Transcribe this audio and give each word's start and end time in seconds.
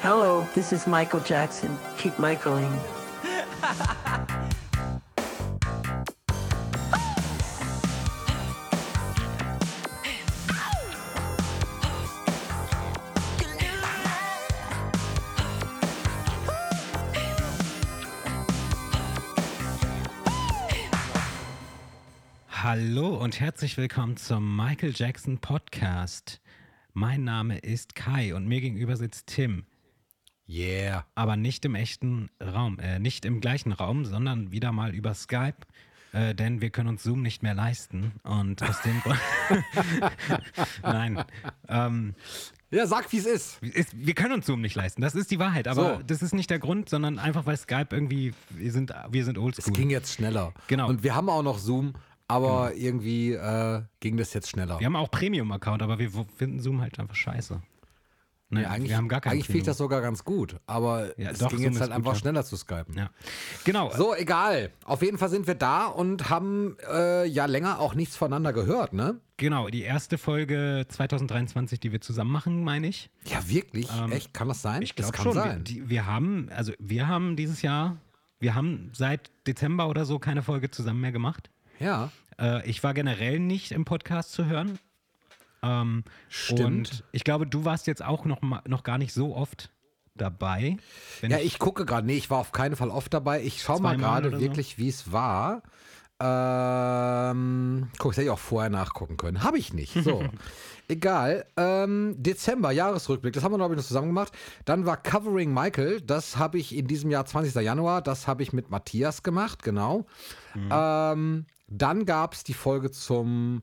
Hello, 0.00 0.46
this 0.54 0.72
is 0.72 0.86
Michael 0.86 1.20
Jackson. 1.20 1.76
Keep 1.96 2.18
Michaeling. 2.18 2.70
Hallo 22.48 23.16
und 23.16 23.40
herzlich 23.40 23.76
willkommen 23.76 24.16
zum 24.16 24.56
Michael 24.56 24.92
Jackson 24.94 25.38
Podcast. 25.38 26.40
Mein 26.92 27.24
Name 27.24 27.58
ist 27.58 27.94
Kai 27.94 28.34
und 28.34 28.46
mir 28.46 28.60
gegenüber 28.60 28.96
sitzt 28.96 29.28
Tim. 29.28 29.64
Yeah. 30.48 31.04
Aber 31.14 31.36
nicht 31.36 31.64
im 31.64 31.74
echten 31.74 32.30
Raum, 32.42 32.78
äh, 32.78 32.98
nicht 32.98 33.24
im 33.24 33.40
gleichen 33.40 33.72
Raum, 33.72 34.04
sondern 34.04 34.52
wieder 34.52 34.72
mal 34.72 34.94
über 34.94 35.12
Skype. 35.14 35.56
Äh, 36.12 36.34
denn 36.34 36.60
wir 36.60 36.70
können 36.70 36.88
uns 36.88 37.02
Zoom 37.02 37.20
nicht 37.22 37.42
mehr 37.42 37.54
leisten. 37.54 38.12
Und 38.22 38.62
aus 38.62 38.80
dem 38.82 39.00
Grund. 39.00 39.18
Nein. 40.82 41.24
Ähm, 41.68 42.14
Ja, 42.70 42.86
sag, 42.86 43.10
wie 43.12 43.18
es 43.18 43.26
ist. 43.26 43.58
wir 43.92 44.14
können 44.14 44.34
uns 44.34 44.46
Zoom 44.46 44.60
nicht 44.60 44.74
leisten. 44.76 45.02
Das 45.02 45.14
ist 45.14 45.30
die 45.30 45.38
Wahrheit. 45.38 45.68
Aber 45.68 45.96
So. 45.98 46.02
das 46.02 46.22
ist 46.22 46.34
nicht 46.34 46.50
der 46.50 46.58
Grund, 46.58 46.88
sondern 46.88 47.18
einfach 47.18 47.46
weil 47.46 47.56
Skype 47.56 47.88
irgendwie, 47.90 48.32
wir 48.50 48.72
sind, 48.72 48.92
wir 49.10 49.24
sind 49.24 49.36
Es 49.38 49.42
oldschool. 49.42 49.72
ging 49.74 49.90
jetzt 49.90 50.12
schneller. 50.14 50.52
Genau. 50.68 50.88
Und 50.88 51.02
wir 51.02 51.14
haben 51.14 51.28
auch 51.28 51.42
noch 51.42 51.58
Zoom, 51.58 51.94
aber 52.28 52.74
irgendwie 52.74 53.32
äh, 53.32 53.82
ging 54.00 54.16
das 54.16 54.32
jetzt 54.34 54.48
schneller. 54.50 54.78
Wir 54.80 54.86
haben 54.86 54.96
auch 54.96 55.10
Premium-Account, 55.10 55.82
aber 55.82 55.98
wir 55.98 56.10
finden 56.36 56.60
Zoom 56.60 56.80
halt 56.80 56.98
einfach 56.98 57.14
scheiße. 57.16 57.60
Ne, 58.48 58.62
Ja, 58.62 58.70
eigentlich 58.70 58.90
wir 58.90 58.96
haben 58.96 59.08
gar 59.08 59.20
keinen 59.20 59.32
eigentlich 59.32 59.54
ich 59.56 59.62
das 59.64 59.76
sogar 59.78 60.00
ganz 60.00 60.22
gut, 60.22 60.56
aber 60.66 61.18
Ja, 61.18 61.30
es 61.30 61.38
doch, 61.38 61.48
ging 61.50 61.60
jetzt 61.60 61.80
halt 61.80 61.90
einfach 61.90 62.12
ja. 62.12 62.18
schneller 62.18 62.44
zu 62.44 62.56
skypen. 62.56 62.96
Ja. 62.96 63.10
Genau. 63.64 63.90
So, 63.96 64.14
egal. 64.14 64.70
Auf 64.84 65.02
jeden 65.02 65.18
Fall 65.18 65.30
sind 65.30 65.48
wir 65.48 65.56
da 65.56 65.86
und 65.86 66.30
haben 66.30 66.76
äh, 66.88 67.26
ja 67.26 67.46
länger 67.46 67.80
auch 67.80 67.94
nichts 67.94 68.14
voneinander 68.16 68.52
gehört, 68.52 68.92
ne? 68.92 69.20
Genau, 69.36 69.68
die 69.68 69.82
erste 69.82 70.16
Folge 70.16 70.86
2023, 70.88 71.80
die 71.80 71.90
wir 71.90 72.00
zusammen 72.00 72.30
machen, 72.30 72.62
meine 72.62 72.86
ich. 72.86 73.10
Ja, 73.24 73.48
wirklich? 73.48 73.88
Ähm, 73.98 74.12
Echt? 74.12 74.32
Kann 74.32 74.46
das 74.48 74.62
sein? 74.62 74.80
Ich 74.82 74.94
das 74.94 75.10
glaube 75.12 75.16
kann 75.16 75.34
schon. 75.34 75.44
Wir, 75.44 75.50
sein. 75.52 75.64
die, 75.64 75.88
wir 75.88 76.06
haben, 76.06 76.48
also 76.54 76.72
wir 76.78 77.08
haben 77.08 77.34
dieses 77.36 77.62
Jahr, 77.62 77.96
wir 78.38 78.54
haben 78.54 78.90
seit 78.94 79.30
Dezember 79.48 79.88
oder 79.88 80.04
so 80.04 80.18
keine 80.20 80.42
Folge 80.42 80.70
zusammen 80.70 81.00
mehr 81.00 81.12
gemacht. 81.12 81.50
ja. 81.80 82.10
Äh, 82.38 82.68
ich 82.68 82.82
war 82.84 82.92
generell 82.92 83.40
nicht 83.40 83.72
im 83.72 83.86
Podcast 83.86 84.32
zu 84.32 84.44
hören. 84.44 84.78
Ähm, 85.66 86.04
Stimmt. 86.28 86.60
Und 86.60 87.04
ich 87.12 87.24
glaube, 87.24 87.46
du 87.46 87.64
warst 87.64 87.86
jetzt 87.86 88.04
auch 88.04 88.24
noch, 88.24 88.40
noch 88.42 88.82
gar 88.82 88.98
nicht 88.98 89.12
so 89.12 89.34
oft 89.34 89.70
dabei. 90.14 90.76
Ja, 91.22 91.38
ich 91.38 91.58
gucke 91.58 91.84
gerade. 91.84 92.06
Nee, 92.06 92.16
ich 92.16 92.30
war 92.30 92.38
auf 92.38 92.52
keinen 92.52 92.76
Fall 92.76 92.90
oft 92.90 93.12
dabei. 93.12 93.42
Ich 93.42 93.62
schaue 93.62 93.80
mal 93.80 93.96
gerade 93.96 94.28
oder 94.28 94.38
so? 94.38 94.44
wirklich, 94.44 94.78
wie 94.78 94.88
es 94.88 95.12
war. 95.12 95.62
Ähm, 96.18 97.88
guck, 97.98 98.12
das 98.12 98.16
hätte 98.16 98.26
ich 98.26 98.30
auch 98.30 98.38
vorher 98.38 98.70
nachgucken 98.70 99.18
können. 99.18 99.42
Habe 99.42 99.58
ich 99.58 99.74
nicht. 99.74 99.92
So. 100.02 100.24
Egal. 100.88 101.44
Ähm, 101.56 102.14
Dezember, 102.16 102.70
Jahresrückblick. 102.70 103.34
Das 103.34 103.44
haben 103.44 103.52
wir, 103.52 103.58
glaube 103.58 103.74
ich, 103.74 103.78
noch 103.78 103.86
zusammen 103.86 104.08
gemacht. 104.08 104.32
Dann 104.64 104.86
war 104.86 104.96
Covering 104.96 105.52
Michael. 105.52 106.00
Das 106.00 106.38
habe 106.38 106.58
ich 106.58 106.74
in 106.74 106.86
diesem 106.86 107.10
Jahr, 107.10 107.26
20. 107.26 107.54
Januar. 107.62 108.00
Das 108.00 108.26
habe 108.26 108.42
ich 108.42 108.52
mit 108.52 108.70
Matthias 108.70 109.22
gemacht, 109.22 109.62
genau. 109.62 110.06
Ähm, 110.54 111.46
dann 111.68 112.06
gab 112.06 112.32
es 112.34 112.44
die 112.44 112.54
Folge 112.54 112.90
zum 112.90 113.62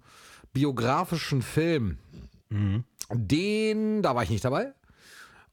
biografischen 0.54 1.42
Film. 1.42 1.98
Den, 3.12 4.02
da 4.02 4.16
war 4.16 4.24
ich 4.24 4.30
nicht 4.30 4.46
dabei. 4.46 4.74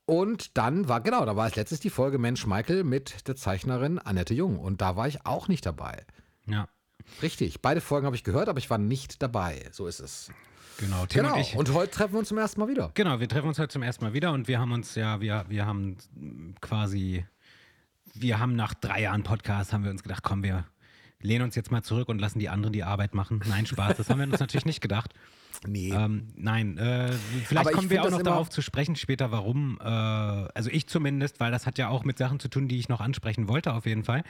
Und 0.07 0.57
dann 0.59 0.89
war, 0.89 1.01
genau, 1.01 1.25
da 1.25 1.37
war 1.37 1.45
als 1.45 1.57
letztes 1.57 1.81
die 1.81 1.91
Folge 1.91 2.19
Mensch 2.19 2.47
Michael 2.47 2.85
mit 2.85 3.29
der 3.29 3.37
Zeichnerin 3.37 3.99
Annette 3.99 4.35
Jung. 4.35 4.59
Und 4.59 4.81
da 4.81 4.97
war 4.97 5.07
ich 5.09 5.25
auch 5.25 5.49
nicht 5.49 5.65
dabei. 5.67 6.05
ja, 6.47 6.69
Richtig, 7.23 7.61
beide 7.61 7.81
Folgen 7.81 8.07
habe 8.07 8.15
ich 8.15 8.23
gehört, 8.25 8.49
aber 8.49 8.59
ich 8.59 8.71
war 8.71 8.79
nicht 8.79 9.21
dabei. 9.23 9.69
So 9.73 9.87
ist 9.87 9.99
es. 10.01 10.31
genau. 10.79 11.07
Tim 11.07 11.23
Genau. 11.23 11.35
und 11.35 11.41
ich. 11.41 11.57
Und 11.57 11.73
heute 11.75 11.91
treffen 11.91 12.13
wir 12.15 12.19
uns 12.21 12.29
zum 12.29 12.39
ersten 12.39 12.61
Mal 12.61 12.69
wieder. 12.69 12.91
Genau, 12.95 13.19
wir 13.21 13.29
treffen 13.29 13.49
uns 13.49 13.59
heute 13.59 13.73
zum 13.73 13.83
ersten 13.83 14.05
Mal 14.05 14.13
wieder 14.13 14.33
und 14.33 14.47
wir 14.49 14.61
haben 14.61 14.71
uns 14.73 14.95
ja, 14.95 15.21
wir, 15.21 15.45
wir 15.49 15.67
haben 15.67 15.97
quasi, 16.61 17.25
wir 18.15 18.39
haben 18.39 18.55
nach 18.55 18.75
drei 18.75 19.03
Jahren 19.03 19.23
Podcast, 19.23 19.73
haben 19.73 19.83
wir 19.85 19.91
uns 19.91 20.03
gedacht, 20.03 20.23
komm, 20.23 20.43
wir 20.45 20.67
lehnen 21.21 21.45
uns 21.45 21.55
jetzt 21.55 21.71
mal 21.71 21.83
zurück 21.83 22.09
und 22.09 22.19
lassen 22.19 22.39
die 22.39 22.49
anderen 22.49 22.73
die 22.73 22.83
Arbeit 22.83 23.15
machen. 23.15 23.41
Nein, 23.49 23.67
Spaß, 23.67 23.97
das 23.97 24.09
haben 24.11 24.19
wir 24.19 24.27
uns 24.27 24.41
natürlich 24.41 24.67
nicht 24.67 24.81
gedacht. 24.81 25.13
Nee. 25.67 25.93
Ähm, 25.93 26.29
nein, 26.37 26.79
äh, 26.79 27.13
vielleicht 27.45 27.67
Aber 27.67 27.73
kommen 27.73 27.91
wir 27.91 28.03
auch 28.03 28.11
noch 28.11 28.23
darauf 28.23 28.49
zu 28.49 28.63
sprechen 28.63 28.97
später, 28.97 29.31
warum, 29.31 29.79
äh, 29.83 29.85
also 29.85 30.71
ich 30.71 30.87
zumindest, 30.87 31.39
weil 31.39 31.51
das 31.51 31.67
hat 31.67 31.77
ja 31.77 31.89
auch 31.89 32.05
mit 32.05 32.17
Sachen 32.17 32.41
zu 32.41 32.49
tun, 32.49 32.67
die 32.67 32.79
ich 32.79 32.89
noch 32.89 33.01
ansprechen 33.01 33.47
wollte, 33.47 33.75
auf 33.75 33.85
jeden 33.85 34.05
Fall. 34.05 34.23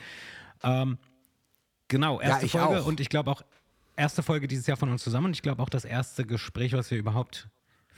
Ähm, 0.65 0.99
genau, 1.87 2.21
erste 2.21 2.47
ich 2.47 2.53
Folge 2.53 2.81
auch. 2.81 2.87
und 2.87 2.99
ich 2.99 3.11
glaube 3.11 3.31
auch 3.31 3.43
erste 3.97 4.25
Folge 4.25 4.49
dieses 4.49 4.67
Jahr 4.67 4.77
von 4.77 4.89
uns 4.89 5.05
zusammen 5.05 5.27
und 5.27 5.33
ich 5.37 5.43
glaube 5.43 5.63
auch 5.63 5.69
das 5.69 5.85
erste 5.85 6.27
Gespräch, 6.27 6.73
was 6.73 6.91
wir 6.91 6.99
überhaupt 6.99 7.49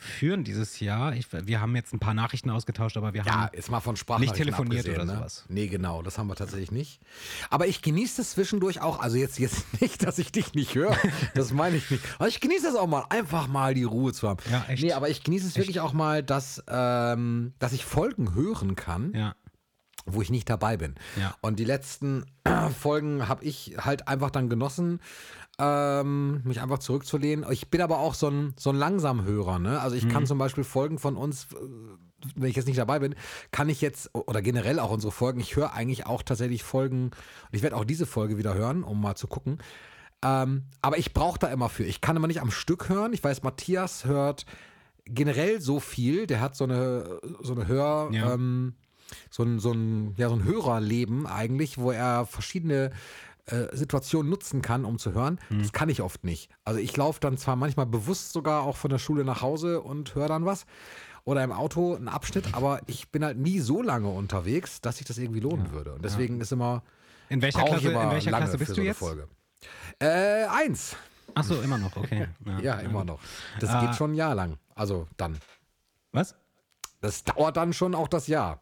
führen 0.02 0.44
dieses 0.44 0.80
Jahr. 0.80 1.14
Ich, 1.14 1.26
wir 1.32 1.60
haben 1.60 1.74
jetzt 1.76 1.94
ein 1.94 1.98
paar 1.98 2.14
Nachrichten 2.14 2.50
ausgetauscht, 2.50 2.96
aber 2.96 3.14
wir 3.14 3.22
ja, 3.22 3.32
haben 3.32 3.50
jetzt 3.54 3.70
mal 3.70 3.80
von 3.80 3.96
Nicht 4.18 4.34
telefoniert 4.34 4.88
oder 4.88 5.04
ne? 5.04 5.14
sowas. 5.16 5.44
Nee, 5.48 5.68
genau, 5.68 6.02
das 6.02 6.18
haben 6.18 6.26
wir 6.26 6.34
tatsächlich 6.34 6.72
nicht. 6.72 7.00
Aber 7.50 7.66
ich 7.66 7.82
genieße 7.82 8.18
das 8.18 8.32
zwischendurch 8.32 8.80
auch. 8.80 9.00
Also 9.00 9.16
jetzt, 9.16 9.38
jetzt 9.38 9.64
nicht, 9.80 10.04
dass 10.04 10.18
ich 10.18 10.32
dich 10.32 10.54
nicht 10.54 10.74
höre. 10.74 10.96
Das 11.34 11.52
meine 11.52 11.76
ich 11.76 11.90
nicht. 11.90 12.02
Aber 12.18 12.28
ich 12.28 12.40
genieße 12.40 12.68
es 12.68 12.74
auch 12.74 12.86
mal, 12.86 13.04
einfach 13.08 13.46
mal 13.46 13.74
die 13.74 13.84
Ruhe 13.84 14.12
zu 14.12 14.28
haben. 14.28 14.42
Ja, 14.50 14.64
echt. 14.68 14.82
Nee, 14.82 14.92
aber 14.92 15.08
ich 15.08 15.22
genieße 15.22 15.46
es 15.46 15.56
wirklich 15.56 15.80
auch 15.80 15.92
mal, 15.92 16.22
dass, 16.22 16.62
ähm, 16.68 17.52
dass 17.58 17.72
ich 17.72 17.84
Folgen 17.84 18.34
hören 18.34 18.76
kann. 18.76 19.12
ja, 19.14 19.34
wo 20.06 20.22
ich 20.22 20.30
nicht 20.30 20.50
dabei 20.50 20.76
bin. 20.76 20.94
Ja. 21.18 21.34
Und 21.40 21.58
die 21.58 21.64
letzten 21.64 22.24
Folgen 22.80 23.28
habe 23.28 23.44
ich 23.44 23.76
halt 23.78 24.08
einfach 24.08 24.30
dann 24.30 24.48
genossen, 24.48 25.00
ähm, 25.58 26.40
mich 26.44 26.60
einfach 26.60 26.78
zurückzulehnen. 26.78 27.44
Ich 27.50 27.68
bin 27.68 27.80
aber 27.82 27.98
auch 27.98 28.14
so 28.14 28.28
ein, 28.28 28.54
so 28.58 28.70
ein 28.70 28.76
Langsamhörer. 28.76 29.58
Ne? 29.58 29.80
Also 29.80 29.96
ich 29.96 30.04
Mhm. 30.04 30.08
kann 30.10 30.26
zum 30.26 30.38
Beispiel 30.38 30.64
Folgen 30.64 30.98
von 30.98 31.16
uns, 31.16 31.48
äh, 31.52 31.56
wenn 32.36 32.48
ich 32.50 32.56
jetzt 32.56 32.66
nicht 32.66 32.78
dabei 32.78 32.98
bin, 33.00 33.14
kann 33.50 33.68
ich 33.68 33.80
jetzt, 33.80 34.10
oder 34.14 34.42
generell 34.42 34.78
auch 34.78 34.90
unsere 34.90 35.12
Folgen, 35.12 35.40
ich 35.40 35.56
höre 35.56 35.72
eigentlich 35.72 36.06
auch 36.06 36.22
tatsächlich 36.22 36.62
Folgen, 36.62 37.06
und 37.06 37.12
ich 37.52 37.62
werde 37.62 37.76
auch 37.76 37.84
diese 37.84 38.06
Folge 38.06 38.38
wieder 38.38 38.54
hören, 38.54 38.82
um 38.84 39.00
mal 39.00 39.14
zu 39.16 39.26
gucken. 39.26 39.58
Ähm, 40.24 40.64
aber 40.82 40.98
ich 40.98 41.12
brauche 41.12 41.38
da 41.38 41.48
immer 41.48 41.68
für. 41.68 41.82
Ich 41.84 42.00
kann 42.00 42.16
immer 42.16 42.28
nicht 42.28 42.40
am 42.40 42.52
Stück 42.52 42.88
hören. 42.88 43.12
Ich 43.12 43.22
weiß, 43.24 43.42
Matthias 43.42 44.04
hört 44.04 44.46
generell 45.04 45.60
so 45.60 45.80
viel. 45.80 46.28
Der 46.28 46.40
hat 46.40 46.54
so 46.56 46.62
eine, 46.64 47.18
so 47.40 47.54
eine 47.54 47.66
Hör, 47.66 48.08
Ja. 48.12 48.34
ähm, 48.34 48.74
so 49.30 49.42
ein, 49.42 49.58
so 49.58 49.72
ein, 49.72 50.14
ja, 50.16 50.28
so 50.28 50.36
ein 50.36 50.44
Hörerleben 50.44 51.26
eigentlich, 51.26 51.76
wo 51.76 51.90
er 51.90 52.24
verschiedene 52.24 52.92
äh, 53.46 53.74
Situationen 53.76 54.30
nutzen 54.30 54.62
kann, 54.62 54.84
um 54.84 54.98
zu 54.98 55.12
hören. 55.14 55.38
Hm. 55.48 55.60
Das 55.60 55.72
kann 55.72 55.88
ich 55.88 56.00
oft 56.02 56.24
nicht. 56.24 56.50
Also 56.64 56.78
ich 56.80 56.96
laufe 56.96 57.20
dann 57.20 57.36
zwar 57.38 57.56
manchmal 57.56 57.86
bewusst 57.86 58.32
sogar 58.32 58.62
auch 58.62 58.76
von 58.76 58.90
der 58.90 58.98
Schule 58.98 59.24
nach 59.24 59.42
Hause 59.42 59.80
und 59.80 60.14
höre 60.14 60.28
dann 60.28 60.44
was. 60.46 60.66
Oder 61.24 61.44
im 61.44 61.52
Auto 61.52 61.94
einen 61.94 62.08
Abschnitt, 62.08 62.52
aber 62.54 62.80
ich 62.86 63.10
bin 63.10 63.24
halt 63.24 63.38
nie 63.38 63.60
so 63.60 63.80
lange 63.80 64.08
unterwegs, 64.08 64.80
dass 64.80 64.96
sich 64.98 65.06
das 65.06 65.18
irgendwie 65.18 65.38
lohnen 65.40 65.70
würde. 65.70 65.92
Und 65.94 66.04
deswegen 66.04 66.40
ist 66.40 66.50
immer. 66.50 66.82
In 67.28 67.40
welcher 67.42 67.62
Klasse, 67.64 67.88
in 67.90 68.10
welcher 68.10 68.30
Klasse 68.30 68.58
bist 68.58 68.76
du 68.76 68.82
jetzt? 68.82 68.98
Folge. 68.98 69.28
Äh, 70.00 70.44
eins. 70.46 70.96
Ach 71.34 71.44
so, 71.44 71.60
immer 71.62 71.78
noch, 71.78 71.96
okay. 71.96 72.26
Ja, 72.62 72.74
immer 72.80 73.04
noch. 73.04 73.20
Das 73.60 73.70
Ah. 73.70 73.80
geht 73.86 73.94
schon 73.94 74.12
ein 74.12 74.14
Jahr 74.16 74.34
lang. 74.34 74.58
Also 74.74 75.06
dann. 75.16 75.38
Was? 76.10 76.34
Das 77.00 77.22
dauert 77.24 77.56
dann 77.56 77.72
schon 77.72 77.94
auch 77.94 78.08
das 78.08 78.26
Jahr. 78.26 78.60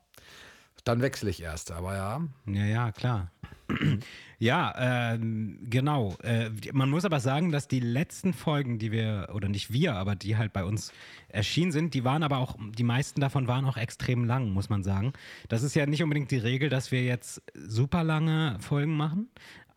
Dann 0.85 1.01
wechsle 1.03 1.31
ich 1.31 1.43
erst, 1.43 1.73
aber 1.73 1.95
ja. 1.97 2.21
Ja, 2.47 2.65
ja, 2.65 2.93
klar. 2.93 3.31
ja, 4.39 5.13
ähm, 5.15 5.59
genau. 5.69 6.17
Äh, 6.23 6.51
man 6.73 6.91
muss 6.91 7.05
aber 7.05 7.21
sagen, 7.21 7.53
dass 7.53 7.69
die 7.69 7.81
letzten 7.81 8.33
Folgen, 8.33 8.79
die 8.79 8.93
wir, 8.93 9.29
oder 9.35 9.49
nicht 9.49 9.73
wir, 9.73 9.95
aber 9.95 10.15
die 10.17 10.37
halt 10.37 10.53
bei 10.53 10.65
uns 10.65 10.93
erschienen 11.29 11.73
sind, 11.73 11.95
die 11.95 12.05
waren 12.05 12.23
aber 12.23 12.39
auch, 12.39 12.57
die 12.77 12.83
meisten 12.85 13.21
davon 13.21 13.47
waren 13.49 13.65
auch 13.65 13.77
extrem 13.77 14.25
lang, 14.25 14.51
muss 14.51 14.69
man 14.69 14.83
sagen. 14.83 15.13
Das 15.49 15.63
ist 15.63 15.75
ja 15.75 15.87
nicht 15.87 16.03
unbedingt 16.03 16.31
die 16.31 16.39
Regel, 16.39 16.69
dass 16.69 16.91
wir 16.91 17.03
jetzt 17.05 17.43
super 17.55 18.03
lange 18.05 18.57
Folgen 18.61 18.97
machen. 18.97 19.29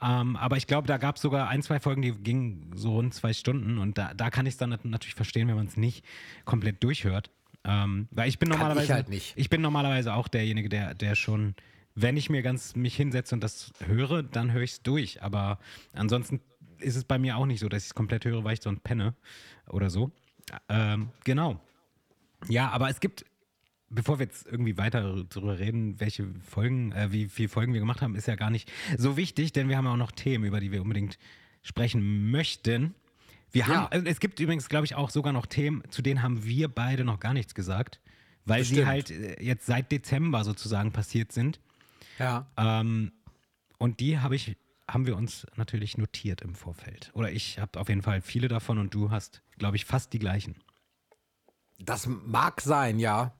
Ähm, 0.01 0.35
aber 0.35 0.57
ich 0.57 0.67
glaube, 0.67 0.87
da 0.87 0.97
gab 0.97 1.15
es 1.15 1.21
sogar 1.21 1.47
ein, 1.47 1.61
zwei 1.61 1.79
Folgen, 1.79 2.01
die 2.01 2.11
gingen 2.11 2.71
so 2.75 2.93
rund 2.95 3.13
zwei 3.13 3.31
Stunden 3.31 3.77
und 3.77 3.97
da, 3.97 4.13
da 4.13 4.29
kann 4.29 4.45
ich 4.45 4.53
es 4.53 4.57
dann 4.57 4.71
nat- 4.71 4.83
natürlich 4.83 5.15
verstehen, 5.15 5.47
wenn 5.47 5.55
man 5.55 5.67
es 5.67 5.77
nicht 5.77 6.03
komplett 6.45 6.83
durchhört. 6.83 7.29
Ähm, 7.65 8.09
weil 8.11 8.27
ich 8.27 8.39
bin 8.39 8.49
Kann 8.49 8.57
ich 8.57 8.59
normalerweise 8.61 8.93
halt 8.93 9.07
nicht. 9.07 9.31
ich 9.37 9.49
bin 9.49 9.61
normalerweise 9.61 10.13
auch 10.13 10.27
derjenige, 10.27 10.67
der, 10.67 10.93
der 10.95 11.15
schon, 11.15 11.55
wenn 11.95 12.17
ich 12.17 12.29
mir 12.29 12.41
ganz 12.41 12.75
mich 12.75 12.95
hinsetze 12.95 13.35
und 13.35 13.43
das 13.43 13.71
höre, 13.85 14.23
dann 14.23 14.51
höre 14.51 14.63
ich 14.63 14.71
es 14.71 14.81
durch. 14.81 15.21
Aber 15.21 15.59
ansonsten 15.93 16.41
ist 16.79 16.95
es 16.95 17.03
bei 17.03 17.17
mir 17.19 17.37
auch 17.37 17.45
nicht 17.45 17.59
so, 17.59 17.69
dass 17.69 17.83
ich 17.83 17.89
es 17.89 17.93
komplett 17.95 18.25
höre, 18.25 18.43
weil 18.43 18.53
ich 18.55 18.61
sonst 18.61 18.83
penne 18.83 19.13
oder 19.67 19.89
so. 19.89 20.11
Ähm, 20.69 21.09
genau. 21.23 21.59
Ja, 22.49 22.69
aber 22.71 22.89
es 22.89 22.99
gibt, 22.99 23.25
bevor 23.89 24.19
wir 24.19 24.25
jetzt 24.25 24.45
irgendwie 24.47 24.77
weiter 24.77 25.23
darüber 25.29 25.59
reden, 25.59 25.99
welche 25.99 26.27
Folgen, 26.41 26.91
äh, 26.91 27.11
wie 27.11 27.29
viele 27.29 27.47
Folgen 27.49 27.73
wir 27.73 27.79
gemacht 27.79 28.01
haben, 28.01 28.15
ist 28.15 28.27
ja 28.27 28.35
gar 28.35 28.49
nicht 28.49 28.71
so 28.97 29.15
wichtig, 29.15 29.53
denn 29.53 29.69
wir 29.69 29.77
haben 29.77 29.85
ja 29.85 29.93
auch 29.93 29.97
noch 29.97 30.11
Themen, 30.11 30.43
über 30.45 30.59
die 30.59 30.71
wir 30.71 30.81
unbedingt 30.81 31.17
sprechen 31.61 32.31
möchten. 32.31 32.95
Wir 33.51 33.67
haben, 33.67 33.73
Ja. 33.73 33.87
also 33.89 34.05
es 34.07 34.19
gibt 34.19 34.39
übrigens, 34.39 34.67
glaube 34.67 34.85
ich, 34.85 34.95
auch 34.95 35.09
sogar 35.11 35.31
noch 35.31 35.45
Themen, 35.45 35.83
zu 35.91 36.01
denen 36.01 36.21
haben 36.23 36.43
wir 36.43 36.67
beide 36.67 37.05
noch 37.05 37.19
gar 37.19 37.33
nichts 37.33 37.53
gesagt. 37.55 37.99
weil 38.45 38.65
sie 38.65 38.85
halt 38.85 39.09
äh, 39.09 39.41
jetzt 39.41 39.65
seit 39.67 39.89
Dezember 39.89 40.43
sozusagen 40.43 40.91
passiert 40.91 41.31
sind. 41.31 41.61
Ja. 42.19 42.47
Ähm, 42.57 43.11
und 43.77 43.99
die 43.99 44.19
habe 44.19 44.35
ich, 44.35 44.57
haben 44.89 45.05
wir 45.05 45.17
uns 45.17 45.47
natürlich 45.55 45.97
notiert 45.97 46.41
im 46.41 46.55
Vorfeld. 46.55 47.11
Oder 47.13 47.31
ich 47.31 47.59
habe 47.59 47.79
auf 47.79 47.89
jeden 47.89 48.01
Fall 48.01 48.21
viele 48.21 48.47
davon 48.47 48.77
und 48.77 48.93
du 48.93 49.11
hast, 49.11 49.41
glaube 49.57 49.75
ich, 49.75 49.85
fast 49.85 50.13
die 50.13 50.19
gleichen. 50.19 50.55
Das 51.79 52.07
mag 52.07 52.61
sein, 52.61 52.99
ja. 52.99 53.33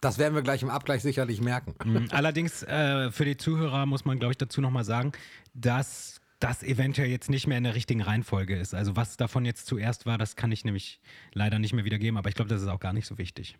Das 0.00 0.18
werden 0.18 0.34
wir 0.34 0.42
gleich 0.42 0.62
im 0.62 0.70
Abgleich 0.70 1.02
sicherlich 1.02 1.40
merken. 1.40 1.74
Mhm. 1.84 2.08
Allerdings 2.12 2.62
äh, 2.62 3.10
für 3.10 3.24
die 3.24 3.36
Zuhörer 3.36 3.84
muss 3.86 4.04
man, 4.04 4.18
glaube 4.18 4.32
ich, 4.32 4.38
dazu 4.38 4.60
nochmal 4.60 4.84
sagen, 4.84 5.12
dass 5.54 6.20
das 6.38 6.62
eventuell 6.62 7.08
jetzt 7.08 7.30
nicht 7.30 7.48
mehr 7.48 7.58
in 7.58 7.64
der 7.64 7.74
richtigen 7.74 8.00
Reihenfolge 8.00 8.56
ist. 8.56 8.74
Also 8.74 8.94
was 8.94 9.16
davon 9.16 9.44
jetzt 9.44 9.66
zuerst 9.66 10.06
war, 10.06 10.18
das 10.18 10.36
kann 10.36 10.52
ich 10.52 10.64
nämlich 10.64 11.00
leider 11.32 11.58
nicht 11.58 11.72
mehr 11.72 11.84
wiedergeben, 11.84 12.16
aber 12.16 12.28
ich 12.28 12.36
glaube, 12.36 12.48
das 12.48 12.62
ist 12.62 12.68
auch 12.68 12.78
gar 12.78 12.92
nicht 12.92 13.06
so 13.06 13.18
wichtig. 13.18 13.58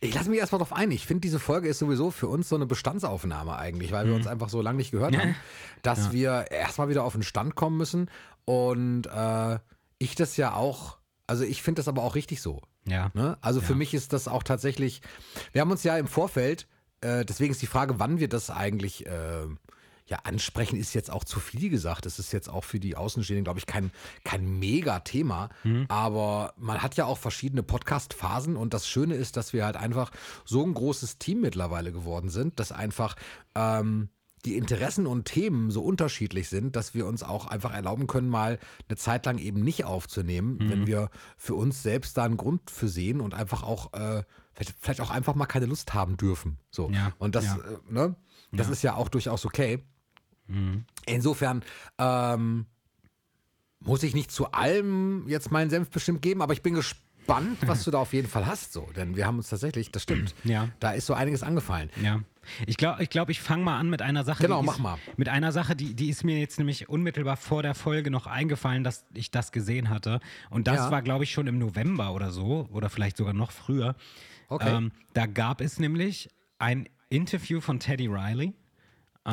Ich 0.00 0.14
lasse 0.14 0.30
mich 0.30 0.38
erstmal 0.38 0.58
drauf 0.58 0.72
ein. 0.72 0.90
Ich 0.90 1.06
finde, 1.06 1.20
diese 1.20 1.38
Folge 1.38 1.68
ist 1.68 1.78
sowieso 1.78 2.10
für 2.10 2.28
uns 2.28 2.48
so 2.48 2.56
eine 2.56 2.66
Bestandsaufnahme 2.66 3.56
eigentlich, 3.56 3.92
weil 3.92 4.06
wir 4.06 4.14
uns 4.14 4.26
einfach 4.26 4.48
so 4.48 4.60
lange 4.60 4.78
nicht 4.78 4.90
gehört 4.90 5.16
haben, 5.16 5.36
dass 5.82 6.12
wir 6.12 6.50
erstmal 6.50 6.88
wieder 6.88 7.04
auf 7.04 7.12
den 7.12 7.22
Stand 7.22 7.54
kommen 7.54 7.76
müssen. 7.76 8.10
Und 8.44 9.06
äh, 9.06 9.58
ich 9.98 10.14
das 10.14 10.36
ja 10.36 10.54
auch, 10.54 10.98
also 11.26 11.44
ich 11.44 11.62
finde 11.62 11.80
das 11.80 11.88
aber 11.88 12.02
auch 12.02 12.14
richtig 12.14 12.42
so. 12.42 12.62
Ja. 12.86 13.10
Ne? 13.14 13.38
Also 13.40 13.60
für 13.60 13.74
mich 13.74 13.94
ist 13.94 14.12
das 14.12 14.26
auch 14.26 14.42
tatsächlich, 14.42 15.02
wir 15.52 15.60
haben 15.60 15.70
uns 15.70 15.84
ja 15.84 15.96
im 15.96 16.08
Vorfeld, 16.08 16.66
äh, 17.00 17.24
deswegen 17.24 17.52
ist 17.52 17.62
die 17.62 17.66
Frage, 17.66 17.98
wann 17.98 18.18
wir 18.18 18.28
das 18.28 18.50
eigentlich 18.50 19.06
äh, 19.06 19.46
ja, 20.10 20.18
ansprechen, 20.24 20.76
ist 20.76 20.92
jetzt 20.92 21.10
auch 21.10 21.24
zu 21.24 21.38
viel 21.38 21.70
gesagt. 21.70 22.04
Es 22.04 22.18
ist 22.18 22.32
jetzt 22.32 22.48
auch 22.48 22.64
für 22.64 22.80
die 22.80 22.96
Außenstehenden, 22.96 23.44
glaube 23.44 23.60
ich, 23.60 23.66
kein, 23.66 23.92
kein 24.24 24.58
Mega-Thema. 24.58 25.50
Aber 25.88 26.52
man 26.56 26.82
hat 26.82 26.96
ja 26.96 27.04
auch 27.04 27.16
verschiedene 27.16 27.62
Podcast-Phasen 27.62 28.56
und 28.56 28.74
das 28.74 28.88
Schöne 28.88 29.14
ist, 29.14 29.36
dass 29.36 29.52
wir 29.52 29.64
halt 29.64 29.76
einfach 29.76 30.10
so 30.44 30.64
ein 30.64 30.74
großes 30.74 31.18
Team 31.18 31.40
mittlerweile 31.40 31.92
geworden 31.92 32.28
sind, 32.28 32.58
dass 32.58 32.72
einfach 32.72 33.14
ähm, 33.54 34.08
die 34.44 34.56
Interessen 34.56 35.06
und 35.06 35.26
Themen 35.26 35.70
so 35.70 35.82
unterschiedlich 35.82 36.48
sind, 36.48 36.74
dass 36.74 36.94
wir 36.94 37.06
uns 37.06 37.22
auch 37.22 37.46
einfach 37.46 37.72
erlauben 37.72 38.06
können, 38.06 38.28
mal 38.28 38.58
eine 38.88 38.96
Zeit 38.96 39.26
lang 39.26 39.38
eben 39.38 39.62
nicht 39.62 39.84
aufzunehmen, 39.84 40.58
wenn 40.60 40.86
wir 40.86 41.10
für 41.36 41.54
uns 41.54 41.82
selbst 41.82 42.16
da 42.16 42.24
einen 42.24 42.38
Grund 42.38 42.70
für 42.70 42.88
sehen 42.88 43.20
und 43.20 43.34
einfach 43.34 43.62
auch 43.62 43.92
äh, 43.92 44.24
vielleicht, 44.54 44.74
vielleicht 44.80 45.00
auch 45.02 45.10
einfach 45.10 45.34
mal 45.34 45.46
keine 45.46 45.66
Lust 45.66 45.94
haben 45.94 46.16
dürfen. 46.16 46.58
So. 46.70 46.90
Ja, 46.90 47.12
Und 47.18 47.34
das, 47.34 47.44
ja. 47.44 47.56
äh, 47.58 47.92
ne, 47.92 48.16
das 48.50 48.68
ist 48.68 48.82
ja 48.82 48.94
auch 48.94 49.08
durchaus 49.08 49.44
okay. 49.44 49.84
Insofern 51.06 51.62
ähm, 51.98 52.66
muss 53.80 54.02
ich 54.02 54.14
nicht 54.14 54.30
zu 54.30 54.52
allem 54.52 55.26
jetzt 55.28 55.50
meinen 55.50 55.70
Senf 55.70 55.90
bestimmt 55.90 56.22
geben, 56.22 56.42
aber 56.42 56.52
ich 56.52 56.62
bin 56.62 56.74
gespannt, 56.74 57.58
was 57.66 57.84
du 57.84 57.90
da 57.90 57.98
auf 57.98 58.12
jeden 58.12 58.28
Fall 58.28 58.46
hast. 58.46 58.72
So. 58.72 58.88
Denn 58.96 59.16
wir 59.16 59.26
haben 59.26 59.38
uns 59.38 59.48
tatsächlich, 59.48 59.90
das 59.90 60.02
stimmt, 60.02 60.34
Ja. 60.44 60.68
da 60.80 60.92
ist 60.92 61.06
so 61.06 61.14
einiges 61.14 61.42
angefallen. 61.42 61.90
Ja. 62.02 62.20
Ich 62.66 62.76
glaube, 62.78 63.02
ich, 63.02 63.10
glaub, 63.10 63.28
ich 63.28 63.40
fange 63.40 63.62
mal 63.64 63.78
an 63.78 63.88
mit 63.90 64.02
einer 64.02 64.24
Sache. 64.24 64.42
Genau, 64.42 64.60
die 64.60 64.66
mach 64.66 64.74
ist, 64.76 64.80
mal. 64.82 64.98
Mit 65.16 65.28
einer 65.28 65.52
Sache, 65.52 65.76
die, 65.76 65.94
die 65.94 66.08
ist 66.08 66.24
mir 66.24 66.38
jetzt 66.40 66.58
nämlich 66.58 66.88
unmittelbar 66.88 67.36
vor 67.36 67.62
der 67.62 67.74
Folge 67.74 68.10
noch 68.10 68.26
eingefallen, 68.26 68.82
dass 68.82 69.04
ich 69.14 69.30
das 69.30 69.52
gesehen 69.52 69.88
hatte. 69.90 70.20
Und 70.48 70.66
das 70.66 70.76
Ja. 70.76 70.90
war, 70.90 71.02
glaube 71.02 71.24
ich, 71.24 71.30
schon 71.32 71.46
im 71.46 71.58
November 71.58 72.12
oder 72.12 72.30
so, 72.32 72.68
oder 72.72 72.88
vielleicht 72.90 73.16
sogar 73.18 73.34
noch 73.34 73.52
früher. 73.52 73.94
Okay. 74.48 74.74
Ähm, 74.76 74.90
da 75.12 75.26
gab 75.26 75.60
es 75.60 75.78
nämlich 75.78 76.28
ein 76.58 76.88
Interview 77.08 77.60
von 77.60 77.78
Teddy 77.78 78.06
Riley, 78.08 78.54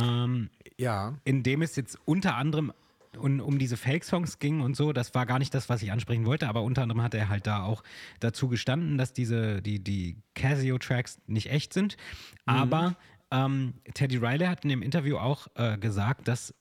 ähm, 0.03 0.49
Ja. 0.77 1.15
in 1.23 1.44
dem 1.44 1.61
es 1.61 1.75
jetzt 1.75 1.97
unter 2.05 2.35
anderem 2.35 2.71
um, 3.17 3.39
um 3.39 3.57
diese 3.57 3.77
Fake-Songs 3.77 4.38
ging 4.39 4.61
und 4.61 4.75
so. 4.75 4.94
Das 4.94 5.15
war 5.15 5.25
gar 5.25 5.39
nicht 5.39 5.53
das, 5.53 5.69
was 5.69 5.81
ich 5.81 5.91
ansprechen 5.91 6.25
wollte, 6.25 6.47
aber 6.47 6.61
unter 6.61 6.83
anderem 6.83 7.01
hat 7.01 7.13
er 7.15 7.29
halt 7.29 7.47
da 7.47 7.63
auch 7.63 7.83
dazu 8.19 8.47
gestanden, 8.47 8.97
dass 8.97 9.11
diese, 9.13 9.61
die, 9.61 9.79
die 9.79 10.17
Casio-Tracks 10.35 11.19
nicht 11.25 11.49
echt 11.49 11.73
sind. 11.73 11.97
Aber 12.45 12.95
ähm, 13.31 13.73
Teddy 13.94 14.17
Riley 14.17 14.45
hat 14.45 14.63
in 14.63 14.69
dem 14.69 14.81
Interview 14.83 15.17
auch 15.17 15.47
äh, 15.55 15.77
gesagt, 15.77 16.27
dass 16.27 16.53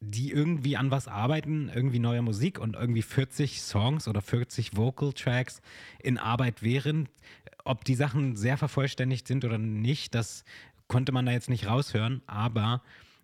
die 0.00 0.30
irgendwie 0.30 0.76
an 0.76 0.90
was 0.90 1.08
arbeiten, 1.08 1.70
irgendwie 1.74 1.98
neue 2.00 2.20
Musik 2.22 2.58
und 2.58 2.76
irgendwie 2.76 3.02
40 3.02 3.62
Songs 3.62 4.08
oder 4.08 4.20
40 4.20 4.76
Vocal 4.76 5.12
Tracks 5.14 5.62
in 6.02 6.18
Arbeit 6.18 6.62
wären. 6.62 7.08
Ob 7.64 7.84
die 7.84 7.94
Sachen 7.94 8.36
sehr 8.36 8.58
vervollständigt 8.58 9.26
sind 9.26 9.44
oder 9.44 9.58
nicht, 9.58 10.14
das 10.14 10.44
konnte 10.88 11.12
man 11.12 11.26
da 11.26 11.32
jetzt 11.32 11.50
nicht 11.50 11.66
raushören, 11.66 12.22
aber 12.26 12.82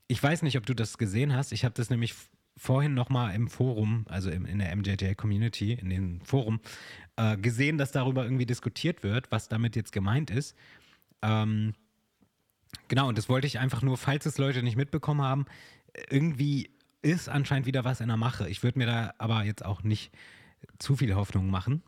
ich 0.08 0.22
weiß 0.22 0.42
nicht, 0.42 0.56
ob 0.58 0.66
du 0.66 0.74
das 0.74 0.98
gesehen 0.98 1.34
hast. 1.34 1.52
Ich 1.52 1.64
habe 1.64 1.74
das 1.74 1.90
nämlich 1.90 2.14
vorhin 2.56 2.94
nochmal 2.94 3.34
im 3.34 3.48
Forum, 3.48 4.04
also 4.08 4.30
im, 4.30 4.44
in 4.44 4.58
der 4.58 4.74
MJJ-Community, 4.76 5.72
in 5.72 5.88
dem 5.88 6.20
Forum, 6.20 6.60
äh, 7.16 7.36
gesehen, 7.36 7.78
dass 7.78 7.92
darüber 7.92 8.24
irgendwie 8.24 8.46
diskutiert 8.46 9.02
wird, 9.02 9.30
was 9.32 9.48
damit 9.48 9.74
jetzt 9.76 9.92
gemeint 9.92 10.30
ist. 10.30 10.56
Ähm, 11.22 11.74
Genau, 12.88 13.08
und 13.08 13.18
das 13.18 13.28
wollte 13.28 13.46
ich 13.46 13.58
einfach 13.58 13.82
nur, 13.82 13.96
falls 13.96 14.26
es 14.26 14.38
Leute 14.38 14.62
nicht 14.62 14.76
mitbekommen 14.76 15.22
haben, 15.22 15.46
irgendwie 16.10 16.70
ist 17.02 17.28
anscheinend 17.28 17.66
wieder 17.66 17.84
was 17.84 18.00
in 18.00 18.08
der 18.08 18.16
Mache. 18.16 18.48
Ich 18.48 18.62
würde 18.62 18.78
mir 18.78 18.86
da 18.86 19.14
aber 19.18 19.44
jetzt 19.44 19.64
auch 19.64 19.82
nicht 19.82 20.12
zu 20.78 20.96
viel 20.96 21.14
Hoffnung 21.14 21.48
machen, 21.50 21.82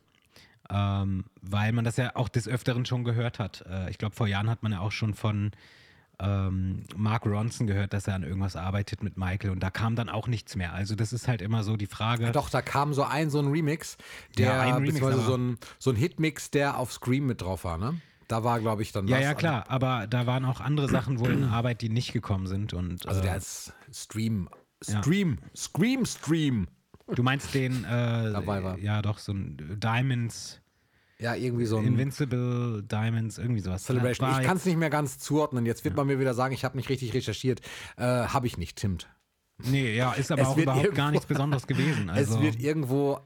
ähm, 0.69 1.25
weil 1.41 1.71
man 1.71 1.85
das 1.85 1.97
ja 1.97 2.15
auch 2.15 2.29
des 2.29 2.47
Öfteren 2.47 2.85
schon 2.85 3.03
gehört 3.03 3.39
hat. 3.39 3.63
Äh, 3.69 3.89
ich 3.89 3.97
glaube, 3.97 4.15
vor 4.15 4.27
Jahren 4.27 4.49
hat 4.49 4.63
man 4.63 4.71
ja 4.71 4.79
auch 4.79 4.91
schon 4.91 5.13
von 5.13 5.51
ähm, 6.19 6.83
Mark 6.95 7.25
Ronson 7.25 7.67
gehört, 7.67 7.93
dass 7.93 8.07
er 8.07 8.15
an 8.15 8.23
irgendwas 8.23 8.55
arbeitet 8.55 9.03
mit 9.03 9.17
Michael 9.17 9.49
und 9.51 9.59
da 9.61 9.69
kam 9.69 9.95
dann 9.95 10.09
auch 10.09 10.27
nichts 10.27 10.55
mehr. 10.55 10.73
Also 10.73 10.95
das 10.95 11.11
ist 11.11 11.27
halt 11.27 11.41
immer 11.41 11.63
so 11.63 11.75
die 11.75 11.87
Frage. 11.87 12.31
Doch, 12.31 12.49
da 12.49 12.61
kam 12.61 12.93
so 12.93 13.03
ein, 13.03 13.29
so 13.29 13.39
ein 13.39 13.47
Remix, 13.47 13.97
der, 14.37 14.45
Ja, 14.47 14.61
ein 14.61 14.73
Remix, 14.75 14.93
beziehungsweise 14.93 15.25
so 15.25 15.35
ein, 15.35 15.57
so 15.77 15.89
ein 15.89 15.95
Hitmix, 15.97 16.51
der 16.51 16.77
auf 16.77 16.93
Scream 16.93 17.27
mit 17.27 17.41
drauf 17.41 17.63
war, 17.65 17.77
ne? 17.77 17.99
Da 18.27 18.43
war, 18.43 18.59
glaube 18.59 18.81
ich, 18.81 18.91
dann 18.91 19.07
ja, 19.07 19.17
was. 19.17 19.23
ja, 19.23 19.33
klar, 19.35 19.65
aber 19.67 20.07
da 20.07 20.25
waren 20.25 20.45
auch 20.45 20.59
andere 20.59 20.89
Sachen 20.89 21.19
wohl 21.19 21.31
in 21.31 21.43
Arbeit, 21.43 21.81
die 21.81 21.89
nicht 21.89 22.11
gekommen 22.11 22.47
sind. 22.47 22.73
Und, 22.73 23.05
Also 23.05 23.19
äh, 23.19 23.23
der 23.23 23.35
ist 23.35 23.73
Stream, 23.93 24.49
Ja. 24.87 24.99
Stream, 25.03 25.37
Scream, 25.55 26.05
Stream. 26.05 26.67
Du 27.07 27.21
meinst 27.23 27.53
den, 27.53 27.83
äh, 27.83 28.31
Dabei 28.31 28.63
war. 28.63 28.79
ja 28.79 29.01
doch, 29.01 29.19
so 29.19 29.31
ein 29.31 29.79
Diamonds, 29.79 30.59
Ja, 31.19 31.35
irgendwie 31.35 31.65
so 31.65 31.77
ein 31.77 31.85
Invincible 31.85 32.81
Diamonds, 32.83 33.37
irgendwie 33.37 33.61
sowas. 33.61 33.83
Celebration. 33.83 34.27
War 34.27 34.41
Ich 34.41 34.47
kann 34.47 34.57
es 34.57 34.65
nicht 34.65 34.77
mehr 34.77 34.89
ganz 34.89 35.19
zuordnen. 35.19 35.65
Jetzt 35.65 35.85
wird 35.85 35.95
man 35.95 36.07
mir 36.07 36.19
wieder 36.19 36.33
sagen, 36.33 36.53
ich 36.53 36.65
habe 36.65 36.75
nicht 36.77 36.89
richtig 36.89 37.13
recherchiert. 37.13 37.61
Äh, 37.97 38.03
habe 38.03 38.47
ich 38.47 38.57
nicht, 38.57 38.79
stimmt. 38.79 39.07
Nee, 39.63 39.95
ja, 39.95 40.11
ist 40.13 40.31
aber 40.31 40.41
Es 40.41 40.47
auch 40.49 40.57
überhaupt 40.57 40.83
irgendwo- 40.83 40.97
gar 41.01 41.11
nichts 41.11 41.25
Besonderes 41.27 41.67
gewesen. 41.67 42.09
Also, 42.09 42.35
es 42.37 42.41
wird 42.41 42.59
irgendwo. 42.59 43.19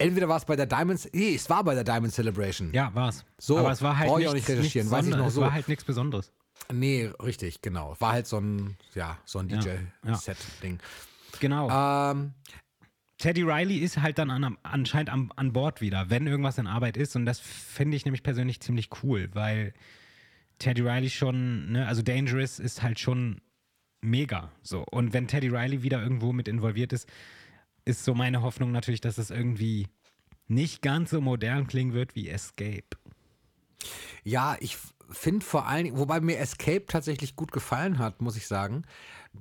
Entweder 0.00 0.28
war 0.28 0.36
es 0.36 0.44
bei 0.44 0.54
der 0.54 0.66
Diamonds. 0.66 1.08
Nee, 1.12 1.34
es 1.34 1.48
war 1.50 1.64
bei 1.64 1.74
der 1.74 1.84
Diamond 1.84 2.12
Celebration. 2.12 2.72
ja, 2.72 2.94
war's. 2.94 3.24
So, 3.38 3.58
aber 3.58 3.72
es 3.72 3.82
war 3.82 3.96
halt 3.98 4.10
nichts, 4.14 4.30
auch 4.30 4.34
nicht 4.34 4.48
recherchieren, 4.48 4.88
nichts 4.90 5.16
es 5.26 5.34
so. 5.34 5.40
war 5.40 5.52
halt 5.52 5.68
nichts 5.68 5.84
Besonderes. 5.84 6.32
Nee, 6.72 7.10
richtig, 7.22 7.62
genau. 7.62 7.96
War 7.98 8.12
halt 8.12 8.26
so 8.26 8.38
ein, 8.38 8.76
ja, 8.94 9.16
so 9.24 9.38
ein 9.38 9.48
Ja, 9.48 9.58
DJ-Set-Ding. 9.58 10.78
Genau. 11.40 11.70
Ähm, 11.70 12.34
Teddy 13.18 13.42
Riley 13.42 13.78
ist 13.78 13.98
halt 13.98 14.18
dann 14.18 14.30
an, 14.30 14.56
anscheinend 14.62 15.10
am, 15.10 15.32
an 15.34 15.52
Bord 15.52 15.80
wieder, 15.80 16.08
wenn 16.08 16.26
irgendwas 16.26 16.58
in 16.58 16.66
Arbeit 16.66 16.96
ist. 16.96 17.16
Und 17.16 17.26
das 17.26 17.40
finde 17.40 17.96
ich 17.96 18.04
nämlich 18.04 18.22
persönlich 18.22 18.60
ziemlich 18.60 18.90
cool, 19.02 19.28
weil 19.32 19.74
Teddy 20.58 20.82
Riley 20.82 21.10
schon, 21.10 21.72
ne, 21.72 21.86
also 21.86 22.02
Dangerous 22.02 22.58
ist 22.58 22.82
halt 22.82 23.00
schon 23.00 23.40
mega. 24.00 24.52
So. 24.62 24.84
Und 24.84 25.12
wenn 25.12 25.26
Teddy 25.26 25.48
Riley 25.48 25.82
wieder 25.82 26.00
irgendwo 26.02 26.32
mit 26.32 26.46
involviert 26.48 26.92
ist, 26.92 27.08
ist 27.84 28.04
so 28.04 28.14
meine 28.14 28.42
Hoffnung 28.42 28.70
natürlich, 28.70 29.00
dass 29.00 29.18
es 29.18 29.30
irgendwie 29.30 29.88
nicht 30.46 30.82
ganz 30.82 31.10
so 31.10 31.20
modern 31.20 31.66
klingen 31.66 31.94
wird 31.94 32.14
wie 32.14 32.28
Escape. 32.28 32.84
Ja, 34.24 34.56
ich 34.60 34.76
finde 35.10 35.44
vor 35.44 35.66
allen 35.66 35.84
Dingen, 35.84 35.98
wobei 35.98 36.20
mir 36.20 36.38
Escape 36.38 36.86
tatsächlich 36.86 37.34
gut 37.34 37.52
gefallen 37.52 37.98
hat, 37.98 38.20
muss 38.20 38.36
ich 38.36 38.46
sagen. 38.46 38.82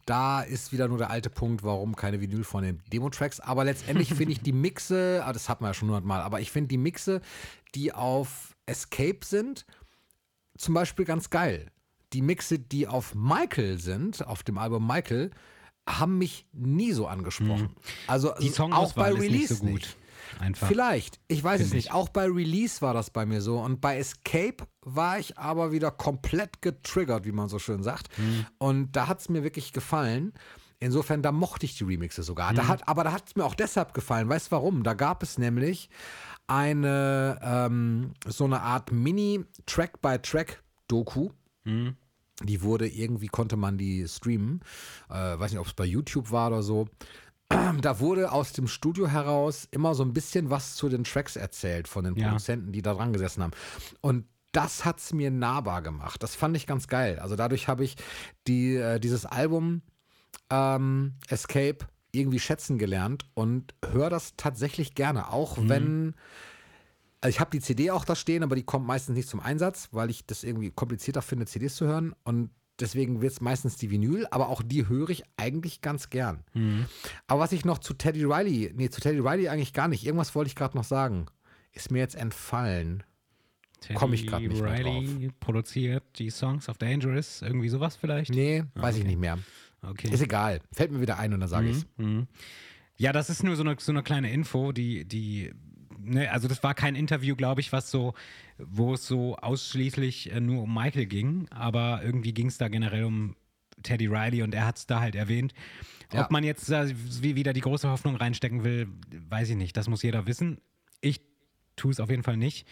Da 0.06 0.42
ist 0.42 0.72
wieder 0.72 0.88
nur 0.88 0.98
der 0.98 1.10
alte 1.10 1.30
Punkt, 1.30 1.64
warum 1.64 1.96
keine 1.96 2.22
Vinyl 2.22 2.44
von 2.44 2.64
den 2.64 2.82
Demo-Tracks. 2.92 3.40
Aber 3.40 3.64
letztendlich 3.66 4.14
finde 4.14 4.34
ich 4.34 4.42
die 4.42 4.52
Mixe, 4.54 5.22
ah, 5.26 5.34
das 5.34 5.50
hat 5.50 5.62
man 5.62 5.70
ja 5.70 5.74
schon 5.74 5.90
hundertmal, 5.90 6.22
aber 6.22 6.40
ich 6.40 6.52
finde 6.52 6.70
die 6.70 6.78
Mixe, 6.78 7.22
die 7.76 7.94
auf 7.94 8.56
Escape 8.66 9.20
sind, 9.24 9.66
zum 10.58 10.74
Beispiel 10.74 11.06
ganz 11.06 11.30
geil. 11.30 11.72
Die 12.14 12.22
Mixe, 12.22 12.60
die 12.60 12.88
auf 12.88 13.16
Michael 13.16 13.80
sind, 13.80 14.26
auf 14.26 14.44
dem 14.44 14.58
Album 14.58 14.88
Michael, 14.88 15.32
haben 15.88 16.18
mich 16.18 16.46
nie 16.52 16.92
so 16.92 17.08
angesprochen. 17.08 17.70
Also 18.08 18.34
Die 18.40 18.52
auch 18.60 18.94
bei 18.94 19.12
ist 19.12 19.20
Release 19.22 19.32
nicht 19.32 19.48
so 19.50 19.56
gut. 19.58 19.74
nicht. 19.74 19.98
Einfach. 20.40 20.68
Vielleicht, 20.68 21.20
ich 21.28 21.44
weiß 21.44 21.62
es 21.62 21.68
Finde 21.68 21.78
nicht. 21.78 21.88
ich. 21.88 21.94
Auch 21.94 22.10
bei 22.10 22.26
Release 22.26 22.82
war 22.82 22.94
das 22.94 23.10
bei 23.10 23.26
mir 23.26 23.42
so. 23.42 23.60
Und 23.60 23.82
bei 23.82 23.98
Escape 23.98 24.68
war 24.82 25.20
ich 25.20 25.38
aber 25.38 25.72
wieder 25.72 25.92
komplett 25.92 26.62
getriggert, 26.62 27.26
wie 27.26 27.32
man 27.32 27.50
so 27.50 27.60
schön 27.60 27.84
sagt. 27.84 28.18
Mhm. 28.18 28.46
Und 28.58 28.96
da 28.96 29.08
hat 29.08 29.20
es 29.20 29.30
mir 29.30 29.44
wirklich 29.44 29.74
gefallen. 29.74 30.34
Insofern, 30.80 31.24
da 31.24 31.32
mochte 31.32 31.66
ich 31.66 31.78
die 31.78 31.86
Remixe 31.86 32.24
sogar. 32.24 32.52
Mhm. 32.52 32.56
Da 32.56 32.68
hat, 32.68 32.88
aber 32.88 33.04
da 33.04 33.12
hat 33.12 33.28
es 33.28 33.36
mir 33.36 33.46
auch 33.46 33.56
deshalb 33.56 33.94
gefallen. 33.94 34.30
Weißt 34.30 34.48
du 34.48 34.52
warum? 34.52 34.84
Da 34.84 34.94
gab 34.94 35.24
es 35.24 35.38
nämlich 35.38 35.90
eine 36.48 37.40
ähm, 37.42 38.14
so 38.26 38.46
eine 38.46 38.62
Art 38.62 38.92
Mini-Track-by-Track-Doku. 38.92 41.30
Mhm. 41.64 41.96
Die 42.44 42.62
wurde 42.62 42.88
irgendwie, 42.88 43.28
konnte 43.28 43.58
man 43.58 43.80
die 43.80 44.08
streamen. 44.08 44.62
Äh, 45.10 45.40
weiß 45.40 45.52
nicht, 45.52 45.60
ob 45.60 45.66
es 45.66 45.74
bei 45.74 45.86
YouTube 45.86 46.32
war 46.32 46.50
oder 46.50 46.62
so. 46.62 46.88
da 47.82 48.00
wurde 48.00 48.32
aus 48.32 48.54
dem 48.54 48.68
Studio 48.68 49.08
heraus 49.08 49.68
immer 49.72 49.96
so 49.96 50.04
ein 50.04 50.14
bisschen 50.14 50.50
was 50.50 50.76
zu 50.76 50.90
den 50.90 51.04
Tracks 51.04 51.36
erzählt 51.36 51.88
von 51.88 52.04
den 52.04 52.16
Ja. 52.16 52.28
Produzenten, 52.28 52.72
die 52.72 52.82
da 52.82 52.94
dran 52.94 53.14
gesessen 53.14 53.44
haben. 53.44 53.54
Und 54.02 54.26
das 54.52 54.86
hat 54.86 55.00
es 55.00 55.14
mir 55.14 55.30
nahbar 55.30 55.82
gemacht. 55.82 56.24
Das 56.24 56.36
fand 56.36 56.58
ich 56.58 56.66
ganz 56.68 56.88
geil. 56.88 57.20
Also 57.20 57.36
dadurch 57.36 57.68
habe 57.68 57.84
ich 57.84 57.96
die, 58.48 58.76
äh, 58.76 59.00
dieses 59.00 59.26
Album 59.26 59.82
ähm, 60.50 61.16
Escape 61.30 61.80
irgendwie 62.12 62.40
schätzen 62.40 62.78
gelernt 62.78 63.26
und 63.34 63.76
höre 63.86 64.10
das 64.10 64.34
tatsächlich 64.38 64.96
gerne. 64.96 65.32
Auch 65.32 65.58
wenn. 65.60 66.16
Also 67.20 67.30
ich 67.36 67.40
habe 67.40 67.50
die 67.52 67.60
CD 67.60 67.92
auch 67.92 68.06
da 68.06 68.16
stehen, 68.16 68.44
aber 68.44 68.56
die 68.56 68.64
kommt 68.64 68.86
meistens 68.88 69.16
nicht 69.16 69.28
zum 69.28 69.40
Einsatz, 69.40 69.90
weil 69.92 70.10
ich 70.10 70.26
das 70.26 70.44
irgendwie 70.44 70.72
komplizierter 70.72 71.22
finde, 71.22 71.46
CDs 71.46 71.76
zu 71.76 71.86
hören. 71.86 72.16
Und 72.24 72.52
deswegen 72.80 73.22
wird 73.22 73.34
es 73.34 73.42
meistens 73.42 73.76
die 73.78 73.92
Vinyl, 73.92 74.28
aber 74.32 74.50
auch 74.50 74.62
die 74.64 74.88
höre 74.88 75.10
ich 75.10 75.24
eigentlich 75.38 75.82
ganz 75.82 76.10
gern. 76.10 76.44
Aber 77.28 77.40
was 77.42 77.52
ich 77.52 77.66
noch 77.66 77.80
zu 77.80 77.94
Teddy 77.94 78.24
Riley, 78.24 78.74
nee, 78.76 78.90
zu 78.90 79.02
Teddy 79.02 79.20
Riley 79.20 79.50
eigentlich 79.50 79.74
gar 79.74 79.88
nicht, 79.88 80.06
irgendwas 80.06 80.36
wollte 80.36 80.50
ich 80.50 80.56
gerade 80.56 80.78
noch 80.78 80.84
sagen. 80.84 81.28
Ist 81.72 81.92
mir 81.92 82.00
jetzt 82.00 82.16
entfallen. 82.16 83.04
Komm 83.94 84.14
ich 84.14 84.26
Teddy 84.26 84.48
nicht 84.48 84.62
mehr 84.62 84.74
Riley 84.74 85.32
produziert 85.40 86.04
die 86.18 86.30
Songs 86.30 86.68
of 86.70 86.78
Dangerous, 86.78 87.42
irgendwie 87.42 87.70
sowas 87.70 87.96
vielleicht? 87.96 88.32
Nee, 88.32 88.64
weiß 88.76 88.98
ich 88.98 89.04
nicht 89.06 89.20
mehr. 89.20 89.38
Okay. 89.82 90.10
Ist 90.10 90.22
egal. 90.22 90.62
Fällt 90.72 90.92
mir 90.92 91.02
wieder 91.02 91.20
ein 91.20 91.34
und 91.34 91.40
dann 91.40 91.50
sage 91.50 91.70
ich's. 91.70 91.86
Ja, 93.00 93.14
das 93.14 93.30
ist 93.30 93.44
nur 93.44 93.56
so 93.56 93.62
eine, 93.62 93.76
so 93.80 93.92
eine 93.92 94.02
kleine 94.02 94.32
Info, 94.32 94.72
die, 94.72 95.06
die, 95.06 95.54
ne, 96.08 96.32
also 96.32 96.48
das 96.48 96.64
war 96.64 96.74
kein 96.74 96.96
Interview, 96.96 97.36
glaube 97.36 97.62
ich, 97.62 97.72
was 97.72 97.92
so, 97.92 98.14
wo 98.58 98.94
es 98.94 99.06
so 99.06 99.36
ausschließlich 99.38 100.32
äh, 100.32 100.40
nur 100.40 100.64
um 100.64 100.74
Michael 100.74 101.06
ging, 101.06 101.48
aber 101.50 102.02
irgendwie 102.04 102.34
ging 102.34 102.48
es 102.48 102.58
da 102.58 102.68
generell 102.68 103.04
um 103.04 103.36
Teddy 103.84 104.08
Riley 104.08 104.42
und 104.42 104.54
er 104.56 104.66
hat 104.66 104.78
es 104.78 104.88
da 104.88 105.00
halt 105.00 105.16
erwähnt. 105.16 105.54
Ja. 106.12 106.24
Ob 106.24 106.32
man 106.32 106.44
jetzt 106.44 106.70
da 106.72 106.88
wie 106.88 107.36
wieder 107.36 107.54
die 107.54 107.62
große 107.62 107.90
Hoffnung 107.90 108.16
reinstecken 108.16 108.64
will, 108.64 108.88
weiß 109.30 109.50
ich 109.50 109.56
nicht. 109.56 109.76
Das 109.76 109.90
muss 109.90 110.04
jeder 110.04 110.26
wissen. 110.26 110.60
Ich 111.02 111.22
tue 111.76 111.92
es 111.92 112.00
auf 112.00 112.10
jeden 112.10 112.24
Fall 112.24 112.38
nicht. 112.38 112.68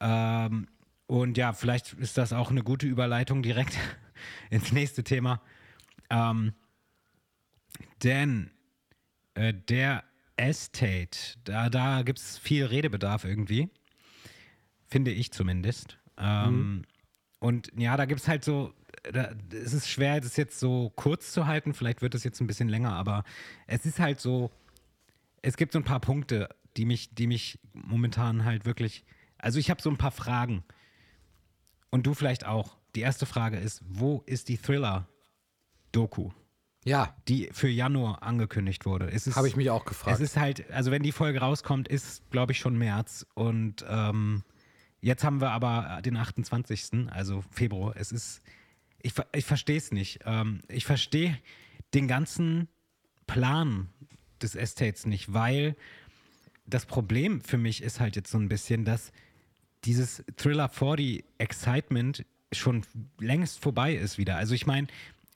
Ähm, 0.00 0.68
und 1.06 1.38
ja, 1.38 1.52
vielleicht 1.52 1.92
ist 1.94 2.18
das 2.18 2.32
auch 2.32 2.50
eine 2.50 2.62
gute 2.62 2.86
Überleitung 2.86 3.42
direkt 3.42 3.78
ins 4.50 4.72
nächste 4.72 5.04
Thema. 5.04 5.40
Ähm, 6.10 6.54
denn 8.02 8.50
äh, 9.34 9.54
der 9.54 10.04
Estate, 10.36 11.18
da, 11.44 11.68
da 11.68 12.02
gibt 12.02 12.18
es 12.18 12.38
viel 12.38 12.64
Redebedarf 12.66 13.24
irgendwie. 13.24 13.68
Finde 14.86 15.10
ich 15.10 15.32
zumindest. 15.32 15.98
Ähm, 16.18 16.84
Und 17.38 17.72
ja, 17.76 17.96
da 17.96 18.04
gibt 18.04 18.20
es 18.20 18.28
halt 18.28 18.44
so, 18.44 18.72
da, 19.12 19.32
es 19.50 19.72
ist 19.72 19.88
schwer, 19.88 20.20
das 20.20 20.36
jetzt 20.36 20.60
so 20.60 20.90
kurz 20.96 21.32
zu 21.32 21.46
halten. 21.46 21.74
Vielleicht 21.74 22.02
wird 22.02 22.14
es 22.14 22.24
jetzt 22.24 22.40
ein 22.40 22.46
bisschen 22.46 22.68
länger, 22.68 22.92
aber 22.92 23.24
es 23.66 23.84
ist 23.86 23.98
halt 23.98 24.20
so, 24.20 24.50
es 25.42 25.56
gibt 25.56 25.72
so 25.72 25.78
ein 25.78 25.84
paar 25.84 26.00
Punkte, 26.00 26.48
die 26.76 26.84
mich, 26.84 27.14
die 27.14 27.26
mich 27.26 27.58
momentan 27.72 28.44
halt 28.44 28.64
wirklich, 28.64 29.04
also 29.38 29.58
ich 29.58 29.70
habe 29.70 29.82
so 29.82 29.90
ein 29.90 29.98
paar 29.98 30.12
Fragen. 30.12 30.62
Und 31.90 32.06
du 32.06 32.14
vielleicht 32.14 32.46
auch. 32.46 32.76
Die 32.94 33.00
erste 33.00 33.26
Frage 33.26 33.58
ist, 33.58 33.82
wo 33.86 34.22
ist 34.26 34.48
die 34.48 34.58
Thriller-Doku? 34.58 36.30
Ja, 36.84 37.14
die 37.28 37.48
für 37.52 37.68
Januar 37.68 38.22
angekündigt 38.22 38.84
wurde. 38.86 39.08
Es 39.10 39.34
habe 39.36 39.46
ich 39.46 39.56
mich 39.56 39.70
auch 39.70 39.82
Es 39.82 39.88
gefragt. 39.88 40.20
ist 40.20 40.36
halt, 40.36 40.70
also 40.72 40.90
wenn 40.90 41.02
die 41.02 41.12
Folge 41.12 41.38
rauskommt, 41.40 41.86
ist, 41.88 42.28
glaube 42.30 42.52
ich, 42.52 42.58
schon 42.58 42.76
März. 42.76 43.24
Und 43.34 43.84
ähm, 43.88 44.42
jetzt 45.00 45.22
haben 45.22 45.40
wir 45.40 45.50
aber 45.50 46.00
den 46.04 46.16
28., 46.16 47.08
also 47.10 47.44
Februar. 47.50 47.94
Es 47.96 48.10
ist, 48.10 48.42
ich, 49.00 49.14
ich 49.32 49.44
verstehe 49.44 49.76
es 49.76 49.92
nicht. 49.92 50.20
Ähm, 50.24 50.60
ich 50.68 50.84
verstehe 50.84 51.38
den 51.94 52.08
ganzen 52.08 52.68
Plan 53.28 53.88
des 54.40 54.56
Estates 54.56 55.06
nicht, 55.06 55.32
weil 55.32 55.76
das 56.66 56.86
Problem 56.86 57.40
für 57.42 57.58
mich 57.58 57.82
ist 57.82 58.00
halt 58.00 58.16
jetzt 58.16 58.30
so 58.30 58.38
ein 58.38 58.48
bisschen, 58.48 58.84
dass 58.84 59.12
dieses 59.84 60.24
Thriller 60.36 60.68
40 60.68 61.24
Excitement 61.38 62.24
schon 62.52 62.82
längst 63.20 63.60
vorbei 63.60 63.94
ist 63.94 64.18
wieder. 64.18 64.36
Also 64.36 64.54
ich 64.54 64.66
meine, 64.66 64.88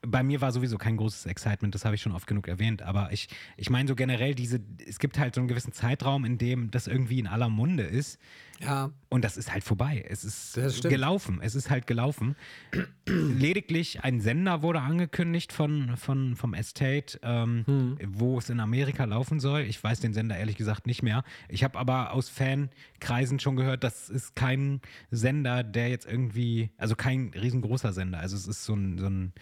bei 0.07 0.23
mir 0.23 0.41
war 0.41 0.53
sowieso 0.53 0.79
kein 0.79 0.97
großes 0.97 1.27
Excitement, 1.27 1.75
das 1.75 1.85
habe 1.85 1.95
ich 1.95 2.03
schon 2.03 2.13
oft 2.13 2.27
genug 2.27 2.49
erwähnt, 2.49 2.83
aber 2.83 3.13
ich, 3.13 3.29
ich 3.57 3.71
meine 3.71 3.89
so 3.89 3.95
generell 3.95 4.35
diese, 4.35 4.61
es 4.87 4.99
gibt 4.99 5.19
halt 5.19 5.35
so 5.35 5.41
einen 5.41 5.49
gewissen 5.49 5.73
Zeitraum, 5.73 6.25
in 6.25 6.39
dem 6.39 6.71
das 6.71 6.87
irgendwie 6.87 7.19
in 7.19 7.27
aller 7.27 7.49
Munde 7.49 7.85
ist 7.85 8.19
ja, 8.61 8.91
und 9.11 9.25
das 9.25 9.37
ist 9.37 9.53
halt 9.53 9.65
vorbei. 9.65 10.05
Es 10.09 10.25
ist 10.25 10.55
gelaufen. 10.83 11.41
Es 11.43 11.55
ist 11.55 11.69
halt 11.71 11.87
gelaufen. 11.87 12.37
Lediglich 13.07 14.03
ein 14.03 14.21
Sender 14.21 14.63
wurde 14.63 14.81
angekündigt 14.81 15.53
von, 15.53 15.97
von, 15.97 16.37
vom 16.37 16.55
Estate, 16.55 17.19
ähm, 17.23 17.65
Hm. 17.67 17.99
wo 18.07 18.39
es 18.39 18.49
in 18.51 18.61
Amerika 18.61 19.05
laufen 19.05 19.41
soll. 19.41 19.61
Ich 19.63 19.83
weiß 19.83 20.01
den 20.01 20.13
Sender 20.15 20.37
ehrlich 20.37 20.57
gesagt 20.57 20.87
nicht 20.87 21.03
mehr. 21.03 21.23
Ich 21.49 21.65
habe 21.65 21.79
aber 21.79 22.13
aus 22.13 22.29
Fankreisen 22.29 23.39
schon 23.41 23.57
gehört, 23.57 23.85
das 23.85 24.09
ist 24.09 24.35
kein 24.37 24.81
Sender, 25.11 25.63
der 25.63 25.89
jetzt 25.89 26.07
irgendwie, 26.07 26.71
also 26.79 26.97
kein 26.97 27.33
riesengroßer 27.35 27.93
Sender. 27.93 28.19
Also 28.21 28.37
es 28.37 28.47
ist 28.47 28.65
so 28.65 28.75
ein, 28.75 28.99
so 28.99 29.07
ein 29.07 29.33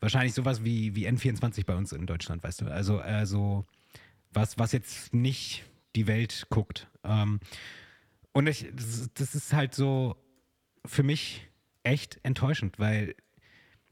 wahrscheinlich 0.00 0.34
sowas 0.34 0.64
wie, 0.64 0.94
wie 0.94 1.08
N24 1.08 1.64
bei 1.66 1.74
uns 1.74 1.92
in 1.92 2.06
Deutschland, 2.06 2.42
weißt 2.42 2.60
du. 2.62 2.66
Also, 2.66 2.98
also 2.98 3.64
was, 4.32 4.58
was 4.58 4.72
jetzt 4.72 5.12
nicht 5.14 5.64
die 5.96 6.06
Welt 6.06 6.46
guckt. 6.50 6.88
Ähm, 7.04 7.40
und 8.32 8.46
ich, 8.46 8.66
das, 9.14 9.34
ist 9.34 9.52
halt 9.52 9.74
so 9.74 10.16
für 10.84 11.02
mich 11.02 11.48
echt 11.82 12.20
enttäuschend, 12.22 12.78
weil 12.78 13.14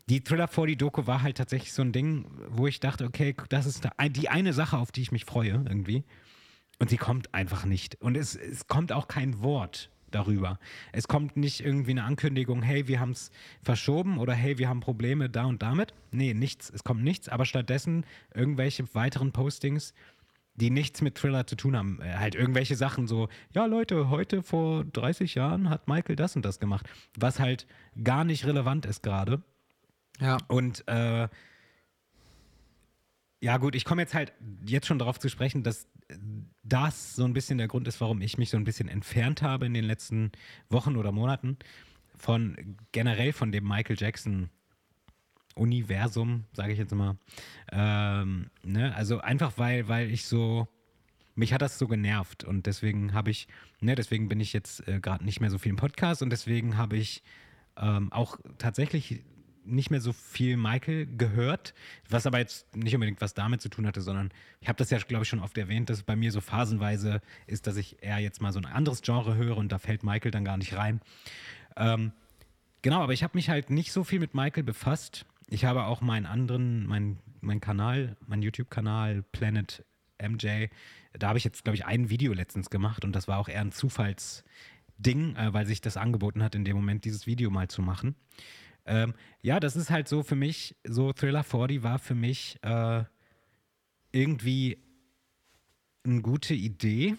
die 0.08 0.22
Thriller 0.22 0.48
40 0.48 0.78
Doku 0.78 1.06
war 1.06 1.22
halt 1.22 1.36
tatsächlich 1.36 1.72
so 1.72 1.82
ein 1.82 1.92
Ding, 1.92 2.26
wo 2.48 2.66
ich 2.66 2.80
dachte, 2.80 3.04
okay, 3.04 3.34
das 3.48 3.66
ist 3.66 3.88
die 4.10 4.28
eine 4.28 4.52
Sache, 4.52 4.78
auf 4.78 4.90
die 4.90 5.02
ich 5.02 5.12
mich 5.12 5.24
freue 5.24 5.50
irgendwie. 5.50 6.04
Und 6.78 6.90
sie 6.90 6.96
kommt 6.96 7.34
einfach 7.34 7.64
nicht. 7.64 8.00
Und 8.00 8.16
es, 8.16 8.36
es 8.36 8.68
kommt 8.68 8.92
auch 8.92 9.08
kein 9.08 9.42
Wort 9.42 9.90
darüber. 10.10 10.58
Es 10.92 11.08
kommt 11.08 11.36
nicht 11.36 11.60
irgendwie 11.60 11.90
eine 11.90 12.04
Ankündigung, 12.04 12.62
hey, 12.62 12.88
wir 12.88 13.00
haben 13.00 13.10
es 13.10 13.30
verschoben 13.62 14.18
oder 14.18 14.32
hey, 14.32 14.58
wir 14.58 14.68
haben 14.68 14.80
Probleme 14.80 15.28
da 15.28 15.44
und 15.44 15.62
damit. 15.62 15.92
Nee, 16.10 16.34
nichts. 16.34 16.70
Es 16.70 16.84
kommt 16.84 17.02
nichts, 17.02 17.28
aber 17.28 17.44
stattdessen 17.44 18.06
irgendwelche 18.34 18.94
weiteren 18.94 19.32
Postings, 19.32 19.92
die 20.60 20.70
nichts 20.70 21.00
mit 21.00 21.16
Thriller 21.16 21.46
zu 21.46 21.56
tun 21.56 21.76
haben. 21.76 22.00
Äh, 22.02 22.14
halt 22.14 22.34
irgendwelche 22.34 22.76
Sachen 22.76 23.06
so, 23.06 23.28
ja 23.52 23.66
Leute, 23.66 24.10
heute 24.10 24.42
vor 24.42 24.84
30 24.84 25.34
Jahren 25.34 25.70
hat 25.70 25.88
Michael 25.88 26.16
das 26.16 26.36
und 26.36 26.44
das 26.44 26.58
gemacht, 26.58 26.88
was 27.16 27.38
halt 27.38 27.66
gar 28.02 28.24
nicht 28.24 28.44
relevant 28.44 28.86
ist 28.86 29.02
gerade. 29.02 29.42
ja. 30.20 30.38
Und 30.48 30.86
äh, 30.88 31.28
ja 33.40 33.56
gut, 33.58 33.76
ich 33.76 33.84
komme 33.84 34.02
jetzt 34.02 34.14
halt 34.14 34.32
jetzt 34.66 34.86
schon 34.86 34.98
darauf 34.98 35.20
zu 35.20 35.28
sprechen, 35.28 35.62
dass 35.62 35.86
das 36.64 37.14
so 37.14 37.24
ein 37.24 37.34
bisschen 37.34 37.58
der 37.58 37.68
Grund 37.68 37.86
ist, 37.86 38.00
warum 38.00 38.20
ich 38.20 38.36
mich 38.36 38.50
so 38.50 38.56
ein 38.56 38.64
bisschen 38.64 38.88
entfernt 38.88 39.42
habe 39.42 39.66
in 39.66 39.74
den 39.74 39.84
letzten 39.84 40.32
Wochen 40.70 40.96
oder 40.96 41.12
Monaten 41.12 41.56
von 42.16 42.76
generell 42.90 43.32
von 43.32 43.52
dem 43.52 43.66
Michael 43.66 43.96
Jackson 43.96 44.50
Universum, 45.58 46.44
sage 46.52 46.72
ich 46.72 46.78
jetzt 46.78 46.94
mal. 46.94 47.16
Ähm, 47.72 48.50
ne? 48.62 48.94
Also 48.94 49.20
einfach 49.20 49.52
weil, 49.56 49.88
weil 49.88 50.10
ich 50.10 50.26
so, 50.26 50.68
mich 51.34 51.52
hat 51.52 51.62
das 51.62 51.78
so 51.78 51.86
genervt 51.86 52.44
und 52.44 52.66
deswegen 52.66 53.12
habe 53.12 53.30
ich, 53.30 53.48
ne, 53.80 53.94
deswegen 53.94 54.28
bin 54.28 54.40
ich 54.40 54.52
jetzt 54.52 54.86
äh, 54.88 55.00
gerade 55.00 55.24
nicht 55.24 55.40
mehr 55.40 55.50
so 55.50 55.58
viel 55.58 55.70
im 55.70 55.76
Podcast 55.76 56.22
und 56.22 56.30
deswegen 56.30 56.76
habe 56.76 56.96
ich 56.96 57.22
ähm, 57.76 58.12
auch 58.12 58.38
tatsächlich 58.58 59.22
nicht 59.68 59.90
mehr 59.90 60.00
so 60.00 60.12
viel 60.12 60.56
Michael 60.56 61.06
gehört, 61.06 61.74
was 62.08 62.26
aber 62.26 62.38
jetzt 62.38 62.74
nicht 62.74 62.94
unbedingt 62.94 63.20
was 63.20 63.34
damit 63.34 63.60
zu 63.60 63.68
tun 63.68 63.86
hatte, 63.86 64.00
sondern 64.00 64.30
ich 64.60 64.68
habe 64.68 64.78
das 64.78 64.90
ja, 64.90 64.98
glaube 64.98 65.24
ich, 65.24 65.28
schon 65.28 65.40
oft 65.40 65.56
erwähnt, 65.58 65.90
dass 65.90 65.98
es 65.98 66.02
bei 66.02 66.16
mir 66.16 66.32
so 66.32 66.40
phasenweise 66.40 67.20
ist, 67.46 67.66
dass 67.66 67.76
ich 67.76 68.02
eher 68.02 68.18
jetzt 68.18 68.40
mal 68.40 68.52
so 68.52 68.58
ein 68.58 68.66
anderes 68.66 69.02
Genre 69.02 69.36
höre 69.36 69.56
und 69.56 69.70
da 69.70 69.78
fällt 69.78 70.02
Michael 70.02 70.30
dann 70.30 70.44
gar 70.44 70.56
nicht 70.56 70.74
rein. 70.74 71.00
Ähm, 71.76 72.12
genau, 72.82 73.02
aber 73.02 73.12
ich 73.12 73.22
habe 73.22 73.36
mich 73.36 73.50
halt 73.50 73.70
nicht 73.70 73.92
so 73.92 74.04
viel 74.04 74.20
mit 74.20 74.34
Michael 74.34 74.64
befasst. 74.64 75.26
Ich 75.50 75.64
habe 75.64 75.84
auch 75.84 76.00
meinen 76.00 76.26
anderen, 76.26 76.86
meinen 76.86 77.18
mein 77.40 77.60
Kanal, 77.60 78.16
meinen 78.26 78.42
YouTube-Kanal 78.42 79.22
Planet 79.32 79.84
MJ, 80.20 80.66
da 81.18 81.28
habe 81.28 81.38
ich 81.38 81.44
jetzt, 81.44 81.64
glaube 81.64 81.76
ich, 81.76 81.86
ein 81.86 82.10
Video 82.10 82.32
letztens 82.32 82.70
gemacht 82.70 83.04
und 83.04 83.12
das 83.12 83.28
war 83.28 83.38
auch 83.38 83.48
eher 83.48 83.60
ein 83.60 83.72
Zufallsding, 83.72 85.36
äh, 85.36 85.52
weil 85.52 85.66
sich 85.66 85.80
das 85.80 85.96
angeboten 85.96 86.42
hat, 86.42 86.54
in 86.54 86.64
dem 86.64 86.76
Moment 86.76 87.04
dieses 87.04 87.26
Video 87.26 87.50
mal 87.50 87.68
zu 87.68 87.82
machen. 87.82 88.14
Ähm, 88.84 89.14
ja, 89.42 89.60
das 89.60 89.76
ist 89.76 89.90
halt 89.90 90.08
so 90.08 90.22
für 90.22 90.34
mich, 90.34 90.76
so 90.84 91.12
Thriller 91.12 91.44
40 91.44 91.82
war 91.82 91.98
für 91.98 92.14
mich 92.14 92.58
äh, 92.62 93.04
irgendwie 94.12 94.82
eine 96.04 96.22
gute 96.22 96.54
Idee, 96.54 97.16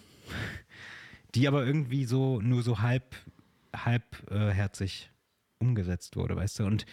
die 1.34 1.48
aber 1.48 1.64
irgendwie 1.64 2.04
so 2.04 2.40
nur 2.40 2.62
so 2.62 2.80
halb, 2.80 3.16
halbherzig 3.74 5.10
umgesetzt 5.58 6.16
wurde, 6.16 6.36
weißt 6.36 6.60
du? 6.60 6.64
Und 6.64 6.86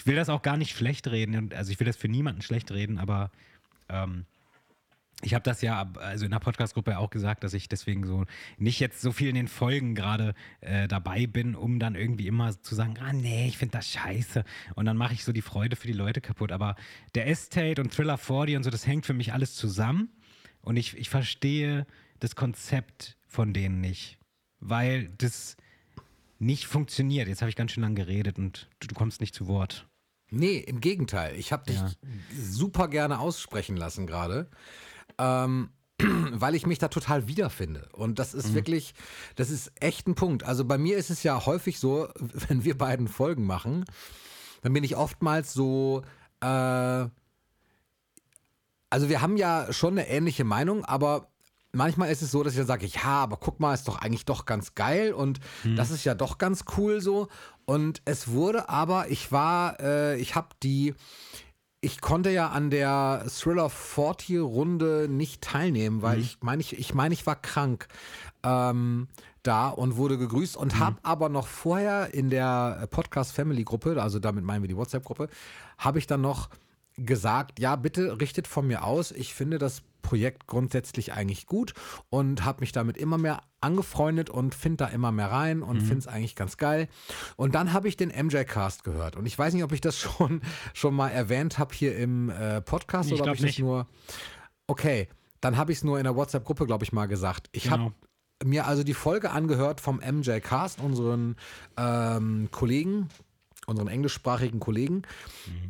ich 0.00 0.06
will 0.06 0.16
das 0.16 0.30
auch 0.30 0.40
gar 0.40 0.56
nicht 0.56 0.74
schlecht 0.74 1.08
reden, 1.08 1.52
also 1.52 1.70
ich 1.70 1.78
will 1.78 1.86
das 1.86 1.96
für 1.96 2.08
niemanden 2.08 2.40
schlecht 2.40 2.70
reden, 2.70 2.96
aber 2.96 3.30
ähm, 3.90 4.24
ich 5.20 5.34
habe 5.34 5.42
das 5.42 5.60
ja 5.60 5.92
also 5.96 6.24
in 6.24 6.30
der 6.30 6.38
Podcast-Gruppe 6.38 6.96
auch 6.96 7.10
gesagt, 7.10 7.44
dass 7.44 7.52
ich 7.52 7.68
deswegen 7.68 8.06
so 8.06 8.24
nicht 8.56 8.80
jetzt 8.80 9.02
so 9.02 9.12
viel 9.12 9.28
in 9.28 9.34
den 9.34 9.46
Folgen 9.46 9.94
gerade 9.94 10.32
äh, 10.62 10.88
dabei 10.88 11.26
bin, 11.26 11.54
um 11.54 11.78
dann 11.78 11.96
irgendwie 11.96 12.28
immer 12.28 12.58
zu 12.62 12.74
sagen, 12.74 12.94
ah 12.98 13.12
nee, 13.12 13.46
ich 13.46 13.58
finde 13.58 13.76
das 13.76 13.90
scheiße. 13.90 14.42
Und 14.74 14.86
dann 14.86 14.96
mache 14.96 15.12
ich 15.12 15.22
so 15.22 15.32
die 15.32 15.42
Freude 15.42 15.76
für 15.76 15.86
die 15.86 15.92
Leute 15.92 16.22
kaputt. 16.22 16.50
Aber 16.50 16.76
der 17.14 17.28
Estate 17.28 17.82
und 17.82 17.92
Thriller 17.92 18.16
40 18.16 18.56
und 18.56 18.62
so, 18.62 18.70
das 18.70 18.86
hängt 18.86 19.04
für 19.04 19.12
mich 19.12 19.34
alles 19.34 19.54
zusammen. 19.54 20.08
Und 20.62 20.78
ich, 20.78 20.96
ich 20.96 21.10
verstehe 21.10 21.86
das 22.20 22.34
Konzept 22.36 23.18
von 23.26 23.52
denen 23.52 23.82
nicht, 23.82 24.16
weil 24.60 25.10
das 25.18 25.58
nicht 26.38 26.66
funktioniert. 26.66 27.28
Jetzt 27.28 27.42
habe 27.42 27.50
ich 27.50 27.56
ganz 27.56 27.72
schön 27.72 27.82
lang 27.82 27.94
geredet 27.94 28.38
und 28.38 28.70
du, 28.80 28.88
du 28.88 28.94
kommst 28.94 29.20
nicht 29.20 29.34
zu 29.34 29.46
Wort. 29.46 29.89
Nee, 30.30 30.58
im 30.58 30.80
Gegenteil. 30.80 31.36
Ich 31.36 31.52
habe 31.52 31.64
dich 31.66 31.76
Ja. 31.76 31.90
super 32.40 32.88
gerne 32.88 33.18
aussprechen 33.20 33.76
lassen 33.76 34.06
gerade. 34.06 34.48
Ähm, 35.18 35.70
weil 36.32 36.54
ich 36.54 36.66
mich 36.66 36.78
da 36.78 36.88
total 36.88 37.26
wiederfinde. 37.28 37.88
Und 37.92 38.18
das 38.18 38.32
ist 38.34 38.54
wirklich, 38.54 38.94
das 39.36 39.50
ist 39.50 39.72
echt 39.80 40.06
ein 40.06 40.14
Punkt. 40.14 40.44
Also 40.44 40.64
bei 40.64 40.78
mir 40.78 40.96
ist 40.96 41.10
es 41.10 41.22
ja 41.22 41.44
häufig 41.46 41.78
so, 41.78 42.08
wenn 42.48 42.64
wir 42.64 42.78
beiden 42.78 43.08
Folgen 43.08 43.44
machen, 43.44 43.84
dann 44.62 44.72
bin 44.72 44.84
ich 44.84 44.96
oftmals 44.96 45.52
so, 45.52 46.02
äh, 46.40 46.46
also 48.92 49.08
wir 49.08 49.20
haben 49.20 49.36
ja 49.36 49.72
schon 49.72 49.98
eine 49.98 50.08
ähnliche 50.08 50.44
Meinung, 50.44 50.84
aber 50.84 51.29
manchmal 51.72 52.10
ist 52.10 52.22
es 52.22 52.30
so, 52.30 52.42
dass 52.42 52.52
ich 52.52 52.58
dann 52.58 52.66
sage, 52.66 52.86
ja, 52.86 53.02
aber 53.04 53.36
guck 53.36 53.60
mal, 53.60 53.74
ist 53.74 53.88
doch 53.88 53.98
eigentlich 53.98 54.24
doch 54.24 54.44
ganz 54.44 54.74
geil 54.74 55.12
und 55.12 55.40
das 55.76 55.90
ist 55.90 56.04
ja 56.04 56.14
doch 56.14 56.38
ganz 56.38 56.64
cool 56.76 57.00
so. 57.00 57.28
Und 57.64 58.02
es 58.04 58.28
wurde 58.28 58.68
aber, 58.68 59.10
ich 59.10 59.30
war, 59.30 59.78
äh, 59.80 60.16
ich 60.18 60.34
habe 60.34 60.48
die, 60.62 60.94
ich 61.80 62.00
konnte 62.00 62.30
ja 62.30 62.48
an 62.48 62.70
der 62.70 63.24
Thriller 63.28 63.70
40 63.70 64.40
Runde 64.40 65.06
nicht 65.08 65.42
teilnehmen, 65.42 66.02
weil 66.02 66.18
ich 66.18 66.38
meine, 66.40 66.60
ich, 66.60 66.78
ich 66.78 66.94
meine, 66.94 67.14
ich 67.14 67.26
war 67.26 67.36
krank 67.36 67.86
ähm, 68.42 69.08
da 69.42 69.68
und 69.68 69.96
wurde 69.96 70.18
gegrüßt 70.18 70.56
und 70.56 70.78
habe 70.78 70.96
aber 71.02 71.28
noch 71.28 71.46
vorher 71.46 72.12
in 72.12 72.28
der 72.28 72.88
Podcast 72.90 73.32
Family 73.32 73.64
Gruppe, 73.64 74.00
also 74.02 74.18
damit 74.18 74.44
meinen 74.44 74.62
wir 74.62 74.68
die 74.68 74.76
WhatsApp 74.76 75.04
Gruppe, 75.04 75.28
habe 75.78 75.98
ich 75.98 76.06
dann 76.06 76.20
noch 76.20 76.50
gesagt, 76.96 77.60
ja, 77.60 77.76
bitte 77.76 78.20
richtet 78.20 78.46
von 78.46 78.66
mir 78.66 78.84
aus. 78.84 79.12
Ich 79.12 79.32
finde 79.32 79.58
das 79.58 79.82
Projekt 80.10 80.48
grundsätzlich 80.48 81.12
eigentlich 81.12 81.46
gut 81.46 81.72
und 82.10 82.44
habe 82.44 82.60
mich 82.62 82.72
damit 82.72 82.96
immer 82.96 83.16
mehr 83.16 83.42
angefreundet 83.60 84.28
und 84.28 84.56
finde 84.56 84.78
da 84.78 84.86
immer 84.88 85.12
mehr 85.12 85.30
rein 85.30 85.62
und 85.62 85.80
finde 85.80 85.98
es 85.98 86.08
eigentlich 86.08 86.34
ganz 86.34 86.56
geil. 86.56 86.88
Und 87.36 87.54
dann 87.54 87.72
habe 87.72 87.86
ich 87.88 87.96
den 87.96 88.08
MJ-Cast 88.08 88.82
gehört 88.82 89.14
und 89.14 89.24
ich 89.26 89.38
weiß 89.38 89.54
nicht, 89.54 89.62
ob 89.62 89.70
ich 89.70 89.80
das 89.80 89.96
schon, 90.00 90.42
schon 90.74 90.94
mal 90.94 91.10
erwähnt 91.10 91.58
habe 91.58 91.72
hier 91.74 91.96
im 91.96 92.28
äh, 92.30 92.60
Podcast 92.60 93.12
Ich 93.12 93.20
oder 93.20 93.30
ob 93.30 93.36
ich 93.36 93.40
das 93.42 93.46
nicht. 93.46 93.58
nur. 93.60 93.86
Okay, 94.66 95.08
dann 95.40 95.56
habe 95.56 95.70
ich 95.70 95.78
es 95.78 95.84
nur 95.84 95.98
in 95.98 96.04
der 96.04 96.16
WhatsApp-Gruppe, 96.16 96.66
glaube 96.66 96.82
ich, 96.84 96.92
mal 96.92 97.06
gesagt. 97.06 97.48
Ich 97.52 97.64
Genau. 97.64 97.78
habe 97.78 97.94
mir 98.44 98.66
also 98.66 98.82
die 98.82 98.94
Folge 98.94 99.30
angehört 99.30 99.80
vom 99.80 99.98
MJ 100.00 100.40
Cast, 100.40 100.80
unseren 100.80 101.36
ähm, 101.76 102.48
Kollegen, 102.50 103.08
unseren 103.66 103.86
englischsprachigen 103.88 104.58
Kollegen, 104.58 105.02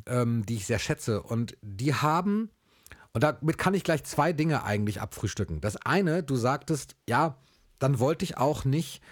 ähm, 0.07 0.47
die 0.47 0.55
ich 0.57 0.67
sehr 0.67 0.79
schätze. 0.79 1.23
Und 1.23 1.57
die 1.61 1.93
haben, 1.95 2.49
und 3.13 3.23
damit 3.23 3.59
kann 3.59 3.75
ich 3.75 3.85
gleich 3.85 4.05
zwei 4.05 4.33
Dinge 4.33 4.65
eigentlich 4.65 5.01
abfrühstücken. 5.01 5.61
Das 5.61 5.77
eine, 5.77 6.23
du 6.23 6.37
sagtest, 6.37 6.97
ja, 7.09 7.37
dann 7.79 7.99
wollte 7.99 8.25
ich 8.25 8.37
auch 8.37 8.65
nicht 8.65 9.03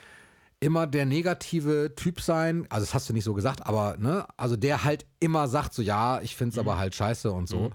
immer 0.60 0.86
der 0.86 1.06
negative 1.06 1.94
Typ 1.96 2.20
sein, 2.20 2.66
also 2.68 2.84
das 2.84 2.94
hast 2.94 3.08
du 3.08 3.12
nicht 3.12 3.24
so 3.24 3.34
gesagt, 3.34 3.66
aber 3.66 3.96
ne, 3.98 4.26
also 4.36 4.56
der 4.56 4.84
halt 4.84 5.06
immer 5.20 5.48
sagt 5.48 5.72
so, 5.74 5.82
ja, 5.82 6.20
ich 6.20 6.36
finde 6.36 6.52
es 6.52 6.58
aber 6.58 6.78
halt 6.78 6.94
scheiße 6.94 7.30
und 7.30 7.48
so. 7.48 7.70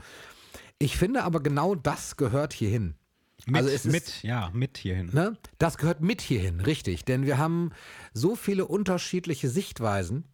Ich 0.80 0.98
finde 0.98 1.24
aber 1.24 1.42
genau 1.42 1.76
das 1.76 2.18
gehört 2.18 2.54
hierhin. 2.54 2.96
Mit, 3.46 3.56
also 3.58 3.70
es 3.70 3.86
ist, 3.86 3.92
mit, 3.92 4.24
ja, 4.24 4.50
mit 4.54 4.78
hierhin. 4.78 5.10
Ne? 5.14 5.38
Das 5.58 5.78
gehört 5.78 6.02
mit 6.02 6.22
hierhin, 6.22 6.62
richtig. 6.62 7.06
Denn 7.06 7.26
wir 7.26 7.38
haben 7.38 7.72
so 8.14 8.36
viele 8.36 8.66
unterschiedliche 8.66 9.50
Sichtweisen, 9.50 10.26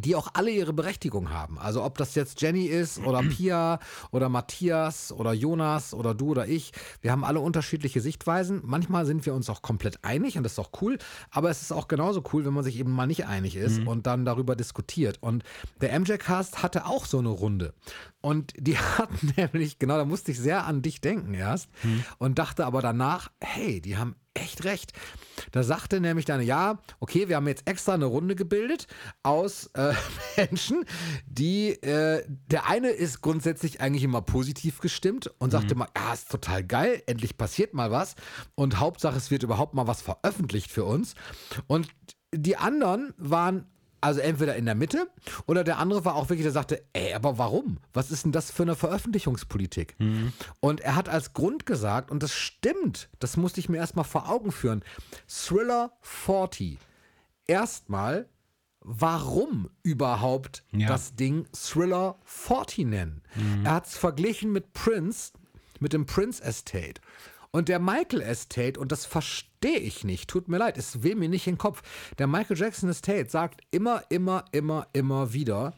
die 0.00 0.16
auch 0.16 0.28
alle 0.34 0.50
ihre 0.50 0.72
Berechtigung 0.72 1.30
haben. 1.30 1.58
Also 1.58 1.82
ob 1.82 1.98
das 1.98 2.14
jetzt 2.14 2.40
Jenny 2.40 2.66
ist 2.66 2.98
oder 2.98 3.22
Pia 3.36 3.78
oder 4.10 4.28
Matthias 4.28 5.12
oder 5.12 5.32
Jonas 5.32 5.94
oder 5.94 6.14
du 6.14 6.30
oder 6.30 6.46
ich, 6.46 6.72
wir 7.00 7.12
haben 7.12 7.24
alle 7.24 7.40
unterschiedliche 7.40 8.00
Sichtweisen. 8.00 8.60
Manchmal 8.64 9.06
sind 9.06 9.26
wir 9.26 9.34
uns 9.34 9.50
auch 9.50 9.62
komplett 9.62 10.04
einig 10.04 10.36
und 10.36 10.44
das 10.44 10.52
ist 10.52 10.58
auch 10.58 10.70
cool, 10.80 10.98
aber 11.30 11.50
es 11.50 11.62
ist 11.62 11.72
auch 11.72 11.88
genauso 11.88 12.22
cool, 12.32 12.44
wenn 12.44 12.54
man 12.54 12.64
sich 12.64 12.78
eben 12.78 12.92
mal 12.92 13.06
nicht 13.06 13.26
einig 13.26 13.56
ist 13.56 13.80
und 13.86 14.06
dann 14.06 14.24
darüber 14.24 14.56
diskutiert. 14.56 15.18
Und 15.20 15.44
der 15.80 15.98
MJ-Cast 15.98 16.62
hatte 16.62 16.86
auch 16.86 17.06
so 17.06 17.18
eine 17.18 17.28
Runde. 17.28 17.74
Und 18.20 18.54
die 18.56 18.78
hatten 18.98 19.32
nämlich, 19.36 19.78
genau, 19.78 19.96
da 19.96 20.04
musste 20.04 20.32
ich 20.32 20.38
sehr 20.38 20.66
an 20.66 20.82
dich 20.82 21.00
denken 21.00 21.34
erst 21.34 21.68
und 22.18 22.38
dachte 22.38 22.66
aber 22.66 22.80
danach, 22.82 23.30
hey, 23.40 23.80
die 23.80 23.96
haben 23.96 24.16
echt 24.34 24.64
recht. 24.64 24.92
Da 25.50 25.62
sagte 25.62 26.00
nämlich 26.00 26.24
dann, 26.24 26.42
ja, 26.42 26.78
okay, 27.00 27.28
wir 27.28 27.36
haben 27.36 27.48
jetzt 27.48 27.66
extra 27.68 27.94
eine 27.94 28.06
Runde 28.06 28.34
gebildet 28.34 28.86
aus 29.22 29.70
äh, 29.74 29.94
Menschen, 30.36 30.84
die, 31.26 31.70
äh, 31.82 32.24
der 32.46 32.68
eine 32.68 32.90
ist 32.90 33.20
grundsätzlich 33.20 33.80
eigentlich 33.80 34.04
immer 34.04 34.22
positiv 34.22 34.80
gestimmt 34.80 35.30
und 35.38 35.50
sagte 35.50 35.74
mal, 35.74 35.88
ja, 35.96 36.12
ist 36.12 36.30
total 36.30 36.64
geil, 36.64 37.02
endlich 37.06 37.36
passiert 37.36 37.74
mal 37.74 37.90
was 37.90 38.14
und 38.54 38.78
Hauptsache, 38.78 39.16
es 39.16 39.30
wird 39.30 39.42
überhaupt 39.42 39.74
mal 39.74 39.86
was 39.86 40.02
veröffentlicht 40.02 40.70
für 40.70 40.84
uns. 40.84 41.14
Und 41.66 41.88
die 42.34 42.56
anderen 42.56 43.12
waren 43.18 43.66
also 44.02 44.20
entweder 44.20 44.56
in 44.56 44.66
der 44.66 44.74
Mitte 44.74 45.08
oder 45.46 45.64
der 45.64 45.78
andere 45.78 46.04
war 46.04 46.16
auch 46.16 46.28
wirklich, 46.28 46.44
der 46.44 46.52
sagte, 46.52 46.82
ey, 46.92 47.14
aber 47.14 47.38
warum? 47.38 47.78
Was 47.94 48.10
ist 48.10 48.24
denn 48.24 48.32
das 48.32 48.50
für 48.50 48.62
eine 48.64 48.74
Veröffentlichungspolitik? 48.76 49.96
Und 50.60 50.80
er 50.80 50.96
hat 50.96 51.08
als 51.08 51.32
Grund 51.32 51.64
gesagt, 51.64 52.10
und 52.10 52.22
das 52.22 52.34
stimmt, 52.34 53.08
das 53.20 53.36
musste 53.36 53.60
ich 53.60 53.68
mir 53.68 53.78
erstmal 53.78 54.04
vor 54.04 54.28
Augen 54.28 54.52
führen, 54.52 54.84
Thriller 55.26 55.92
40. 56.02 56.78
Erstmal, 57.46 58.28
warum 58.80 59.70
überhaupt 59.82 60.64
Ja. 60.72 60.88
das 60.88 61.14
Ding 61.14 61.46
Thriller 61.52 62.18
40 62.24 62.86
nennen? 62.86 63.22
Er 63.64 63.72
hat 63.74 63.86
es 63.86 63.96
verglichen 63.96 64.52
mit 64.52 64.72
Prince, 64.72 65.32
mit 65.80 65.92
dem 65.92 66.06
Prince 66.06 66.42
Estate. 66.42 67.00
Und 67.52 67.68
der 67.68 67.78
Michael 67.78 68.22
Estate, 68.22 68.80
und 68.80 68.90
das 68.92 69.04
verstehe 69.04 69.78
ich 69.78 70.04
nicht, 70.04 70.28
tut 70.28 70.48
mir 70.48 70.56
leid, 70.56 70.78
es 70.78 71.02
will 71.02 71.14
mir 71.14 71.28
nicht 71.28 71.46
in 71.46 71.54
den 71.54 71.58
Kopf. 71.58 71.82
Der 72.18 72.26
Michael 72.26 72.58
Jackson 72.58 72.88
Estate 72.88 73.28
sagt 73.28 73.60
immer, 73.70 74.02
immer, 74.08 74.46
immer, 74.52 74.86
immer 74.94 75.32
wieder, 75.34 75.74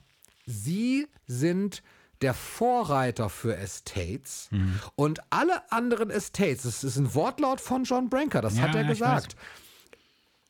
sie 0.46 1.08
sind 1.26 1.82
der 2.22 2.32
Vorreiter 2.32 3.28
für 3.28 3.56
Estates 3.56 4.48
und 4.94 5.20
alle 5.30 5.70
anderen 5.72 6.10
Estates, 6.10 6.62
das 6.62 6.84
ist 6.84 6.96
ein 6.96 7.12
Wortlaut 7.14 7.60
von 7.60 7.82
John 7.84 8.08
Branker, 8.08 8.40
das 8.40 8.56
Ja, 8.56 8.62
hat 8.62 8.74
er 8.76 8.84
gesagt. 8.84 9.37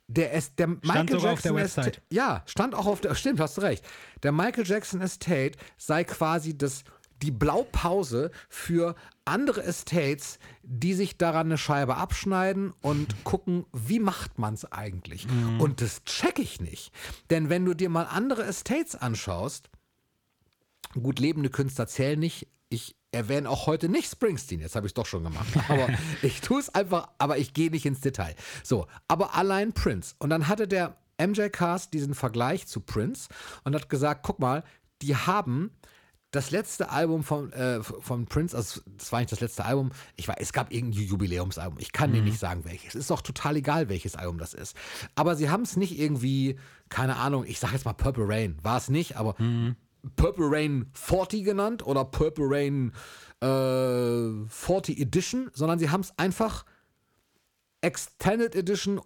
Der, 0.06 0.34
es, 0.34 0.54
der 0.54 0.66
Michael 0.68 1.08
sogar 1.08 1.32
auf 1.32 1.40
der 1.40 1.52
Jackson 1.52 1.56
Website. 1.56 1.86
Estate, 1.86 2.02
ja, 2.10 2.42
stand 2.44 2.74
auch 2.74 2.84
auf 2.84 3.00
der, 3.00 3.14
stimmt, 3.14 3.40
hast 3.40 3.56
du 3.56 3.62
recht. 3.62 3.82
Der 4.22 4.32
Michael 4.32 4.66
Jackson 4.66 5.00
Estate 5.00 5.52
sei 5.78 6.04
quasi 6.04 6.56
das, 6.56 6.84
die 7.24 7.30
Blaupause 7.30 8.30
für 8.50 8.94
andere 9.24 9.62
Estates, 9.62 10.38
die 10.62 10.92
sich 10.92 11.16
daran 11.16 11.46
eine 11.46 11.56
Scheibe 11.56 11.96
abschneiden 11.96 12.74
und 12.82 13.24
gucken, 13.24 13.64
wie 13.72 13.98
macht 13.98 14.38
man 14.38 14.52
es 14.52 14.70
eigentlich. 14.70 15.26
Und 15.58 15.80
das 15.80 16.04
check 16.04 16.38
ich 16.38 16.60
nicht. 16.60 16.92
Denn 17.30 17.48
wenn 17.48 17.64
du 17.64 17.72
dir 17.72 17.88
mal 17.88 18.04
andere 18.04 18.44
Estates 18.44 18.94
anschaust, 18.94 19.70
gut, 20.92 21.18
lebende 21.18 21.48
Künstler 21.48 21.86
zählen 21.86 22.20
nicht. 22.20 22.46
Ich 22.68 22.94
erwähne 23.10 23.48
auch 23.48 23.66
heute 23.66 23.88
nicht 23.88 24.10
Springsteen, 24.10 24.60
jetzt 24.60 24.76
habe 24.76 24.86
ich 24.86 24.90
es 24.90 24.94
doch 24.94 25.06
schon 25.06 25.24
gemacht. 25.24 25.48
Aber 25.68 25.88
ich 26.20 26.42
tue 26.42 26.60
es 26.60 26.74
einfach, 26.74 27.08
aber 27.16 27.38
ich 27.38 27.54
gehe 27.54 27.70
nicht 27.70 27.86
ins 27.86 28.00
Detail. 28.00 28.34
So, 28.62 28.86
aber 29.08 29.34
allein 29.34 29.72
Prince. 29.72 30.14
Und 30.18 30.30
dann 30.30 30.48
hatte 30.48 30.66
der 30.68 30.96
MJ 31.18 31.48
Cast 31.48 31.94
diesen 31.94 32.14
Vergleich 32.14 32.66
zu 32.66 32.80
Prince 32.80 33.28
und 33.62 33.74
hat 33.74 33.88
gesagt, 33.88 34.24
guck 34.24 34.40
mal, 34.40 34.64
die 35.00 35.14
haben 35.14 35.70
das 36.34 36.50
letzte 36.50 36.90
Album 36.90 37.22
von, 37.22 37.52
äh, 37.52 37.82
von 37.82 38.26
Prince, 38.26 38.56
also 38.56 38.80
das 38.98 39.12
war 39.12 39.20
nicht 39.20 39.32
das 39.32 39.40
letzte 39.40 39.64
Album, 39.64 39.90
ich 40.16 40.28
weiß, 40.28 40.36
es 40.38 40.52
gab 40.52 40.72
irgendein 40.72 41.02
Jubiläumsalbum, 41.02 41.78
ich 41.78 41.92
kann 41.92 42.12
dir 42.12 42.22
nicht 42.22 42.38
sagen 42.38 42.64
welches, 42.64 42.94
ist 42.94 43.10
doch 43.10 43.20
total 43.20 43.56
egal, 43.56 43.88
welches 43.88 44.16
Album 44.16 44.38
das 44.38 44.54
ist. 44.54 44.76
Aber 45.14 45.36
sie 45.36 45.50
haben 45.50 45.62
es 45.62 45.76
nicht 45.76 45.98
irgendwie, 45.98 46.58
keine 46.88 47.16
Ahnung, 47.16 47.44
ich 47.46 47.58
sage 47.60 47.74
jetzt 47.74 47.84
mal 47.84 47.92
Purple 47.92 48.28
Rain, 48.28 48.58
war 48.62 48.78
es 48.78 48.88
nicht, 48.88 49.16
aber 49.16 49.34
Purple 50.16 50.50
Rain 50.50 50.86
40 50.92 51.44
genannt 51.44 51.86
oder 51.86 52.04
Purple 52.04 52.46
Rain 52.48 52.92
äh, 53.40 54.46
40 54.48 55.00
Edition, 55.00 55.50
sondern 55.54 55.78
sie 55.78 55.90
haben 55.90 56.00
es 56.00 56.18
einfach 56.18 56.64
Extended 57.80 58.54
Edition 58.54 59.00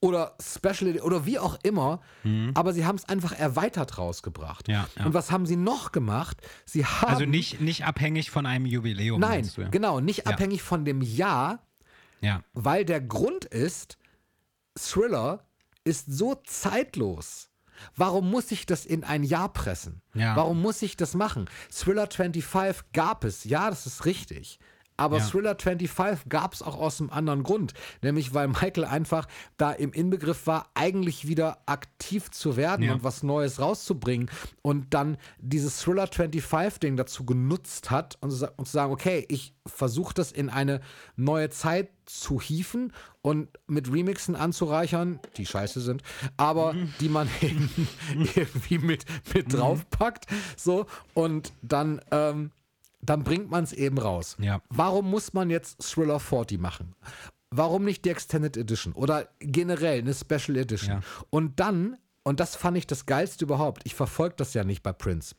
oder 0.00 0.36
Special 0.40 0.88
Edition 0.90 1.00
oder 1.06 1.24
wie 1.26 1.38
auch 1.38 1.58
immer, 1.62 2.00
aber 2.54 2.72
sie 2.72 2.84
haben 2.84 2.96
es 2.96 3.04
einfach 3.08 3.32
erweitert 3.32 3.98
rausgebracht. 3.98 4.68
Mhm. 4.68 4.74
Ja, 4.74 4.88
ja. 4.98 5.06
Und 5.06 5.14
was 5.14 5.30
haben 5.30 5.46
sie 5.46 5.56
noch 5.56 5.92
gemacht? 5.92 6.36
Sie 6.64 6.84
haben 6.84 7.08
Also 7.12 7.24
nicht, 7.24 7.60
nicht 7.60 7.84
abhängig 7.84 8.30
von 8.30 8.46
einem 8.46 8.66
Jubiläum. 8.66 9.20
Nein, 9.20 9.50
du, 9.54 9.62
ja. 9.62 9.68
genau, 9.68 10.00
nicht 10.00 10.26
abhängig 10.26 10.62
von 10.62 10.84
dem 10.84 11.00
Jahr, 11.02 11.60
Ja. 12.20 12.42
weil 12.52 12.84
der 12.84 13.00
Grund 13.00 13.44
ist, 13.46 13.96
Thriller 14.78 15.44
ist 15.84 16.12
so 16.12 16.34
zeitlos. 16.44 17.48
Warum 17.94 18.30
muss 18.30 18.50
ich 18.52 18.64
das 18.66 18.86
in 18.86 19.04
ein 19.04 19.22
Jahr 19.22 19.52
pressen? 19.52 20.00
Warum 20.14 20.60
muss 20.62 20.80
ich 20.82 20.96
das 20.96 21.14
machen? 21.14 21.48
Thriller 21.70 22.08
25 22.10 22.92
gab 22.92 23.24
es, 23.24 23.44
ja, 23.44 23.68
das 23.70 23.86
ist 23.86 24.04
richtig. 24.04 24.58
Aber 24.96 25.18
Ja. 25.18 25.24
Thriller 25.24 25.56
25 25.58 26.28
gab 26.28 26.54
es 26.54 26.62
auch 26.62 26.76
aus 26.76 27.00
einem 27.00 27.10
anderen 27.10 27.42
Grund. 27.42 27.74
Nämlich, 28.02 28.32
weil 28.34 28.48
Michael 28.48 28.84
einfach 28.84 29.26
da 29.56 29.72
im 29.72 29.92
Inbegriff 29.92 30.46
war, 30.46 30.70
eigentlich 30.74 31.26
wieder 31.28 31.58
aktiv 31.66 32.30
zu 32.30 32.56
werden 32.56 32.84
Ja. 32.86 32.94
und 32.94 33.04
was 33.04 33.22
Neues 33.22 33.60
rauszubringen. 33.60 34.30
Und 34.62 34.94
dann 34.94 35.16
dieses 35.38 35.80
Thriller 35.80 36.04
25-Ding 36.06 36.96
dazu 36.96 37.24
genutzt 37.24 37.90
hat 37.90 38.16
und, 38.20 38.30
und 38.56 38.64
zu 38.66 38.72
sagen, 38.72 38.92
okay, 38.92 39.24
ich 39.28 39.54
versuche 39.66 40.14
das 40.14 40.32
in 40.32 40.48
eine 40.48 40.80
neue 41.16 41.50
Zeit 41.50 41.90
zu 42.06 42.40
hieven 42.40 42.92
und 43.20 43.48
mit 43.66 43.92
Remixen 43.92 44.36
anzureichern, 44.36 45.18
die 45.36 45.44
scheiße 45.44 45.80
sind, 45.80 46.02
aber 46.36 46.72
Mhm. 46.72 46.94
die 47.00 47.08
man 47.08 47.28
eben 47.42 47.68
irgendwie 48.16 48.78
mit, 48.78 49.04
mit 49.34 49.52
draufpackt. 49.52 50.26
So, 50.56 50.86
und 51.14 51.52
dann, 51.62 52.00
ähm, 52.12 52.52
dann 53.00 53.22
bringt 53.24 53.50
man 53.50 53.64
es 53.64 53.72
eben 53.72 53.98
raus. 53.98 54.36
Ja. 54.40 54.60
Warum 54.68 55.10
muss 55.10 55.32
man 55.32 55.50
jetzt 55.50 55.78
Thriller 55.80 56.20
40 56.20 56.60
machen? 56.60 56.94
Warum 57.50 57.84
nicht 57.84 58.04
die 58.04 58.10
Extended 58.10 58.56
Edition 58.56 58.92
oder 58.92 59.28
generell 59.38 60.00
eine 60.00 60.14
Special 60.14 60.56
Edition? 60.56 60.96
Ja. 60.96 61.00
Und 61.30 61.60
dann, 61.60 61.96
und 62.24 62.40
das 62.40 62.56
fand 62.56 62.76
ich 62.76 62.86
das 62.86 63.06
Geilste 63.06 63.44
überhaupt, 63.44 63.82
ich 63.84 63.94
verfolge 63.94 64.34
das 64.36 64.54
ja 64.54 64.64
nicht 64.64 64.82
bei 64.82 64.92
Prince. 64.92 65.34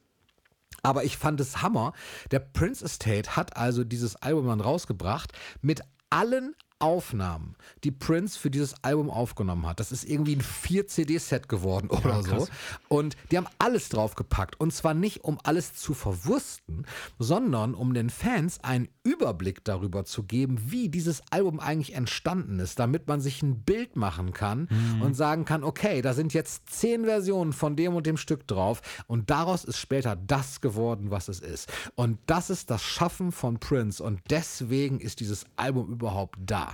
Aber 0.83 1.03
ich 1.03 1.17
fand 1.17 1.39
es 1.41 1.61
Hammer. 1.61 1.93
Der 2.31 2.39
Prince 2.39 2.85
Estate 2.85 3.35
hat 3.35 3.57
also 3.57 3.83
dieses 3.83 4.15
Album 4.17 4.47
dann 4.47 4.61
rausgebracht 4.61 5.33
mit 5.61 5.81
allen 6.09 6.55
Aufnahmen, 6.79 7.55
die 7.83 7.91
Prince 7.91 8.37
für 8.37 8.51
dieses 8.51 8.83
Album 8.83 9.09
aufgenommen 9.09 9.65
hat. 9.65 9.79
Das 9.79 9.91
ist 9.91 10.03
irgendwie 10.03 10.35
ein 10.35 10.41
4-CD-Set 10.41 11.49
geworden 11.49 11.89
oder 11.89 12.21
so. 12.23 12.29
krass. 12.29 12.51
Und 12.87 13.17
die 13.31 13.37
haben 13.37 13.47
alles 13.57 13.89
draufgepackt. 13.89 14.59
Und 14.59 14.73
zwar 14.73 14.93
nicht, 14.93 15.23
um 15.23 15.39
alles 15.43 15.73
zu 15.73 15.93
verwursten, 15.93 16.85
sondern 17.17 17.73
um 17.73 17.93
den 17.93 18.09
Fans 18.09 18.63
einen 18.63 18.89
Überblick 19.03 19.63
darüber 19.63 20.05
zu 20.05 20.23
geben, 20.23 20.57
wie 20.71 20.89
dieses 20.89 21.21
Album 21.31 21.59
eigentlich 21.59 21.95
entstanden 21.95 22.59
ist, 22.59 22.77
damit 22.79 23.07
man 23.07 23.21
sich 23.21 23.41
ein 23.41 23.61
Bild 23.61 23.95
machen 23.95 24.33
kann 24.33 24.67
und 25.01 25.15
sagen 25.15 25.45
kann, 25.45 25.63
okay, 25.63 26.01
da 26.01 26.13
sind 26.13 26.33
jetzt 26.33 26.69
zehn 26.69 27.05
Versionen 27.05 27.53
von 27.53 27.75
dem 27.75 27.95
und 27.95 28.05
dem 28.05 28.17
Stück 28.17 28.47
drauf 28.47 28.81
und 29.07 29.29
daraus 29.29 29.63
ist 29.63 29.77
später 29.77 30.15
das 30.15 30.61
geworden, 30.61 31.09
was 31.09 31.27
es 31.27 31.39
ist. 31.39 31.71
Und 31.95 32.19
das 32.27 32.49
ist 32.49 32.69
das 32.69 32.83
Schaffen 32.83 33.31
von 33.31 33.59
Prince 33.59 34.03
und 34.03 34.19
deswegen 34.29 34.99
ist 34.99 35.19
dieses 35.19 35.45
Album 35.55 35.91
überhaupt 35.91 36.37
da. 36.45 36.66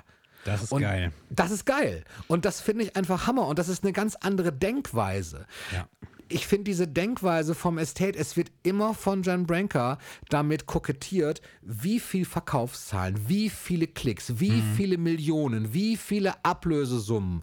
Das 0.46 0.64
ist 0.64 0.72
Und 0.72 0.82
geil. 0.82 1.12
Das 1.30 1.52
ist 1.52 1.66
geil. 1.66 2.04
Und 2.28 2.46
das 2.46 2.62
finde 2.62 2.84
ich 2.84 2.96
einfach 2.96 3.28
Hammer. 3.28 3.48
Und 3.48 3.60
das 3.60 3.70
ist 3.70 3.84
eine 3.84 3.94
ganz 3.94 4.16
andere 4.16 4.52
Denkweise. 4.52 5.46
Ja. 5.72 5.88
Ich 6.30 6.48
finde 6.48 6.64
diese 6.66 6.88
Denkweise 6.88 7.54
vom 7.54 7.78
Estate, 7.78 8.18
es 8.18 8.36
wird 8.38 8.52
immer 8.64 8.94
von 8.94 9.22
John 9.24 9.46
Branca 9.46 10.00
damit 10.30 10.66
kokettiert, 10.66 11.42
wie 11.62 12.00
viel 12.00 12.26
Verkaufszahlen, 12.26 13.28
wie 13.28 13.50
viele 13.50 13.88
Klicks, 13.88 14.40
wie 14.40 14.52
Mhm. 14.52 14.74
viele 14.76 14.98
Millionen, 14.98 15.74
wie 15.74 15.96
viele 15.98 16.44
Ablösesummen. 16.44 17.42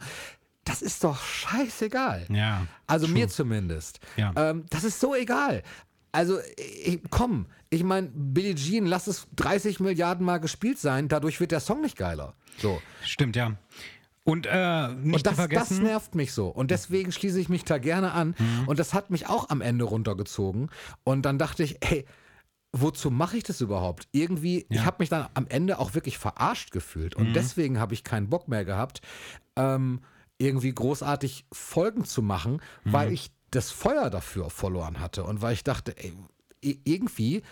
Das 0.64 0.82
ist 0.82 1.04
doch 1.04 1.22
scheißegal. 1.22 2.26
Ja, 2.30 2.66
Also 2.86 3.06
true. 3.06 3.14
mir 3.14 3.28
zumindest. 3.28 4.00
Ja. 4.16 4.32
Ähm, 4.36 4.64
das 4.70 4.84
ist 4.84 5.00
so 5.00 5.14
egal. 5.14 5.62
Also, 6.12 6.38
ich, 6.84 7.00
komm, 7.10 7.46
ich 7.70 7.84
meine, 7.84 8.10
Billie 8.12 8.54
Jean, 8.54 8.86
lass 8.86 9.06
es 9.06 9.26
30 9.36 9.80
Milliarden 9.80 10.24
Mal 10.26 10.38
gespielt 10.38 10.78
sein, 10.78 11.08
dadurch 11.08 11.40
wird 11.40 11.52
der 11.52 11.60
Song 11.60 11.80
nicht 11.80 11.96
geiler. 11.96 12.34
So. 12.58 12.80
Stimmt, 13.04 13.36
ja. 13.36 13.56
Und 14.24 14.46
äh, 14.50 14.88
nicht 14.94 15.16
Und 15.16 15.26
das, 15.26 15.32
zu 15.32 15.36
vergessen. 15.36 15.76
das 15.76 15.78
nervt 15.80 16.14
mich 16.14 16.32
so. 16.32 16.48
Und 16.48 16.70
deswegen 16.70 17.10
schließe 17.10 17.40
ich 17.40 17.48
mich 17.48 17.64
da 17.64 17.78
gerne 17.78 18.12
an. 18.12 18.34
Mhm. 18.38 18.68
Und 18.68 18.78
das 18.78 18.92
hat 18.92 19.10
mich 19.10 19.28
auch 19.28 19.48
am 19.48 19.60
Ende 19.60 19.84
runtergezogen. 19.84 20.70
Und 21.04 21.22
dann 21.22 21.38
dachte 21.38 21.62
ich, 21.62 21.78
ey, 21.80 22.04
wozu 22.72 23.10
mache 23.10 23.38
ich 23.38 23.44
das 23.44 23.60
überhaupt? 23.60 24.08
Irgendwie, 24.12 24.66
ich 24.68 24.76
Ja. 24.78 24.84
habe 24.84 24.96
mich 25.00 25.08
dann 25.08 25.26
am 25.34 25.46
Ende 25.48 25.78
auch 25.78 25.94
wirklich 25.94 26.18
verarscht 26.18 26.70
gefühlt. 26.70 27.18
Mhm. 27.18 27.26
Und 27.28 27.32
deswegen 27.34 27.78
habe 27.80 27.94
ich 27.94 28.04
keinen 28.04 28.28
Bock 28.28 28.46
mehr 28.46 28.64
gehabt, 28.64 29.00
ähm, 29.56 30.00
irgendwie 30.38 30.72
großartig 30.72 31.46
Folgen 31.52 32.04
zu 32.04 32.22
machen, 32.22 32.60
Mhm. 32.84 32.92
weil 32.92 33.12
ich 33.12 33.30
das 33.50 33.70
Feuer 33.70 34.10
dafür 34.10 34.50
verloren 34.50 35.00
hatte. 35.00 35.24
Und 35.24 35.42
weil 35.42 35.54
ich 35.54 35.64
dachte, 35.64 35.94
ey, 35.96 36.12
irgendwie. 36.84 37.42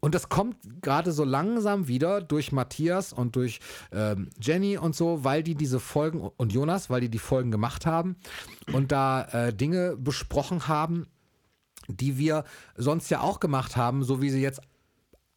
Und 0.00 0.14
das 0.14 0.30
kommt 0.30 0.56
gerade 0.80 1.12
so 1.12 1.24
langsam 1.24 1.86
wieder 1.86 2.22
durch 2.22 2.52
Matthias 2.52 3.12
und 3.12 3.36
durch 3.36 3.60
ähm, 3.92 4.30
Jenny 4.40 4.78
und 4.78 4.96
so, 4.96 5.24
weil 5.24 5.42
die 5.42 5.54
diese 5.54 5.78
Folgen 5.78 6.20
und 6.20 6.52
Jonas, 6.52 6.88
weil 6.88 7.02
die 7.02 7.10
die 7.10 7.18
Folgen 7.18 7.50
gemacht 7.50 7.84
haben 7.84 8.16
und 8.72 8.92
da 8.92 9.24
äh, 9.24 9.52
Dinge 9.52 9.96
besprochen 9.98 10.68
haben, 10.68 11.06
die 11.88 12.16
wir 12.16 12.44
sonst 12.76 13.10
ja 13.10 13.20
auch 13.20 13.40
gemacht 13.40 13.76
haben, 13.76 14.02
so 14.02 14.22
wie 14.22 14.30
sie 14.30 14.40
jetzt 14.40 14.62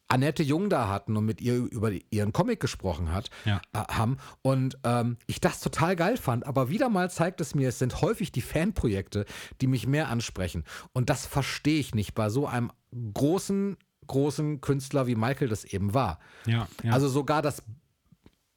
Annette 0.08 0.42
Jung 0.42 0.68
da 0.70 0.88
hatten 0.88 1.16
und 1.16 1.24
mit 1.24 1.40
ihr 1.40 1.54
über 1.56 1.90
ihren 2.10 2.32
Comic 2.32 2.60
gesprochen 2.60 3.12
hat, 3.12 3.30
Ja. 3.44 3.60
äh, 3.72 3.78
haben. 3.78 4.18
Und 4.42 4.78
ähm, 4.84 5.16
ich 5.26 5.40
das 5.40 5.60
total 5.60 5.96
geil 5.96 6.16
fand. 6.16 6.46
Aber 6.46 6.68
wieder 6.68 6.88
mal 6.88 7.10
zeigt 7.10 7.40
es 7.40 7.54
mir, 7.54 7.70
es 7.70 7.78
sind 7.78 8.00
häufig 8.02 8.30
die 8.30 8.42
Fanprojekte, 8.42 9.24
die 9.60 9.66
mich 9.66 9.86
mehr 9.86 10.08
ansprechen. 10.10 10.64
Und 10.92 11.08
das 11.10 11.26
verstehe 11.26 11.80
ich 11.80 11.94
nicht 11.94 12.14
bei 12.14 12.28
so 12.28 12.46
einem 12.46 12.70
großen, 13.14 13.76
großen 14.06 14.60
Künstler, 14.60 15.06
wie 15.06 15.14
Michael 15.16 15.48
das 15.48 15.64
eben 15.64 15.94
war. 15.94 16.18
Ja, 16.46 16.68
ja. 16.82 16.92
Also 16.92 17.08
sogar 17.08 17.40
das, 17.42 17.62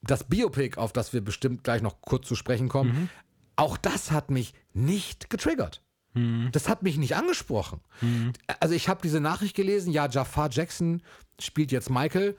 das 0.02 0.26
Biopic, 0.26 0.78
auf 0.78 0.94
das 0.94 1.14
wir 1.14 1.22
bestimmt 1.22 1.64
gleich 1.64 1.82
noch 1.82 2.02
kurz 2.02 2.28
zu 2.28 2.36
sprechen 2.36 2.68
kommen, 2.70 2.92
Mhm. 2.92 3.10
auch 3.56 3.78
das 3.78 4.12
hat 4.12 4.30
mich 4.30 4.54
nicht 4.74 5.30
getriggert. 5.30 5.82
Mhm. 6.18 6.50
Das 6.52 6.68
hat 6.68 6.84
mich 6.84 6.98
nicht 6.98 7.16
angesprochen. 7.16 7.82
Also 8.60 8.76
ich 8.76 8.90
habe 8.90 9.02
diese 9.04 9.20
Nachricht 9.20 9.56
gelesen, 9.56 9.92
ja, 9.92 10.08
Jafar 10.10 10.50
Jackson 10.52 11.02
spielt 11.40 11.72
jetzt 11.72 11.90
Michael. 11.90 12.38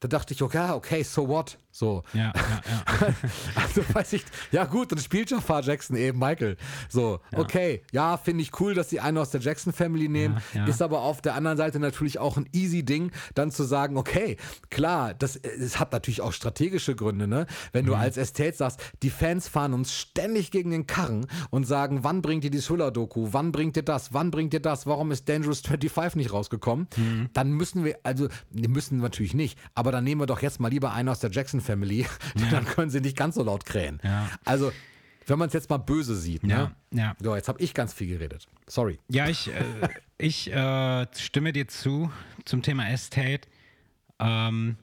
Da 0.00 0.08
dachte 0.08 0.32
ich, 0.34 0.42
okay, 0.42 0.70
okay, 0.72 1.02
so 1.02 1.28
what? 1.28 1.58
So. 1.72 2.02
ja, 2.14 2.32
ja, 2.34 2.60
ja. 2.66 3.14
Also 3.54 3.82
weiß 3.94 4.14
ich, 4.14 4.24
ja 4.50 4.64
gut, 4.64 4.90
dann 4.90 4.98
spielt 4.98 5.30
Jafar 5.30 5.62
Jackson 5.62 5.96
eben 5.96 6.18
Michael. 6.18 6.56
So, 6.88 7.20
okay, 7.36 7.82
ja, 7.92 8.16
finde 8.16 8.42
ich 8.42 8.58
cool, 8.60 8.74
dass 8.74 8.90
sie 8.90 8.98
einen 8.98 9.18
aus 9.18 9.30
der 9.30 9.40
Jackson 9.40 9.72
Family 9.72 10.08
nehmen. 10.08 10.40
Ja, 10.52 10.62
ja. 10.62 10.66
Ist 10.66 10.82
aber 10.82 11.02
auf 11.02 11.20
der 11.22 11.34
anderen 11.34 11.56
Seite 11.56 11.78
natürlich 11.78 12.18
auch 12.18 12.36
ein 12.36 12.48
easy 12.52 12.82
Ding, 12.82 13.12
dann 13.34 13.52
zu 13.52 13.62
sagen, 13.62 13.96
okay, 13.96 14.36
klar, 14.70 15.14
das, 15.14 15.36
es 15.36 15.78
hat 15.78 15.92
natürlich 15.92 16.22
auch 16.22 16.32
strategische 16.32 16.96
Gründe, 16.96 17.28
ne? 17.28 17.46
Wenn 17.72 17.84
Mhm. 17.84 17.88
du 17.88 17.94
als 17.94 18.16
Estate 18.16 18.56
sagst, 18.56 18.80
die 19.02 19.10
Fans 19.10 19.46
fahren 19.48 19.72
uns 19.74 19.94
ständig 19.94 20.50
gegen 20.50 20.70
den 20.72 20.86
Karren 20.88 21.26
und 21.50 21.64
sagen, 21.68 22.02
wann 22.02 22.20
bringt 22.22 22.42
ihr 22.44 22.50
die 22.50 22.58
Thriller-Doku? 22.60 23.28
Wann 23.32 23.52
bringt 23.52 23.76
ihr 23.76 23.84
das? 23.84 24.12
Wann 24.12 24.30
bringt 24.32 24.54
ihr 24.54 24.60
das? 24.60 24.86
Warum 24.86 25.12
ist 25.12 25.28
Dangerous 25.28 25.60
25 25.60 26.16
nicht 26.16 26.32
rausgekommen? 26.32 26.88
Mhm. 26.96 27.28
Dann 27.32 27.52
müssen 27.52 27.84
wir, 27.84 27.98
also, 28.02 28.28
wir 28.50 28.68
müssen 28.68 28.98
natürlich 28.98 29.34
nicht, 29.34 29.56
aber 29.74 29.89
dann 29.92 30.04
nehmen 30.04 30.20
wir 30.20 30.26
doch 30.26 30.42
jetzt 30.42 30.60
mal 30.60 30.68
lieber 30.68 30.92
einen 30.92 31.08
aus 31.08 31.20
der 31.20 31.30
Jackson 31.30 31.60
Family, 31.60 32.06
dann 32.50 32.64
können 32.64 32.90
sie 32.90 33.00
nicht 33.00 33.16
ganz 33.16 33.34
so 33.34 33.42
laut 33.42 33.64
krähen. 33.64 34.00
Ja. 34.04 34.28
Also, 34.44 34.72
wenn 35.26 35.38
man 35.38 35.48
es 35.48 35.52
jetzt 35.54 35.70
mal 35.70 35.78
böse 35.78 36.16
sieht, 36.16 36.42
ne? 36.42 36.72
Ja, 36.92 36.98
ja. 36.98 37.16
So, 37.20 37.36
jetzt 37.36 37.48
habe 37.48 37.60
ich 37.62 37.72
ganz 37.74 37.92
viel 37.92 38.08
geredet. 38.08 38.46
Sorry. 38.66 38.98
Ja, 39.08 39.28
ich, 39.28 39.48
äh, 39.48 39.52
ich 40.18 40.52
äh, 40.52 41.06
stimme 41.16 41.52
dir 41.52 41.68
zu 41.68 42.10
zum 42.44 42.62
Thema 42.62 42.88
Estate. 42.90 43.42
Ähm, 44.18 44.76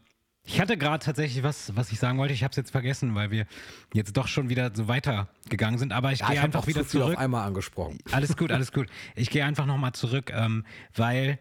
ich 0.43 0.61
hatte 0.61 0.77
gerade 0.77 1.03
tatsächlich 1.03 1.43
was, 1.43 1.75
was 1.75 1.91
ich 1.91 1.99
sagen 1.99 2.17
wollte. 2.17 2.33
Ich 2.33 2.43
habe 2.43 2.51
es 2.51 2.55
jetzt 2.55 2.71
vergessen, 2.71 3.13
weil 3.15 3.31
wir 3.31 3.45
jetzt 3.93 4.15
doch 4.15 4.29
schon 4.29 4.47
wieder 4.47 4.71
so 4.73 4.87
weitergegangen 4.87 5.77
sind. 5.77 5.91
Aber 5.91 6.13
ich 6.13 6.19
Ja, 6.19 6.29
gehe 6.29 6.41
einfach 6.41 6.61
auch 6.63 6.67
wieder 6.67 6.83
zu 6.83 6.99
zurück. 6.99 7.15
auf 7.15 7.19
einmal 7.19 7.45
angesprochen. 7.45 7.97
Alles 8.11 8.37
gut, 8.37 8.51
alles 8.53 8.71
gut. 8.71 8.87
Ich 9.15 9.29
gehe 9.29 9.43
einfach 9.43 9.65
nochmal 9.65 9.91
zurück, 9.91 10.31
ähm, 10.33 10.63
weil 10.95 11.39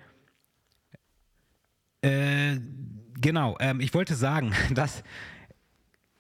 äh, 2.06 2.60
genau, 3.20 3.56
ähm, 3.60 3.80
ich 3.80 3.92
wollte 3.94 4.14
sagen, 4.14 4.52
dass 4.74 5.02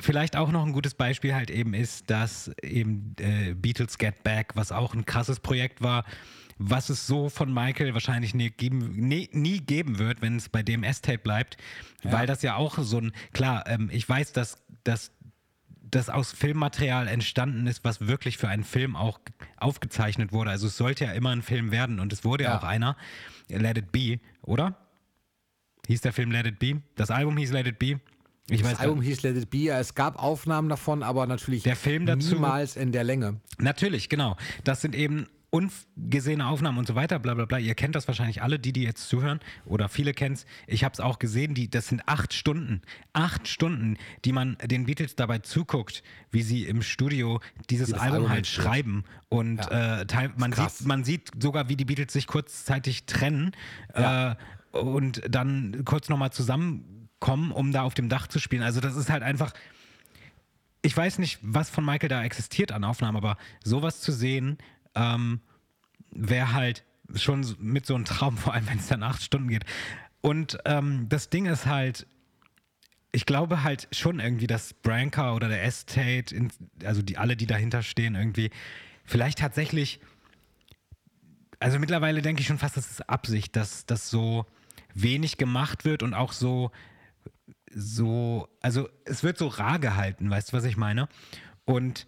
vielleicht 0.00 0.36
auch 0.36 0.50
noch 0.50 0.64
ein 0.66 0.72
gutes 0.72 0.94
Beispiel 0.94 1.34
halt 1.34 1.50
eben 1.50 1.72
ist, 1.74 2.10
dass 2.10 2.50
eben 2.62 3.14
äh, 3.18 3.54
Beatles 3.54 3.96
Get 3.98 4.22
Back, 4.24 4.52
was 4.54 4.72
auch 4.72 4.94
ein 4.94 5.06
krasses 5.06 5.40
Projekt 5.40 5.80
war, 5.80 6.04
was 6.58 6.88
es 6.90 7.06
so 7.06 7.28
von 7.28 7.52
Michael 7.52 7.92
wahrscheinlich 7.94 8.34
nie 8.34 8.50
geben, 8.50 8.92
nie, 9.08 9.28
nie 9.32 9.60
geben 9.60 9.98
wird, 9.98 10.22
wenn 10.22 10.36
es 10.36 10.48
bei 10.48 10.62
dem 10.62 10.82
S-Tape 10.82 11.18
bleibt, 11.18 11.56
weil 12.02 12.26
das 12.26 12.42
ja 12.42 12.56
auch 12.56 12.78
so 12.78 12.98
ein, 12.98 13.12
klar, 13.32 13.64
ähm, 13.66 13.90
ich 13.92 14.08
weiß, 14.08 14.32
dass, 14.32 14.56
dass 14.84 15.12
das 15.68 16.08
aus 16.10 16.32
Filmmaterial 16.32 17.08
entstanden 17.08 17.66
ist, 17.66 17.84
was 17.84 18.06
wirklich 18.06 18.38
für 18.38 18.48
einen 18.48 18.64
Film 18.64 18.96
auch 18.96 19.20
aufgezeichnet 19.56 20.32
wurde. 20.32 20.50
Also 20.50 20.66
es 20.66 20.76
sollte 20.76 21.04
ja 21.04 21.12
immer 21.12 21.30
ein 21.30 21.42
Film 21.42 21.70
werden 21.70 22.00
und 22.00 22.12
es 22.12 22.24
wurde 22.24 22.44
ja, 22.44 22.50
Ja. 22.50 22.58
auch 22.58 22.64
einer. 22.64 22.96
Let 23.48 23.78
It 23.78 23.92
Be, 23.92 24.18
oder? 24.42 24.76
Hieß 25.86 26.00
der 26.00 26.12
Film 26.12 26.30
Let 26.30 26.46
It 26.46 26.58
Be? 26.58 26.82
Das 26.96 27.10
Album 27.10 27.36
hieß 27.36 27.52
Let 27.52 27.66
It 27.66 27.78
Be? 27.78 28.00
Ich 28.48 28.62
Das 28.62 28.72
weiß 28.72 28.80
Album 28.80 29.02
hieß 29.02 29.22
Let 29.22 29.36
It 29.36 29.50
Be. 29.50 29.58
ja, 29.58 29.78
Es 29.80 29.94
gab 29.94 30.22
Aufnahmen 30.22 30.68
davon, 30.68 31.02
aber 31.02 31.26
natürlich 31.26 31.62
Der 31.64 31.76
Film 31.76 32.06
dazu- 32.06 32.34
niemals 32.34 32.76
in 32.76 32.92
der 32.92 33.04
Länge. 33.04 33.40
Natürlich, 33.58 34.08
genau. 34.08 34.36
Das 34.64 34.80
sind 34.82 34.94
eben 34.94 35.26
ungesehene 35.50 36.46
Aufnahmen 36.46 36.76
und 36.78 36.86
so 36.86 36.94
weiter, 36.96 37.18
bla 37.18 37.32
bla 37.34 37.44
bla. 37.46 37.58
Ihr 37.58 37.74
kennt 37.74 37.94
das 37.94 38.06
wahrscheinlich 38.08 38.42
alle, 38.42 38.58
die, 38.58 38.72
die 38.72 38.82
jetzt 38.82 39.08
zuhören, 39.08 39.40
oder 39.64 39.88
viele 39.88 40.12
kennen 40.12 40.34
es. 40.34 40.44
Ich 40.66 40.84
habe 40.84 40.92
es 40.92 41.00
auch 41.00 41.18
gesehen, 41.18 41.54
die, 41.54 41.70
das 41.70 41.86
sind 41.88 42.02
acht 42.06 42.34
Stunden. 42.34 42.82
Acht 43.14 43.48
Stunden, 43.48 43.96
die 44.24 44.32
man 44.32 44.58
den 44.62 44.84
Beatles 44.86 45.14
dabei 45.16 45.38
zuguckt, 45.38 46.02
wie 46.30 46.42
sie 46.42 46.64
im 46.64 46.82
Studio 46.82 47.40
dieses 47.70 47.92
Album, 47.94 48.14
Album 48.16 48.28
halt 48.30 48.46
schreiben. 48.46 49.04
Und 49.28 49.60
äh, 49.70 50.04
teil, 50.06 50.32
man, 50.36 50.52
sieht, 50.52 50.84
man 50.86 51.04
sieht 51.04 51.30
sogar, 51.40 51.68
wie 51.68 51.76
die 51.76 51.84
Beatles 51.86 52.12
sich 52.12 52.26
kurzzeitig 52.26 53.06
trennen 53.06 53.52
Ja. 53.96 54.32
äh, 54.32 54.36
und 54.80 55.22
dann 55.28 55.84
kurz 55.84 56.08
nochmal 56.08 56.32
zusammen 56.32 57.08
kommen, 57.20 57.52
um 57.52 57.72
da 57.72 57.82
auf 57.82 57.94
dem 57.94 58.08
Dach 58.08 58.26
zu 58.26 58.38
spielen. 58.38 58.62
Also 58.62 58.80
das 58.80 58.96
ist 58.96 59.10
halt 59.10 59.22
einfach, 59.22 59.52
ich 60.82 60.96
weiß 60.96 61.18
nicht, 61.18 61.38
was 61.42 61.70
von 61.70 61.84
Michael 61.84 62.08
da 62.08 62.22
existiert 62.22 62.72
an 62.72 62.84
Aufnahmen, 62.84 63.16
aber 63.16 63.36
sowas 63.64 64.00
zu 64.00 64.12
sehen, 64.12 64.58
ähm, 64.94 65.40
wäre 66.10 66.52
halt 66.52 66.84
schon 67.14 67.46
mit 67.58 67.86
so 67.86 67.94
einem 67.94 68.04
Traum, 68.04 68.36
vor 68.36 68.54
allem 68.54 68.68
wenn 68.68 68.78
es 68.78 68.88
dann 68.88 69.02
acht 69.02 69.22
Stunden 69.22 69.48
geht. 69.48 69.64
Und 70.20 70.58
ähm, 70.64 71.08
das 71.08 71.30
Ding 71.30 71.46
ist 71.46 71.66
halt, 71.66 72.06
ich 73.12 73.26
glaube 73.26 73.62
halt 73.62 73.88
schon 73.92 74.20
irgendwie, 74.20 74.46
dass 74.46 74.74
Branca 74.74 75.34
oder 75.34 75.48
der 75.48 75.64
Estate, 75.64 76.34
in, 76.34 76.50
also 76.84 77.02
die 77.02 77.16
alle, 77.16 77.36
die 77.36 77.46
dahinter 77.46 77.82
stehen, 77.82 78.14
irgendwie 78.14 78.50
vielleicht 79.04 79.38
tatsächlich, 79.38 80.00
also 81.60 81.78
mittlerweile 81.78 82.22
denke 82.22 82.40
ich 82.42 82.46
schon 82.46 82.58
fast, 82.58 82.76
das 82.76 82.90
ist 82.90 83.08
Absicht, 83.08 83.56
dass 83.56 83.86
das 83.86 84.10
so 84.10 84.46
wenig 84.96 85.36
gemacht 85.36 85.84
wird 85.84 86.02
und 86.02 86.14
auch 86.14 86.32
so, 86.32 86.70
so, 87.72 88.48
also 88.60 88.88
es 89.04 89.22
wird 89.22 89.38
so 89.38 89.48
rar 89.48 89.78
gehalten, 89.78 90.30
weißt 90.30 90.52
du, 90.52 90.56
was 90.56 90.64
ich 90.64 90.76
meine? 90.76 91.08
Und 91.64 92.06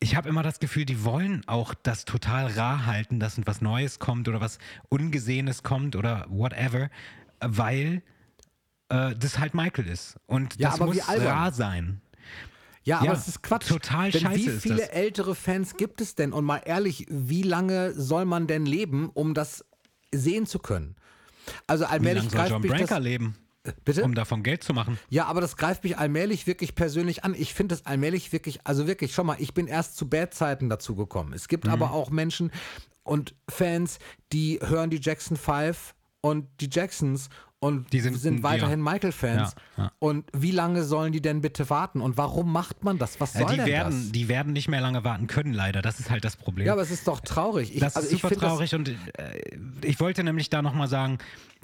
ich 0.00 0.16
habe 0.16 0.28
immer 0.28 0.42
das 0.42 0.58
Gefühl, 0.60 0.84
die 0.84 1.02
wollen 1.04 1.42
auch 1.46 1.72
das 1.72 2.04
total 2.04 2.48
rar 2.48 2.84
halten, 2.84 3.20
dass 3.20 3.40
was 3.46 3.62
Neues 3.62 3.98
kommt 3.98 4.28
oder 4.28 4.40
was 4.40 4.58
Ungesehenes 4.90 5.62
kommt 5.62 5.96
oder 5.96 6.26
whatever, 6.28 6.90
weil 7.40 8.02
äh, 8.90 9.14
das 9.16 9.38
halt 9.38 9.54
Michael 9.54 9.86
ist. 9.86 10.16
Und 10.26 10.56
Ja, 10.60 10.68
das 10.70 10.80
aber 10.80 10.92
muss 10.92 11.08
rar 11.08 11.52
sein. 11.52 12.02
Ja, 12.82 12.98
aber 12.98 13.06
Ja, 13.06 13.12
das 13.14 13.28
ist 13.28 13.42
Quatsch. 13.42 13.66
total 13.66 14.10
denn 14.10 14.20
scheiße 14.20 14.56
wie 14.56 14.60
viele 14.60 14.90
ältere 14.90 15.34
Fans 15.34 15.78
gibt 15.78 16.02
es 16.02 16.14
denn? 16.14 16.34
Und 16.34 16.44
mal 16.44 16.60
ehrlich, 16.66 17.06
wie 17.08 17.42
lange 17.42 17.94
soll 17.94 18.26
man 18.26 18.46
denn 18.46 18.66
leben, 18.66 19.08
um 19.08 19.32
das 19.32 19.64
sehen 20.12 20.44
zu 20.46 20.58
können? 20.58 20.96
Also 21.66 21.84
Wie 21.84 21.88
allmählich 21.88 22.24
lange 22.32 22.48
soll 22.48 22.62
John 22.62 22.86
das, 22.86 22.98
leben, 23.00 23.36
bitte? 23.84 24.04
um 24.04 24.14
davon 24.14 24.42
Geld 24.42 24.62
zu 24.64 24.72
machen? 24.74 24.98
Ja, 25.08 25.26
aber 25.26 25.40
das 25.40 25.56
greift 25.56 25.84
mich 25.84 25.98
allmählich 25.98 26.46
wirklich 26.46 26.74
persönlich 26.74 27.24
an. 27.24 27.34
Ich 27.36 27.54
finde 27.54 27.74
es 27.74 27.86
allmählich 27.86 28.32
wirklich, 28.32 28.60
also 28.66 28.86
wirklich, 28.86 29.14
schau 29.14 29.24
mal, 29.24 29.36
ich 29.38 29.54
bin 29.54 29.66
erst 29.66 29.96
zu 29.96 30.08
Bad-Zeiten 30.08 30.68
dazu 30.68 30.94
gekommen. 30.94 31.32
Es 31.32 31.48
gibt 31.48 31.64
Mhm. 31.64 31.70
aber 31.72 31.92
auch 31.92 32.10
Menschen 32.10 32.50
und 33.02 33.34
Fans, 33.48 33.98
die 34.32 34.60
hören 34.62 34.90
die 34.90 35.00
Jackson 35.02 35.36
5 35.36 35.94
und 36.20 36.48
die 36.60 36.68
Jacksons 36.72 37.28
und 37.60 37.92
Die 37.92 38.00
sind- 38.00 38.42
weiterhin 38.42 38.82
Michael-Fans. 38.82 39.54
Ja, 39.76 39.84
ja. 39.84 39.92
Und 39.98 40.26
wie 40.34 40.50
lange 40.50 40.84
sollen 40.84 41.12
die 41.12 41.22
denn 41.22 41.40
bitte 41.40 41.70
warten? 41.70 42.00
Und 42.02 42.16
warum 42.18 42.52
macht 42.52 42.84
man 42.84 42.98
das? 42.98 43.20
Was 43.20 43.32
soll 43.32 43.42
Ja, 43.42 43.48
die, 43.48 43.56
denn 43.56 43.66
werden, 43.66 44.02
das? 44.02 44.12
die 44.12 44.28
werden 44.28 44.52
nicht 44.52 44.68
mehr 44.68 44.80
lange 44.82 45.02
warten 45.04 45.26
können, 45.26 45.54
leider. 45.54 45.80
Das 45.80 45.98
ist 45.98 46.10
halt 46.10 46.24
das 46.24 46.36
Problem. 46.36 46.66
Ja, 46.66 46.74
aber 46.74 46.82
es 46.82 46.90
ist 46.90 47.08
doch 47.08 47.20
traurig. 47.20 47.72
Ich, 47.74 47.80
das 47.80 47.96
also 47.96 48.08
ist 48.08 48.16
super 48.16 48.28
find 48.28 48.42
das- 48.42 48.50
traurig 48.50 48.74
und 48.74 48.88
äh, 48.88 48.94
ich 49.82 49.98
wollte 50.00 50.22
nämlich 50.24 50.50
da 50.50 50.60
nochmal 50.60 50.88
sagen, 50.88 51.18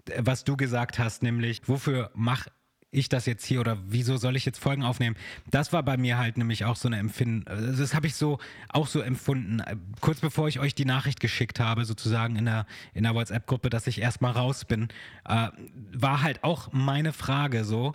äh, 0.08 0.22
was 0.24 0.44
du 0.44 0.56
gesagt 0.56 0.98
hast, 0.98 1.22
nämlich, 1.22 1.60
wofür 1.66 2.10
mache 2.14 2.50
ich 2.90 3.08
das 3.08 3.26
jetzt 3.26 3.44
hier 3.44 3.60
oder 3.60 3.78
wieso 3.86 4.16
soll 4.16 4.36
ich 4.36 4.44
jetzt 4.44 4.58
Folgen 4.58 4.82
aufnehmen? 4.82 5.16
Das 5.50 5.72
war 5.72 5.82
bei 5.82 5.96
mir 5.96 6.18
halt 6.18 6.36
nämlich 6.36 6.64
auch 6.64 6.76
so 6.76 6.88
eine 6.88 6.98
Empfinden, 6.98 7.46
also 7.46 7.72
das 7.72 7.94
habe 7.94 8.06
ich 8.06 8.14
so 8.14 8.38
auch 8.68 8.86
so 8.86 9.00
empfunden, 9.00 9.60
äh, 9.60 9.76
kurz 10.00 10.20
bevor 10.20 10.48
ich 10.48 10.58
euch 10.60 10.74
die 10.74 10.84
Nachricht 10.84 11.20
geschickt 11.20 11.60
habe, 11.60 11.84
sozusagen 11.84 12.36
in 12.36 12.46
der, 12.46 12.66
in 12.94 13.04
der 13.04 13.14
WhatsApp-Gruppe, 13.14 13.70
dass 13.70 13.86
ich 13.86 14.00
erstmal 14.00 14.32
raus 14.32 14.64
bin, 14.64 14.88
äh, 15.28 15.48
war 15.92 16.22
halt 16.22 16.42
auch 16.44 16.72
meine 16.72 17.12
Frage 17.12 17.64
so, 17.64 17.92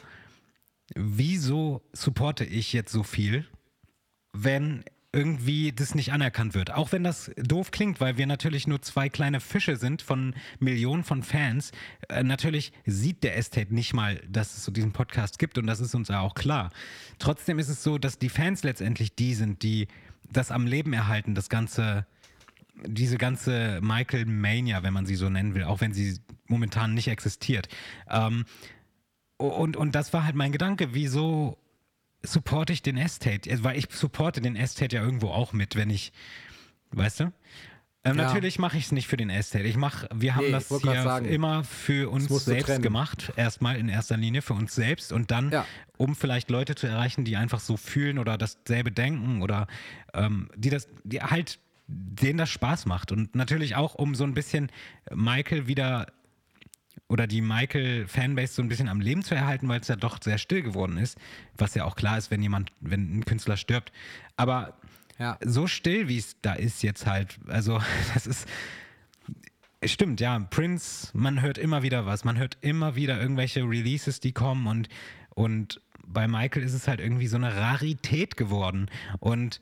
wieso 0.95 1.81
supporte 1.93 2.45
ich 2.45 2.71
jetzt 2.73 2.91
so 2.91 3.03
viel? 3.03 3.45
wenn 4.35 4.83
irgendwie 5.15 5.71
das 5.71 5.95
nicht 5.95 6.11
anerkannt 6.11 6.53
wird. 6.55 6.71
Auch 6.71 6.91
wenn 6.91 7.03
das 7.03 7.31
doof 7.37 7.71
klingt, 7.71 8.01
weil 8.01 8.17
wir 8.17 8.27
natürlich 8.27 8.67
nur 8.67 8.81
zwei 8.81 9.07
kleine 9.07 9.39
Fische 9.39 9.77
sind 9.77 10.01
von 10.01 10.35
Millionen 10.59 11.05
von 11.05 11.23
Fans. 11.23 11.71
Äh, 12.09 12.23
natürlich 12.23 12.73
sieht 12.85 13.23
der 13.23 13.37
Estate 13.37 13.73
nicht 13.73 13.93
mal, 13.93 14.21
dass 14.27 14.57
es 14.57 14.65
so 14.65 14.73
diesen 14.73 14.91
Podcast 14.91 15.39
gibt 15.39 15.57
und 15.57 15.67
das 15.67 15.79
ist 15.79 15.95
uns 15.95 16.09
ja 16.09 16.19
auch 16.19 16.35
klar. 16.35 16.69
Trotzdem 17.17 17.59
ist 17.59 17.69
es 17.69 17.81
so, 17.81 17.97
dass 17.97 18.19
die 18.19 18.27
Fans 18.27 18.63
letztendlich 18.63 19.15
die 19.15 19.33
sind, 19.35 19.63
die 19.63 19.87
das 20.33 20.51
am 20.51 20.67
Leben 20.67 20.91
erhalten, 20.91 21.33
das 21.33 21.47
ganze 21.47 22.05
diese 22.85 23.17
ganze 23.17 23.79
Michael 23.81 24.25
Mania, 24.25 24.83
wenn 24.83 24.91
man 24.91 25.05
sie 25.05 25.15
so 25.15 25.29
nennen 25.29 25.55
will, 25.55 25.63
auch 25.63 25.79
wenn 25.79 25.93
sie 25.93 26.19
momentan 26.47 26.93
nicht 26.93 27.07
existiert. 27.07 27.69
Ähm, 28.09 28.43
und, 29.37 29.77
und 29.77 29.95
das 29.95 30.11
war 30.11 30.25
halt 30.25 30.35
mein 30.35 30.51
Gedanke, 30.51 30.93
wieso 30.93 31.57
supporte 32.27 32.73
ich 32.73 32.81
den 32.81 32.97
Estate? 32.97 33.49
Also, 33.49 33.63
Weil 33.63 33.77
ich 33.77 33.87
supporte 33.89 34.41
den 34.41 34.55
Estate 34.55 34.95
ja 34.95 35.03
irgendwo 35.03 35.29
auch 35.29 35.53
mit, 35.53 35.75
wenn 35.75 35.89
ich, 35.89 36.11
weißt 36.91 37.21
du? 37.21 37.23
Ähm, 38.03 38.17
Ja. 38.17 38.25
Natürlich 38.25 38.59
mache 38.59 38.77
ich 38.77 38.85
es 38.85 38.91
nicht 38.91 39.07
für 39.07 39.17
den 39.17 39.29
Estate. 39.31 39.63
Ich 39.65 39.77
mache, 39.77 40.07
wir 40.13 40.35
haben 40.35 40.45
Nee, 40.45 40.51
das 40.51 40.69
hier 40.69 41.01
sagen, 41.01 41.25
immer 41.25 41.63
für 41.63 42.11
uns 42.11 42.27
selbst 42.45 42.81
gemacht. 42.81 43.33
Erstmal 43.35 43.77
in 43.77 43.89
erster 43.89 44.15
Linie 44.15 44.41
für 44.43 44.53
uns 44.53 44.75
selbst 44.75 45.11
und 45.11 45.31
dann, 45.31 45.49
Ja. 45.51 45.65
um 45.97 46.15
vielleicht 46.15 46.49
Leute 46.51 46.75
zu 46.75 46.85
erreichen, 46.85 47.25
die 47.25 47.35
einfach 47.35 47.59
so 47.59 47.77
fühlen 47.77 48.19
oder 48.19 48.37
dasselbe 48.37 48.91
denken 48.91 49.41
oder 49.41 49.65
ähm, 50.13 50.49
die 50.55 50.69
das, 50.69 50.87
die 51.03 51.21
halt 51.21 51.59
denen 51.87 52.37
das 52.37 52.49
Spaß 52.49 52.85
macht. 52.85 53.11
Und 53.11 53.35
natürlich 53.35 53.75
auch, 53.75 53.95
um 53.95 54.15
so 54.15 54.23
ein 54.23 54.33
bisschen 54.33 54.71
Michael 55.13 55.67
wieder 55.67 56.07
oder 57.07 57.27
die 57.27 57.41
Michael-Fanbase 57.41 58.53
so 58.53 58.61
ein 58.61 58.67
bisschen 58.69 58.89
am 58.89 58.99
Leben 59.01 59.23
zu 59.23 59.35
erhalten, 59.35 59.67
weil 59.67 59.79
es 59.79 59.87
ja 59.87 59.95
doch 59.95 60.19
sehr 60.21 60.37
still 60.37 60.61
geworden 60.63 60.97
ist, 60.97 61.17
was 61.57 61.75
ja 61.75 61.85
auch 61.85 61.95
klar 61.95 62.17
ist, 62.17 62.31
wenn 62.31 62.41
jemand, 62.41 62.71
wenn 62.81 63.19
ein 63.19 63.25
Künstler 63.25 63.57
stirbt. 63.57 63.91
Aber 64.37 64.77
Ja. 65.19 65.37
so 65.43 65.67
still, 65.67 66.07
wie 66.07 66.17
es 66.17 66.35
da 66.41 66.53
ist 66.53 66.81
jetzt 66.83 67.05
halt, 67.05 67.37
also 67.47 67.79
das 68.13 68.25
ist, 68.27 68.47
stimmt, 69.83 70.19
ja, 70.19 70.39
Prince, 70.39 71.09
man 71.13 71.41
hört 71.41 71.57
immer 71.57 71.83
wieder 71.83 72.05
was, 72.05 72.23
man 72.23 72.37
hört 72.37 72.57
immer 72.61 72.95
wieder 72.95 73.21
irgendwelche 73.21 73.61
Releases, 73.61 74.19
die 74.19 74.31
kommen 74.31 74.65
und, 74.67 74.89
und 75.35 75.81
bei 76.07 76.27
Michael 76.27 76.63
ist 76.63 76.73
es 76.73 76.87
halt 76.87 76.99
irgendwie 76.99 77.27
so 77.27 77.37
eine 77.37 77.55
Rarität 77.55 78.37
geworden 78.37 78.89
und 79.19 79.59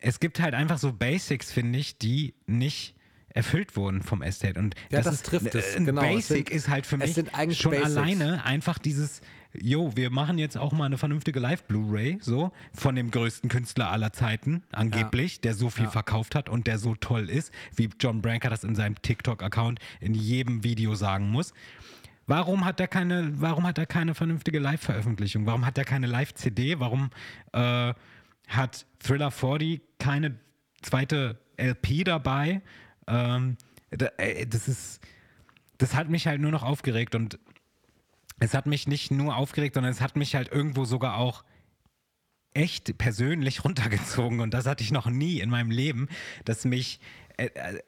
es 0.00 0.20
gibt 0.20 0.40
halt 0.40 0.54
einfach 0.54 0.78
so 0.78 0.92
Basics, 0.92 1.50
finde 1.52 1.78
ich, 1.78 1.96
die 1.98 2.34
nicht 2.46 2.94
erfüllt 3.36 3.76
wurden 3.76 4.02
vom 4.02 4.22
Estate. 4.22 4.58
Und 4.58 4.74
Ja, 4.90 5.02
das 5.02 5.14
ist, 5.14 5.26
trifft 5.26 5.54
es, 5.54 5.76
Ein 5.76 5.84
genau. 5.86 6.02
Es 6.02 6.08
Basic 6.28 6.48
sind- 6.48 6.50
ist 6.56 6.68
halt 6.68 6.86
für 6.86 6.96
mich 6.96 7.14
schon 7.14 7.70
Basics. 7.70 7.96
alleine 7.96 8.44
einfach 8.44 8.78
dieses, 8.78 9.20
jo, 9.52 9.94
wir 9.94 10.10
machen 10.10 10.38
jetzt 10.38 10.56
auch 10.58 10.72
mal 10.72 10.86
eine 10.86 10.98
vernünftige 10.98 11.38
Live-Blu-ray, 11.38 12.18
so, 12.20 12.50
von 12.74 12.94
dem 12.96 13.10
größten 13.10 13.48
Künstler 13.50 13.90
aller 13.90 14.12
Zeiten, 14.12 14.62
angeblich, 14.72 15.40
der 15.40 15.54
so 15.54 15.70
viel 15.70 15.88
verkauft 15.88 16.34
hat 16.34 16.48
und 16.48 16.66
der 16.66 16.78
so 16.78 16.94
toll 16.94 17.30
ist, 17.30 17.52
wie 17.74 17.88
John 18.00 18.22
Branca 18.22 18.48
das 18.50 18.64
in 18.64 18.74
seinem 18.74 19.00
TikTok-Account 19.00 19.78
in 20.00 20.14
jedem 20.14 20.64
Video 20.64 20.94
sagen 20.94 21.28
muss. 21.30 21.52
Warum 22.28 22.64
hat 22.64 22.80
er 22.80 22.88
keine, 22.88 23.30
warum 23.40 23.64
hat 23.66 23.78
er 23.78 23.86
keine 23.86 24.14
vernünftige 24.14 24.58
Live-Veröffentlichung? 24.58 25.46
Warum 25.46 25.64
hat 25.64 25.78
er 25.78 25.84
keine 25.84 26.06
Live-CD? 26.08 26.80
Warum 26.80 27.10
äh, 27.52 27.94
hat 28.48 28.86
Thriller 28.98 29.30
40 29.30 29.80
keine 29.98 30.34
zweite 30.82 31.38
LP 31.56 32.02
dabei? 32.04 32.62
Ähm, 33.06 33.56
da, 33.90 34.06
ey, 34.18 34.48
das 34.48 34.68
ist, 34.68 35.00
das 35.78 35.94
hat 35.94 36.08
mich 36.08 36.26
halt 36.26 36.40
nur 36.40 36.50
noch 36.50 36.62
aufgeregt 36.62 37.14
und 37.14 37.38
es 38.40 38.52
hat 38.54 38.66
mich 38.66 38.86
nicht 38.86 39.10
nur 39.10 39.36
aufgeregt, 39.36 39.74
sondern 39.74 39.92
es 39.92 40.00
hat 40.00 40.16
mich 40.16 40.34
halt 40.34 40.50
irgendwo 40.52 40.84
sogar 40.84 41.16
auch 41.16 41.44
echt 42.54 42.96
persönlich 42.98 43.64
runtergezogen 43.64 44.40
und 44.40 44.52
das 44.54 44.66
hatte 44.66 44.82
ich 44.82 44.90
noch 44.92 45.06
nie 45.06 45.40
in 45.40 45.50
meinem 45.50 45.70
Leben, 45.70 46.08
dass 46.44 46.64
mich 46.64 47.00
äh, 47.36 47.46
äh, 47.54 47.80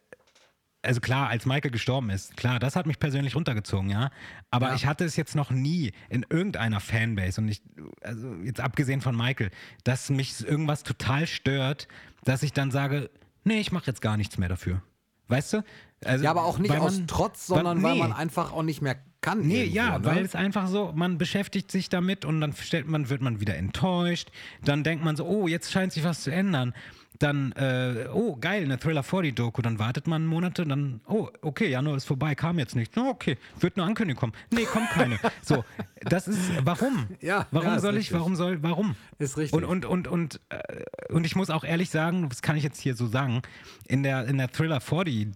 also 0.81 1.01
klar, 1.01 1.29
als 1.29 1.45
Michael 1.45 1.73
gestorben 1.73 2.09
ist, 2.09 2.37
klar, 2.37 2.61
das 2.61 2.77
hat 2.77 2.87
mich 2.87 3.01
persönlich 3.01 3.35
runtergezogen, 3.35 3.91
ja. 3.91 4.11
Aber 4.51 4.69
Ja. 4.69 4.75
ich 4.77 4.87
hatte 4.87 5.05
es 5.05 5.17
jetzt 5.17 5.35
noch 5.35 5.51
nie 5.51 5.93
in 6.09 6.25
irgendeiner 6.31 6.79
Fanbase 6.79 7.41
und 7.41 7.49
ich, 7.49 7.63
also 8.01 8.33
jetzt 8.45 8.61
abgesehen 8.61 9.01
von 9.01 9.17
Michael, 9.17 9.51
dass 9.83 10.09
mich 10.09 10.41
irgendwas 10.47 10.85
total 10.85 11.27
stört, 11.27 11.89
dass 12.25 12.45
ich 12.45 12.53
dann 12.53 12.71
sage, 12.71 13.11
nee, 13.43 13.59
ich 13.59 13.73
mache 13.73 13.87
jetzt 13.89 14.01
gar 14.01 14.17
nichts 14.17 14.39
mehr 14.39 14.49
dafür. 14.49 14.81
Weißt 15.29 15.53
du? 15.55 15.65
Also, 16.05 16.25
Ja, 16.25 16.31
aber 16.31 16.45
auch 16.45 16.59
nicht 16.59 16.71
weil 16.71 16.79
aus 16.81 16.99
man- 16.99 17.07
Trotz, 17.07 17.47
sondern 17.47 17.83
weil 17.83 17.95
nee. 17.95 17.99
man 18.01 18.13
einfach 18.13 18.53
auch 18.53 18.63
nicht 18.63 18.83
mehr 18.83 18.97
kann. 19.21 19.41
Nee, 19.41 19.63
irgendwo, 19.65 19.77
ja, 19.77 19.99
ne? 19.99 20.05
weil 20.05 20.25
es 20.25 20.35
einfach 20.35 20.69
so, 20.69 20.93
man 20.95 21.19
beschäftigt 21.19 21.71
sich 21.73 21.89
damit 21.89 22.25
und 22.25 22.41
dann 22.41 22.53
stellt 22.53 22.87
man, 22.89 23.11
wird 23.11 23.21
man 23.21 23.41
wieder 23.41 23.57
enttäuscht. 23.57 24.31
Dann 24.65 24.85
denkt 24.85 25.05
man 25.05 25.17
so, 25.17 25.27
oh, 25.27 25.49
jetzt 25.49 25.73
scheint 25.73 25.93
sich 25.93 26.05
was 26.05 26.23
zu 26.23 26.31
ändern. 26.31 26.73
Dann, 27.19 27.53
äh, 27.53 28.07
oh, 28.13 28.37
geil, 28.37 28.63
eine 28.63 28.79
Thriller 28.79 29.03
40 29.03 29.35
Doku. 29.35 29.61
Dann 29.61 29.79
wartet 29.79 30.07
man 30.07 30.25
Monate, 30.25 30.65
dann, 30.65 31.01
oh, 31.07 31.29
okay, 31.43 31.69
Januar 31.69 31.97
ist 31.97 32.05
vorbei, 32.05 32.35
kam 32.37 32.59
jetzt 32.59 32.77
nichts. 32.77 32.97
Oh, 32.97 33.09
okay, 33.09 33.37
wird 33.59 33.77
eine 33.77 33.87
Ankündigung 33.87 34.21
kommen. 34.21 34.33
Nee, 34.53 34.65
kommt 34.65 34.89
keine. 34.91 35.19
so, 35.43 35.65
das 36.03 36.29
ist, 36.29 36.39
warum? 36.65 37.09
Ja, 37.21 37.47
Warum 37.51 37.67
ja, 37.69 37.81
soll 37.81 37.95
ich, 37.95 38.01
richtig. 38.01 38.17
warum 38.19 38.37
soll, 38.37 38.63
warum? 38.63 38.95
Ist 39.19 39.37
richtig. 39.37 39.53
Und, 39.57 39.65
und, 39.65 39.85
und, 39.85 40.07
und, 40.07 40.41
äh, 40.51 40.85
und 41.13 41.25
ich 41.27 41.35
muss 41.35 41.51
auch 41.51 41.65
ehrlich 41.65 41.91
sagen, 41.91 42.29
das 42.29 42.43
kann 42.43 42.57
ich 42.57 42.63
jetzt 42.63 42.81
hier 42.81 42.95
so 42.95 43.09
sagen, 43.09 43.43
in 43.89 44.03
der, 44.05 44.27
in 44.27 44.39
der 44.39 44.53
Thriller 44.53 44.81
40 44.81 45.29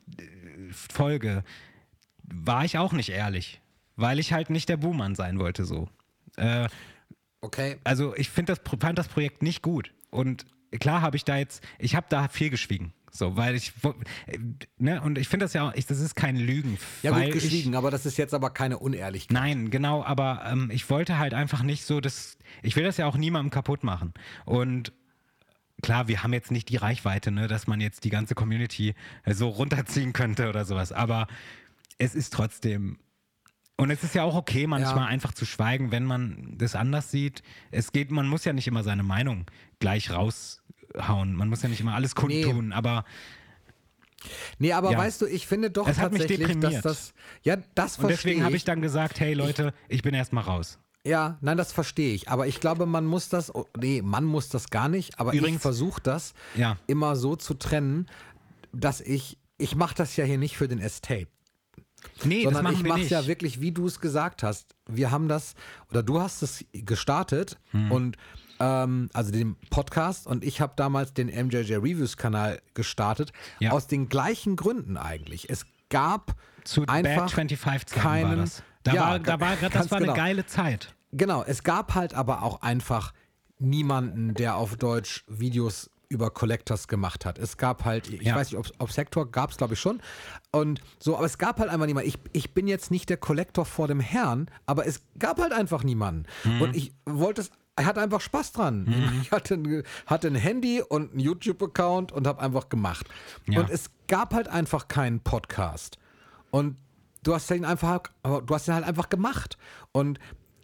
Folge 0.71 1.43
war 2.23 2.65
ich 2.65 2.79
auch 2.79 2.93
nicht 2.93 3.09
ehrlich, 3.11 3.61
weil 3.97 4.21
ich 4.21 4.33
halt 4.33 4.51
nicht 4.51 4.69
der 4.69 4.77
Buhmann 4.77 5.15
sein 5.17 5.39
wollte 5.39 5.65
so. 5.65 5.89
Äh, 6.37 6.69
Okay. 7.45 7.77
also 7.83 8.15
ich 8.15 8.31
find 8.31 8.49
das, 8.49 8.61
fand 8.79 8.97
das 8.99 9.09
Projekt 9.09 9.43
nicht 9.43 9.63
gut 9.63 9.93
und 10.11 10.47
klar 10.81 11.03
habe 11.03 11.17
ich 11.17 11.25
da 11.25 11.37
jetzt, 11.37 11.63
ich 11.79 11.95
habe 11.95 12.07
da 12.09 12.29
viel 12.29 12.51
geschwiegen. 12.51 12.93
So, 13.15 13.37
weil 13.37 13.55
ich, 13.55 13.75
äh, 14.27 14.39
ne, 14.79 15.03
und 15.03 15.19
ich 15.19 15.29
finde 15.29 15.45
das 15.45 15.53
ja 15.53 15.69
auch, 15.69 15.75
ich, 15.75 15.85
das 15.85 16.01
ist 16.01 16.17
kein 16.17 16.37
Lügen. 16.37 16.79
Ja, 17.03 17.11
weil 17.13 17.25
gut 17.25 17.35
geschwiegen, 17.35 17.75
aber 17.75 17.91
das 17.91 18.07
ist 18.07 18.17
jetzt 18.17 18.33
aber 18.33 18.49
keine 18.51 18.79
Unehrlichkeit. 18.79 19.35
Nein, 19.35 19.71
genau, 19.71 20.03
aber 20.03 20.43
ähm, 20.51 20.71
ich 20.73 20.89
wollte 20.89 21.19
halt 21.19 21.35
einfach 21.35 21.63
nicht 21.63 21.85
so, 21.85 22.01
das, 22.01 22.39
ich 22.63 22.75
will 22.75 22.85
das 22.85 22.97
ja 22.97 23.07
auch 23.07 23.19
niemandem 23.19 23.51
kaputt 23.51 23.85
machen. 23.85 24.15
Und 24.47 24.95
klar, 25.83 26.09
wir 26.09 26.23
haben 26.23 26.33
jetzt 26.33 26.51
nicht 26.51 26.71
die 26.71 26.77
Reichweite, 26.77 27.31
ne, 27.31 27.49
dass 27.49 27.67
man 27.67 27.83
jetzt 27.83 28.05
die 28.05 28.11
ganze 28.11 28.35
Community 28.35 28.95
äh, 29.25 29.35
so 29.35 29.51
runterziehen 29.51 30.15
könnte 30.15 30.49
oder 30.49 30.65
sowas, 30.65 30.91
aber 30.91 31.27
es 31.99 32.15
ist 32.15 32.33
trotzdem. 32.33 32.99
Und 33.77 33.91
es 33.91 34.03
ist 34.05 34.15
ja 34.15 34.23
auch 34.23 34.37
okay, 34.37 34.67
manchmal 34.67 35.05
Ja. 35.05 35.07
einfach 35.07 35.33
zu 35.35 35.45
schweigen, 35.45 35.91
wenn 35.91 36.05
man 36.05 36.55
das 36.57 36.75
anders 36.77 37.11
sieht. 37.11 37.43
Es 37.71 37.91
geht, 37.93 38.11
man 38.11 38.27
muss 38.29 38.45
ja 38.45 38.53
nicht 38.53 38.69
immer 38.69 38.85
seine 38.85 39.03
Meinung 39.03 39.47
gleich 39.81 40.11
raushauen. 40.97 41.35
Man 41.35 41.49
muss 41.49 41.63
ja 41.63 41.69
nicht 41.69 41.81
immer 41.81 41.95
alles 41.95 42.15
kundtun, 42.15 42.73
aber 42.73 43.05
Nee, 44.59 44.73
aber 44.73 44.93
Ja. 44.93 44.99
weißt 44.99 45.21
du, 45.23 45.27
ich 45.27 45.49
finde 45.49 45.71
doch 45.73 45.89
Es 45.89 45.99
hat 45.99 46.13
mich 46.13 46.21
tatsächlich, 46.23 46.61
dass 46.61 46.81
das. 46.81 47.15
Ja, 47.43 47.57
das 47.75 47.99
und 47.99 48.07
deswegen 48.09 48.43
habe 48.45 48.53
ich. 48.53 48.59
ich 48.59 48.65
dann 48.65 48.81
gesagt, 48.81 49.19
hey 49.19 49.35
Leute, 49.35 49.75
ich 49.89 50.03
bin 50.03 50.15
erstmal 50.15 50.45
raus. 50.45 50.79
Ja, 51.05 51.39
nein, 51.41 51.57
das 51.57 51.73
verstehe 51.73 52.15
ich. 52.15 52.29
Aber 52.29 52.47
ich 52.47 52.61
glaube, 52.61 52.87
man 52.87 53.05
muss 53.05 53.29
das, 53.29 53.53
oh, 53.53 53.67
nee, 53.77 54.01
man 54.03 54.25
muss 54.25 54.49
das 54.49 54.71
gar 54.71 54.89
nicht, 54.89 55.19
aber 55.19 55.33
ich 55.35 55.41
Übrigens- 55.41 55.63
versuche 55.63 56.01
das 56.01 56.35
Ja. 56.55 56.77
immer 56.87 57.17
so 57.17 57.35
zu 57.35 57.55
trennen, 57.55 58.07
dass 58.73 59.01
ich, 59.01 59.39
ich 59.59 59.75
mache 59.75 59.97
das 59.97 60.17
ja 60.17 60.25
hier 60.25 60.39
nicht 60.39 60.57
für 60.57 60.69
den 60.69 60.79
Estate. 60.79 61.27
Nee, 62.25 62.45
das 62.45 62.53
sondern 62.55 62.65
machen 62.65 62.77
ich 62.77 62.89
mache 62.89 63.01
es 63.03 63.11
ja 63.11 63.27
wirklich, 63.27 63.61
wie 63.61 63.73
du 63.73 63.87
es 63.87 63.99
gesagt 64.01 64.45
hast. 64.45 64.77
Wir 64.89 65.11
haben 65.11 65.27
das, 65.27 65.55
oder 65.91 66.05
du 66.05 66.21
hast 66.21 66.43
es 66.43 66.65
gestartet 66.73 67.59
Hm. 67.73 67.91
und 67.91 68.17
ähm, 68.63 69.11
also 69.13 69.33
den 69.33 69.57
Podcast 69.71 70.27
und 70.29 70.45
ich 70.45 70.61
habe 70.61 70.75
damals 70.77 71.13
den 71.13 71.27
MJJ 71.27 71.75
Reviews 71.75 72.17
Kanal 72.17 72.63
gestartet, 72.75 73.33
Ja. 73.59 73.73
aus 73.73 73.89
den 73.89 74.09
gleichen 74.09 74.55
Gründen 74.55 74.97
eigentlich. 74.97 75.51
Es 75.51 75.67
gab 75.91 76.37
Zu 76.65 76.87
einfach 76.87 77.23
Bad 77.23 77.31
25 77.33 77.59
Zeiten 77.89 78.01
keinen, 78.01 78.29
war 78.29 78.37
das. 78.37 78.63
Da 78.85 78.93
ja, 78.95 79.01
war, 79.03 79.19
da 79.19 79.41
war, 79.41 79.57
das 79.57 79.91
war 79.91 79.99
genau. 79.99 80.13
eine 80.13 80.21
geile 80.23 80.47
Zeit. 80.47 80.95
Genau, 81.11 81.43
es 81.43 81.63
gab 81.65 81.95
halt 81.95 82.15
aber 82.15 82.43
auch 82.43 82.63
einfach 82.63 83.13
niemanden, 83.59 84.35
der 84.35 84.57
auf 84.57 84.77
Deutsch 84.77 85.25
Videos 85.29 85.91
über 86.09 86.31
Collectors 86.31 86.89
gemacht 86.89 87.25
hat. 87.25 87.39
Es 87.39 87.57
gab 87.57 87.85
halt, 87.85 88.09
ich 88.11 88.23
Ja. 88.23 88.37
weiß 88.37 88.51
nicht, 88.51 88.59
ob, 88.59 88.67
ob 88.79 88.93
Sektor 88.93 89.31
gab 89.31 89.51
es, 89.51 89.57
glaube 89.57 89.75
ich, 89.75 89.81
schon. 89.81 90.01
Und 90.53 90.81
so, 90.99 91.17
aber 91.17 91.25
es 91.27 91.39
gab 91.39 91.59
halt 91.59 91.71
einfach 91.71 91.87
niemanden. 91.87 92.09
Ich, 92.09 92.19
ich 92.33 92.53
bin 92.55 92.67
jetzt 92.67 92.91
nicht 92.91 93.09
der 93.09 93.17
Collector 93.17 93.65
vor 93.65 93.89
dem 93.89 94.01
Herrn, 94.01 94.49
aber 94.67 94.87
es 94.87 95.01
gab 95.19 95.41
halt 95.41 95.53
einfach 95.53 95.85
niemanden. 95.85 96.25
Mhm. 96.45 96.63
Und 96.63 96.77
ich 96.77 96.93
wollte 97.07 97.41
es, 97.41 97.51
ich 97.81 97.87
hatte 97.87 98.01
einfach 98.01 98.21
Spaß 98.21 98.53
dran. 98.53 98.87
Ich 99.23 99.31
hatte 99.33 99.55
ein, 99.55 99.83
hatte 100.07 100.29
ein 100.29 100.35
Handy 100.35 100.83
und 100.83 101.13
einen 101.13 101.21
YouTube-Account 101.21 102.13
und 102.13 102.27
habe 102.27 102.41
einfach 102.43 102.69
gemacht. 102.69 103.07
Ja. 103.49 103.61
Und 103.61 103.71
es 103.71 103.91
gab 104.09 104.35
halt 104.35 104.49
einfach 104.49 104.89
keinen 104.89 105.21
Podcast. 105.21 105.99
Und 106.51 106.77
du 107.23 107.35
hast 107.35 107.49
den 107.51 107.65
einfach, 107.65 108.03
du 108.23 108.55
hast 108.55 108.69
den 108.69 108.75
halt 108.75 108.85
einfach 108.85 109.09
gemacht. 109.09 109.57
Und 109.93 110.19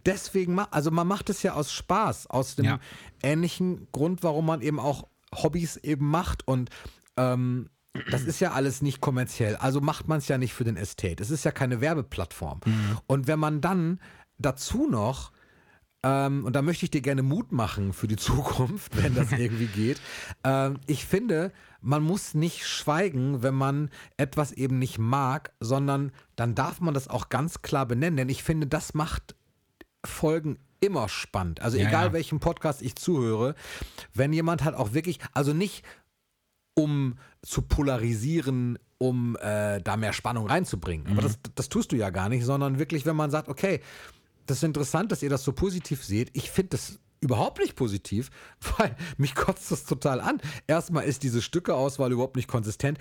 deswegen, 0.04 0.58
also 0.58 0.90
man 0.90 1.06
macht 1.06 1.30
es 1.30 1.42
ja 1.42 1.54
aus 1.54 1.72
Spaß, 1.72 2.26
aus 2.28 2.56
dem 2.56 2.64
Ja. 2.66 2.78
ähnlichen 3.22 3.88
Grund, 3.92 4.22
warum 4.22 4.46
man 4.46 4.60
eben 4.60 4.78
auch 4.80 5.06
Hobbys 5.34 5.76
eben 5.78 6.08
macht. 6.10 6.46
Und 6.46 6.68
ähm, 7.16 7.70
das 8.10 8.22
ist 8.22 8.40
ja 8.40 8.52
alles 8.52 8.82
nicht 8.82 9.00
kommerziell. 9.00 9.56
Also 9.56 9.80
macht 9.80 10.08
man 10.08 10.18
es 10.18 10.28
ja 10.28 10.36
nicht 10.36 10.52
für 10.52 10.64
den 10.64 10.76
Estate. 10.76 11.22
Es 11.22 11.30
ist 11.30 11.44
ja 11.44 11.52
keine 11.52 11.80
Werbeplattform. 11.80 12.60
Und 13.06 13.26
wenn 13.26 13.38
man 13.38 13.60
dann 13.60 14.00
dazu 14.38 14.86
noch 14.88 15.32
ähm, 16.04 16.44
und 16.44 16.54
da 16.54 16.62
möchte 16.62 16.84
ich 16.84 16.90
dir 16.90 17.00
gerne 17.00 17.22
Mut 17.22 17.52
machen 17.52 17.92
für 17.92 18.06
die 18.06 18.16
Zukunft, 18.28 19.02
wenn 19.02 19.14
das 19.14 19.32
irgendwie 19.32 19.66
geht. 19.66 20.00
Ähm, 20.44 20.78
ich 20.86 21.04
finde, 21.04 21.52
man 21.80 22.02
muss 22.02 22.34
nicht 22.34 22.66
schweigen, 22.66 23.42
wenn 23.42 23.54
man 23.54 23.90
etwas 24.16 24.52
eben 24.52 24.78
nicht 24.78 24.98
mag, 24.98 25.52
sondern 25.60 26.12
dann 26.36 26.54
darf 26.54 26.80
man 26.80 26.94
das 26.94 27.08
auch 27.08 27.28
ganz 27.28 27.62
klar 27.62 27.86
benennen. 27.86 28.16
Denn 28.16 28.28
ich 28.28 28.42
finde, 28.42 28.66
das 28.66 28.94
macht 28.94 29.34
Folgen 30.04 30.58
immer 30.80 31.08
spannend. 31.08 31.60
Also 31.60 31.76
Ja, 31.76 31.88
egal 31.88 32.06
ja. 32.06 32.12
welchem 32.12 32.38
Podcast 32.38 32.82
ich 32.82 32.94
zuhöre, 32.94 33.54
wenn 34.14 34.32
jemand 34.32 34.64
halt 34.64 34.76
auch 34.76 34.92
wirklich, 34.92 35.18
also 35.32 35.52
nicht 35.52 35.84
um 36.74 37.16
zu 37.42 37.62
polarisieren, 37.62 38.78
um 38.98 39.36
äh, 39.40 39.80
da 39.80 39.96
mehr 39.96 40.12
Spannung 40.12 40.46
reinzubringen. 40.46 41.08
Aber 41.08 41.22
das, 41.22 41.38
das 41.56 41.68
tust 41.68 41.90
du 41.90 41.96
ja 41.96 42.10
gar 42.10 42.28
nicht, 42.28 42.44
sondern 42.44 42.78
wirklich, 42.78 43.04
wenn 43.06 43.16
man 43.16 43.30
sagt, 43.30 43.48
okay, 43.48 43.80
das 44.48 44.58
ist 44.58 44.62
interessant, 44.64 45.12
dass 45.12 45.22
ihr 45.22 45.30
das 45.30 45.44
so 45.44 45.52
positiv 45.52 46.04
seht. 46.04 46.30
Ich 46.32 46.50
finde 46.50 46.70
das 46.70 46.98
überhaupt 47.20 47.58
nicht 47.60 47.76
positiv, 47.76 48.30
weil 48.78 48.96
mich 49.16 49.34
kotzt 49.34 49.70
das 49.70 49.84
total 49.84 50.20
an. 50.20 50.40
Erstmal 50.66 51.04
ist 51.04 51.22
diese 51.22 51.42
Stückeauswahl 51.42 52.12
überhaupt 52.12 52.36
nicht 52.36 52.48
konsistent. 52.48 52.98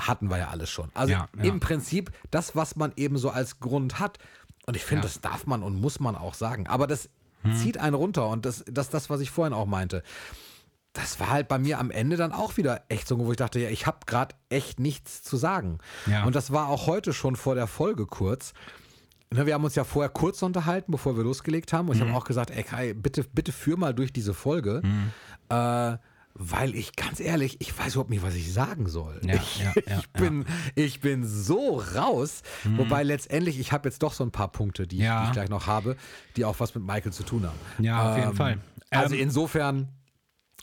Hatten 0.00 0.28
wir 0.30 0.38
ja 0.38 0.48
alles 0.50 0.70
schon. 0.70 0.90
Also 0.94 1.12
Ja, 1.12 1.28
ja. 1.36 1.44
im 1.44 1.60
Prinzip 1.60 2.12
das, 2.30 2.54
was 2.54 2.76
man 2.76 2.92
eben 2.96 3.18
so 3.18 3.30
als 3.30 3.58
Grund 3.60 3.98
hat. 3.98 4.18
Und 4.66 4.76
ich 4.76 4.84
finde, 4.84 5.02
Ja. 5.06 5.08
das 5.12 5.20
darf 5.20 5.46
man 5.46 5.62
und 5.62 5.80
muss 5.80 5.98
man 6.00 6.14
auch 6.14 6.34
sagen. 6.34 6.66
Aber 6.66 6.86
das 6.86 7.08
Hm. 7.42 7.54
zieht 7.56 7.78
einen 7.78 7.94
runter. 7.94 8.28
Und 8.28 8.44
das 8.44 8.58
ist 8.60 8.66
das, 8.76 8.90
das, 8.90 9.10
was 9.10 9.20
ich 9.20 9.30
vorhin 9.30 9.52
auch 9.54 9.66
meinte 9.66 10.02
das 10.94 11.20
war 11.20 11.28
halt 11.30 11.46
bei 11.46 11.60
mir 11.60 11.78
am 11.78 11.92
Ende 11.92 12.16
dann 12.16 12.32
auch 12.32 12.56
wieder 12.56 12.82
echt 12.88 13.06
so, 13.06 13.16
wo 13.20 13.30
ich 13.30 13.36
dachte, 13.36 13.60
ja, 13.60 13.68
ich 13.68 13.86
habe 13.86 13.98
gerade 14.06 14.34
echt 14.48 14.80
nichts 14.80 15.22
zu 15.22 15.36
sagen. 15.36 15.78
Und 16.24 16.34
das 16.34 16.50
war 16.50 16.68
auch 16.68 16.88
heute 16.88 17.12
schon 17.12 17.36
vor 17.36 17.54
der 17.54 17.68
Folge 17.68 18.04
kurz. 18.06 18.52
Ne, 19.32 19.44
wir 19.46 19.54
haben 19.54 19.64
uns 19.64 19.74
ja 19.74 19.84
vorher 19.84 20.08
kurz 20.08 20.42
unterhalten, 20.42 20.90
bevor 20.92 21.16
wir 21.16 21.24
losgelegt 21.24 21.72
haben. 21.72 21.88
Und 21.88 21.96
Mhm. 21.96 22.02
ich 22.02 22.08
habe 22.08 22.18
auch 22.18 22.24
gesagt, 22.24 22.50
ey 22.50 22.62
Kai, 22.62 22.94
bitte, 22.94 23.24
bitte 23.24 23.52
führ 23.52 23.76
mal 23.76 23.92
durch 23.94 24.12
diese 24.12 24.32
Folge. 24.34 24.80
Mhm. 24.84 25.10
Äh, 25.50 25.98
weil 26.40 26.76
ich, 26.76 26.94
ganz 26.94 27.18
ehrlich, 27.18 27.56
ich 27.60 27.76
weiß 27.76 27.94
überhaupt 27.94 28.10
nicht, 28.10 28.22
was 28.22 28.34
ich 28.34 28.52
sagen 28.52 28.86
soll. 28.88 29.20
Ja, 29.24 29.34
ich, 29.34 29.58
ja, 29.58 29.72
ja, 29.88 29.98
ich, 29.98 30.08
bin, 30.10 30.44
ich 30.76 31.00
bin 31.00 31.26
so 31.26 31.78
raus. 31.96 32.42
Wobei 32.76 33.02
letztendlich, 33.02 33.58
ich 33.58 33.72
habe 33.72 33.88
jetzt 33.88 34.04
doch 34.04 34.12
so 34.12 34.22
ein 34.22 34.30
paar 34.30 34.46
Punkte, 34.48 34.86
die, 34.86 34.98
ich- 34.98 35.02
die 35.02 35.24
ich 35.26 35.32
gleich 35.32 35.48
noch 35.48 35.66
habe, 35.66 35.96
die 36.36 36.44
auch 36.44 36.60
was 36.60 36.74
mit 36.76 36.84
Michael 36.84 37.12
zu 37.12 37.24
tun 37.24 37.44
haben. 37.44 37.84
Ja, 37.84 38.10
auf 38.12 38.16
jeden 38.18 38.34
Fall. 38.36 38.58
Also 38.90 39.16
Ähm, 39.16 39.22
insofern 39.22 39.88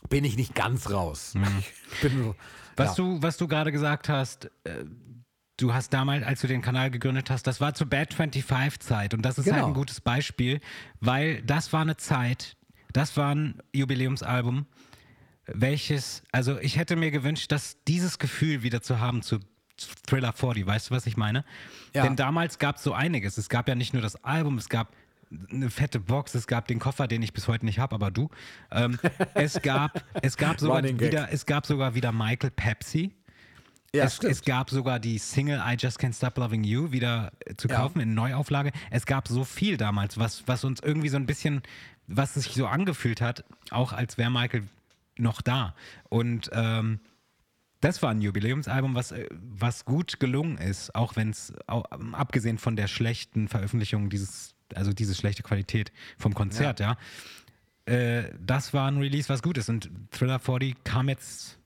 bin 0.08 0.24
ich 0.24 0.36
nicht 0.36 0.54
ganz 0.54 0.90
raus. 0.90 1.34
Ich 1.60 2.00
bin 2.00 2.34
Was 2.76 2.94
du, 2.94 3.20
was 3.22 3.36
du 3.36 3.46
gerade 3.46 3.70
gesagt 3.70 4.08
hast, 4.08 4.46
äh, 4.64 4.84
du 5.56 5.72
hast 5.72 5.92
damals, 5.92 6.24
als 6.24 6.40
du 6.40 6.46
den 6.46 6.62
Kanal 6.62 6.90
gegründet 6.90 7.30
hast, 7.30 7.46
das 7.46 7.60
war 7.60 7.74
zur 7.74 7.86
Bad 7.88 8.12
25 8.14 8.80
Zeit 8.80 9.14
und 9.14 9.22
das 9.22 9.38
ist 9.38 9.46
halt 9.46 9.56
Genau. 9.56 9.68
ein 9.68 9.74
gutes 9.74 10.00
Beispiel, 10.00 10.60
weil 11.00 11.42
das 11.42 11.72
war 11.72 11.80
eine 11.82 11.96
Zeit, 11.96 12.56
das 12.92 13.16
war 13.16 13.34
ein 13.34 13.62
Jubiläumsalbum, 13.72 14.66
welches, 15.46 16.22
also 16.32 16.58
ich 16.58 16.76
hätte 16.76 16.96
mir 16.96 17.10
gewünscht, 17.10 17.52
dass 17.52 17.76
dieses 17.86 18.18
Gefühl 18.18 18.62
wieder 18.62 18.82
zu 18.82 19.00
haben 19.00 19.22
zu 19.22 19.38
Thriller 20.06 20.32
40, 20.32 20.66
weißt 20.66 20.90
du, 20.90 20.94
was 20.94 21.06
ich 21.06 21.16
meine? 21.16 21.44
Ja. 21.94 22.02
Denn 22.02 22.16
damals 22.16 22.58
gab 22.58 22.76
es 22.76 22.82
so 22.82 22.94
einiges. 22.94 23.36
Es 23.36 23.48
gab 23.50 23.68
ja 23.68 23.74
nicht 23.74 23.92
nur 23.92 24.00
das 24.02 24.24
Album, 24.24 24.56
es 24.56 24.68
gab 24.70 24.94
eine 25.50 25.70
fette 25.70 26.00
Box, 26.00 26.34
es 26.34 26.46
gab 26.46 26.66
den 26.66 26.78
Koffer, 26.78 27.06
den 27.06 27.20
ich 27.22 27.32
bis 27.34 27.46
heute 27.46 27.66
nicht 27.66 27.78
habe, 27.78 27.94
aber 27.94 28.10
du. 28.10 28.30
Ähm, 28.70 28.98
es 29.34 29.60
gab, 29.60 30.02
es 30.22 30.36
gab 30.36 30.58
sogar 30.60 30.82
wieder, 30.82 31.30
es 31.30 31.44
gab 31.46 31.66
sogar 31.66 31.94
wieder 31.94 32.10
Michael 32.12 32.50
Pepsi. 32.50 33.12
Ja, 33.94 34.04
es, 34.04 34.18
es 34.20 34.42
gab 34.42 34.70
sogar 34.70 34.98
die 35.00 35.18
Single 35.18 35.62
I 35.66 35.76
Just 35.78 36.00
Can't 36.00 36.14
Stop 36.14 36.36
Loving 36.38 36.64
You 36.64 36.92
wieder 36.92 37.32
äh, 37.44 37.54
zu 37.54 37.68
Ja. 37.68 37.76
kaufen 37.76 38.00
in 38.00 38.14
Neuauflage. 38.14 38.72
Es 38.90 39.06
gab 39.06 39.28
so 39.28 39.44
viel 39.44 39.76
damals, 39.76 40.18
was, 40.18 40.46
was 40.46 40.64
uns 40.64 40.80
irgendwie 40.80 41.08
so 41.08 41.16
ein 41.16 41.26
bisschen, 41.26 41.62
was 42.06 42.34
sich 42.34 42.52
so 42.54 42.66
angefühlt 42.66 43.20
hat, 43.20 43.44
auch 43.70 43.92
als 43.92 44.18
wäre 44.18 44.30
Michael 44.30 44.64
noch 45.18 45.40
da. 45.40 45.74
Und 46.08 46.50
ähm, 46.52 47.00
das 47.80 48.02
war 48.02 48.10
ein 48.10 48.20
Jubiläumsalbum, 48.20 48.94
was, 48.94 49.12
äh, 49.12 49.26
was 49.32 49.84
gut 49.84 50.18
gelungen 50.20 50.58
ist, 50.58 50.94
auch 50.94 51.16
wenn 51.16 51.30
es, 51.30 51.52
abgesehen 51.66 52.58
von 52.58 52.76
der 52.76 52.88
schlechten 52.88 53.48
Veröffentlichung 53.48 54.10
dieses, 54.10 54.54
also 54.74 54.92
diese 54.92 55.14
schlechte 55.14 55.42
Qualität 55.42 55.92
vom 56.18 56.34
Konzert, 56.34 56.80
ja. 56.80 56.96
Äh, 57.86 58.32
das 58.40 58.74
war 58.74 58.90
ein 58.90 58.98
Release, 58.98 59.28
was 59.28 59.42
gut 59.42 59.58
ist. 59.58 59.68
Und 59.68 59.88
Thriller 60.10 60.40
40 60.40 60.82
kam 60.84 61.08
jetzt 61.08 61.58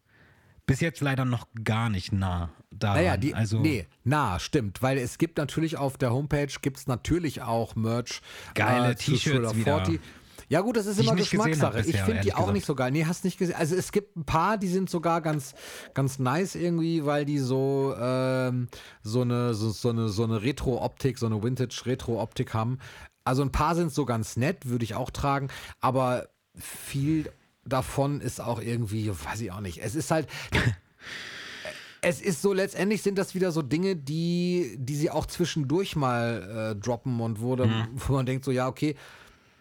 bis 0.71 0.81
jetzt 0.81 1.01
leider 1.01 1.25
noch 1.25 1.49
gar 1.65 1.91
nicht 1.91 2.13
nah 2.13 2.51
daran. 2.71 2.99
Naja, 2.99 3.17
die, 3.17 3.35
also, 3.35 3.59
nee, 3.59 3.87
na, 4.05 4.39
stimmt, 4.39 4.83
weil 4.83 4.99
es 4.99 5.19
gibt 5.19 5.37
natürlich 5.37 5.77
auf 5.77 5.99
der 5.99 6.13
Homepage 6.13 6.53
gibt 6.63 6.77
es 6.77 6.87
natürlich 6.87 7.43
auch 7.43 7.75
Merch. 7.75 8.23
Geile 8.55 8.97
zu 8.97 9.13
T-Shirts 9.13 9.57
wieder. 9.57 9.85
40. 9.85 10.01
Ja 10.49 10.63
gut, 10.63 10.77
das 10.77 10.87
ist 10.87 10.97
Die 10.97 11.03
ich 11.03 11.07
immer 11.07 11.17
hab 11.17 11.19
Geschmackssache. 11.19 11.81
Ich 11.81 11.87
bisher, 11.87 12.05
finde 12.05 12.21
die 12.23 12.35
auch 12.35 12.39
gesagt. 12.39 12.55
nicht 12.55 12.67
so 12.67 12.75
geil. 12.75 12.91
Nee, 12.91 13.05
hast 13.05 13.25
nicht 13.25 13.39
gesehen. 13.39 13.55
Also 13.57 13.77
es 13.77 13.93
gibt 13.93 14.17
ein 14.17 14.25
paar, 14.25 14.59
die 14.59 14.67
sind 14.69 14.91
sogar 14.91 15.21
ganz, 15.21 15.55
ganz 15.95 16.19
nice 16.19 16.57
irgendwie, 16.57 17.05
weil 17.05 17.25
die 17.25 17.39
so, 17.39 17.95
ähm, 18.01 18.69
so 19.03 19.23
eine, 19.23 19.55
so, 19.55 19.71
so 19.71 19.91
eine, 19.91 20.09
so 20.09 20.25
eine 20.25 20.43
Retro-Optik, 20.43 21.19
so 21.19 21.27
eine 21.27 21.43
Vintage-Retro-Optik 21.43 22.53
haben. 22.53 22.79
Also 23.23 23.43
ein 23.43 23.53
paar 23.53 23.77
sind 23.77 23.93
so 23.93 24.05
ganz 24.05 24.37
nett, 24.37 24.67
würde 24.67 24.85
ich 24.85 24.95
auch 24.95 25.11
tragen, 25.11 25.49
aber 25.81 26.29
viel 26.57 27.31
davon 27.65 28.21
ist 28.21 28.41
auch 28.41 28.61
irgendwie, 28.61 29.11
weiß 29.11 29.41
ich 29.41 29.53
auch 29.53 29.61
nicht. 29.61 29.79
Es 29.83 29.95
ist 29.95 30.11
halt, 30.11 30.29
es 32.03 32.21
ist 32.21 32.43
so, 32.43 32.53
letztendlich 32.53 33.03
sind 33.03 33.19
das 33.19 33.35
wieder 33.35 33.53
so 33.53 33.63
Dinge, 33.63 33.97
die, 33.97 34.77
die 34.79 34.97
sie 34.97 35.11
auch 35.11 35.27
zwischendurch 35.27 35.97
mal 35.97 36.75
äh, 36.77 36.81
droppen 36.81 37.21
und 37.21 37.41
wo, 37.41 37.57
dann, 37.57 37.89
wo 37.95 38.15
man 38.15 38.27
denkt 38.27 38.45
so, 38.45 38.51
ja, 38.51 38.69
okay, 38.69 38.97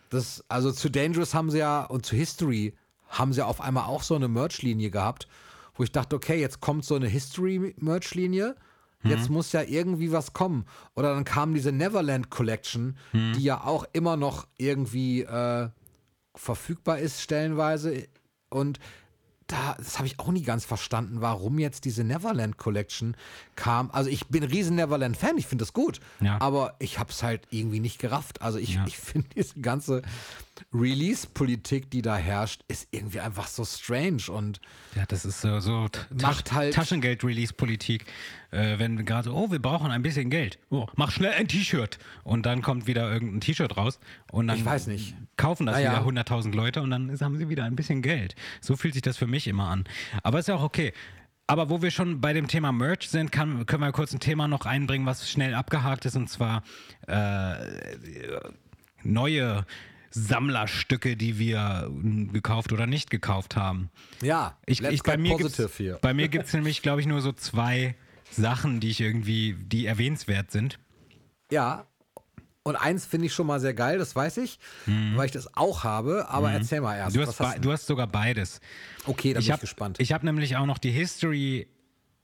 das, 0.09 0.43
also 0.47 0.71
zu 0.71 0.89
Dangerous 0.89 1.33
haben 1.33 1.51
sie 1.51 1.59
ja 1.59 1.83
und 1.83 2.05
zu 2.05 2.15
History 2.15 2.73
haben 3.09 3.33
sie 3.33 3.45
auf 3.45 3.61
einmal 3.61 3.85
auch 3.85 4.03
so 4.03 4.15
eine 4.15 4.27
Merch-Linie 4.27 4.91
gehabt, 4.91 5.27
wo 5.75 5.83
ich 5.83 5.91
dachte, 5.91 6.15
okay, 6.15 6.39
jetzt 6.39 6.61
kommt 6.61 6.85
so 6.85 6.95
eine 6.95 7.07
History-Merch-Linie. 7.07 8.55
Jetzt 9.01 9.29
muss 9.29 9.53
ja 9.53 9.61
irgendwie 9.61 10.11
was 10.11 10.33
kommen. 10.33 10.65
Oder 10.93 11.13
dann 11.13 11.23
kam 11.23 11.53
diese 11.53 11.71
Neverland 11.71 12.29
Collection, 12.29 12.97
die 13.33 13.43
ja 13.43 13.63
auch 13.63 13.85
immer 13.93 14.17
noch 14.17 14.45
irgendwie 14.57 15.21
äh, 15.21 15.69
verfügbar 16.39 16.99
ist, 16.99 17.21
stellenweise. 17.21 18.07
Und 18.49 18.79
da, 19.47 19.75
das 19.79 19.97
habe 19.97 20.07
ich 20.07 20.19
auch 20.19 20.29
nie 20.31 20.43
ganz 20.43 20.63
verstanden, 20.63 21.21
warum 21.21 21.57
jetzt 21.57 21.83
diese 21.85 22.03
Neverland 22.03 22.57
Collection 22.57 23.15
kam. 23.55 23.89
Also 23.91 24.09
ich 24.09 24.27
bin 24.27 24.43
ein 24.43 24.49
riesen 24.49 24.75
Neverland-Fan, 24.75 25.37
ich 25.39 25.47
finde 25.47 25.63
das 25.63 25.73
gut. 25.73 25.99
Ja. 26.21 26.39
Aber 26.39 26.75
ich 26.79 26.99
habe 26.99 27.11
es 27.11 27.23
halt 27.23 27.47
irgendwie 27.49 27.79
nicht 27.79 27.97
gerafft. 27.99 28.41
Also 28.43 28.59
ich, 28.59 28.75
Ja. 28.75 28.85
ich 28.87 28.97
finde 28.97 29.27
diese 29.35 29.59
ganze 29.59 30.03
Release-Politik, 30.73 31.89
die 31.91 32.01
da 32.01 32.15
herrscht, 32.17 32.61
ist 32.67 32.87
irgendwie 32.91 33.19
einfach 33.19 33.47
so 33.47 33.63
strange. 33.65 34.23
Und 34.29 34.59
Ja, 34.95 35.05
das 35.07 35.25
ist 35.25 35.41
so, 35.41 35.59
so 35.59 35.87
Macht 36.21 36.51
halt- 36.51 36.73
Taschengeld-Release-Politik. 36.73 38.05
Äh, 38.51 38.79
wenn 38.79 39.05
gerade, 39.05 39.31
oh, 39.33 39.51
wir 39.51 39.59
brauchen 39.61 39.91
ein 39.91 40.01
bisschen 40.01 40.29
Geld. 40.29 40.57
Oh, 40.69 40.87
mach 40.95 41.11
schnell 41.11 41.33
ein 41.33 41.47
T-Shirt. 41.47 41.99
Und 42.23 42.45
dann 42.45 42.61
kommt 42.61 42.87
wieder 42.87 43.11
irgendein 43.11 43.41
T-Shirt 43.41 43.77
raus. 43.77 43.99
Und 44.31 44.47
dann 44.47 44.57
Ich 44.57 44.65
weiß 44.65 44.87
nicht. 44.87 45.15
kaufen 45.37 45.65
das 45.67 45.75
Naja. 45.75 45.91
wieder 45.91 46.03
100.000 46.23 46.53
Leute 46.55 46.81
und 46.81 46.89
dann 46.89 47.19
haben 47.19 47.37
sie 47.37 47.49
wieder 47.49 47.63
ein 47.65 47.75
bisschen 47.75 48.01
Geld. 48.01 48.35
So 48.61 48.75
fühlt 48.75 48.93
sich 48.95 49.03
das 49.03 49.17
für 49.17 49.27
mich 49.27 49.47
immer 49.47 49.69
an. 49.69 49.83
Aber 50.23 50.39
ist 50.39 50.47
ja 50.47 50.55
auch 50.55 50.63
okay. 50.63 50.93
Aber 51.45 51.71
wo 51.71 51.81
wir 51.81 51.89
schon 51.89 52.21
bei 52.21 52.31
dem 52.33 52.47
Thema 52.47 52.71
Merch 52.71 53.09
sind, 53.09 53.31
kann, 53.31 53.65
können 53.65 53.81
wir 53.81 53.91
kurz 53.91 54.13
ein 54.13 54.19
Thema 54.19 54.47
noch 54.47 54.67
einbringen, 54.67 55.07
was 55.07 55.29
schnell 55.31 55.55
abgehakt 55.55 56.05
ist, 56.05 56.15
und 56.15 56.29
zwar 56.29 56.61
äh, 57.07 57.55
neue 59.03 59.65
Sammlerstücke, 60.11 61.15
die 61.15 61.37
wir 61.37 61.89
mm, 61.89 62.31
gekauft 62.31 62.71
oder 62.71 62.87
nicht 62.87 63.09
gekauft 63.09 63.55
haben. 63.55 63.89
ja, 64.21 64.57
Ich, 64.65 64.81
ich, 64.81 65.03
bei 65.03 65.17
mir 65.17 65.31
positive 65.31 65.63
gibt's, 65.63 65.77
hier. 65.77 65.99
Bei 66.01 66.13
mir 66.13 66.27
gibt 66.29 66.45
es 66.45 66.53
nämlich, 66.53 66.81
glaube 66.81 67.01
ich, 67.01 67.07
nur 67.07 67.21
so 67.21 67.31
zwei 67.31 67.95
Sachen, 68.31 68.79
die 68.79 68.89
ich 68.89 69.01
irgendwie, 69.01 69.53
die 69.53 69.85
erwähnenswert 69.85 70.51
sind. 70.51 70.79
Ja. 71.51 71.85
Und 72.63 72.75
eins 72.75 73.05
finde 73.05 73.27
ich 73.27 73.33
schon 73.33 73.47
mal 73.47 73.59
sehr 73.59 73.73
geil, 73.73 73.97
das 73.97 74.15
weiß 74.15 74.37
ich, 74.37 74.59
weil 74.85 75.25
ich 75.25 75.31
das 75.31 75.55
auch 75.55 75.83
habe. 75.83 76.29
Aber 76.29 76.51
erzähl 76.51 76.81
mal 76.81 76.95
erst. 76.95 77.15
Du 77.15 77.21
hast, 77.21 77.39
hast 77.39 77.65
du 77.65 77.71
hast 77.71 77.87
sogar 77.87 78.05
beides. 78.05 78.59
okay, 79.07 79.33
dann 79.33 79.41
ich 79.41 79.47
bin 79.47 79.53
habe 79.53 79.59
ich 79.59 79.61
gespannt. 79.61 79.99
Ich 79.99 80.11
habe 80.11 80.25
nämlich 80.25 80.55
auch 80.55 80.67
noch 80.67 80.77
die 80.77 80.91
History 80.91 81.67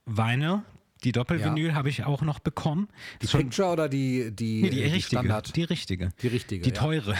Vinyl, 0.04 0.62
die 1.04 1.12
Doppelvinyl 1.12 1.74
habe 1.74 1.88
ich 1.88 2.04
auch 2.04 2.22
noch 2.22 2.38
bekommen. 2.38 2.88
die 3.22 3.28
Schon- 3.28 3.42
Picture 3.42 3.70
oder 3.70 3.88
die, 3.88 4.30
die, 4.34 4.62
Nee, 4.62 4.70
die, 4.70 4.76
die 4.76 4.82
richtige. 4.82 5.02
Standard? 5.02 5.54
Die 5.56 5.62
richtige. 5.64 6.08
Die 6.22 6.28
richtige, 6.28 6.62
Die 6.62 6.70
ja. 6.70 6.74
teure. 6.74 7.14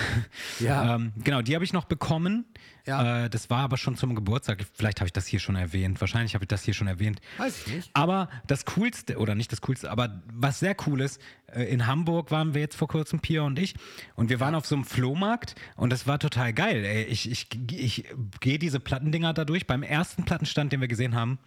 Ja. 0.61 0.95
ähm, 0.97 1.13
genau, 1.23 1.43
die 1.43 1.55
habe 1.55 1.65
ich 1.65 1.73
noch 1.73 1.85
bekommen. 1.85 2.47
Ja. 2.87 3.25
Äh, 3.25 3.31
das 3.31 3.51
war 3.51 3.59
aber 3.61 3.77
schon 3.77 3.97
zum 3.97 4.15
Geburtstag. 4.15 4.65
Vielleicht 4.75 5.01
habe 5.01 5.07
ich 5.09 5.13
das 5.13 5.27
hier 5.27 5.41
schon 5.41 5.57
erwähnt. 5.57 6.01
Wahrscheinlich 6.01 6.35
habe 6.35 6.45
ich 6.45 6.49
das 6.49 6.63
hier 6.63 6.73
schon 6.75 6.87
erwähnt. 6.87 7.21
Weiß 7.37 7.67
ich 7.67 7.75
nicht. 7.75 7.91
Aber 7.95 8.31
das 8.47 8.65
Coolste, 8.65 9.19
oder 9.19 9.35
nicht 9.35 9.51
das 9.53 9.61
Coolste, 9.61 9.91
aber 9.91 10.23
was 10.33 10.61
sehr 10.61 10.77
cool 10.87 11.01
ist, 11.01 11.21
äh, 11.53 11.65
in 11.65 11.87
Hamburg 11.87 12.31
waren 12.31 12.55
wir 12.55 12.61
jetzt 12.61 12.77
vor 12.77 12.89
kurzem, 12.89 13.21
Pia 13.21 13.43
und 13.43 13.59
ich, 13.59 13.75
und 14.15 14.31
wir 14.31 14.41
waren 14.41 14.55
auf 14.55 14.67
so 14.67 14.75
einem 14.77 14.85
Flohmarkt 14.85 15.55
und 15.77 15.91
das 15.91 16.07
war 16.07 16.19
total 16.19 16.53
geil. 16.53 16.85
Ey. 16.85 17.05
Ich, 17.05 17.31
ich, 17.31 17.49
ich 17.73 18.05
gehe 18.41 18.59
diese 18.59 18.81
Plattendinger 18.81 19.35
da 19.35 19.45
durch. 19.45 19.67
Beim 19.67 19.83
ersten 19.83 20.25
Plattenstand, 20.25 20.73
den 20.73 20.81
wir 20.81 20.89
gesehen 20.89 21.15
haben, 21.15 21.39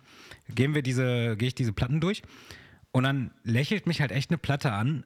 gehen 0.50 0.76
wir 0.76 0.82
diese, 0.82 1.36
gehe 1.38 1.50
ich 1.50 1.56
diese 1.56 1.74
Platten 1.74 2.00
durch 2.00 2.22
und 2.92 3.04
dann 3.04 3.32
lächelt 3.44 3.88
mich 3.88 4.02
halt 4.02 4.12
echt 4.12 4.30
eine 4.32 4.38
Platte 4.38 4.72
an, 4.72 5.06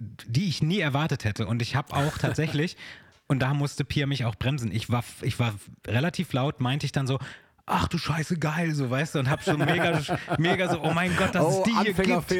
die 0.00 0.48
ich 0.48 0.62
nie 0.62 0.78
erwartet 0.80 1.24
hätte. 1.24 1.46
Und 1.46 1.60
ich 1.62 1.76
habe 1.76 1.94
auch 1.94 2.18
tatsächlich, 2.18 2.76
und 3.26 3.40
da 3.40 3.54
musste 3.54 3.84
Pia 3.84 4.06
mich 4.06 4.24
auch 4.24 4.36
bremsen. 4.36 4.72
Ich 4.72 4.90
war, 4.90 5.04
ich 5.22 5.38
war 5.38 5.54
relativ 5.86 6.32
laut, 6.32 6.60
meinte 6.60 6.86
ich 6.86 6.92
dann 6.92 7.06
so, 7.06 7.18
ach 7.66 7.88
du 7.88 7.98
Scheiße, 7.98 8.38
geil, 8.38 8.74
so 8.74 8.88
weißt 8.88 9.14
du, 9.16 9.18
und 9.18 9.28
hab 9.28 9.42
schon 9.42 9.58
mega, 9.58 10.00
mega 10.38 10.70
so, 10.70 10.80
oh 10.82 10.92
mein 10.92 11.14
Gott, 11.16 11.34
dass 11.34 11.44
Oh, 11.44 11.58
es 11.58 11.62
die 11.64 11.72
hier 11.82 11.92
gibt. 11.92 12.32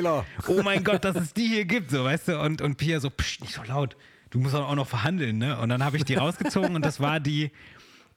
Oh 0.47 0.63
mein 0.63 0.83
Gott, 0.85 1.05
dass 1.05 1.17
es 1.17 1.35
die 1.35 1.47
hier 1.49 1.65
gibt, 1.67 1.91
so 1.91 2.05
weißt 2.05 2.29
du. 2.29 2.41
Und, 2.41 2.63
und 2.63 2.77
Pia 2.77 3.01
so, 3.01 3.11
psch, 3.11 3.41
nicht 3.41 3.55
so 3.55 3.63
laut, 3.65 3.97
du 4.31 4.39
musst 4.39 4.55
auch 4.55 4.75
noch 4.75 4.89
verhandeln, 4.89 5.37
ne? 5.39 5.59
Und 5.59 5.69
dann 5.69 5.85
habe 5.85 5.97
ich 5.99 6.05
die 6.05 6.15
rausgezogen 6.15 6.75
und 6.75 6.85
das 6.85 7.01
war 7.01 7.21
die, 7.21 7.51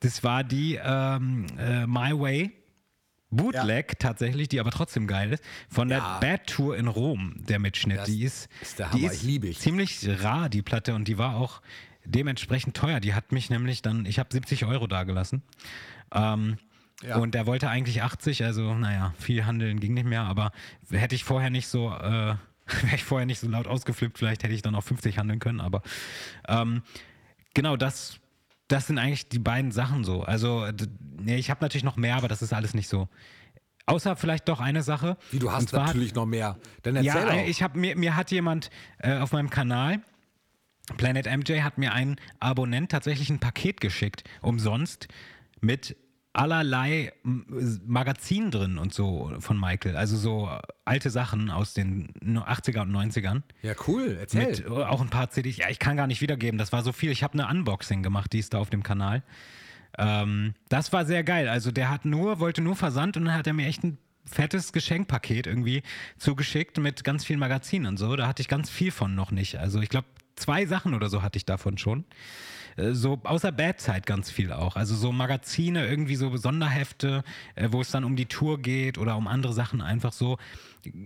das 0.00 0.24
war 0.24 0.42
die 0.44 0.78
ähm, 0.82 1.46
äh, 1.58 1.86
My 1.86 2.18
Way. 2.18 2.52
Bootleg 3.32 3.98
tatsächlich, 3.98 4.48
die 4.48 4.60
aber 4.60 4.70
trotzdem 4.70 5.06
geil 5.06 5.32
ist, 5.32 5.42
von 5.68 5.88
der 5.88 5.98
Ja. 5.98 6.18
Bad 6.20 6.46
Tour 6.46 6.76
in 6.76 6.86
Rom, 6.86 7.34
der 7.36 7.58
Mitschnitt. 7.58 7.98
Das 7.98 8.06
die 8.06 8.22
ist, 8.22 8.48
ist 8.60 8.78
der 8.78 8.90
die 8.90 9.08
Hammer, 9.08 9.12
ich 9.12 9.42
ich. 9.44 9.58
ziemlich 9.58 10.06
rar, 10.22 10.48
die 10.48 10.62
Platte, 10.62 10.94
und 10.94 11.08
die 11.08 11.18
war 11.18 11.36
auch 11.36 11.60
dementsprechend 12.04 12.76
teuer. 12.76 13.00
Die 13.00 13.14
hat 13.14 13.32
mich 13.32 13.50
nämlich 13.50 13.82
dann, 13.82 14.06
ich 14.06 14.18
habe 14.18 14.28
70 14.32 14.64
Euro 14.66 14.86
dagelassen. 14.86 15.42
Ähm, 16.14 16.58
Ja. 17.02 17.16
Und 17.16 17.34
der 17.34 17.46
wollte 17.46 17.68
eigentlich 17.68 18.00
80, 18.02 18.44
also 18.44 18.74
naja, 18.74 19.12
viel 19.18 19.44
handeln 19.44 19.80
ging 19.80 19.92
nicht 19.94 20.06
mehr, 20.06 20.22
aber 20.22 20.52
hätte 20.90 21.16
ich 21.16 21.24
vorher 21.24 21.50
nicht 21.50 21.66
so, 21.66 21.88
äh, 21.90 22.36
wäre 22.82 22.94
ich 22.94 23.02
vorher 23.02 23.26
nicht 23.26 23.40
so 23.40 23.48
laut 23.48 23.66
ausgeflippt, 23.66 24.18
vielleicht 24.18 24.44
hätte 24.44 24.54
ich 24.54 24.62
dann 24.62 24.76
auch 24.76 24.84
50 24.84 25.18
handeln 25.18 25.40
können, 25.40 25.60
aber 25.60 25.82
ähm, 26.46 26.82
genau 27.54 27.76
das, 27.76 28.20
das 28.72 28.86
sind 28.86 28.98
eigentlich 28.98 29.28
die 29.28 29.38
beiden 29.38 29.70
Sachen 29.70 30.02
so. 30.04 30.22
Also, 30.22 30.66
nee, 31.18 31.36
ich 31.36 31.50
habe 31.50 31.62
natürlich 31.62 31.84
noch 31.84 31.96
mehr, 31.96 32.16
aber 32.16 32.28
das 32.28 32.42
ist 32.42 32.52
alles 32.52 32.74
nicht 32.74 32.88
so. 32.88 33.08
Außer 33.84 34.16
vielleicht 34.16 34.48
doch 34.48 34.60
eine 34.60 34.82
Sache. 34.82 35.16
Wie, 35.30 35.38
du 35.38 35.52
hast 35.52 35.70
zwar 35.70 35.86
natürlich 35.86 36.14
noch 36.14 36.26
mehr. 36.26 36.58
Dann 36.82 36.96
erzähl 36.96 37.22
ja, 37.22 37.28
auch. 37.28 37.46
ich 37.46 37.62
habe 37.62 37.78
mir, 37.78 37.96
mir 37.96 38.16
hat 38.16 38.30
jemand 38.30 38.70
äh, 38.98 39.18
auf 39.18 39.32
meinem 39.32 39.50
Kanal, 39.50 40.00
Planet 40.96 41.26
MJ, 41.26 41.60
hat 41.60 41.78
mir 41.78 41.92
ein 41.92 42.16
Abonnent 42.40 42.90
tatsächlich 42.90 43.28
ein 43.28 43.40
Paket 43.40 43.80
geschickt, 43.80 44.24
umsonst, 44.40 45.08
mit 45.60 45.96
allerlei 46.34 47.12
M- 47.24 47.80
Magazinen 47.86 48.50
drin 48.50 48.78
und 48.78 48.94
so 48.94 49.32
von 49.40 49.58
Michael. 49.60 49.96
Also 49.96 50.16
so 50.16 50.48
alte 50.84 51.10
Sachen 51.10 51.50
aus 51.50 51.74
den 51.74 52.12
80er 52.24 52.82
und 52.82 52.90
90ern. 52.92 53.42
ja, 53.62 53.74
cool. 53.86 54.16
Erzähl. 54.20 54.46
Mit 54.46 54.64
äh, 54.64 54.68
auch 54.68 55.00
ein 55.00 55.10
paar 55.10 55.30
CDs. 55.30 55.56
Ja, 55.58 55.68
ich 55.68 55.78
kann 55.78 55.96
gar 55.96 56.06
nicht 56.06 56.20
wiedergeben. 56.20 56.58
Das 56.58 56.72
war 56.72 56.82
so 56.82 56.92
viel. 56.92 57.10
Ich 57.10 57.22
habe 57.22 57.34
eine 57.34 57.48
Unboxing 57.48 58.02
gemacht, 58.02 58.32
die 58.32 58.38
ist 58.38 58.54
da 58.54 58.58
auf 58.58 58.70
dem 58.70 58.82
Kanal. 58.82 59.22
Ähm, 59.98 60.54
das 60.68 60.92
war 60.92 61.04
sehr 61.04 61.22
geil. 61.22 61.48
Also 61.48 61.70
der 61.70 61.90
hat 61.90 62.04
nur, 62.06 62.40
wollte 62.40 62.62
nur 62.62 62.76
Versand 62.76 63.16
und 63.16 63.26
dann 63.26 63.34
hat 63.34 63.46
er 63.46 63.52
mir 63.52 63.66
echt 63.66 63.84
ein 63.84 63.98
fettes 64.24 64.72
Geschenkpaket 64.72 65.46
irgendwie 65.46 65.82
zugeschickt 66.16 66.78
mit 66.78 67.04
ganz 67.04 67.24
vielen 67.24 67.40
Magazinen 67.40 67.86
und 67.86 67.96
so. 67.98 68.16
Da 68.16 68.26
hatte 68.26 68.40
ich 68.40 68.48
ganz 68.48 68.70
viel 68.70 68.90
von 68.90 69.14
noch 69.14 69.32
nicht. 69.32 69.56
Also 69.58 69.80
ich 69.80 69.88
glaube, 69.90 70.06
zwei 70.36 70.64
Sachen 70.64 70.94
oder 70.94 71.10
so 71.10 71.22
hatte 71.22 71.36
ich 71.36 71.44
davon 71.44 71.76
schon. 71.76 72.04
Äh, 72.76 72.92
So 72.92 73.20
außer 73.24 73.52
Bad 73.52 73.80
Zeit 73.80 74.06
ganz 74.06 74.30
viel 74.30 74.52
auch. 74.52 74.76
Also 74.76 74.94
so 74.94 75.12
Magazine, 75.12 75.86
irgendwie 75.86 76.16
so 76.16 76.36
Sonderhefte, 76.36 77.22
äh, 77.54 77.68
wo 77.70 77.80
es 77.80 77.90
dann 77.90 78.04
um 78.04 78.16
die 78.16 78.26
Tour 78.26 78.58
geht 78.60 78.98
oder 78.98 79.16
um 79.16 79.26
andere 79.28 79.52
Sachen 79.52 79.80
einfach 79.80 80.12
so. 80.12 80.38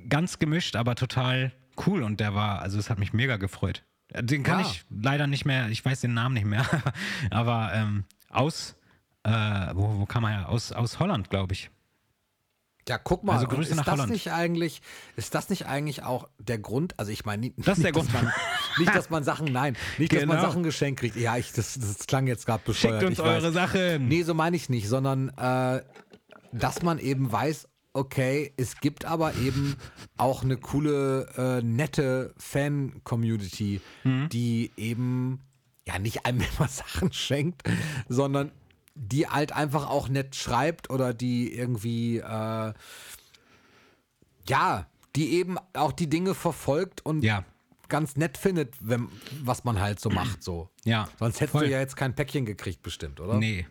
Ganz 0.08 0.38
gemischt, 0.38 0.76
aber 0.76 0.94
total 0.94 1.52
cool. 1.86 2.02
Und 2.02 2.20
der 2.20 2.34
war, 2.34 2.60
also 2.60 2.78
es 2.78 2.88
hat 2.90 2.98
mich 2.98 3.12
mega 3.12 3.36
gefreut. 3.36 3.84
Äh, 4.12 4.22
Den 4.22 4.42
kann 4.42 4.60
Ja. 4.60 4.66
ich 4.66 4.84
leider 4.90 5.26
nicht 5.26 5.44
mehr, 5.44 5.68
ich 5.68 5.84
weiß 5.84 6.00
den 6.00 6.14
Namen 6.14 6.34
nicht 6.34 6.46
mehr, 6.46 6.64
aber 7.30 7.72
ähm, 7.74 8.04
aus, 8.30 8.76
äh, 9.24 9.30
wo, 9.74 9.98
wo 10.00 10.06
kam 10.06 10.24
er 10.24 10.30
her? 10.30 10.48
Aus, 10.48 10.72
aus 10.72 10.98
Holland, 11.00 11.30
glaube 11.30 11.52
ich. 11.54 11.70
Ja, 12.88 12.98
guck 12.98 13.24
mal, 13.24 13.32
Also 13.34 13.48
Grüße 13.48 13.70
ist 13.70 13.76
nach 13.76 13.84
das 13.84 13.94
Holland. 13.94 14.12
nicht 14.12 14.30
eigentlich, 14.30 14.80
ist 15.16 15.34
das 15.34 15.48
nicht 15.50 15.66
eigentlich 15.66 16.04
auch 16.04 16.28
der 16.38 16.58
Grund? 16.58 16.94
Also 17.00 17.10
ich 17.10 17.24
meine, 17.24 17.40
nicht, 17.46 17.54
Das 17.58 17.78
ist 17.78 17.84
der 17.84 17.90
Grund. 17.92 18.12
man, 18.12 18.32
nicht, 18.78 18.94
dass 18.94 19.10
man 19.10 19.24
Sachen, 19.24 19.52
nein, 19.52 19.76
nicht, 19.98 20.12
dass 20.12 20.24
man 20.26 20.36
Genau. 20.36 20.48
Sachen 20.48 20.62
geschenkt 20.62 21.00
kriegt. 21.00 21.16
Ja, 21.16 21.36
ich, 21.36 21.52
das, 21.52 21.78
das 21.78 22.06
klang 22.06 22.26
jetzt 22.26 22.46
gerade 22.46 22.62
bescheuert. 22.64 23.00
Schickt 23.00 23.10
uns 23.10 23.20
eure 23.20 23.46
weiß. 23.48 23.54
Sachen. 23.54 24.08
Nee, 24.08 24.22
so 24.22 24.34
meine 24.34 24.56
ich 24.56 24.68
nicht, 24.68 24.88
sondern 24.88 25.28
äh, 25.30 25.82
dass 26.52 26.82
man 26.82 26.98
eben 26.98 27.30
weiß, 27.30 27.68
okay, 27.92 28.52
es 28.56 28.80
gibt 28.80 29.04
aber 29.06 29.34
eben 29.36 29.76
auch 30.18 30.42
eine 30.42 30.56
coole, 30.58 31.28
äh, 31.36 31.62
nette 31.64 32.34
Fan-Community, 32.36 33.80
Mhm. 34.04 34.28
die 34.30 34.70
eben 34.76 35.40
ja 35.86 35.98
nicht 35.98 36.26
einem 36.26 36.40
immer 36.58 36.68
Sachen 36.68 37.12
schenkt, 37.12 37.62
sondern 38.08 38.50
die 38.94 39.26
halt 39.28 39.52
einfach 39.52 39.88
auch 39.90 40.08
nett 40.08 40.34
schreibt 40.36 40.90
oder 40.90 41.12
die 41.14 41.52
irgendwie 41.54 42.18
äh, 42.18 42.72
ja, 44.48 44.86
die 45.16 45.32
eben 45.34 45.56
auch 45.72 45.92
die 45.92 46.08
Dinge 46.08 46.34
verfolgt 46.34 47.04
und 47.04 47.22
Ja. 47.22 47.44
Ganz 47.88 48.16
nett 48.16 48.36
findet, 48.38 48.74
wenn, 48.80 49.08
was 49.42 49.64
man 49.64 49.80
halt 49.80 50.00
so 50.00 50.10
macht. 50.10 50.42
So. 50.42 50.68
Ja, 50.84 51.08
Sonst 51.18 51.36
hättest 51.40 51.52
voll. 51.52 51.64
du 51.66 51.70
ja 51.70 51.78
jetzt 51.80 51.96
kein 51.96 52.14
Päckchen 52.14 52.44
gekriegt, 52.46 52.82
bestimmt, 52.82 53.20
oder? 53.20 53.34
Nee. 53.38 53.66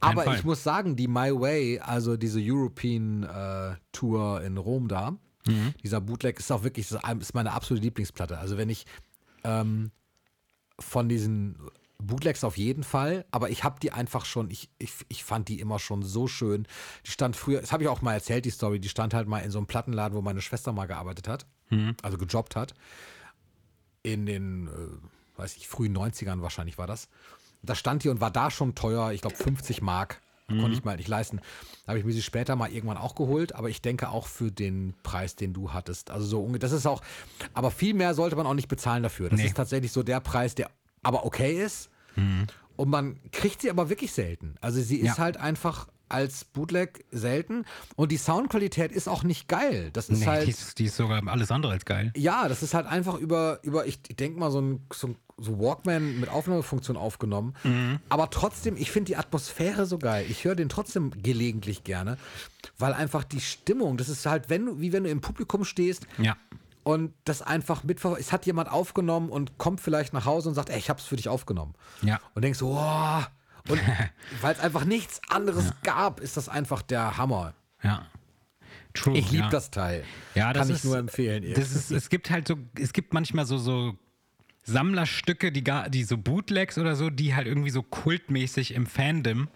Aber 0.00 0.22
Fall. 0.22 0.36
ich 0.36 0.44
muss 0.44 0.62
sagen, 0.62 0.94
die 0.96 1.08
My 1.08 1.32
Way, 1.32 1.80
also 1.80 2.16
diese 2.16 2.38
European 2.40 3.24
äh, 3.24 3.76
Tour 3.92 4.42
in 4.42 4.56
Rom 4.56 4.88
da, 4.88 5.16
Mhm. 5.46 5.72
dieser 5.82 6.00
Bootleg 6.00 6.38
ist 6.38 6.50
auch 6.52 6.62
wirklich, 6.62 6.90
ist 6.90 7.34
meine 7.34 7.52
absolute 7.52 7.82
Lieblingsplatte. 7.84 8.36
Also 8.38 8.58
wenn 8.58 8.68
ich 8.68 8.84
ähm, 9.44 9.92
von 10.78 11.08
diesen 11.08 11.56
Bootlegs 11.96 12.44
auf 12.44 12.58
jeden 12.58 12.82
Fall, 12.84 13.24
aber 13.30 13.48
ich 13.48 13.64
habe 13.64 13.80
die 13.80 13.90
einfach 13.92 14.24
schon, 14.26 14.50
ich, 14.50 14.68
ich, 14.78 14.92
ich 15.08 15.24
fand 15.24 15.48
die 15.48 15.58
immer 15.60 15.78
schon 15.78 16.02
so 16.02 16.26
schön. 16.28 16.66
Die 17.06 17.10
stand 17.12 17.34
früher, 17.34 17.60
das 17.60 17.72
habe 17.72 17.82
ich 17.82 17.88
auch 17.88 18.02
mal 18.02 18.12
erzählt, 18.14 18.44
die 18.44 18.50
Story, 18.50 18.78
die 18.78 18.88
stand 18.90 19.14
halt 19.14 19.26
mal 19.26 19.38
in 19.40 19.50
so 19.50 19.58
einem 19.58 19.66
Plattenladen, 19.66 20.16
wo 20.16 20.20
meine 20.22 20.42
Schwester 20.42 20.72
mal 20.72 20.86
gearbeitet 20.86 21.28
hat, 21.28 21.46
Mhm. 21.70 21.94
also 22.02 22.18
gejobbt 22.18 22.56
hat. 22.56 22.74
In 24.02 24.26
den, 24.26 24.68
äh, 24.68 24.70
weiß 25.38 25.56
ich, 25.56 25.68
frühen 25.68 25.96
90ern 25.96 26.40
wahrscheinlich 26.40 26.78
war 26.78 26.86
das. 26.86 27.08
Das 27.62 27.78
stand 27.78 28.02
hier 28.02 28.12
und 28.12 28.20
war 28.20 28.30
da 28.30 28.50
schon 28.50 28.74
teuer, 28.74 29.12
ich 29.12 29.20
glaube 29.20 29.36
50 29.36 29.82
Mark. 29.82 30.20
Konnte 30.50 30.72
ich 30.72 30.82
mal 30.82 30.96
nicht 30.96 31.08
leisten. 31.08 31.40
Da 31.84 31.88
habe 31.90 31.98
ich 31.98 32.06
mir 32.06 32.12
sie 32.14 32.22
später 32.22 32.56
mal 32.56 32.72
irgendwann 32.72 32.96
auch 32.96 33.14
geholt, 33.14 33.54
aber 33.54 33.68
ich 33.68 33.82
denke 33.82 34.08
auch 34.08 34.26
für 34.26 34.50
den 34.50 34.94
Preis, 35.02 35.36
den 35.36 35.52
du 35.52 35.74
hattest. 35.74 36.10
Also 36.10 36.24
so 36.26 36.56
das 36.56 36.72
ist 36.72 36.86
auch, 36.86 37.02
aber 37.52 37.70
viel 37.70 37.92
mehr 37.92 38.14
sollte 38.14 38.34
man 38.34 38.46
auch 38.46 38.54
nicht 38.54 38.68
bezahlen 38.68 39.02
dafür. 39.02 39.28
Das 39.28 39.38
Nee. 39.40 39.44
ist 39.48 39.58
tatsächlich 39.58 39.92
so 39.92 40.02
der 40.02 40.20
Preis, 40.20 40.54
der 40.54 40.70
aber 41.02 41.26
okay 41.26 41.62
ist. 41.62 41.90
Und 42.76 42.88
man 42.88 43.20
kriegt 43.30 43.60
sie 43.60 43.68
aber 43.68 43.90
wirklich 43.90 44.12
selten. 44.12 44.54
Also 44.62 44.80
sie 44.80 44.96
ist 44.96 45.04
Ja. 45.06 45.18
halt 45.18 45.36
einfach 45.36 45.86
als 46.08 46.44
Bootleg 46.44 47.04
selten 47.10 47.64
und 47.96 48.12
die 48.12 48.16
Soundqualität 48.16 48.92
ist 48.92 49.08
auch 49.08 49.22
nicht 49.22 49.48
geil. 49.48 49.90
Das 49.92 50.08
ist 50.08 50.20
Nee, 50.20 50.26
halt 50.26 50.46
die, 50.46 50.50
ist, 50.50 50.78
die 50.78 50.84
ist 50.86 50.96
sogar 50.96 51.26
alles 51.28 51.50
andere 51.50 51.72
als 51.72 51.84
geil. 51.84 52.12
ja, 52.16 52.48
das 52.48 52.62
ist 52.62 52.74
halt 52.74 52.86
einfach 52.86 53.14
über, 53.18 53.58
über 53.62 53.86
ich 53.86 54.02
denke 54.02 54.38
mal, 54.38 54.50
so 54.50 54.60
ein, 54.60 54.86
so 54.92 55.08
ein 55.08 55.16
so 55.40 55.60
Walkman 55.60 56.18
mit 56.18 56.28
Aufnahmefunktion 56.30 56.96
aufgenommen. 56.96 57.54
Mhm. 57.62 58.00
Aber 58.08 58.28
trotzdem, 58.30 58.76
ich 58.76 58.90
finde 58.90 59.06
die 59.06 59.16
Atmosphäre 59.16 59.86
so 59.86 59.96
geil. 59.98 60.26
Ich 60.28 60.44
höre 60.44 60.56
den 60.56 60.68
trotzdem 60.68 61.12
gelegentlich 61.22 61.84
gerne, 61.84 62.18
weil 62.76 62.92
einfach 62.92 63.22
die 63.22 63.40
Stimmung, 63.40 63.96
das 63.98 64.08
ist 64.08 64.26
halt, 64.26 64.50
wenn 64.50 64.66
du, 64.66 64.80
wie 64.80 64.92
wenn 64.92 65.04
du 65.04 65.10
im 65.10 65.20
Publikum 65.20 65.64
stehst 65.64 66.08
Ja. 66.18 66.36
und 66.82 67.12
das 67.24 67.40
einfach 67.40 67.84
mitver... 67.84 68.16
Es 68.18 68.32
hat 68.32 68.46
jemand 68.46 68.68
aufgenommen 68.72 69.28
und 69.30 69.58
kommt 69.58 69.80
vielleicht 69.80 70.12
nach 70.12 70.24
Hause 70.24 70.48
und 70.48 70.56
sagt, 70.56 70.70
ey, 70.70 70.78
ich 70.78 70.90
hab's 70.90 71.04
für 71.04 71.14
dich 71.14 71.28
aufgenommen. 71.28 71.74
Ja. 72.02 72.18
Und 72.34 72.42
denkst 72.42 72.58
so, 72.58 72.70
wow. 72.70 73.24
Und 73.68 73.80
weil 74.40 74.54
es 74.54 74.60
einfach 74.60 74.84
nichts 74.84 75.20
anderes 75.28 75.72
gab, 75.82 76.20
ist 76.20 76.36
das 76.36 76.48
einfach 76.48 76.82
der 76.82 77.16
Hammer. 77.16 77.54
Ja. 77.82 78.06
True. 78.94 79.16
Ich 79.16 79.30
liebe 79.30 79.44
ja. 79.44 79.50
das 79.50 79.70
Teil. 79.70 80.04
Ja, 80.34 80.52
das 80.52 80.62
Kann 80.66 80.74
ist, 80.74 80.78
ich 80.78 80.84
nur 80.84 80.98
empfehlen. 80.98 81.52
Das 81.54 81.72
ist, 81.72 81.90
es 81.90 82.08
gibt 82.08 82.30
halt 82.30 82.48
so, 82.48 82.56
es 82.80 82.92
gibt 82.92 83.12
manchmal 83.14 83.46
so, 83.46 83.58
so 83.58 83.96
Sammlerstücke, 84.64 85.52
die 85.52 85.62
gar, 85.64 85.88
die 85.88 86.04
so 86.04 86.18
Bootlegs 86.18 86.78
oder 86.78 86.96
so, 86.96 87.10
die 87.10 87.34
halt 87.34 87.46
irgendwie 87.46 87.70
so 87.70 87.82
kultmäßig 87.82 88.74
im 88.74 88.86
Fandom 88.86 89.48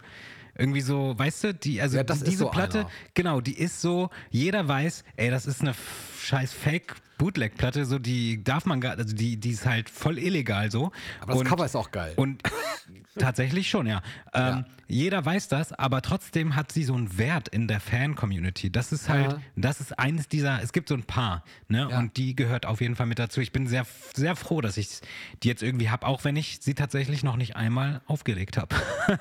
irgendwie 0.55 0.81
so, 0.81 1.17
weißt 1.17 1.43
du, 1.45 1.53
die, 1.53 1.81
also 1.81 1.97
Ja, 1.97 2.03
die, 2.03 2.13
diese 2.23 2.37
so 2.37 2.49
Platte, 2.49 2.81
einer. 2.81 2.89
genau, 3.15 3.41
die 3.41 3.57
ist 3.57 3.81
so, 3.81 4.09
jeder 4.29 4.67
weiß, 4.67 5.03
ey, 5.15 5.31
das 5.31 5.47
ist 5.47 5.61
eine 5.61 5.73
scheiß 6.21 6.53
Fake 6.53 6.95
Bootleg-Platte, 7.17 7.85
so 7.85 7.97
die 7.99 8.43
darf 8.43 8.65
man 8.65 8.79
gar, 8.79 8.97
also 8.97 9.15
die, 9.15 9.37
die 9.39 9.51
ist 9.51 9.65
halt 9.65 9.89
voll 9.89 10.19
illegal 10.19 10.69
so. 10.71 10.91
Aber 11.21 11.33
das 11.33 11.41
Und- 11.41 11.47
Cover 11.47 11.65
ist 11.65 11.75
auch 11.75 11.89
geil. 11.91 12.13
und 12.17 12.43
tatsächlich 13.17 13.69
schon, 13.69 13.87
ja. 13.87 14.01
Ähm, 14.33 14.43
Ja. 14.43 14.65
Jeder 14.87 15.25
weiß 15.25 15.47
das, 15.47 15.71
aber 15.73 16.01
trotzdem 16.03 16.55
hat 16.55 16.71
sie 16.71 16.83
so 16.83 16.93
einen 16.93 17.17
Wert 17.17 17.47
in 17.47 17.67
der 17.67 17.79
Fan-Community. 17.79 18.69
Das 18.71 18.91
ist 18.91 19.09
halt, 19.09 19.31
Ja. 19.31 19.41
das 19.55 19.79
ist 19.81 19.97
eines 19.97 20.27
dieser, 20.27 20.61
es 20.61 20.71
gibt 20.71 20.87
so 20.89 20.93
ein 20.93 21.03
paar, 21.03 21.43
ne? 21.67 21.87
Ja. 21.89 21.97
Und 21.97 22.17
die 22.17 22.35
gehört 22.35 22.65
auf 22.67 22.79
jeden 22.79 22.95
Fall 22.95 23.07
mit 23.07 23.17
dazu. 23.17 23.41
Ich 23.41 23.51
bin 23.51 23.65
sehr, 23.65 23.87
sehr 24.13 24.35
froh, 24.35 24.61
dass 24.61 24.77
ich 24.77 24.99
die 25.41 25.47
jetzt 25.47 25.63
irgendwie 25.63 25.89
habe, 25.89 26.05
auch 26.05 26.23
wenn 26.25 26.35
ich 26.35 26.59
sie 26.61 26.75
tatsächlich 26.75 27.23
noch 27.23 27.37
nicht 27.37 27.55
einmal 27.55 28.01
aufgelegt 28.05 28.57
habe. 28.57 28.75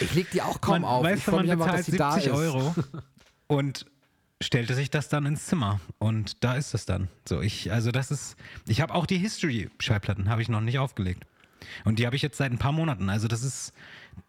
Ich 0.00 0.14
leg 0.14 0.30
die 0.30 0.42
auch 0.42 0.60
kaum 0.60 0.82
man, 0.82 0.84
auf. 0.84 1.04
Weißt 1.04 1.18
ich 1.18 1.24
du, 1.24 1.30
man 1.32 1.50
einfach, 1.50 1.66
bezahlt 1.76 2.00
da 2.00 2.12
70 2.12 2.32
ist. 2.32 2.38
Euro 2.38 2.74
und 3.46 3.86
stellte 4.42 4.74
sich 4.74 4.90
das 4.90 5.08
dann 5.08 5.26
ins 5.26 5.46
Zimmer 5.46 5.80
und 5.98 6.42
da 6.44 6.54
ist 6.54 6.74
es 6.74 6.86
dann. 6.86 7.08
So 7.28 7.40
ich, 7.40 7.70
also 7.72 7.90
das 7.90 8.10
ist, 8.10 8.36
ich 8.66 8.80
habe 8.80 8.94
auch 8.94 9.06
die 9.06 9.18
History-Schallplatten 9.18 10.28
habe 10.30 10.40
ich 10.42 10.48
noch 10.48 10.60
nicht 10.62 10.78
aufgelegt 10.78 11.24
und 11.84 11.98
die 11.98 12.06
habe 12.06 12.16
ich 12.16 12.22
jetzt 12.22 12.36
seit 12.38 12.52
ein 12.52 12.58
paar 12.58 12.72
Monaten. 12.72 13.08
Also 13.08 13.28
das 13.28 13.42
ist, 13.42 13.72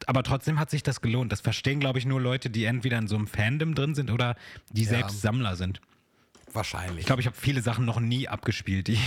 aber 0.06 0.24
trotzdem 0.24 0.60
hat 0.60 0.70
sich 0.70 0.84
das 0.84 1.02
gelohnt. 1.02 1.32
Das 1.32 1.42
verstehen 1.42 1.80
glaube 1.80 2.00
ich 2.00 2.06
nur 2.06 2.20
Leute, 2.22 2.50
die 2.50 2.66
entweder 2.66 2.98
in 2.98 3.08
so 3.08 3.16
einem 3.16 3.28
Fandom 3.28 3.76
drin 3.76 3.96
sind 3.96 4.12
oder 4.12 4.36
die 4.70 4.86
selbst 4.86 5.22
Sammler 5.22 5.56
sind. 5.56 5.82
Wahrscheinlich. 6.54 7.00
Ich 7.00 7.06
glaube, 7.06 7.22
ich 7.22 7.28
habe 7.28 7.38
viele 7.40 7.62
Sachen 7.62 7.86
noch 7.86 8.00
nie 8.02 8.28
abgespielt, 8.28 8.88
die, 8.90 9.00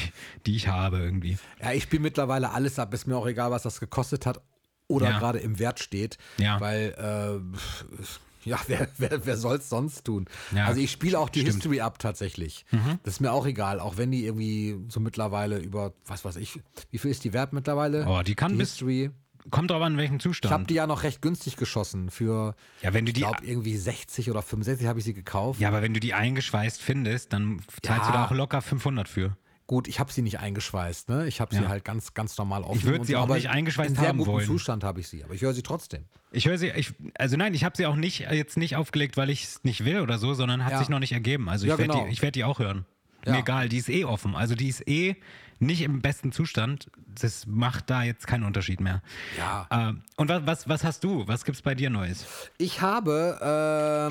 die 0.46 0.56
ich 0.56 0.68
habe 0.68 0.98
irgendwie. 0.98 1.36
ja, 1.60 1.72
ich 1.72 1.82
spiele 1.82 2.00
mittlerweile 2.02 2.50
alles 2.50 2.78
ab. 2.78 2.94
Ist 2.94 3.06
mir 3.06 3.16
auch 3.16 3.26
egal, 3.26 3.50
was 3.50 3.62
das 3.64 3.80
gekostet 3.80 4.24
hat 4.24 4.40
oder 4.88 5.10
Ja. 5.10 5.18
gerade 5.18 5.40
im 5.40 5.58
Wert 5.58 5.78
steht. 5.80 6.16
Ja. 6.38 6.58
Weil, 6.60 6.94
äh, 6.96 8.02
ja, 8.44 8.58
wer, 8.66 8.88
wer, 8.98 9.26
wer 9.26 9.36
soll 9.36 9.56
es 9.56 9.68
sonst 9.68 10.04
tun? 10.04 10.26
Ja, 10.54 10.66
also 10.66 10.80
ich 10.80 10.90
spiele 10.90 11.18
auch 11.18 11.28
die 11.28 11.40
stimmt. 11.40 11.54
Mhm. 11.54 11.58
History 11.58 11.80
ab 11.80 11.98
tatsächlich. 11.98 12.64
Das 13.02 13.14
ist 13.14 13.20
mir 13.20 13.32
auch 13.32 13.46
egal, 13.46 13.80
auch 13.80 13.96
wenn 13.96 14.10
die 14.10 14.24
irgendwie 14.26 14.76
so 14.88 15.00
mittlerweile 15.00 15.58
über, 15.58 15.92
was 16.06 16.24
weiß 16.24 16.36
ich, 16.36 16.60
wie 16.90 16.98
viel 16.98 17.10
ist 17.10 17.24
die 17.24 17.32
wert 17.32 17.52
mittlerweile? 17.52 18.06
Oh, 18.08 18.22
die 18.22 18.34
kann 18.34 18.52
die 18.52 18.58
bis- 18.58 18.70
History. 18.72 19.10
Kommt 19.50 19.70
drauf 19.70 19.82
an, 19.82 19.92
in 19.92 19.98
welchem 19.98 20.16
Ich 20.16 20.24
habe 20.24 20.32
Zustand. 20.34 20.70
die 20.70 20.74
ja 20.74 20.86
noch 20.86 21.02
recht 21.02 21.20
günstig 21.20 21.56
geschossen 21.56 22.08
für, 22.08 22.54
Ja, 22.80 22.94
wenn 22.94 23.04
du 23.04 23.10
ich 23.10 23.14
die 23.14 23.20
glaube, 23.20 23.44
irgendwie 23.44 23.76
60 23.76 24.30
oder 24.30 24.40
65 24.40 24.86
habe 24.86 25.00
ich 25.00 25.04
sie 25.04 25.12
gekauft. 25.12 25.60
Ja, 25.60 25.68
aber 25.68 25.82
wenn 25.82 25.92
du 25.92 26.00
die 26.00 26.14
eingeschweißt 26.14 26.80
findest, 26.80 27.34
dann 27.34 27.60
zahlst 27.82 28.06
Ja. 28.06 28.10
du 28.10 28.12
da 28.12 28.24
auch 28.24 28.30
locker 28.30 28.62
500 28.62 29.06
für. 29.06 29.36
Gut, 29.66 29.88
ich 29.88 29.98
habe 29.98 30.12
sie 30.12 30.20
nicht 30.20 30.40
eingeschweißt, 30.40 31.08
ne? 31.08 31.26
Ich 31.26 31.40
habe 31.40 31.54
sie 31.54 31.62
Ja. 31.62 31.68
halt 31.68 31.84
ganz, 31.86 32.12
ganz 32.12 32.36
normal 32.36 32.62
aufgenommen. 32.64 32.84
würd 32.86 33.00
und 33.00 33.06
sie 33.06 33.16
auch 33.16 33.28
nicht 33.28 33.48
eingeschweißt 33.48 33.90
In 33.90 33.96
sehr 33.96 34.08
haben 34.08 34.18
gutem 34.18 34.32
wollen. 34.34 34.46
Zustand 34.46 34.84
habe 34.84 35.00
ich 35.00 35.08
sie, 35.08 35.24
aber 35.24 35.32
ich 35.34 35.40
höre 35.40 35.54
sie 35.54 35.62
trotzdem. 35.62 36.04
Ich 36.32 36.46
höre 36.46 36.58
sie, 36.58 36.68
ich, 36.68 36.92
also 37.18 37.36
nein, 37.38 37.54
ich 37.54 37.64
habe 37.64 37.74
sie 37.76 37.86
auch 37.86 37.96
nicht 37.96 38.20
jetzt 38.30 38.58
nicht 38.58 38.76
aufgelegt, 38.76 39.16
weil 39.16 39.30
ich 39.30 39.44
es 39.44 39.64
nicht 39.64 39.84
will 39.86 40.00
oder 40.00 40.18
so, 40.18 40.34
sondern 40.34 40.64
hat 40.66 40.72
Ja. 40.72 40.78
sich 40.80 40.90
noch 40.90 40.98
nicht 40.98 41.12
ergeben. 41.12 41.48
Also 41.48 41.64
ich 41.64 41.70
Ja, 41.70 41.78
werde 41.78 41.92
genau. 41.92 42.04
die, 42.06 42.12
ich 42.12 42.20
werd 42.20 42.34
die 42.34 42.44
auch 42.44 42.58
hören. 42.58 42.84
Ja. 43.24 43.32
Mir 43.32 43.38
egal, 43.38 43.70
die 43.70 43.78
ist 43.78 43.88
eh 43.88 44.04
offen. 44.04 44.36
Also 44.36 44.54
die 44.54 44.68
ist 44.68 44.86
eh 44.86 45.16
nicht 45.60 45.80
im 45.80 46.02
besten 46.02 46.30
Zustand. 46.30 46.90
Das 47.18 47.46
macht 47.46 47.88
da 47.88 48.02
jetzt 48.02 48.26
keinen 48.26 48.42
Unterschied 48.44 48.80
mehr. 48.80 49.00
Ja. 49.38 49.66
Ähm, 49.70 50.02
und 50.16 50.28
was, 50.28 50.44
was, 50.44 50.68
was 50.68 50.84
hast 50.84 51.04
du? 51.04 51.26
Was 51.26 51.44
gibt's 51.46 51.62
bei 51.62 51.74
dir 51.74 51.88
Neues? 51.88 52.26
Ich 52.58 52.82
habe 52.82 53.38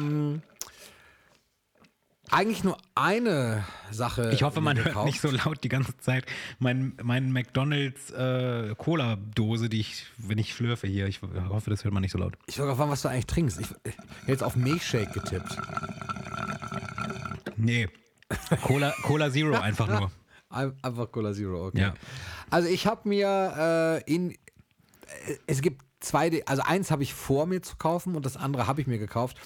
ähm, 0.01 0.41
eigentlich 2.34 2.63
nur 2.63 2.77
eine 2.95 3.63
Sache. 3.91 4.31
Ich 4.34 4.43
hoffe, 4.43 4.59
man 4.61 4.77
hört 4.77 4.88
gekauft. 4.88 5.05
nicht 5.05 5.21
so 5.21 5.29
laut 5.31 5.63
die 5.63 5.69
ganze 5.69 5.95
Zeit 5.97 6.25
mein, 6.59 6.93
mein 7.01 7.31
McDonalds 7.31 8.11
äh, 8.11 8.73
Cola-Dose, 8.77 9.69
die 9.69 9.79
ich, 9.81 10.05
wenn 10.17 10.38
ich 10.38 10.53
schlürfe 10.53 10.88
hier. 10.88 11.07
Ich 11.07 11.21
hoffe, 11.49 11.69
das 11.69 11.84
hört 11.84 11.93
man 11.93 12.01
nicht 12.01 12.11
so 12.11 12.17
laut. 12.17 12.34
Ich 12.47 12.55
gerade 12.55 12.75
fragen, 12.75 12.91
was 12.91 13.01
du 13.01 13.07
eigentlich 13.09 13.27
trinkst. 13.27 13.59
Ich, 13.61 13.67
ich 13.84 13.93
hätte 13.97 14.31
jetzt 14.31 14.43
auf 14.43 14.55
Milchshake 14.55 15.11
getippt. 15.13 15.57
Nee. 17.57 17.88
Cola, 18.61 18.93
Cola 19.03 19.31
Zero 19.31 19.55
einfach 19.59 19.88
nur. 19.88 20.11
Ein- 20.49 20.73
Einfach 20.84 21.11
Cola 21.11 21.34
Zero, 21.34 21.67
okay. 21.67 21.81
Ja. 21.81 21.93
Also 22.51 22.67
ich 22.69 22.86
habe 22.86 23.09
mir 23.09 24.01
äh, 24.05 24.13
in. 24.13 24.31
äh, 24.31 24.36
Es 25.47 25.61
gibt 25.61 25.81
zwei, 26.03 26.43
also 26.45 26.61
eins 26.63 26.91
habe 26.91 27.03
ich 27.03 27.13
vor 27.13 27.45
mir 27.45 27.61
zu 27.61 27.75
kaufen 27.77 28.15
und 28.15 28.25
das 28.25 28.37
andere 28.37 28.67
habe 28.67 28.81
ich 28.81 28.87
mir 28.87 28.97
gekauft. 28.99 29.37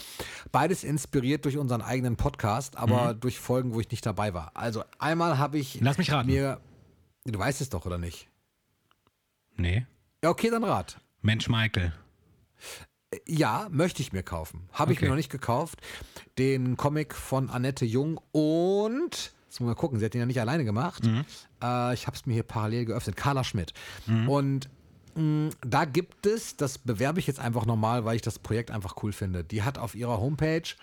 Beides 0.52 0.84
inspiriert 0.84 1.46
durch 1.46 1.58
unseren 1.58 1.82
eigenen 1.82 2.16
Podcast, 2.18 2.78
aber 2.78 3.14
durch 3.14 3.40
Folgen, 3.40 3.74
wo 3.74 3.80
ich 3.80 3.90
nicht 3.92 4.06
dabei 4.06 4.34
war. 4.34 4.52
Also 4.56 4.84
einmal 5.00 5.38
habe 5.38 5.58
ich 5.58 5.76
Mhm. 5.80 5.86
Lass 5.86 5.98
mich 5.98 6.12
raten. 6.12 6.30
mir. 6.30 6.60
Du 7.26 7.38
weißt 7.40 7.62
es 7.62 7.70
doch, 7.70 7.86
oder 7.86 7.98
nicht? 7.98 8.28
Nee. 9.56 9.86
Ja, 10.24 10.30
okay, 10.30 10.50
dann 10.50 10.64
rat. 10.64 11.00
Mensch 11.22 11.50
Michael. 11.50 11.94
Ja, 13.28 13.68
möchte 13.72 14.02
ich 14.02 14.12
mir 14.12 14.24
kaufen. 14.24 14.68
Habe 14.74 14.92
ich 14.92 14.98
Okay. 15.00 15.06
mir 15.06 15.10
noch 15.12 15.16
nicht 15.18 15.32
gekauft. 15.32 15.80
Den 16.38 16.76
Comic 16.78 17.14
von 17.16 17.50
Annette 17.50 17.86
Jung 17.86 18.20
und, 18.32 19.12
jetzt 19.14 19.34
muss 19.50 19.60
man 19.62 19.70
mal 19.70 19.76
gucken, 19.76 19.98
sie 20.00 20.06
hat 20.06 20.14
ihn 20.14 20.20
ja 20.20 20.26
nicht 20.26 20.42
alleine 20.42 20.66
gemacht. 20.66 21.04
Mhm. 21.06 21.24
Äh, 21.64 21.94
ich 21.94 22.06
habe 22.08 22.16
es 22.18 22.26
mir 22.26 22.34
hier 22.34 22.44
parallel 22.44 22.86
geöffnet, 22.86 23.16
Carla 23.16 23.44
Schmidt. 23.44 23.74
Und 24.28 24.66
mh, 24.66 24.72
da 25.18 25.86
gibt 25.86 26.26
es, 26.26 26.58
das 26.58 26.78
bewerbe 26.78 27.20
ich 27.20 27.28
jetzt 27.28 27.40
einfach 27.40 27.66
nochmal, 27.66 28.06
weil 28.06 28.16
ich 28.16 28.22
das 28.22 28.38
Projekt 28.38 28.72
einfach 28.72 28.96
cool 29.02 29.12
finde. 29.12 29.44
Die 29.44 29.64
hat 29.64 29.78
auf 29.78 29.96
ihrer 29.96 30.20
Homepage 30.20 30.76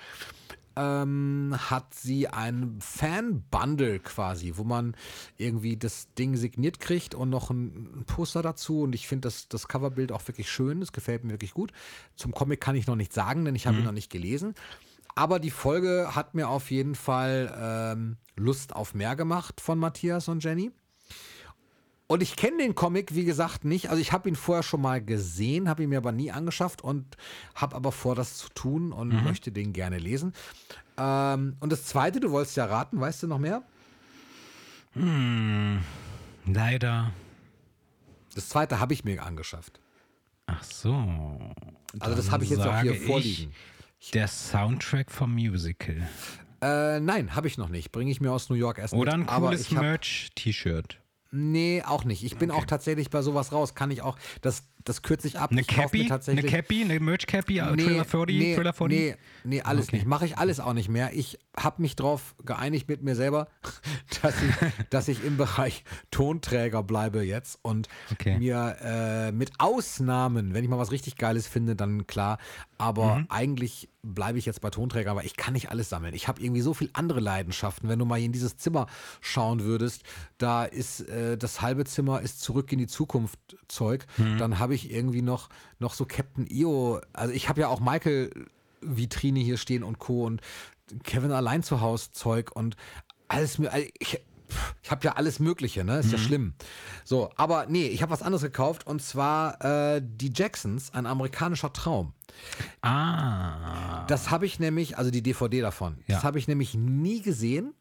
ähm, 0.77 1.55
hat 1.57 1.95
sie 1.95 2.29
ein 2.29 2.79
Fan-Bundle 2.81 4.01
quasi, 4.01 4.55
wo 4.57 4.65
man 4.65 4.97
irgendwie 5.37 5.77
das 5.77 6.13
Ding 6.15 6.37
signiert 6.37 6.81
kriegt 6.81 7.15
und 7.15 7.31
noch 7.31 7.51
ein, 7.51 8.01
ein 8.01 8.05
Poster 8.07 8.43
dazu. 8.43 8.83
Und 8.83 8.95
ich 8.95 9.07
finde 9.07 9.29
das, 9.29 9.49
das 9.49 9.69
Coverbild 9.69 10.13
auch 10.13 10.27
wirklich 10.27 10.51
schön. 10.51 10.81
Das 10.81 10.93
gefällt 10.93 11.25
mir 11.25 11.33
wirklich 11.33 11.55
gut. 11.55 11.73
Zum 12.17 12.33
Comic 12.33 12.61
kann 12.61 12.77
ich 12.77 12.87
noch 12.87 12.97
nichts 12.97 13.15
sagen, 13.15 13.45
denn 13.45 13.55
ich 13.55 13.67
habe 13.67 13.79
ihn 13.79 13.85
noch 13.85 13.93
nicht 13.93 14.11
gelesen. 14.11 14.55
Aber 15.15 15.39
die 15.39 15.51
Folge 15.51 16.11
hat 16.17 16.35
mir 16.35 16.49
auf 16.49 16.73
jeden 16.73 16.97
Fall 16.97 17.55
ähm, 17.57 18.17
Lust 18.35 18.75
auf 18.75 18.95
mehr 18.95 19.15
gemacht 19.15 19.61
von 19.61 19.79
Matthias 19.79 20.27
und 20.27 20.43
Jenny. 20.43 20.73
Und 22.07 22.23
ich 22.23 22.37
kenne 22.37 22.59
den 22.59 22.75
Comic, 22.75 23.15
wie 23.15 23.25
gesagt, 23.25 23.65
nicht. 23.65 23.89
Also 23.89 24.01
ich 24.01 24.13
habe 24.13 24.29
ihn 24.29 24.37
vorher 24.37 24.63
schon 24.63 24.83
mal 24.83 25.03
gesehen, 25.03 25.69
habe 25.69 25.83
ihn 25.83 25.89
mir 25.89 25.99
aber 25.99 26.13
nie 26.13 26.31
angeschafft 26.31 26.83
und 26.83 27.17
habe 27.55 27.75
aber 27.75 27.93
vor, 27.93 28.15
das 28.15 28.37
zu 28.37 28.51
tun 28.51 28.93
und 28.93 29.25
möchte 29.25 29.51
den 29.53 29.73
gerne 29.73 29.99
lesen. 29.99 30.35
Ähm, 30.99 31.57
und 31.61 31.73
das 31.73 31.87
Zweite, 31.87 32.21
du 32.21 32.31
wolltest 32.31 32.57
ja 32.57 32.67
raten, 32.67 33.01
weißt 33.01 33.23
du 33.23 33.27
noch 33.27 33.39
mehr? 33.39 33.63
Leider. 36.47 37.13
Das 38.35 38.49
Zweite 38.49 38.81
habe 38.81 38.93
ich 38.93 39.05
mir 39.05 39.23
angeschafft. 39.23 39.81
Ach 40.47 40.63
so. 40.63 40.93
Also 41.99 42.17
das 42.17 42.31
habe 42.31 42.45
ich 42.45 42.51
jetzt 42.51 42.67
auch 42.67 42.81
hier 42.81 42.95
vorliegen. 42.95 43.53
Der 44.13 44.29
Soundtrack 44.29 45.11
vom 45.11 45.33
Musical. 45.33 46.07
Äh, 46.61 47.01
nein, 47.01 47.35
habe 47.35 47.47
ich 47.47 47.57
noch 47.57 47.71
nicht. 47.71 47.93
Bringe 47.93 48.11
ich 48.11 48.21
mir 48.21 48.31
aus 48.31 48.51
New 48.51 48.57
York 48.57 48.79
erst 48.79 48.93
Oder 48.93 49.15
ein 49.15 49.21
mit. 49.21 49.29
Cooles 49.29 49.71
Merch-T-Shirt. 49.71 51.01
Nee, 51.37 51.83
auch 51.85 52.05
nicht. 52.05 52.23
Ich 52.23 52.37
bin 52.37 52.51
auch 52.53 52.65
tatsächlich 52.65 53.11
bei 53.11 53.21
sowas 53.23 53.51
raus. 53.53 53.75
Kann 53.75 53.91
ich 53.91 54.03
auch. 54.03 54.17
Das 54.41 54.63
das 54.85 55.01
kürze 55.01 55.27
ich 55.27 55.39
ab. 55.39 55.51
Eine 55.51 55.63
ich 55.63 55.67
Cappy? 55.67 56.11
Eine 56.27 56.43
Cappy? 56.43 56.83
Eine 56.85 57.01
Merch-Cappy? 57.01 57.55
Thriller 57.55 58.05
40? 58.05 58.37
nee, 58.39 58.55
Thriller 58.55 58.73
40? 58.75 58.99
nee, 58.99 59.17
nee, 59.45 59.63
alles 59.63 59.89
Okay. 59.89 59.97
nicht. 59.97 60.07
Mache 60.07 60.27
ich 60.27 60.37
alles 60.37 60.61
auch 60.61 60.75
nicht 60.75 60.91
mehr. 60.91 61.15
Ich 61.15 61.39
habe 61.57 61.81
mich 61.81 61.97
drauf 61.97 62.35
geeinigt 62.45 62.87
mit 62.89 63.03
mir 63.03 63.17
selber, 63.17 63.49
dass 64.23 64.35
ich, 64.43 64.53
dass 64.91 65.09
ich 65.09 65.25
im 65.25 65.39
Bereich 65.39 65.85
Tonträger 66.11 66.83
bleibe 66.83 67.23
jetzt 67.23 67.59
und 67.63 67.89
Okay. 68.13 68.39
mir 68.39 68.77
äh, 68.83 69.33
mit 69.33 69.53
Ausnahmen, 69.59 70.53
wenn 70.53 70.63
ich 70.65 70.69
mal 70.71 70.79
was 70.79 70.93
richtig 70.93 71.17
Geiles 71.17 71.47
finde, 71.49 71.77
dann 71.77 72.07
klar. 72.07 72.37
Aber 72.79 73.17
Mhm. 73.17 73.27
eigentlich 73.29 73.89
bleibe 74.03 74.39
ich 74.39 74.47
jetzt 74.47 74.61
bei 74.61 74.71
Tonträger, 74.71 75.11
aber 75.11 75.25
ich 75.25 75.37
kann 75.37 75.55
nicht 75.55 75.71
alles 75.71 75.89
sammeln. 75.89 76.15
Ich 76.15 76.29
habe 76.29 76.41
irgendwie 76.43 76.61
so 76.61 76.75
viel 76.75 76.91
andere 76.93 77.21
Leidenschaften. 77.21 77.89
Wenn 77.89 77.99
du 77.99 78.05
mal 78.05 78.21
in 78.21 78.33
dieses 78.33 78.57
Zimmer 78.57 78.87
schauen 79.21 79.61
würdest, 79.63 80.03
da 80.39 80.65
ist 80.65 81.01
äh, 81.09 81.37
das 81.39 81.61
halbe 81.63 81.85
Zimmer 81.85 82.21
ist 82.21 82.41
zurück 82.41 82.73
in 82.73 82.79
die 82.79 82.87
Zukunft 82.87 83.39
Zeug. 83.69 84.07
Mhm. 84.19 84.39
Dann 84.39 84.59
habe 84.59 84.75
ich 84.75 84.91
irgendwie 84.91 85.23
noch, 85.23 85.49
noch 85.79 85.95
so 85.95 86.05
Captain 86.05 86.47
EO. 86.51 87.01
Also 87.13 87.33
ich 87.33 87.49
habe 87.49 87.61
ja 87.61 87.69
auch 87.69 87.81
Michael 87.81 88.31
Vitrine 88.81 89.41
hier 89.41 89.57
stehen 89.57 89.83
und 89.83 89.99
Co. 89.99 90.25
und 90.25 90.41
Kevin 91.03 91.33
allein 91.33 91.63
zu 91.63 91.81
Hause 91.81 92.13
Zeug 92.13 92.51
und 92.55 92.77
alles 93.29 93.59
mir. 93.59 93.73
also 93.73 93.87
Ich, 93.99 94.21
ich 94.83 94.91
habe 94.91 95.05
ja 95.05 95.13
alles 95.13 95.41
Mögliche, 95.41 95.85
ne? 95.85 95.99
Ist 95.99 96.13
ja 96.13 96.19
schlimm. 96.19 96.55
So, 97.05 97.31
aber 97.37 97.67
nee, 97.67 97.87
ich 97.87 98.03
habe 98.03 98.13
was 98.13 98.23
anderes 98.23 98.43
gekauft 98.43 98.87
und 98.87 99.03
zwar 99.03 99.63
äh, 99.65 100.03
die 100.05 100.33
Jacksons, 100.35 100.93
ein 100.93 101.07
amerikanischer 101.07 101.73
Traum. 101.73 102.13
Ah. 102.83 104.05
Das 104.07 104.31
habe 104.31 104.47
ich 104.47 104.59
nämlich, 104.61 104.99
also 104.99 105.11
die 105.11 105.23
DVD 105.23 105.61
davon, 105.61 105.99
Ja. 106.07 106.17
das 106.17 106.25
habe 106.25 106.39
ich 106.39 106.49
nämlich 106.49 106.75
nie 106.75 107.23
gesehen. 107.23 107.75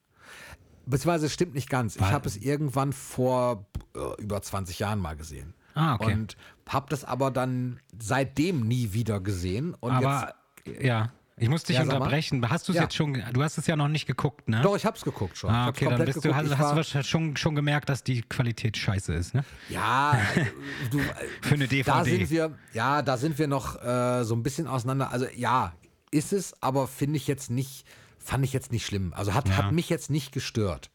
Beziehungsweise 0.86 1.28
es 1.28 1.34
stimmt 1.34 1.54
nicht 1.54 1.70
ganz. 1.70 1.96
Ich 1.96 2.02
Weil- 2.02 2.12
habe 2.12 2.28
es 2.28 2.36
irgendwann 2.38 2.92
vor 2.92 3.66
äh, 3.96 4.22
über 4.22 4.42
20 4.42 4.80
Jahren 4.80 5.00
mal 5.00 5.16
gesehen. 5.16 5.54
Ah, 5.76 5.96
okay. 5.96 6.14
Und 6.14 6.38
habe 6.68 6.88
das 6.90 7.04
aber 7.06 7.32
dann 7.32 7.80
seitdem 8.00 8.68
nie 8.68 8.94
wieder 8.94 9.20
gesehen. 9.20 9.74
Und 9.80 9.92
Aber, 9.92 10.36
ja. 10.82 11.12
Ich 11.44 11.50
muss 11.50 11.64
dich 11.64 11.76
Ja, 11.76 11.84
unterbrechen. 11.84 12.50
Hast 12.50 12.70
du 12.70 12.72
es 12.72 12.78
Ja. 12.78 12.84
jetzt 12.84 12.96
schon, 12.96 13.22
du 13.34 13.44
hast 13.44 13.58
es 13.58 13.68
ja 13.68 13.76
noch 13.76 13.90
nicht 13.90 14.06
geguckt, 14.06 14.48
ne? 14.48 14.62
doch, 14.62 14.78
ich 14.78 14.86
habe 14.86 14.96
es 14.96 15.04
geguckt 15.04 15.38
schon. 15.38 15.50
Ah, 15.50 15.68
okay, 15.68 15.90
dann 15.90 16.06
bist 16.06 16.24
du, 16.24 16.34
hast, 16.34 16.48
Ich 16.50 16.58
hast 16.58 16.94
du 16.96 17.04
schon, 17.04 17.36
schon 17.36 17.54
gemerkt, 17.54 17.90
dass 17.90 18.02
die 18.02 18.22
Qualität 18.22 18.78
scheiße 18.78 19.14
ist, 19.14 19.34
ne? 19.34 19.44
Ja, 19.68 20.18
du, 20.92 21.00
äh, 21.00 21.04
Für 21.42 21.56
eine 21.56 21.68
DVD. 21.68 21.98
da 21.98 22.06
sind 22.06 22.30
wir, 22.30 22.58
ja, 22.72 23.02
da 23.02 23.18
sind 23.18 23.38
wir 23.38 23.48
noch 23.48 23.84
äh, 23.84 24.24
so 24.24 24.36
ein 24.36 24.42
bisschen 24.42 24.68
auseinander. 24.68 25.12
Also 25.12 25.26
ja, 25.36 25.74
ist 26.12 26.32
es, 26.32 26.54
aber 26.62 26.88
finde 26.88 27.18
ich 27.18 27.28
jetzt 27.28 27.50
nicht, 27.50 27.86
fand 28.18 28.46
ich 28.46 28.54
jetzt 28.54 28.72
nicht 28.72 28.86
schlimm. 28.86 29.14
Also 29.14 29.34
hat, 29.34 29.50
hat 29.58 29.74
mich 29.74 29.90
jetzt 29.90 30.10
nicht 30.10 30.32
gestört. 30.32 30.92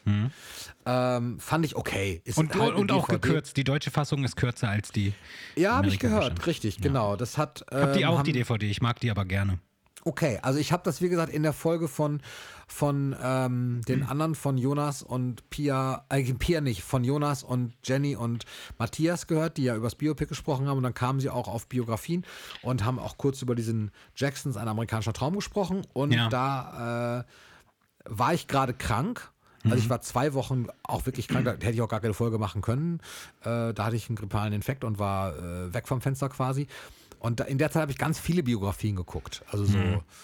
Ähm, 0.86 1.40
fand 1.40 1.64
ich 1.66 1.76
okay. 1.76 2.22
Ist. 2.24 2.38
Und, 2.38 2.54
halt 2.54 2.74
und 2.74 2.90
auch 2.90 3.08
gekürzt. 3.08 3.58
Die 3.58 3.64
deutsche 3.64 3.90
Fassung 3.90 4.24
ist 4.24 4.36
kürzer 4.36 4.70
als 4.70 4.92
die. 4.92 5.12
Ja, 5.56 5.74
habe 5.76 5.88
ich 5.88 5.98
gehört, 5.98 6.46
richtig, 6.46 6.80
genau. 6.80 7.16
Das 7.16 7.36
hat. 7.36 7.66
Hab 7.70 7.92
die 7.92 8.02
ähm, 8.02 8.08
auch, 8.08 8.22
die 8.22 8.32
DVD. 8.32 8.70
Ich 8.70 8.80
mag 8.80 8.98
die 9.00 9.10
aber 9.10 9.26
gerne. 9.26 9.58
Okay, 10.04 10.38
also 10.42 10.58
ich 10.58 10.72
habe 10.72 10.82
das, 10.84 11.02
wie 11.02 11.08
gesagt, 11.08 11.32
in 11.32 11.42
der 11.42 11.52
Folge 11.52 11.88
von, 11.88 12.20
von 12.66 13.16
ähm, 13.22 13.80
den 13.88 14.04
anderen, 14.04 14.34
von 14.34 14.56
Jonas 14.56 15.02
und 15.02 15.48
Pia, 15.50 16.04
äh, 16.08 16.22
Pia 16.34 16.60
nicht, 16.60 16.82
von 16.82 17.04
Jonas 17.04 17.42
und 17.42 17.74
Jenny 17.84 18.16
und 18.16 18.44
Matthias 18.78 19.26
gehört, 19.26 19.56
die 19.56 19.64
ja 19.64 19.74
übers 19.76 19.96
Biopic 19.96 20.28
gesprochen 20.28 20.68
haben. 20.68 20.76
Und 20.78 20.84
dann 20.84 20.94
kamen 20.94 21.20
sie 21.20 21.30
auch 21.30 21.48
auf 21.48 21.66
Biografien 21.66 22.24
und 22.62 22.84
haben 22.84 22.98
auch 22.98 23.18
kurz 23.18 23.42
über 23.42 23.54
diesen 23.54 23.90
Jacksons, 24.16 24.56
ein 24.56 24.68
amerikanischer 24.68 25.12
Traum, 25.12 25.34
gesprochen. 25.34 25.82
Und 25.92 26.12
Ja. 26.12 26.28
da 26.28 27.20
äh, 27.20 27.24
war 28.04 28.34
ich 28.34 28.46
gerade 28.46 28.74
krank. 28.74 29.30
Also 29.64 29.76
ich 29.76 29.90
war 29.90 30.00
zwei 30.00 30.32
Wochen 30.32 30.68
auch 30.84 31.04
wirklich 31.04 31.28
krank, 31.28 31.44
da 31.44 31.50
hätte 31.52 31.72
ich 31.72 31.82
auch 31.82 31.88
gar 31.88 32.00
keine 32.00 32.14
Folge 32.14 32.38
machen 32.38 32.62
können. 32.62 33.00
Äh, 33.42 33.74
da 33.74 33.84
hatte 33.84 33.96
ich 33.96 34.08
einen 34.08 34.16
grippalen 34.16 34.52
Infekt 34.54 34.84
und 34.84 34.98
war 34.98 35.36
äh, 35.36 35.74
weg 35.74 35.88
vom 35.88 36.00
Fenster 36.00 36.28
quasi. 36.30 36.68
Und 37.18 37.40
in 37.40 37.58
der 37.58 37.70
Zeit 37.70 37.82
habe 37.82 37.92
ich 37.92 37.98
ganz 37.98 38.18
viele 38.18 38.42
Biografien 38.42 38.94
geguckt, 38.94 39.42
also 39.50 39.64
so, 39.64 39.78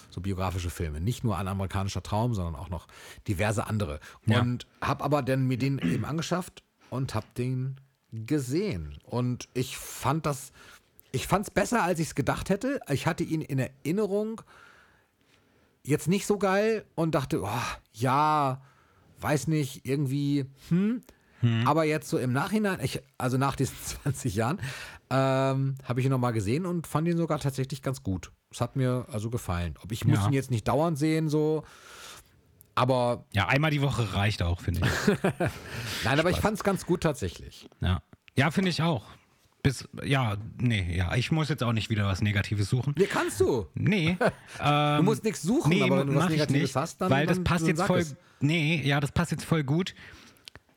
so 0.09 0.21
biografische 0.21 0.69
Filme. 0.69 1.01
Nicht 1.01 1.23
nur 1.23 1.37
ein 1.37 1.47
amerikanischer 1.47 2.01
Traum, 2.01 2.33
sondern 2.33 2.55
auch 2.55 2.69
noch 2.69 2.87
diverse 3.27 3.67
andere. 3.67 3.99
Ja. 4.25 4.41
Und 4.41 4.65
habe 4.81 5.03
aber 5.03 5.21
dann 5.21 5.45
mir 5.45 5.57
den 5.57 5.79
eben 5.79 6.05
angeschafft 6.05 6.63
und 6.89 7.13
habe 7.13 7.27
den 7.37 7.81
gesehen. 8.11 8.97
Und 9.03 9.49
ich 9.53 9.77
fand 9.77 10.25
das, 10.25 10.53
ich 11.11 11.27
fand 11.27 11.47
es 11.47 11.51
besser, 11.51 11.83
als 11.83 11.99
ich 11.99 12.07
es 12.07 12.15
gedacht 12.15 12.49
hätte. 12.49 12.79
Ich 12.89 13.07
hatte 13.07 13.23
ihn 13.23 13.41
in 13.41 13.59
Erinnerung 13.59 14.41
jetzt 15.83 16.07
nicht 16.07 16.25
so 16.25 16.37
geil 16.37 16.85
und 16.95 17.13
dachte, 17.13 17.41
oh, 17.43 17.49
ja, 17.93 18.61
weiß 19.19 19.47
nicht, 19.47 19.85
irgendwie, 19.85 20.45
hm. 20.69 21.01
Aber 21.65 21.83
jetzt 21.83 22.09
so 22.09 22.17
im 22.17 22.33
Nachhinein, 22.33 22.79
ich, 22.81 23.01
also 23.17 23.37
nach 23.37 23.55
diesen 23.55 23.75
20 24.03 24.35
Jahren, 24.35 24.59
ähm, 25.09 25.75
habe 25.83 25.99
ich 25.99 26.05
ihn 26.05 26.11
nochmal 26.11 26.33
gesehen 26.33 26.65
und 26.65 26.87
fand 26.87 27.07
ihn 27.07 27.17
sogar 27.17 27.39
tatsächlich 27.39 27.81
ganz 27.81 28.03
gut. 28.03 28.31
Es 28.51 28.61
hat 28.61 28.75
mir 28.75 29.05
also 29.11 29.29
gefallen. 29.29 29.75
Ob 29.83 29.91
ich 29.91 30.05
muss 30.05 30.19
Ja. 30.19 30.27
ihn 30.27 30.33
jetzt 30.33 30.51
nicht 30.51 30.67
dauernd 30.67 30.97
sehen, 30.97 31.29
so. 31.29 31.63
Aber 32.73 33.25
Ja, 33.31 33.47
einmal 33.47 33.71
die 33.71 33.81
Woche 33.81 34.13
reicht 34.13 34.41
auch, 34.43 34.59
finde 34.61 34.81
ich. 34.81 35.17
nein, 36.03 36.19
aber 36.19 36.29
ich 36.29 36.37
fand 36.37 36.57
es 36.57 36.63
ganz 36.63 36.85
gut 36.85 37.01
tatsächlich. 37.01 37.69
ja, 37.81 38.01
ja 38.35 38.51
finde 38.51 38.69
ich 38.69 38.81
auch. 38.81 39.03
Bis, 39.63 39.87
ja, 40.03 40.37
nee, 40.59 40.95
ja. 40.95 41.15
Ich 41.15 41.31
muss 41.31 41.49
jetzt 41.49 41.63
auch 41.63 41.73
nicht 41.73 41.89
wieder 41.89 42.05
was 42.05 42.21
Negatives 42.21 42.69
suchen. 42.69 42.93
Nee, 42.97 43.05
kannst 43.07 43.39
du. 43.41 43.65
Nee. 43.73 44.17
Du 44.59 45.01
musst 45.03 45.23
nichts 45.23 45.41
suchen, 45.41 45.81
aber 45.81 45.99
wenn 46.01 46.07
du 46.07 46.15
was 46.15 46.29
Negatives 46.29 46.61
nicht, 46.61 46.75
hast, 46.75 47.01
dann 47.01 47.09
Weil 47.09 47.25
das 47.25 47.37
dann, 47.37 47.43
passt 47.45 47.61
dann 47.63 47.69
jetzt 47.69 47.81
voll. 47.83 47.99
es. 47.99 48.15
Nee, 48.41 48.81
ja, 48.85 48.99
das 48.99 49.11
passt 49.11 49.31
jetzt 49.31 49.43
voll 49.45 49.63
gut. 49.63 49.95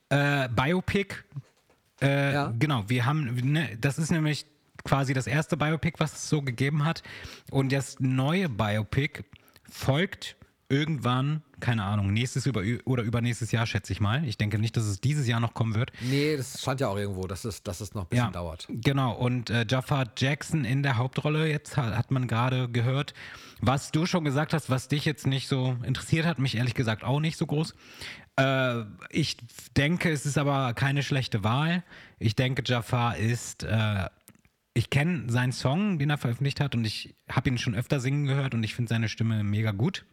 Äh, 0.08 0.48
Biopic. 0.48 1.16
Äh, 2.00 2.32
Ja. 2.32 2.54
Genau, 2.58 2.84
wir 2.88 3.06
haben, 3.06 3.34
ne, 3.52 3.76
das 3.80 3.98
ist 3.98 4.10
nämlich 4.10 4.46
quasi 4.84 5.12
das 5.14 5.26
erste 5.26 5.56
Biopic, 5.56 5.94
was 5.98 6.14
es 6.14 6.28
so 6.28 6.42
gegeben 6.42 6.84
hat. 6.84 7.02
Und 7.50 7.72
das 7.72 7.98
neue 8.00 8.48
Biopic 8.48 9.24
folgt 9.68 10.36
irgendwann, 10.70 11.42
keine 11.60 11.82
Ahnung, 11.84 12.12
nächstes 12.12 12.44
über, 12.44 12.62
oder 12.84 13.02
übernächstes 13.02 13.52
Jahr, 13.52 13.66
schätze 13.66 13.90
ich 13.92 14.00
mal. 14.00 14.22
Ich 14.28 14.36
denke 14.36 14.58
nicht, 14.58 14.76
dass 14.76 14.84
es 14.84 15.00
dieses 15.00 15.26
Jahr 15.26 15.40
noch 15.40 15.54
kommen 15.54 15.74
wird. 15.74 15.92
Nee, 16.02 16.36
das 16.36 16.60
stand 16.60 16.80
ja 16.80 16.88
auch 16.88 16.96
irgendwo, 16.98 17.26
dass 17.26 17.46
es, 17.46 17.62
dass 17.62 17.80
es 17.80 17.94
noch 17.94 18.02
ein 18.02 18.08
bisschen 18.08 18.32
dauert. 18.32 18.66
Genau, 18.70 19.12
und 19.14 19.48
äh, 19.48 19.64
Jafar 19.68 20.06
Jackson 20.16 20.66
in 20.66 20.82
der 20.82 20.98
Hauptrolle, 20.98 21.48
jetzt 21.48 21.78
hat, 21.78 21.96
hat 21.96 22.10
man 22.10 22.28
gerade 22.28 22.68
gehört. 22.68 23.14
Was 23.62 23.90
du 23.92 24.04
schon 24.04 24.24
gesagt 24.24 24.52
hast, 24.52 24.68
was 24.68 24.88
dich 24.88 25.06
jetzt 25.06 25.26
nicht 25.26 25.48
so 25.48 25.74
interessiert 25.84 26.26
hat, 26.26 26.38
mich 26.38 26.54
ehrlich 26.56 26.74
gesagt 26.74 27.02
auch 27.02 27.20
nicht 27.20 27.38
so 27.38 27.46
groß. 27.46 27.74
Äh, 28.38 28.84
ich 29.10 29.36
denke, 29.76 30.10
es 30.10 30.24
ist 30.24 30.38
aber 30.38 30.72
keine 30.74 31.02
schlechte 31.02 31.44
Wahl. 31.44 31.82
Ich 32.18 32.36
denke, 32.36 32.62
Jafar 32.64 33.16
ist. 33.16 33.64
Äh, 33.64 34.08
ich 34.74 34.90
kenne 34.90 35.28
seinen 35.28 35.50
Song, 35.50 35.98
den 35.98 36.10
er 36.10 36.18
veröffentlicht 36.18 36.60
hat, 36.60 36.76
und 36.76 36.84
ich 36.84 37.16
habe 37.28 37.48
ihn 37.48 37.58
schon 37.58 37.74
öfter 37.74 37.98
singen 37.98 38.26
gehört 38.26 38.54
und 38.54 38.62
ich 38.62 38.76
finde 38.76 38.90
seine 38.90 39.08
Stimme 39.08 39.42
mega 39.42 39.72
gut. 39.72 40.04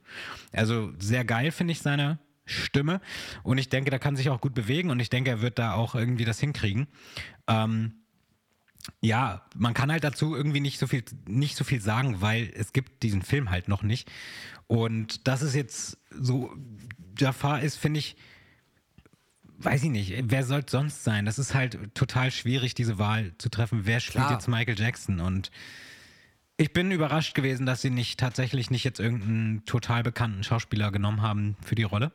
Also 0.53 0.91
sehr 0.97 1.23
geil 1.23 1.51
finde 1.51 1.73
ich 1.73 1.81
seine 1.81 2.17
Stimme 2.45 2.99
und 3.43 3.59
ich 3.59 3.69
denke, 3.69 3.91
da 3.91 3.99
kann 3.99 4.15
sich 4.15 4.31
auch 4.31 4.41
gut 4.41 4.55
bewegen 4.55 4.89
und 4.89 4.99
ich 4.99 5.11
denke, 5.11 5.29
er 5.29 5.41
wird 5.41 5.59
da 5.59 5.73
auch 5.73 5.93
irgendwie 5.93 6.25
das 6.25 6.39
hinkriegen. 6.39 6.87
Ähm, 7.47 8.04
ja, 9.01 9.45
man 9.55 9.73
kann 9.73 9.91
halt 9.91 10.03
dazu 10.03 10.35
irgendwie 10.35 10.59
nicht 10.59 10.79
so 10.79 10.87
viel, 10.87 11.03
nicht 11.27 11.55
so 11.55 11.63
viel 11.63 11.81
sagen, 11.81 12.21
weil 12.21 12.51
es 12.55 12.73
gibt 12.73 13.03
diesen 13.03 13.21
Film 13.21 13.49
halt 13.49 13.67
noch 13.67 13.83
nicht. 13.83 14.11
Und 14.67 15.27
das 15.27 15.41
ist 15.41 15.55
jetzt 15.55 15.97
so, 16.11 16.53
Jafar 17.17 17.61
ist, 17.61 17.77
finde 17.77 17.99
ich, 17.99 18.15
weiß 19.57 19.83
ich 19.83 19.89
nicht, 19.89 20.13
wer 20.23 20.43
soll 20.43 20.61
es 20.65 20.71
sonst 20.71 21.03
sein? 21.03 21.25
Das 21.25 21.39
ist 21.39 21.53
halt 21.53 21.93
total 21.93 22.31
schwierig, 22.31 22.73
diese 22.73 22.97
Wahl 22.97 23.33
zu 23.37 23.49
treffen. 23.49 23.85
Wer 23.85 23.99
spielt 23.99 24.25
Klar. 24.25 24.33
jetzt 24.33 24.47
Michael 24.47 24.77
Jackson? 24.77 25.19
Und 25.19 25.51
ich 26.57 26.73
bin 26.73 26.91
überrascht 26.91 27.35
gewesen, 27.35 27.65
dass 27.65 27.81
sie 27.81 27.89
nicht 27.89 28.19
tatsächlich 28.19 28.69
nicht 28.69 28.83
jetzt 28.83 28.99
irgendeinen 28.99 29.65
total 29.65 30.03
bekannten 30.03 30.43
Schauspieler 30.43 30.91
genommen 30.91 31.21
haben 31.21 31.57
für 31.63 31.75
die 31.75 31.83
Rolle, 31.83 32.11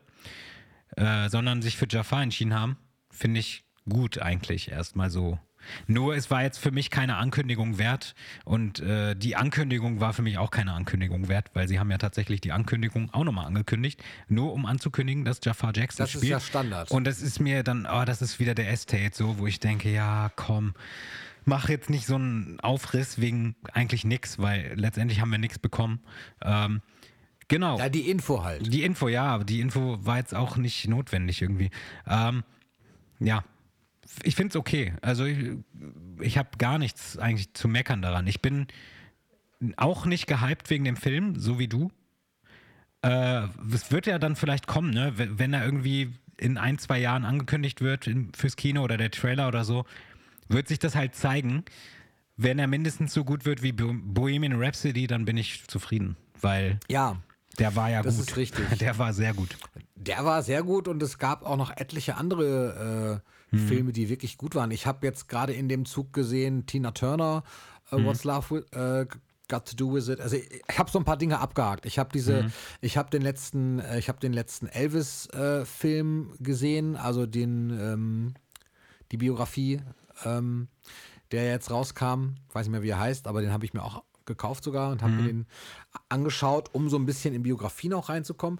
äh, 0.95 1.29
sondern 1.29 1.61
sich 1.61 1.77
für 1.77 1.87
Jafar 1.89 2.23
entschieden 2.23 2.53
haben. 2.53 2.77
Finde 3.09 3.39
ich 3.39 3.63
gut 3.87 4.19
eigentlich 4.19 4.71
erstmal 4.71 5.09
so. 5.09 5.39
Nur 5.87 6.15
es 6.15 6.31
war 6.31 6.43
jetzt 6.43 6.57
für 6.57 6.71
mich 6.71 6.89
keine 6.89 7.17
Ankündigung 7.17 7.77
wert 7.77 8.15
und 8.45 8.79
äh, 8.79 9.15
die 9.15 9.35
Ankündigung 9.35 9.99
war 9.99 10.13
für 10.13 10.21
mich 10.21 10.37
auch 10.37 10.51
keine 10.51 10.73
Ankündigung 10.73 11.27
wert, 11.27 11.51
weil 11.53 11.67
sie 11.67 11.79
haben 11.79 11.91
ja 11.91 11.97
tatsächlich 11.97 12.41
die 12.41 12.51
Ankündigung 12.51 13.13
auch 13.13 13.23
nochmal 13.23 13.45
angekündigt, 13.45 14.03
nur 14.27 14.53
um 14.53 14.65
anzukündigen, 14.65 15.25
dass 15.25 15.39
Jafar 15.43 15.71
Jackson 15.75 16.03
Das 16.03 16.13
ist 16.15 16.19
spielt. 16.21 16.31
ja 16.31 16.39
Standard. 16.39 16.91
Und 16.91 17.05
das 17.05 17.21
ist 17.21 17.39
mir 17.39 17.63
dann, 17.63 17.87
oh, 17.91 18.05
das 18.05 18.21
ist 18.21 18.39
wieder 18.39 18.55
der 18.55 18.69
Estate 18.71 19.11
so, 19.13 19.37
wo 19.37 19.47
ich 19.47 19.59
denke, 19.59 19.91
ja, 19.91 20.31
komm, 20.35 20.73
mach 21.45 21.69
jetzt 21.69 21.89
nicht 21.89 22.05
so 22.05 22.15
einen 22.15 22.59
Aufriss 22.59 23.19
wegen 23.19 23.55
eigentlich 23.73 24.03
nix, 24.03 24.39
weil 24.39 24.73
letztendlich 24.75 25.21
haben 25.21 25.31
wir 25.31 25.37
nichts 25.39 25.59
bekommen. 25.59 25.99
Ähm, 26.41 26.81
genau. 27.47 27.77
Ja, 27.79 27.89
die 27.89 28.09
Info 28.09 28.43
halt. 28.43 28.71
Die 28.71 28.83
Info, 28.83 29.07
ja, 29.07 29.25
aber 29.25 29.43
die 29.43 29.59
Info 29.59 29.97
war 30.05 30.17
jetzt 30.17 30.35
auch 30.35 30.57
nicht 30.57 30.87
notwendig 30.87 31.41
irgendwie. 31.41 31.71
Ähm, 32.07 32.43
ja, 33.19 33.43
ich 34.23 34.35
finde 34.35 34.49
es 34.51 34.55
okay. 34.55 34.93
Also 35.01 35.25
ich, 35.25 35.37
ich 36.19 36.37
habe 36.37 36.49
gar 36.57 36.77
nichts 36.77 37.17
eigentlich 37.17 37.53
zu 37.53 37.67
meckern 37.67 38.01
daran. 38.01 38.27
Ich 38.27 38.41
bin 38.41 38.67
auch 39.77 40.05
nicht 40.05 40.27
gehypt 40.27 40.69
wegen 40.69 40.83
dem 40.85 40.95
Film, 40.97 41.39
so 41.39 41.59
wie 41.59 41.67
du. 41.67 41.91
Äh, 43.03 43.47
es 43.73 43.91
wird 43.91 44.05
ja 44.05 44.19
dann 44.19 44.35
vielleicht 44.35 44.67
kommen, 44.67 44.91
ne? 44.91 45.13
Wenn 45.15 45.53
er 45.53 45.65
irgendwie 45.65 46.13
in 46.37 46.57
ein, 46.57 46.77
zwei 46.77 46.99
Jahren 46.99 47.25
angekündigt 47.25 47.81
wird 47.81 48.07
in, 48.07 48.31
fürs 48.33 48.55
Kino 48.55 48.83
oder 48.83 48.97
der 48.97 49.11
Trailer 49.11 49.47
oder 49.47 49.63
so, 49.63 49.85
wird 50.47 50.67
sich 50.67 50.79
das 50.79 50.95
halt 50.95 51.15
zeigen. 51.15 51.63
wenn 52.37 52.57
er 52.59 52.67
mindestens 52.67 53.13
so 53.13 53.23
gut 53.23 53.45
wird 53.45 53.61
wie 53.61 53.71
Bo 53.71 53.91
Bohemian 53.93 54.53
Rhapsody, 54.61 55.05
dann 55.07 55.25
bin 55.25 55.37
ich 55.37 55.67
zufrieden, 55.67 56.15
weil 56.39 56.79
Ja, 56.89 57.17
der 57.59 57.75
war 57.75 57.89
ja 57.91 58.01
Das 58.01 58.17
gut. 58.17 58.29
ist 58.29 58.37
richtig. 58.37 58.65
Der 58.79 58.97
war 58.97 59.13
sehr 59.13 59.33
gut. 59.35 59.55
der 59.95 60.25
war 60.25 60.41
sehr 60.41 60.63
gut 60.63 60.87
und 60.87 61.03
es 61.03 61.19
gab 61.19 61.43
auch 61.45 61.57
noch 61.57 61.69
etliche 61.77 62.15
andere 62.15 63.21
äh, 63.23 63.31
Filme, 63.57 63.91
die 63.91 64.09
wirklich 64.09 64.37
gut 64.37 64.55
waren. 64.55 64.71
Ich 64.71 64.85
habe 64.85 65.05
jetzt 65.05 65.27
gerade 65.27 65.53
in 65.53 65.67
dem 65.67 65.85
Zug 65.85 66.13
gesehen, 66.13 66.65
Tina 66.65 66.91
Turner, 66.91 67.43
äh, 67.91 67.97
What's 68.03 68.23
Love 68.23 68.55
with, 68.55 68.71
äh, 68.71 69.05
Got 69.49 69.65
to 69.65 69.75
Do 69.75 69.93
with 69.93 70.07
It. 70.07 70.21
Also 70.21 70.37
ich, 70.37 70.49
ich 70.69 70.79
habe 70.79 70.89
so 70.89 70.97
ein 70.97 71.03
paar 71.03 71.17
Dinge 71.17 71.39
abgehakt. 71.39 71.85
Ich 71.85 71.99
habe 71.99 72.09
diese, 72.13 72.49
ich 72.79 72.95
habe 72.97 73.09
den 73.09 73.21
letzten, 73.21 73.79
äh, 73.79 73.99
ich 73.99 74.07
habe 74.07 74.19
den 74.19 74.31
letzten 74.31 74.67
Elvis-Film 74.67 76.33
gesehen, 76.39 76.95
also 76.95 77.25
den, 77.25 77.69
ähm, 77.71 78.33
die 79.11 79.17
Biografie, 79.17 79.81
ähm, 80.23 80.69
der 81.31 81.49
jetzt 81.49 81.69
rauskam. 81.69 82.35
Weiß 82.53 82.65
nicht 82.65 82.71
mehr, 82.71 82.83
wie 82.83 82.89
er 82.89 82.99
heißt, 82.99 83.27
aber 83.27 83.41
den 83.41 83.51
habe 83.51 83.65
ich 83.65 83.73
mir 83.73 83.83
auch 83.83 84.03
gekauft 84.25 84.63
sogar 84.63 84.91
und 84.91 85.01
habe 85.01 85.13
mir 85.13 85.23
den 85.23 85.45
angeschaut, 86.07 86.69
um 86.73 86.89
so 86.89 86.97
ein 86.97 87.05
bisschen 87.05 87.33
in 87.33 87.43
Biografien 87.43 87.93
auch 87.93 88.07
reinzukommen. 88.07 88.59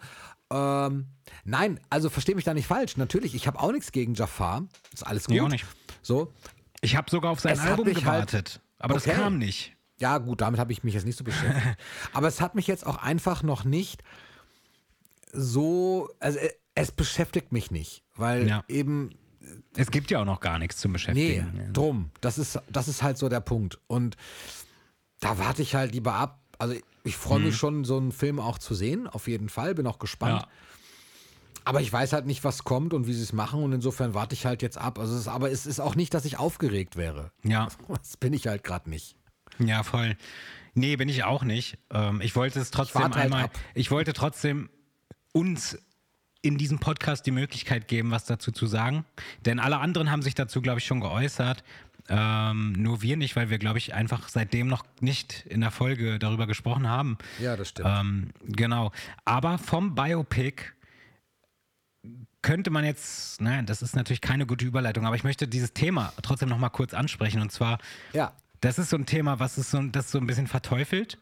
Ähm, 0.51 1.07
nein, 1.45 1.79
also 1.89 2.09
verstehe 2.09 2.35
mich 2.35 2.43
da 2.43 2.53
nicht 2.53 2.67
falsch. 2.67 2.97
Natürlich, 2.97 3.33
ich 3.35 3.47
habe 3.47 3.59
auch 3.59 3.71
nichts 3.71 3.91
gegen 3.91 4.13
Jafar. 4.13 4.63
Ist 4.93 5.05
alles 5.07 5.25
gut. 5.25 5.35
Ich 5.35 5.41
auch 5.41 5.47
nicht. 5.49 5.65
So. 6.01 6.33
Ich 6.81 6.95
habe 6.95 7.09
sogar 7.09 7.31
auf 7.31 7.39
sein 7.39 7.53
Es 7.53 7.59
Album 7.59 7.85
halt- 7.85 7.95
gewartet, 7.97 8.59
aber 8.79 8.95
Okay. 8.95 9.09
das 9.09 9.15
kam 9.19 9.37
nicht. 9.37 9.75
Ja, 9.99 10.17
gut, 10.17 10.41
damit 10.41 10.59
habe 10.59 10.71
ich 10.73 10.83
mich 10.83 10.93
jetzt 10.95 11.05
nicht 11.05 11.17
so 11.17 11.23
beschäftigt. 11.23 11.77
Aber 12.13 12.27
es 12.27 12.41
hat 12.41 12.55
mich 12.55 12.65
jetzt 12.65 12.87
auch 12.87 12.97
einfach 12.97 13.43
noch 13.43 13.65
nicht 13.65 14.01
so, 15.31 16.09
also 16.19 16.39
äh, 16.39 16.49
es 16.75 16.91
beschäftigt 16.91 17.51
mich 17.51 17.69
nicht, 17.69 18.03
weil 18.15 18.47
Ja. 18.47 18.63
eben 18.67 19.11
Es 19.75 19.91
gibt 19.91 20.09
ja 20.11 20.19
auch 20.21 20.25
noch 20.25 20.39
gar 20.39 20.57
nichts 20.59 20.77
zum 20.77 20.91
Nee, 20.91 20.93
Beschäftigen. 20.93 21.69
drum. 21.73 22.09
Das 22.21 22.37
ist, 22.37 22.59
das 22.69 22.87
ist 22.87 23.03
halt 23.03 23.17
so 23.17 23.29
der 23.29 23.41
Punkt. 23.41 23.79
Und 23.87 24.17
da 25.19 25.37
warte 25.37 25.61
ich 25.61 25.75
halt 25.75 25.93
lieber 25.93 26.13
ab. 26.15 26.39
Also 26.57 26.75
ich 27.03 27.15
freue 27.17 27.39
Mhm. 27.39 27.45
mich 27.45 27.55
schon, 27.55 27.83
so 27.83 27.97
einen 27.97 28.11
Film 28.11 28.39
auch 28.39 28.57
zu 28.57 28.75
sehen, 28.75 29.07
auf 29.07 29.27
jeden 29.27 29.49
Fall. 29.49 29.75
Bin 29.75 29.87
auch 29.87 29.99
gespannt. 29.99 30.41
Ja. 30.43 30.47
Aber 31.63 31.81
ich 31.81 31.93
weiß 31.93 32.13
halt 32.13 32.25
nicht, 32.25 32.43
was 32.43 32.63
kommt 32.63 32.93
und 32.93 33.05
wie 33.07 33.13
sie 33.13 33.21
es 33.21 33.33
machen. 33.33 33.61
Und 33.63 33.71
insofern 33.71 34.13
warte 34.15 34.33
ich 34.33 34.45
halt 34.45 34.61
jetzt 34.63 34.77
ab. 34.79 34.97
Also 34.97 35.15
es 35.15 35.27
aber 35.27 35.51
es 35.51 35.65
ist 35.67 35.79
auch 35.79 35.95
nicht, 35.95 36.13
dass 36.13 36.25
ich 36.25 36.37
aufgeregt 36.39 36.95
wäre. 36.95 37.31
Ja. 37.43 37.67
Das 37.87 38.17
bin 38.17 38.33
ich 38.33 38.47
halt 38.47 38.63
gerade 38.63 38.89
nicht. 38.89 39.15
Ja, 39.59 39.83
voll. 39.83 40.15
Nee, 40.73 40.95
bin 40.95 41.09
ich 41.09 41.23
auch 41.23 41.43
nicht. 41.43 41.77
Ähm, 41.91 42.21
ich 42.21 42.35
wollte 42.35 42.59
es 42.59 42.71
trotzdem 42.71 43.01
warte 43.03 43.15
halt 43.19 43.25
einmal. 43.25 43.43
ab. 43.45 43.51
Ich 43.75 43.91
wollte 43.91 44.13
trotzdem 44.13 44.69
uns 45.33 45.77
in 46.41 46.57
diesem 46.57 46.79
Podcast 46.79 47.25
die 47.25 47.31
Möglichkeit 47.31 47.87
geben, 47.87 48.11
was 48.11 48.25
dazu 48.25 48.51
zu 48.51 48.65
sagen. 48.67 49.05
Denn 49.45 49.59
alle 49.59 49.77
anderen 49.79 50.09
haben 50.11 50.21
sich 50.21 50.33
dazu, 50.35 50.61
glaube 50.61 50.79
ich, 50.79 50.85
schon 50.85 50.99
geäußert. 50.99 51.63
Ähm, 52.09 52.73
nur 52.73 53.03
wir 53.03 53.15
nicht, 53.15 53.35
weil 53.35 53.49
wir, 53.51 53.59
glaube 53.59 53.77
ich, 53.77 53.93
einfach 53.93 54.27
seitdem 54.27 54.67
noch 54.67 54.83
nicht 54.99 55.45
in 55.47 55.61
der 55.61 55.69
Folge 55.71 56.17
darüber 56.17 56.47
gesprochen 56.47 56.87
haben. 56.87 57.17
Ja, 57.39 57.55
das 57.55 57.69
stimmt. 57.69 57.87
Ähm, 57.91 58.29
genau. 58.43 58.91
Aber 59.23 59.59
vom 59.59 59.93
Biopic 59.93 60.63
könnte 62.41 62.71
man 62.71 62.83
jetzt, 62.85 63.39
nein, 63.39 63.67
das 63.67 63.83
ist 63.83 63.95
natürlich 63.95 64.21
keine 64.21 64.47
gute 64.47 64.65
Überleitung, 64.65 65.05
aber 65.05 65.15
ich 65.15 65.23
möchte 65.23 65.47
dieses 65.47 65.73
Thema 65.73 66.11
trotzdem 66.23 66.49
noch 66.49 66.57
mal 66.57 66.69
kurz 66.69 66.93
ansprechen. 66.95 67.39
Und 67.39 67.51
zwar, 67.51 67.77
Ja. 68.13 68.33
das 68.61 68.79
ist 68.79 68.89
so 68.89 68.97
ein 68.97 69.05
Thema, 69.05 69.39
was 69.39 69.59
ist 69.59 69.69
so, 69.69 69.79
das 69.83 70.09
so 70.09 70.17
ein 70.17 70.25
bisschen 70.25 70.47
verteufelt. 70.47 71.19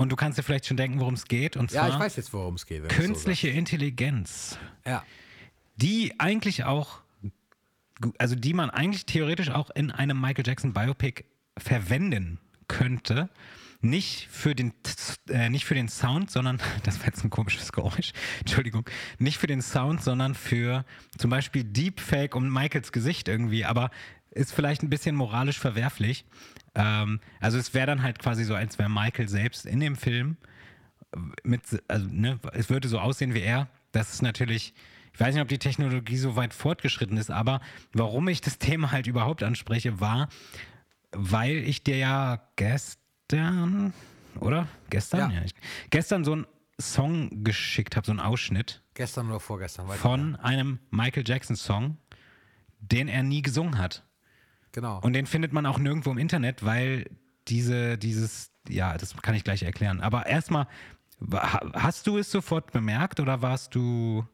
Und 0.00 0.10
du 0.10 0.16
kannst 0.16 0.38
dir 0.38 0.42
vielleicht 0.42 0.66
schon 0.66 0.76
denken, 0.76 0.98
worum 1.00 1.14
es 1.14 1.26
geht. 1.26 1.56
Und 1.56 1.70
Ja, 1.72 1.82
zwar 1.86 1.94
ich 1.94 1.98
weiß 2.00 2.16
jetzt, 2.16 2.32
worum 2.32 2.54
es 2.54 2.66
geht. 2.66 2.84
es 2.84 2.94
so 2.94 3.02
künstliche 3.02 3.48
Intelligenz. 3.48 4.58
Ja. 4.86 5.04
die 5.76 6.14
eigentlich 6.18 6.64
auch, 6.64 7.00
also 8.18 8.34
die 8.34 8.54
man 8.54 8.70
eigentlich 8.70 9.06
theoretisch 9.06 9.50
auch 9.50 9.70
in 9.70 9.90
einem 9.90 10.20
Michael 10.20 10.46
Jackson 10.46 10.72
Biopic 10.72 11.24
verwenden 11.58 12.38
könnte. 12.68 13.28
Nicht 13.82 14.28
für 14.30 14.54
den, 14.54 14.74
äh, 15.30 15.48
nicht 15.48 15.64
für 15.64 15.74
den 15.74 15.88
Sound, 15.88 16.30
sondern, 16.30 16.60
das 16.82 16.98
war 16.98 17.06
jetzt 17.06 17.24
ein 17.24 17.30
komisches 17.30 17.72
Geräusch, 17.72 18.12
Entschuldigung, 18.40 18.84
nicht 19.18 19.38
für 19.38 19.46
den 19.46 19.62
Sound, 19.62 20.02
sondern 20.02 20.34
für 20.34 20.84
zum 21.16 21.30
Beispiel 21.30 21.64
Deepfake 21.64 22.34
um 22.36 22.52
Michaels 22.52 22.92
Gesicht 22.92 23.26
irgendwie, 23.28 23.64
aber 23.64 23.90
ist 24.30 24.52
vielleicht 24.52 24.82
ein 24.82 24.90
bisschen 24.90 25.16
moralisch 25.16 25.58
verwerflich. 25.58 26.24
Ähm, 26.74 27.20
also 27.40 27.58
es 27.58 27.74
wäre 27.74 27.86
dann 27.86 28.02
halt 28.02 28.18
quasi 28.18 28.44
so, 28.44 28.54
als 28.54 28.78
wäre 28.78 28.90
Michael 28.90 29.28
selbst 29.28 29.66
in 29.66 29.80
dem 29.80 29.96
Film 29.96 30.36
mit, 31.42 31.62
also, 31.88 32.06
ne, 32.10 32.38
es 32.52 32.70
würde 32.70 32.88
so 32.88 32.98
aussehen 32.98 33.34
wie 33.34 33.40
er. 33.40 33.68
Das 33.92 34.12
ist 34.12 34.22
natürlich, 34.22 34.74
ich 35.12 35.20
weiß 35.20 35.34
nicht, 35.34 35.42
ob 35.42 35.48
die 35.48 35.58
Technologie 35.58 36.16
so 36.16 36.36
weit 36.36 36.54
fortgeschritten 36.54 37.16
ist, 37.16 37.30
aber 37.30 37.60
warum 37.92 38.28
ich 38.28 38.40
das 38.40 38.58
Thema 38.58 38.92
halt 38.92 39.06
überhaupt 39.06 39.42
anspreche, 39.42 40.00
war, 40.00 40.28
weil 41.12 41.56
ich 41.56 41.82
dir 41.82 41.96
ja 41.96 42.40
gestern, 42.56 43.92
oder? 44.38 44.68
Gestern? 44.90 45.32
Ja. 45.32 45.42
ich, 45.42 45.54
gestern 45.90 46.24
so 46.24 46.32
einen 46.32 46.46
Song 46.80 47.44
geschickt 47.44 47.96
habe, 47.96 48.06
so 48.06 48.12
einen 48.12 48.20
Ausschnitt 48.20 48.82
Gestern 48.94 49.28
oder 49.28 49.40
vorgestern. 49.40 49.86
ich 49.88 49.96
von 49.96 50.36
einem 50.36 50.78
Michael 50.90 51.24
Jackson 51.26 51.56
Song, 51.56 51.98
den 52.78 53.08
er 53.08 53.22
nie 53.22 53.42
gesungen 53.42 53.76
hat. 53.76 54.04
Genau. 54.72 55.00
Und 55.00 55.12
den 55.12 55.26
findet 55.26 55.52
man 55.52 55.66
auch 55.66 55.78
nirgendwo 55.78 56.10
im 56.10 56.18
Internet, 56.18 56.64
weil 56.64 57.10
diese, 57.48 57.98
dieses, 57.98 58.50
ja, 58.68 58.96
das 58.96 59.16
kann 59.16 59.34
ich 59.34 59.44
gleich 59.44 59.62
erklären. 59.62 60.00
Aber 60.00 60.26
erstmal, 60.26 60.66
hast 61.74 62.06
du 62.06 62.18
es 62.18 62.30
sofort 62.30 62.72
bemerkt 62.72 63.20
oder 63.20 63.42
warst 63.42 63.74
du. 63.74 64.24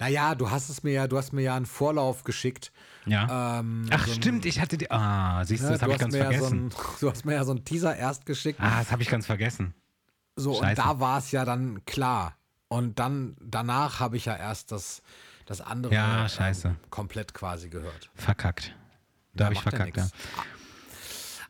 naja, 0.00 0.34
du 0.34 0.50
hast 0.50 0.68
es 0.68 0.82
mir 0.82 0.92
ja, 0.92 1.06
du 1.06 1.16
hast 1.16 1.32
mir 1.32 1.42
ja 1.42 1.54
einen 1.56 1.66
Vorlauf 1.66 2.24
geschickt. 2.24 2.72
Ja. 3.06 3.60
Ähm, 3.60 3.86
Ach, 3.90 4.06
so 4.06 4.14
stimmt, 4.14 4.44
ich 4.46 4.60
hatte 4.60 4.76
die. 4.78 4.90
Ah, 4.90 5.44
siehst 5.44 5.62
du, 5.62 5.66
ne, 5.66 5.72
das 5.72 5.82
habe 5.82 5.92
ich 5.92 5.98
ganz 5.98 6.12
mir 6.12 6.18
ja 6.20 6.24
vergessen. 6.30 6.70
So 6.70 6.78
ein, 6.78 6.84
du 7.00 7.10
hast 7.10 7.24
mir 7.24 7.34
ja 7.34 7.44
so 7.44 7.52
einen 7.52 7.64
Teaser 7.64 7.96
erst 7.96 8.26
geschickt. 8.26 8.60
ah, 8.60 8.78
das 8.78 8.90
habe 8.92 9.02
ich 9.02 9.08
ganz 9.08 9.26
vergessen. 9.26 9.74
So, 10.36 10.52
und 10.52 10.64
Scheiße. 10.64 10.80
da 10.82 11.00
war 11.00 11.18
es 11.18 11.30
ja 11.32 11.44
dann 11.44 11.84
klar. 11.84 12.36
Und 12.68 12.98
dann, 12.98 13.34
danach 13.40 13.98
habe 13.98 14.16
ich 14.16 14.26
ja 14.26 14.36
erst 14.36 14.72
das, 14.72 15.02
das 15.46 15.60
andere 15.60 15.94
Ja, 15.94 16.22
ähm, 16.22 16.28
scheiße. 16.28 16.76
komplett 16.90 17.32
quasi 17.34 17.70
gehört. 17.70 18.10
Verkackt. 18.14 18.74
Da 19.34 19.44
habe 19.46 19.54
ich 19.54 19.60
verkackt, 19.60 19.96
ja. 19.96 20.08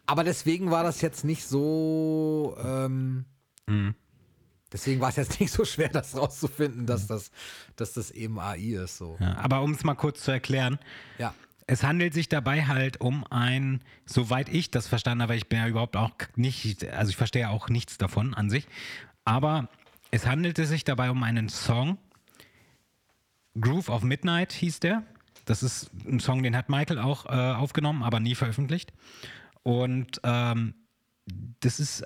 Aber 0.07 0.25
deswegen 0.25 0.71
war 0.71 0.83
das 0.83 1.01
jetzt 1.01 1.25
nicht 1.25 1.47
so. 1.47 2.57
Ähm, 2.63 3.25
Mhm. 3.69 3.95
Deswegen 4.73 5.01
war 5.01 5.11
es 5.11 5.17
jetzt 5.17 5.41
nicht 5.41 5.53
so 5.53 5.65
schwer, 5.65 5.89
das 5.89 6.17
rauszufinden, 6.17 6.87
dass 6.87 7.07
das, 7.07 7.31
dass 7.77 7.93
das 7.93 8.11
eben 8.11 8.39
AI 8.39 8.59
ist. 8.83 8.99
So. 8.99 9.17
ja. 9.21 9.37
Aber 9.37 9.63
um 9.63 9.73
es 9.73 9.85
mal 9.85 9.95
kurz 9.95 10.23
zu 10.23 10.31
erklären, 10.31 10.79
Ja. 11.19 11.35
Es 11.71 11.83
handelt 11.83 12.15
sich 12.15 12.31
dabei 12.31 12.65
halt 12.65 13.03
um 13.03 13.27
ein, 13.31 13.85
soweit 14.07 14.49
ich 14.49 14.71
das 14.71 14.87
verstanden 14.89 15.21
habe, 15.21 15.37
ich 15.37 15.51
bin 15.51 15.59
ja 15.59 15.69
überhaupt 15.69 15.97
auch 15.97 16.13
nicht, 16.35 16.83
also 16.89 17.11
ich 17.11 17.17
verstehe 17.19 17.51
auch 17.51 17.69
nichts 17.69 17.99
davon 17.99 18.33
an 18.33 18.49
sich, 18.49 18.67
aber 19.27 19.69
es 20.11 20.27
handelte 20.27 20.65
sich 20.65 20.85
dabei 20.85 21.11
um 21.11 21.23
einen 21.23 21.51
Song, 21.51 21.99
Groove 23.61 23.91
of 23.91 24.03
Midnight 24.03 24.53
hieß 24.53 24.81
der. 24.81 25.03
Das 25.49 25.63
ist 25.63 25.91
ein 26.07 26.21
Song, 26.21 26.43
den 26.43 26.57
hat 26.57 26.69
Michael 26.69 26.99
auch 26.99 27.27
äh, 27.27 27.29
aufgenommen, 27.29 28.03
aber 28.03 28.21
nie 28.21 28.35
veröffentlicht. 28.35 28.93
Und 29.63 30.21
ähm, 30.23 30.75
das 31.61 31.81
ist 31.81 32.05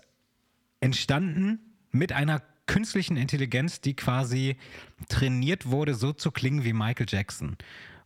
entstanden 0.81 1.59
mit 1.91 2.13
einer 2.13 2.43
künstlichen 2.67 3.17
Intelligenz, 3.17 3.81
die 3.81 3.95
quasi 3.95 4.57
trainiert 5.09 5.67
wurde, 5.67 5.95
so 5.95 6.13
zu 6.13 6.31
klingen 6.31 6.65
wie 6.65 6.73
Michael 6.73 7.07
Jackson. 7.09 7.57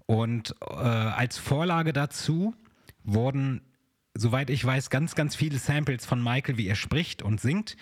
Und 0.06 0.54
äh, 0.62 0.74
als 0.74 1.36
Vorlage 1.36 1.92
dazu 1.92 2.54
wurden, 3.04 3.60
soweit 4.14 4.48
ich 4.48 4.64
weiß, 4.64 4.88
ganz, 4.88 5.14
ganz 5.14 5.36
viele 5.36 5.58
Samples 5.58 6.06
von 6.06 6.22
Michael, 6.22 6.56
wie 6.56 6.66
er 6.66 6.76
spricht 6.76 7.22
und 7.22 7.40
singt, 7.40 7.76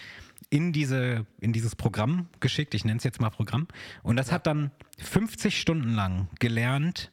in, 0.50 0.72
diese, 0.72 1.26
in 1.40 1.52
dieses 1.52 1.76
Programm 1.76 2.28
geschickt. 2.40 2.74
Ich 2.74 2.84
nenne 2.84 2.98
es 2.98 3.04
jetzt 3.04 3.20
mal 3.20 3.30
Programm. 3.30 3.68
Und 4.02 4.16
das 4.16 4.32
hat 4.32 4.46
dann 4.46 4.70
50 4.98 5.60
Stunden 5.60 5.94
lang 5.94 6.28
gelernt, 6.38 7.12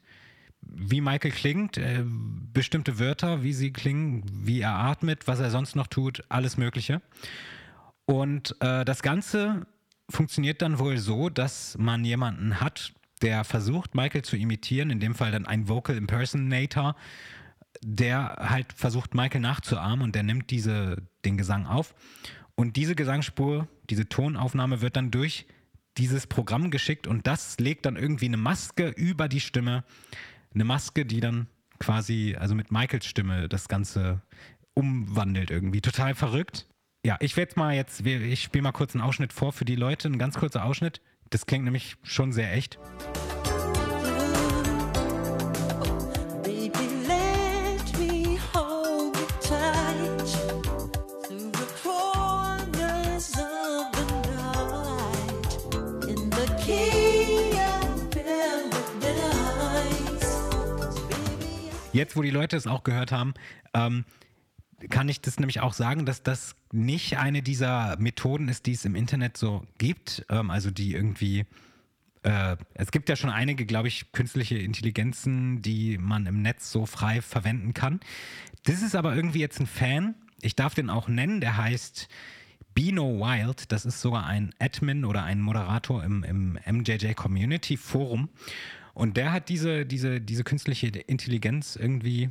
wie 0.72 1.02
Michael 1.02 1.32
klingt, 1.32 1.78
äh, 1.78 2.04
bestimmte 2.06 3.00
Wörter, 3.00 3.44
wie 3.44 3.54
sie 3.54 3.72
klingen, 3.72 4.24
wie 4.34 4.62
er 4.62 4.76
atmet, 4.76 5.28
was 5.28 5.40
er 5.40 5.52
sonst 5.52 5.76
noch 5.76 5.88
tut, 5.88 6.24
alles 6.30 6.58
Mögliche. 6.58 7.02
Und 8.06 8.56
äh, 8.60 8.84
das 8.86 9.02
Ganze 9.02 9.68
funktioniert 10.10 10.62
dann 10.62 10.80
wohl 10.80 10.98
so, 10.98 11.30
dass 11.30 11.78
man 11.78 12.04
jemanden 12.04 12.60
hat, 12.60 12.94
der 13.22 13.44
versucht, 13.44 13.96
Michael 13.96 14.24
zu 14.24 14.36
imitieren, 14.36 14.90
in 14.90 15.00
dem 15.00 15.16
Fall 15.16 15.32
dann 15.32 15.46
ein 15.46 15.68
Vocal 15.68 15.96
Impersonator, 15.96 16.96
der 17.84 18.36
halt 18.40 18.74
versucht, 18.74 19.14
Michael 19.14 19.42
nachzuahmen 19.42 20.02
und 20.04 20.16
der 20.16 20.24
nimmt 20.24 20.50
diese, 20.50 20.98
den 21.26 21.38
Gesang 21.38 21.66
auf. 21.66 21.94
Und 22.56 22.76
diese 22.76 22.96
Gesangsspur, 22.96 23.68
diese 23.90 24.08
Tonaufnahme 24.08 24.82
wird 24.82 24.96
dann 24.96 25.12
durch 25.12 25.46
dieses 25.98 26.28
Programm 26.28 26.72
geschickt 26.72 27.08
und 27.08 27.28
das 27.28 27.60
legt 27.60 27.86
dann 27.86 27.96
irgendwie 27.96 28.26
eine 28.26 28.38
Maske 28.38 28.90
über 28.90 29.28
die 29.28 29.40
Stimme. 29.40 29.84
Eine 30.54 30.64
Maske, 30.66 31.06
die 31.06 31.20
dann 31.20 31.48
quasi, 31.80 32.36
also 32.40 32.56
mit 32.56 32.72
Michaels 32.72 33.06
Stimme 33.06 33.48
das 33.48 33.68
Ganze 33.68 34.22
umwandelt 34.74 35.52
irgendwie. 35.52 35.82
Total 35.82 36.16
verrückt. 36.16 36.68
Ja, 37.06 37.18
ich 37.20 37.36
werde 37.36 37.54
mal 37.56 37.74
jetzt, 37.74 38.06
ich 38.06 38.44
spiele 38.44 38.62
mal 38.62 38.72
kurz 38.72 38.94
einen 38.94 39.04
Ausschnitt 39.04 39.34
vor 39.34 39.54
für 39.54 39.66
die 39.66 39.76
Leute, 39.76 40.08
ein 40.08 40.20
ganz 40.20 40.38
kurzer 40.38 40.66
Ausschnitt. 40.66 41.02
Das 41.30 41.46
klingt 41.46 41.66
nämlich 41.66 41.96
schon 42.04 42.32
sehr 42.32 42.54
echt. 42.54 42.78
Jetzt, 61.94 62.16
wo 62.16 62.22
die 62.22 62.30
Leute 62.30 62.58
es 62.58 62.68
auch 62.68 62.84
gehört 62.84 63.12
haben, 63.12 63.34
ähm, 63.74 64.06
kann 64.90 65.10
ich 65.10 65.22
das 65.22 65.40
nämlich 65.40 65.60
auch 65.60 65.74
sagen, 65.74 66.06
dass 66.06 66.24
das 66.24 66.56
nicht 66.72 67.18
eine 67.18 67.44
dieser 67.44 67.98
Methoden 67.98 68.48
ist, 68.50 68.66
die 68.66 68.72
es 68.72 68.86
im 68.86 68.96
Internet 68.96 69.38
so 69.38 69.64
gibt. 69.78 70.26
Ähm, 70.30 70.50
also 70.50 70.72
die 70.72 70.94
irgendwie 70.94 71.46
äh, 72.24 72.58
es 72.74 72.92
gibt 72.92 73.10
ja 73.10 73.16
schon 73.16 73.30
einige, 73.30 73.66
glaube 73.66 73.88
ich, 73.88 74.12
künstliche 74.12 74.58
Intelligenzen, 74.58 75.62
die 75.62 75.98
man 75.98 76.26
im 76.28 76.42
Netz 76.42 76.72
so 76.72 76.86
frei 76.86 77.22
verwenden 77.22 77.74
kann. 77.74 78.00
Das 78.64 78.82
ist 78.82 78.96
aber 78.96 79.16
irgendwie 79.16 79.40
jetzt 79.40 79.60
ein 79.60 79.68
Fan. 79.68 80.16
Ich 80.42 80.56
darf 80.56 80.74
den 80.74 80.90
auch 80.90 81.08
nennen. 81.08 81.42
Der 81.42 81.58
heißt 81.58 82.08
Bino 82.74 83.20
Wild. 83.20 83.72
Das 83.72 83.86
ist 83.86 84.02
sogar 84.02 84.26
ein 84.26 84.54
Admin 84.60 85.06
oder 85.06 85.24
ein 85.24 85.42
Moderator 85.42 86.04
im, 86.04 86.24
im 86.24 86.60
MJJ 86.70 87.14
Community 87.14 87.78
Forum. 87.78 88.30
Und 88.94 89.18
der 89.18 89.32
hat 89.32 89.50
diese, 89.50 89.86
diese, 89.86 90.22
diese 90.22 90.44
künstliche 90.44 90.88
Intelligenz 90.88 91.76
irgendwie 91.76 92.30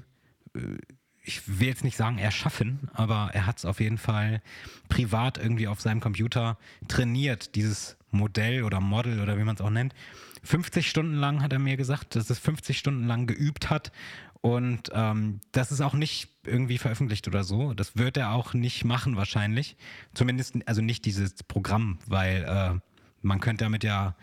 äh, 0.55 0.79
ich 1.23 1.61
will 1.61 1.69
jetzt 1.69 1.85
nicht 1.85 1.97
sagen 1.97 2.19
erschaffen, 2.19 2.89
aber 2.95 3.31
er 3.35 3.47
hat 3.47 3.59
es 3.59 3.65
auf 3.65 3.79
jeden 3.79 3.99
Fall 3.99 4.43
privat 4.89 5.39
irgendwie 5.39 5.69
auf 5.69 5.81
seinem 5.81 6.01
Computer 6.01 6.59
trainiert, 6.89 7.55
dieses 7.55 7.99
Modell 8.11 8.65
oder 8.65 8.81
Model 8.81 9.21
oder 9.21 9.39
wie 9.39 9.45
man 9.45 9.55
es 9.55 9.61
auch 9.61 9.71
nennt. 9.71 9.95
50 10.43 10.89
Stunden 10.89 11.15
lang 11.15 11.43
hat 11.43 11.53
er 11.53 11.59
mir 11.59 11.77
gesagt, 11.77 12.17
dass 12.17 12.31
es 12.31 12.39
50 12.39 12.79
Stunden 12.79 13.07
lang 13.07 13.27
geübt 13.27 13.69
hat 13.69 13.93
und 14.41 14.91
ähm, 14.95 15.41
das 15.53 15.71
ist 15.71 15.83
auch 15.83 15.93
nicht 15.93 16.31
irgendwie 16.47 16.79
veröffentlicht 16.79 17.29
oder 17.29 17.45
so. 17.45 17.75
Das 17.75 17.97
wird 17.97 18.17
er 18.17 18.33
auch 18.33 18.55
nicht 18.55 18.85
machen 18.85 19.17
wahrscheinlich. 19.17 19.77
Zumindest, 20.15 20.57
also 20.67 20.81
nicht 20.81 21.05
dieses 21.05 21.43
Programm, 21.43 21.99
weil 22.07 22.45
äh, 22.45 22.81
man 23.21 23.41
könnte 23.41 23.65
damit 23.65 23.85
ja 23.85 24.17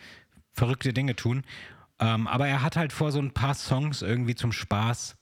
verrückte 0.53 0.91
Dinge 0.91 1.15
tun. 1.15 1.43
Ähm, 1.99 2.27
aber 2.27 2.47
er 2.47 2.61
hat 2.61 2.75
halt 2.75 2.93
vor, 2.93 3.11
so 3.11 3.19
ein 3.19 3.31
paar 3.31 3.55
Songs 3.55 4.01
irgendwie 4.01 4.35
zum 4.35 4.51
Spaß 4.51 5.17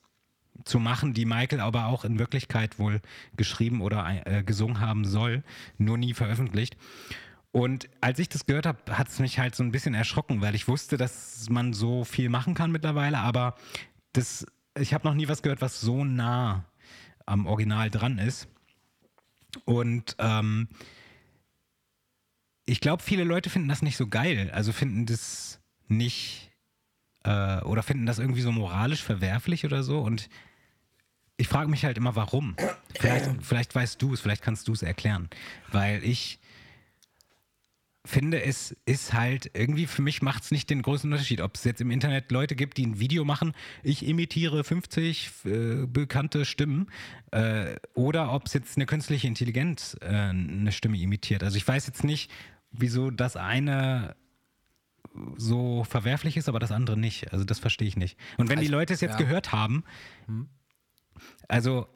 zu 0.64 0.80
machen, 0.80 1.14
die 1.14 1.26
Michael 1.26 1.60
aber 1.60 1.86
auch 1.88 2.06
in 2.06 2.20
Wirklichkeit 2.20 2.80
wohl 2.80 3.02
geschrieben 3.36 3.82
oder 3.82 4.22
äh, 4.26 4.44
gesungen 4.44 4.80
haben 4.80 5.06
soll, 5.06 5.44
nur 5.78 5.98
nie 5.98 6.14
veröffentlicht. 6.14 6.78
Und 7.52 7.90
als 8.02 8.20
ich 8.20 8.30
das 8.30 8.46
gehört 8.46 8.66
habe, 8.66 8.98
hat 8.98 9.08
es 9.08 9.20
mich 9.20 9.40
halt 9.40 9.56
so 9.56 9.64
ein 9.64 9.72
bisschen 9.72 9.94
erschrocken, 9.94 10.42
weil 10.42 10.56
ich 10.56 10.68
wusste, 10.68 10.98
dass 10.98 11.50
man 11.50 11.74
so 11.74 12.04
viel 12.04 12.30
machen 12.30 12.54
kann 12.54 12.72
mittlerweile, 12.72 13.20
aber 13.20 13.56
das, 14.14 14.46
ich 14.78 14.94
habe 14.94 15.08
noch 15.08 15.14
nie 15.14 15.28
was 15.28 15.42
gehört, 15.42 15.62
was 15.62 15.80
so 15.80 16.04
nah 16.04 16.66
am 17.26 17.46
Original 17.46 17.90
dran 17.90 18.18
ist. 18.18 18.48
Und 19.64 20.16
ähm, 20.20 20.68
ich 22.66 22.82
glaube, 22.82 23.04
viele 23.04 23.24
Leute 23.24 23.50
finden 23.50 23.70
das 23.70 23.82
nicht 23.82 23.96
so 23.96 24.08
geil, 24.08 24.52
also 24.52 24.74
finden 24.74 25.06
das 25.06 25.62
nicht 25.88 26.45
äh, 27.26 27.62
oder 27.64 27.84
finden 27.84 28.06
das 28.06 28.20
irgendwie 28.20 28.42
so 28.42 28.52
moralisch 28.52 29.04
verwerflich 29.04 29.66
oder 29.66 29.84
so. 29.84 30.00
Und 30.00 30.30
ich 31.38 31.48
frage 31.48 31.70
mich 31.70 31.84
halt 31.84 31.98
immer, 31.98 32.16
warum. 32.16 32.56
Vielleicht, 32.98 33.30
vielleicht 33.42 33.76
weißt 33.76 34.02
du 34.02 34.14
es, 34.14 34.22
vielleicht 34.22 34.42
kannst 34.42 34.68
du 34.68 34.74
es 34.74 34.84
erklären. 34.84 35.30
Weil 35.72 36.04
ich 36.04 36.40
finde, 38.06 38.44
es 38.44 38.76
ist 38.86 39.14
halt 39.14 39.50
irgendwie, 39.54 39.88
für 39.88 40.04
mich 40.04 40.22
macht 40.22 40.44
es 40.44 40.52
nicht 40.52 40.70
den 40.70 40.84
großen 40.84 41.12
Unterschied, 41.12 41.42
ob 41.42 41.56
es 41.56 41.64
jetzt 41.64 41.82
im 41.82 41.90
Internet 41.90 42.32
Leute 42.32 42.56
gibt, 42.56 42.78
die 42.78 42.86
ein 42.86 43.00
Video 43.00 43.26
machen, 43.26 43.54
ich 43.82 44.06
imitiere 44.06 44.64
50 44.64 45.32
äh, 45.46 45.86
bekannte 45.88 46.46
Stimmen, 46.46 46.92
äh, 47.32 47.76
oder 47.96 48.32
ob 48.32 48.46
es 48.46 48.54
jetzt 48.54 48.78
eine 48.78 48.86
künstliche 48.86 49.28
Intelligenz 49.28 49.98
äh, 50.02 50.06
eine 50.06 50.72
Stimme 50.72 50.98
imitiert. 50.98 51.44
Also 51.44 51.58
ich 51.58 51.68
weiß 51.68 51.88
jetzt 51.88 52.04
nicht, 52.04 52.30
wieso 52.72 53.10
das 53.10 53.36
eine 53.36 54.16
so 55.38 55.84
verwerflich 55.84 56.38
ist, 56.38 56.50
aber 56.50 56.60
das 56.60 56.72
andere 56.72 56.98
nicht. 56.98 57.32
Also 57.32 57.46
das 57.46 57.60
verstehe 57.60 57.88
ich 57.88 57.98
nicht. 57.98 58.18
Und 58.38 58.50
wenn 58.50 58.60
die 58.60 58.68
Leute 58.68 58.94
es 58.94 59.02
jetzt 59.02 59.20
ja. 59.20 59.26
gehört 59.26 59.52
haben, 59.52 59.84
hm. 60.28 60.48
also 61.48 61.88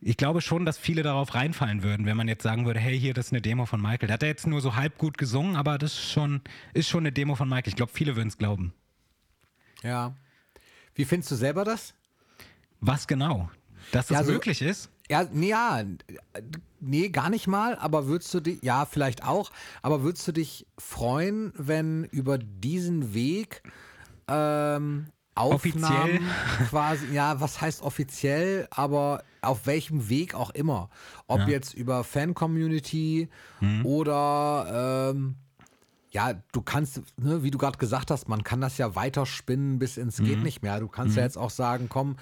ich 0.00 0.16
glaube 0.16 0.40
schon, 0.40 0.64
dass 0.64 0.78
viele 0.78 1.02
darauf 1.02 1.34
reinfallen 1.34 1.82
würden, 1.82 2.06
wenn 2.06 2.16
man 2.16 2.26
jetzt 2.26 2.42
sagen 2.42 2.64
würde, 2.64 2.80
hey, 2.80 2.98
hier, 2.98 3.12
das 3.12 3.26
ist 3.26 3.32
eine 3.32 3.42
Demo 3.42 3.66
von 3.66 3.80
Michael. 3.80 4.08
Da 4.08 4.14
hat 4.14 4.22
er 4.22 4.30
jetzt 4.30 4.46
nur 4.46 4.60
so 4.60 4.74
halb 4.74 4.96
gut 4.96 5.18
gesungen, 5.18 5.56
aber 5.56 5.76
das 5.76 5.92
ist 5.92 6.10
schon, 6.10 6.40
ist 6.72 6.88
schon 6.88 7.00
eine 7.00 7.12
Demo 7.12 7.34
von 7.34 7.48
Michael. 7.48 7.68
Ich 7.68 7.76
glaube, 7.76 7.92
viele 7.92 8.16
würden 8.16 8.28
es 8.28 8.38
glauben. 8.38 8.72
Ja. 9.82 10.14
Wie 10.94 11.04
findest 11.04 11.30
du 11.30 11.36
selber 11.36 11.64
das? 11.64 11.94
Was 12.80 13.06
genau? 13.06 13.50
Dass 13.92 14.06
das 14.06 14.14
ja, 14.14 14.18
also, 14.18 14.32
möglich 14.32 14.62
ist? 14.62 14.90
Ja, 15.10 15.26
nee, 15.32 15.48
ja, 15.48 15.82
nee, 16.78 17.08
gar 17.08 17.30
nicht 17.30 17.48
mal, 17.48 17.76
aber 17.76 18.06
würdest 18.06 18.32
du 18.32 18.38
dich, 18.38 18.62
ja, 18.62 18.84
vielleicht 18.84 19.24
auch, 19.24 19.50
aber 19.82 20.04
würdest 20.04 20.28
du 20.28 20.32
dich 20.32 20.68
freuen, 20.78 21.52
wenn 21.56 22.04
über 22.04 22.38
diesen 22.38 23.12
Weg 23.12 23.64
ähm, 24.28 25.08
Aufnahmen 25.34 26.20
offiziell. 26.20 26.66
quasi, 26.68 27.06
ja, 27.12 27.40
was 27.40 27.60
heißt 27.60 27.82
offiziell, 27.82 28.68
aber 28.70 29.24
auf 29.42 29.66
welchem 29.66 30.08
Weg 30.08 30.36
auch 30.36 30.50
immer. 30.50 30.90
Ob 31.26 31.40
ja. 31.40 31.48
jetzt 31.48 31.74
über 31.74 32.04
Fan-Community 32.04 33.28
mhm. 33.60 33.84
oder 33.84 35.10
ähm, 35.12 35.34
ja, 36.12 36.34
du 36.52 36.62
kannst, 36.62 37.02
ne, 37.16 37.42
wie 37.42 37.50
du 37.50 37.58
gerade 37.58 37.78
gesagt 37.78 38.12
hast, 38.12 38.28
man 38.28 38.44
kann 38.44 38.60
das 38.60 38.78
ja 38.78 38.94
weiter 38.94 39.26
spinnen 39.26 39.80
bis 39.80 39.96
ins 39.96 40.20
mhm. 40.20 40.24
geht 40.24 40.42
nicht 40.44 40.62
mehr. 40.62 40.78
Du 40.78 40.86
kannst 40.86 41.14
mhm. 41.14 41.18
ja 41.18 41.24
jetzt 41.24 41.36
auch 41.36 41.50
sagen, 41.50 41.88
komm, 41.88 42.16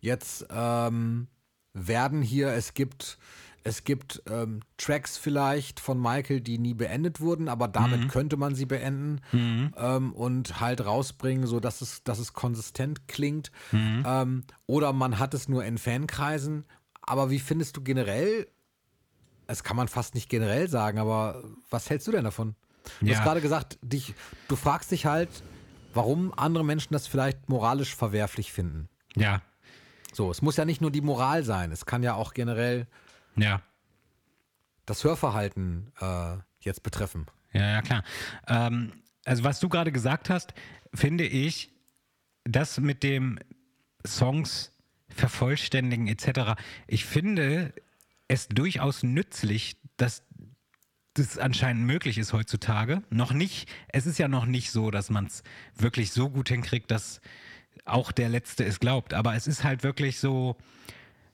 jetzt 0.00 0.46
ähm, 0.50 1.28
werden 1.74 2.22
hier, 2.22 2.52
es 2.52 2.74
gibt 2.74 3.18
es 3.64 3.84
gibt 3.84 4.22
ähm, 4.28 4.60
Tracks 4.76 5.16
vielleicht 5.16 5.78
von 5.78 6.00
Michael, 6.00 6.40
die 6.40 6.58
nie 6.58 6.74
beendet 6.74 7.20
wurden, 7.20 7.48
aber 7.48 7.68
damit 7.68 8.00
mhm. 8.00 8.08
könnte 8.08 8.36
man 8.36 8.54
sie 8.54 8.66
beenden 8.66 9.20
mhm. 9.30 9.72
ähm, 9.76 10.12
und 10.12 10.60
halt 10.60 10.84
rausbringen, 10.84 11.46
so 11.46 11.60
dass 11.60 11.80
es, 11.80 12.02
dass 12.02 12.18
es 12.18 12.32
konsistent 12.32 13.06
klingt. 13.06 13.52
Mhm. 13.70 14.02
Ähm, 14.04 14.44
oder 14.66 14.92
man 14.92 15.18
hat 15.18 15.34
es 15.34 15.48
nur 15.48 15.64
in 15.64 15.78
Fankreisen. 15.78 16.64
Aber 17.02 17.30
wie 17.30 17.38
findest 17.38 17.76
du 17.76 17.82
generell, 17.82 18.48
das 19.46 19.62
kann 19.62 19.76
man 19.76 19.88
fast 19.88 20.14
nicht 20.14 20.28
generell 20.28 20.68
sagen, 20.68 20.98
aber 20.98 21.42
was 21.70 21.88
hältst 21.88 22.06
du 22.08 22.12
denn 22.12 22.24
davon? 22.24 22.56
Du 23.00 23.06
ja. 23.06 23.16
hast 23.16 23.24
gerade 23.24 23.40
gesagt, 23.40 23.78
dich, 23.80 24.14
du 24.48 24.56
fragst 24.56 24.90
dich 24.90 25.06
halt, 25.06 25.28
warum 25.94 26.32
andere 26.36 26.64
Menschen 26.64 26.92
das 26.94 27.06
vielleicht 27.06 27.48
moralisch 27.48 27.94
verwerflich 27.94 28.52
finden. 28.52 28.88
Ja. 29.14 29.40
So, 30.12 30.30
es 30.30 30.42
muss 30.42 30.56
ja 30.56 30.64
nicht 30.64 30.80
nur 30.80 30.90
die 30.90 31.00
Moral 31.00 31.42
sein, 31.42 31.72
es 31.72 31.86
kann 31.86 32.02
ja 32.02 32.14
auch 32.14 32.34
generell 32.34 32.86
ja. 33.36 33.62
Das 34.86 35.04
Hörverhalten 35.04 35.92
äh, 36.00 36.36
jetzt 36.60 36.82
betreffen. 36.82 37.26
Ja, 37.52 37.70
ja, 37.70 37.82
klar. 37.82 38.04
Ähm, 38.46 38.92
also, 39.24 39.44
was 39.44 39.60
du 39.60 39.68
gerade 39.68 39.92
gesagt 39.92 40.28
hast, 40.30 40.54
finde 40.92 41.24
ich, 41.24 41.70
das 42.44 42.78
mit 42.78 43.02
dem 43.02 43.38
Songs 44.06 44.72
vervollständigen 45.08 46.08
etc., 46.08 46.60
ich 46.86 47.04
finde 47.04 47.72
es 48.28 48.48
durchaus 48.48 49.02
nützlich, 49.02 49.76
dass 49.96 50.24
das 51.14 51.38
anscheinend 51.38 51.84
möglich 51.84 52.18
ist 52.18 52.32
heutzutage. 52.32 53.02
Noch 53.10 53.32
nicht, 53.32 53.68
es 53.88 54.06
ist 54.06 54.18
ja 54.18 54.28
noch 54.28 54.46
nicht 54.46 54.70
so, 54.70 54.90
dass 54.90 55.10
man 55.10 55.26
es 55.26 55.42
wirklich 55.76 56.10
so 56.10 56.30
gut 56.30 56.48
hinkriegt, 56.48 56.90
dass 56.90 57.20
auch 57.84 58.12
der 58.12 58.28
Letzte 58.28 58.64
es 58.64 58.80
glaubt. 58.80 59.14
Aber 59.14 59.34
es 59.34 59.46
ist 59.46 59.64
halt 59.64 59.82
wirklich 59.82 60.18
so, 60.18 60.56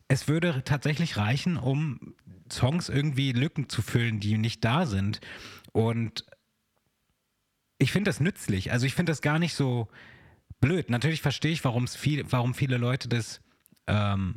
es 0.08 0.28
würde 0.28 0.62
tatsächlich 0.64 1.16
reichen, 1.16 1.56
um 1.56 2.14
Songs 2.50 2.88
irgendwie 2.88 3.32
Lücken 3.32 3.68
zu 3.68 3.82
füllen, 3.82 4.20
die 4.20 4.38
nicht 4.38 4.64
da 4.64 4.86
sind. 4.86 5.20
Und 5.72 6.24
ich 7.78 7.92
finde 7.92 8.08
das 8.08 8.20
nützlich. 8.20 8.72
Also 8.72 8.86
ich 8.86 8.94
finde 8.94 9.12
das 9.12 9.22
gar 9.22 9.38
nicht 9.38 9.54
so 9.54 9.88
blöd. 10.60 10.90
Natürlich 10.90 11.22
verstehe 11.22 11.52
ich, 11.52 11.62
viel, 11.62 12.24
warum 12.30 12.54
viele 12.54 12.78
Leute 12.78 13.08
das 13.08 13.40
ähm, 13.86 14.36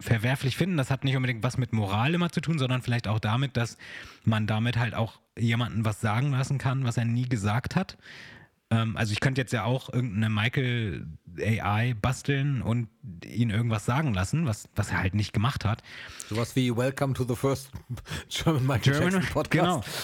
verwerflich 0.00 0.56
finden. 0.56 0.76
Das 0.76 0.90
hat 0.90 1.04
nicht 1.04 1.16
unbedingt 1.16 1.42
was 1.42 1.58
mit 1.58 1.72
Moral 1.72 2.14
immer 2.14 2.30
zu 2.30 2.40
tun, 2.40 2.58
sondern 2.58 2.82
vielleicht 2.82 3.08
auch 3.08 3.18
damit, 3.18 3.56
dass 3.56 3.76
man 4.24 4.46
damit 4.46 4.76
halt 4.76 4.94
auch 4.94 5.20
jemanden 5.38 5.84
was 5.84 6.00
sagen 6.00 6.32
lassen 6.32 6.58
kann, 6.58 6.84
was 6.84 6.96
er 6.96 7.04
nie 7.04 7.28
gesagt 7.28 7.76
hat. 7.76 7.96
Ähm, 8.70 8.96
also 8.96 9.12
ich 9.12 9.20
könnte 9.20 9.40
jetzt 9.40 9.52
ja 9.52 9.64
auch 9.64 9.92
irgendeine 9.92 10.28
Michael 10.28 11.06
AI 11.38 11.94
basteln 11.94 12.62
und 12.62 12.88
ihn 13.24 13.50
irgendwas 13.50 13.84
sagen 13.84 14.12
lassen, 14.12 14.46
was, 14.46 14.68
was 14.74 14.90
er 14.90 14.98
halt 14.98 15.14
nicht 15.14 15.32
gemacht 15.32 15.64
hat. 15.64 15.82
Sowas 16.28 16.56
wie 16.56 16.76
Welcome 16.76 17.14
to 17.14 17.24
the 17.24 17.36
first 17.36 17.70
German 18.28 18.66
Michael 18.66 18.92
German, 18.94 19.12
Jackson 19.12 19.32
Podcast. 19.32 19.50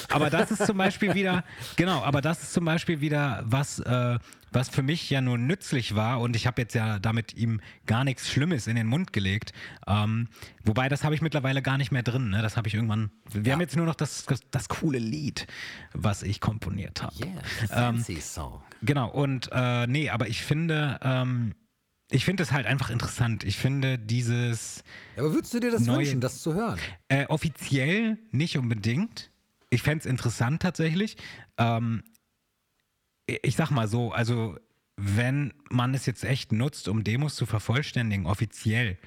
Genau. 0.09 0.15
Aber 0.15 0.31
das 0.31 0.51
ist 0.53 0.67
zum 0.67 0.77
Beispiel 0.77 1.15
wieder, 1.15 1.45
genau, 1.77 2.03
aber 2.03 2.21
das 2.21 2.43
ist 2.43 2.53
zum 2.53 2.65
Beispiel 2.65 3.01
wieder 3.01 3.43
was, 3.45 3.81
äh, 3.81 4.19
was 4.53 4.69
für 4.69 4.83
mich 4.83 5.09
ja 5.11 5.21
nur 5.21 5.39
nützlich 5.39 5.95
war 5.95 6.21
und 6.21 6.37
ich 6.37 6.47
habe 6.47 6.63
jetzt 6.63 6.75
ja 6.75 6.99
damit 6.99 7.35
ihm 7.35 7.61
gar 7.87 8.05
nichts 8.05 8.31
Schlimmes 8.31 8.67
in 8.67 8.77
den 8.77 8.87
Mund 8.87 9.13
gelegt. 9.13 9.53
Ähm, 9.87 10.29
wobei, 10.65 10.89
das 10.89 11.05
habe 11.05 11.15
ich 11.15 11.23
mittlerweile 11.23 11.63
gar 11.63 11.79
nicht 11.79 11.93
mehr 11.93 12.03
drin. 12.03 12.31
Ne? 12.31 12.43
Das 12.43 12.57
habe 12.57 12.69
ich 12.69 12.75
irgendwann. 12.75 13.11
Wir 13.31 13.43
ja. 13.43 13.53
haben 13.53 13.61
jetzt 13.61 13.77
nur 13.77 13.87
noch 13.87 13.95
das, 13.95 14.25
das, 14.27 14.41
das, 14.51 14.69
coole 14.69 14.99
Lied, 14.99 15.47
was 15.93 16.23
ich 16.23 16.41
komponiert 16.41 17.03
habe. 17.03 17.15
Yeah, 17.17 17.43
fancy 17.69 18.15
ähm, 18.15 18.21
song. 18.21 18.63
Genau, 18.83 19.11
und 19.11 19.49
äh, 19.53 19.87
nee, 19.87 20.11
aber 20.11 20.29
ich 20.29 20.43
finde, 20.43 20.99
ähm, 21.03 21.55
ich 22.11 22.25
finde 22.25 22.43
es 22.43 22.53
halt 22.53 22.67
einfach 22.67 22.91
interessant. 22.91 23.45
Ich 23.45 23.57
finde 23.57 23.99
dieses. 23.99 24.85
Aber 25.17 25.33
würdest 25.33 25.55
du 25.55 25.61
dir 25.61 25.71
das 25.71 25.83
neue, 25.83 25.99
wünschen, 25.99 26.21
das 26.21 26.43
zu 26.43 26.55
hören? 26.55 26.79
Äh, 27.09 27.27
offiziell 27.27 28.19
nicht 28.31 28.59
unbedingt. 28.59 29.31
Ich 29.71 29.83
fände 29.83 30.01
es 30.01 30.07
interessant 30.07 30.61
tatsächlich. 30.61 31.17
Ähm, 31.57 32.03
ich 33.43 33.57
sag 33.57 33.71
mal 33.71 33.89
so, 33.89 34.13
also 34.13 34.57
wenn 34.97 35.53
man 35.71 35.95
es 35.95 36.07
jetzt 36.07 36.25
echt 36.25 36.53
nutzt, 36.53 36.89
um 36.89 37.03
Demos 37.05 37.35
zu 37.35 37.47
vervollständigen, 37.47 38.27
offiziell, 38.27 38.99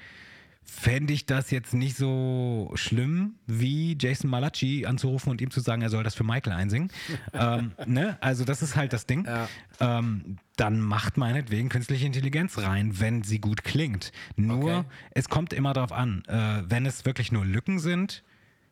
fände 0.68 1.12
ich 1.12 1.26
das 1.26 1.52
jetzt 1.52 1.74
nicht 1.74 1.96
so 1.96 2.72
schlimm, 2.74 3.36
wie 3.46 3.96
Jason 3.98 4.28
Malachi 4.28 4.84
anzurufen 4.84 5.30
und 5.30 5.40
ihm 5.40 5.52
zu 5.52 5.60
sagen, 5.60 5.80
er 5.80 5.90
soll 5.90 6.02
das 6.02 6.16
für 6.16 6.24
Michael 6.24 6.52
einsingen. 6.54 6.90
ähm, 7.32 7.70
ne? 7.86 8.18
Also 8.20 8.44
das 8.44 8.62
ist 8.62 8.74
halt 8.74 8.92
das 8.92 9.06
Ding. 9.06 9.24
Ja. 9.26 9.48
Ähm, 9.78 10.38
dann 10.56 10.80
macht 10.80 11.18
meinetwegen 11.18 11.68
künstliche 11.68 12.04
Intelligenz 12.04 12.58
rein, 12.58 12.98
wenn 12.98 13.22
sie 13.22 13.38
gut 13.38 13.62
klingt. 13.62 14.10
Nur, 14.34 14.78
Okay. 14.78 14.84
es 15.12 15.28
kommt 15.28 15.52
immer 15.52 15.72
darauf 15.72 15.92
an, 15.92 16.24
äh, 16.26 16.62
wenn 16.68 16.84
es 16.84 17.04
wirklich 17.04 17.30
nur 17.30 17.44
Lücken 17.46 17.78
sind, 17.78 18.24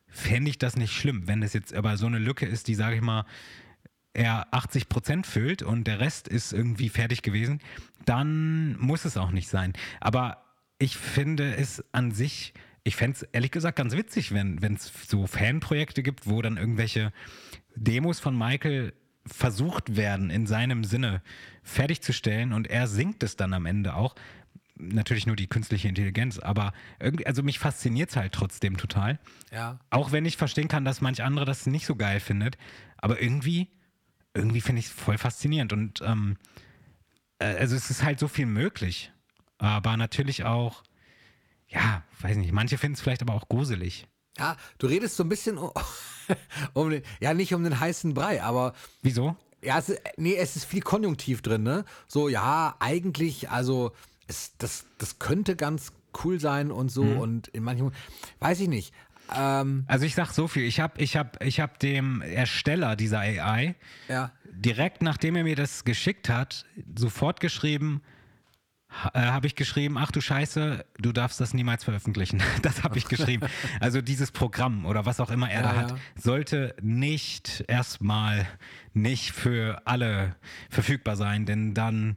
fände 0.09 0.49
ich 0.49 0.57
das 0.57 0.75
nicht 0.75 0.91
schlimm. 0.93 1.27
Wenn 1.29 1.43
es 1.43 1.53
jetzt 1.53 1.73
aber 1.73 1.95
so 1.95 2.07
eine 2.07 2.19
Lücke 2.19 2.45
ist, 2.45 2.67
die, 2.67 2.75
sage 2.75 2.97
ich 2.97 3.01
mal, 3.01 3.25
er 4.15 4.47
80 4.51 4.89
Prozent 4.89 5.27
füllt 5.27 5.61
und 5.61 5.85
der 5.85 5.99
Rest 5.99 6.27
ist 6.27 6.53
irgendwie 6.53 6.89
fertig 6.89 7.21
gewesen, 7.21 7.59
dann 8.05 8.77
muss 8.79 9.05
es 9.05 9.17
auch 9.17 9.31
nicht 9.31 9.49
sein. 9.49 9.73
Aber 9.99 10.43
ich 10.79 10.97
finde 10.97 11.55
es 11.55 11.83
an 11.91 12.11
sich, 12.11 12.53
ich 12.83 12.95
fände 12.95 13.17
es 13.17 13.23
ehrlich 13.23 13.51
gesagt 13.51 13.77
ganz 13.77 13.95
witzig, 13.95 14.33
wenn 14.33 14.59
es 14.73 14.91
so 15.07 15.27
Fanprojekte 15.27 16.03
gibt, 16.03 16.27
wo 16.27 16.41
dann 16.41 16.57
irgendwelche 16.57 17.11
Demos 17.75 18.19
von 18.19 18.37
Michael 18.37 18.93
versucht 19.25 19.95
werden, 19.95 20.29
in 20.29 20.45
seinem 20.45 20.83
Sinne 20.83 21.21
fertigzustellen 21.63 22.53
und 22.53 22.67
er 22.67 22.87
singt 22.87 23.23
es 23.23 23.35
dann 23.35 23.53
am 23.53 23.65
Ende 23.65 23.95
auch. 23.95 24.15
Natürlich 24.77 25.25
nur 25.25 25.37
die 25.37 25.47
künstliche 25.47 25.87
Intelligenz, 25.87 26.37
aber 26.37 26.73
irgendwie, 26.99 27.25
also 27.25 27.41
mich 27.41 27.59
fasziniert 27.59 28.09
es 28.09 28.17
halt 28.17 28.33
trotzdem 28.33 28.77
total. 28.77 29.19
Ja. 29.51 29.79
Auch 29.89 30.11
wenn 30.11 30.25
ich 30.25 30.37
verstehen 30.37 30.67
kann, 30.67 30.85
dass 30.85 31.01
manch 31.01 31.23
andere 31.23 31.45
das 31.45 31.65
nicht 31.65 31.85
so 31.85 31.95
geil 31.95 32.19
findet. 32.19 32.57
Aber 32.97 33.21
irgendwie, 33.21 33.69
irgendwie 34.35 34.61
finde 34.61 34.79
ich 34.79 34.87
es 34.87 34.91
voll 34.91 35.17
faszinierend. 35.17 35.73
Und 35.73 36.01
ähm, 36.01 36.37
äh, 37.39 37.45
also 37.55 37.75
es 37.75 37.89
ist 37.89 38.03
halt 38.03 38.19
so 38.19 38.27
viel 38.27 38.45
möglich. 38.45 39.11
Aber 39.57 39.97
natürlich 39.97 40.43
auch, 40.43 40.83
ja, 41.67 42.03
weiß 42.19 42.37
nicht, 42.37 42.51
manche 42.51 42.77
finden 42.77 42.95
es 42.95 43.01
vielleicht 43.01 43.21
aber 43.21 43.33
auch 43.33 43.47
gruselig. 43.47 44.07
Ja, 44.37 44.57
du 44.77 44.87
redest 44.87 45.15
so 45.15 45.23
ein 45.23 45.29
bisschen 45.29 45.57
um, 45.57 45.71
um 46.73 46.89
den, 46.89 47.03
ja, 47.21 47.33
nicht 47.33 47.53
um 47.53 47.63
den 47.63 47.79
heißen 47.79 48.13
Brei, 48.13 48.43
aber 48.43 48.73
Wieso? 49.01 49.37
ja, 49.61 49.79
es 49.79 49.89
ist, 49.89 50.01
nee, 50.17 50.35
es 50.35 50.57
ist 50.57 50.65
viel 50.65 50.81
Konjunktiv 50.81 51.41
drin, 51.41 51.63
ne? 51.63 51.85
So, 52.07 52.27
ja, 52.27 52.75
eigentlich, 52.79 53.49
also, 53.49 53.93
es, 54.27 54.51
das, 54.57 54.85
das 54.97 55.19
könnte 55.19 55.55
ganz 55.55 55.93
cool 56.23 56.39
sein 56.39 56.71
und 56.71 56.89
so 56.89 57.03
und 57.03 57.47
in 57.49 57.63
manchen, 57.63 57.91
weiß 58.39 58.59
ich 58.61 58.69
nicht. 58.69 58.93
Ähm, 59.33 59.85
Also 59.87 60.05
ich 60.05 60.15
sag 60.15 60.31
so 60.31 60.47
viel, 60.47 60.63
ich 60.63 60.79
habe 60.79 61.01
ich 61.01 61.15
hab, 61.17 61.41
ich 61.43 61.59
hab 61.59 61.79
dem 61.79 62.21
Ersteller 62.21 62.95
dieser 62.95 63.19
AI 63.19 63.75
ja, 64.07 64.31
direkt 64.51 65.01
nachdem 65.01 65.35
er 65.35 65.43
mir 65.43 65.55
das 65.55 65.83
geschickt 65.83 66.29
hat, 66.29 66.65
sofort 66.95 67.39
geschrieben, 67.39 68.01
äh, 69.13 69.19
habe 69.19 69.47
ich 69.47 69.55
geschrieben, 69.55 69.97
ach 69.97 70.11
du 70.11 70.21
Scheiße, 70.21 70.85
du 70.99 71.11
darfst 71.11 71.41
das 71.41 71.53
niemals 71.53 71.83
veröffentlichen. 71.83 72.41
Das 72.61 72.83
habe 72.83 72.97
ich 72.97 73.07
geschrieben. 73.07 73.47
Also 73.79 74.01
dieses 74.01 74.31
Programm 74.31 74.85
oder 74.85 75.05
was 75.05 75.19
auch 75.19 75.31
immer 75.31 75.49
er 75.49 75.61
Ja, 75.61 75.73
da 75.73 75.75
hat, 75.81 75.91
ja. 75.91 75.97
sollte 76.15 76.75
nicht 76.81 77.65
erstmal 77.67 78.47
nicht 78.93 79.31
für 79.31 79.81
alle 79.85 80.35
verfügbar 80.69 81.15
sein, 81.17 81.45
denn 81.45 81.73
dann, 81.73 82.15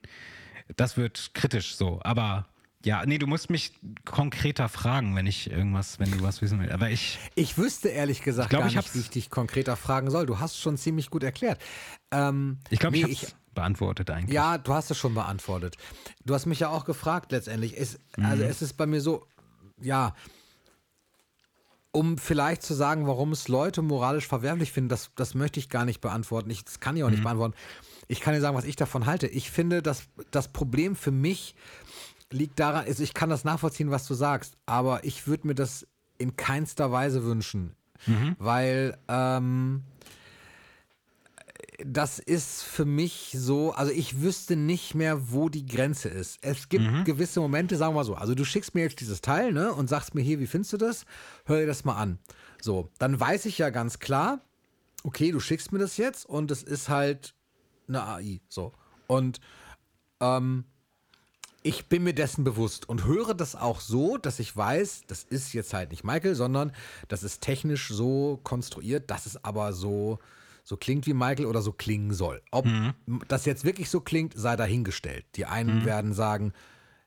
das 0.76 0.96
wird 0.96 1.30
kritisch 1.34 1.74
so. 1.74 2.00
Aber 2.04 2.46
ja, 2.85 3.05
nee, 3.07 3.18
du 3.18 3.26
musst 3.26 3.51
mich 3.51 3.72
konkreter 4.05 4.68
fragen, 4.68 5.16
wenn 5.16 5.26
ich 5.26 5.51
irgendwas, 5.51 5.99
wenn 5.99 6.11
du 6.11 6.22
was 6.22 6.41
wissen 6.43 6.61
willst. 6.61 6.72
Aber 6.72 6.91
ich, 6.91 7.18
ich 7.35 7.59
wüsste 7.59 7.89
ehrlich 7.89 8.22
gesagt 8.22 8.47
Ich 8.47 8.51
glaub, 8.51 8.61
gar 8.62 8.68
ich 8.68 8.76
nicht, 8.76 8.95
wie 8.95 9.01
ich 9.01 9.11
dich 9.11 9.31
konkreter 9.31 9.76
fragen 9.76 10.11
soll. 10.11 10.26
Du 10.26 10.39
hast 10.39 10.59
schon 10.59 10.76
ziemlich 10.76 11.11
gut 11.11 11.22
erklärt. 11.24 11.61
Ähm, 12.12 12.59
ich 12.70 12.79
glaube, 12.79 12.97
nee, 12.97 13.05
ich 13.05 13.24
habe 13.24 13.33
beantwortet 13.55 14.11
eigentlich. 14.11 14.33
Ja, 14.35 14.59
du 14.59 14.72
hast 14.72 14.91
es 14.93 14.97
schon 14.99 15.14
beantwortet. 15.14 15.76
Du 16.24 16.35
hast 16.35 16.47
mich 16.47 16.61
ja 16.61 16.68
auch 16.68 16.85
gefragt 16.85 17.33
letztendlich. 17.33 17.76
Es, 17.76 17.99
Also 18.22 18.45
Mhm. 18.45 18.49
es 18.51 18.62
ist 18.62 18.74
bei 18.74 18.87
mir 18.87 19.01
so, 19.01 19.26
ja, 19.81 20.14
um 21.91 22.18
vielleicht 22.18 22.62
zu 22.62 22.74
sagen, 22.74 23.07
warum 23.07 23.33
es 23.33 23.49
Leute 23.49 23.83
moralisch 23.83 24.29
verwerflich 24.29 24.72
finden, 24.72 24.89
das, 24.91 25.11
das 25.16 25.35
möchte 25.35 25.59
ich 25.59 25.68
gar 25.68 25.85
nicht 25.85 26.01
beantworten. 26.01 26.51
Ich, 26.51 26.64
das 26.64 26.81
kann 26.81 26.97
ich 26.97 27.03
auch 27.03 27.09
Mhm. 27.09 27.14
nicht 27.14 27.22
beantworten. 27.24 27.55
Ich 28.07 28.20
kann 28.20 28.35
dir 28.35 28.41
sagen, 28.41 28.57
was 28.57 28.64
ich 28.64 28.76
davon 28.76 29.07
halte. 29.07 29.26
Ich 29.26 29.51
finde, 29.51 29.83
dass 29.83 30.05
das 30.31 30.49
Problem 30.49 30.97
für 30.97 31.11
mich 31.11 31.55
liegt 32.31 32.59
daran, 32.59 32.85
also 32.87 33.03
ich 33.03 33.14
kann 33.14 33.31
das 33.31 33.45
nachvollziehen, 33.45 33.91
was 33.91 34.07
du 34.07 34.14
sagst, 34.14 34.57
aber 34.66 35.05
ich 35.05 35.26
würde 35.26 35.47
mir 35.47 35.55
das 35.55 35.87
in 36.18 36.37
keinster 36.37 36.91
Weise 36.93 37.24
wünschen. 37.24 37.74
Mhm. 38.07 38.37
Weil 38.39 38.99
ähm, 39.09 39.83
das 41.85 42.18
ist 42.18 42.62
für 42.64 42.85
mich 42.85 43.35
so, 43.39 43.72
also 43.72 43.93
ich 43.93 44.20
wüsste 44.20 44.57
nicht 44.57 44.95
mehr, 44.95 45.31
wo 45.31 45.49
die 45.49 45.64
Grenze 45.64 46.09
ist. 46.09 46.39
Es 46.43 46.68
gibt 46.68 46.85
Mhm. 46.85 47.05
gewisse 47.05 47.41
Momente, 47.41 47.76
sagen 47.76 47.93
wir 47.95 48.01
mal 48.01 48.05
so, 48.05 48.14
also 48.16 48.35
du 48.35 48.45
schickst 48.45 48.74
mir 48.74 48.83
jetzt 48.83 49.01
dieses 49.01 49.20
Teil, 49.20 49.53
ne, 49.53 49.72
und 49.72 49.89
sagst 49.89 50.14
mir 50.14 50.22
hier, 50.22 50.41
wie 50.41 50.47
findest 50.49 50.72
du 50.72 50.76
das? 50.76 51.05
Hör 51.45 51.61
dir 51.61 51.66
das 51.66 51.85
mal 51.85 51.97
an. 51.97 52.18
So, 52.61 52.91
dann 52.99 53.18
weiß 53.18 53.47
ich 53.47 53.59
ja 53.59 53.70
ganz 53.70 54.01
klar, 54.01 54.41
okay, 55.05 55.31
du 55.31 55.39
schickst 55.39 55.70
mir 55.72 55.79
das 55.79 55.97
jetzt 55.97 56.26
und 56.26 56.51
es 56.51 56.64
ist 56.64 56.89
halt 56.89 57.35
eine 57.87 58.03
AI, 58.03 58.41
so. 58.49 58.72
Und 59.07 59.41
ähm, 60.20 60.64
ich 61.62 61.86
bin 61.86 62.04
mir 62.04 62.14
dessen 62.14 62.44
bewusst 62.44 62.88
und 62.88 63.04
höre 63.04 63.34
das 63.34 63.56
auch 63.56 63.80
so, 63.80 64.16
dass 64.16 64.38
ich 64.38 64.56
weiß, 64.56 65.02
das 65.06 65.24
ist 65.24 65.52
jetzt 65.52 65.74
halt 65.74 65.90
nicht 65.90 66.04
Michael, 66.04 66.34
sondern 66.34 66.72
das 67.09 67.22
ist 67.22 67.40
technisch 67.40 67.88
so 67.88 68.40
konstruiert, 68.42 69.11
dass 69.11 69.26
es 69.26 69.44
aber 69.44 69.72
so, 69.72 70.18
so 70.64 70.76
klingt 70.76 71.06
wie 71.06 71.14
Michael 71.14 71.46
oder 71.46 71.62
so 71.62 71.72
klingen 71.72 72.12
soll. 72.12 72.42
Ob 72.50 72.66
das 73.26 73.44
jetzt 73.44 73.64
wirklich 73.64 73.90
so 73.90 74.00
klingt, 74.00 74.34
sei 74.36 74.56
dahingestellt. 74.56 75.24
Die 75.34 75.46
einen 75.46 75.84
werden 75.84 76.12
sagen, 76.12 76.52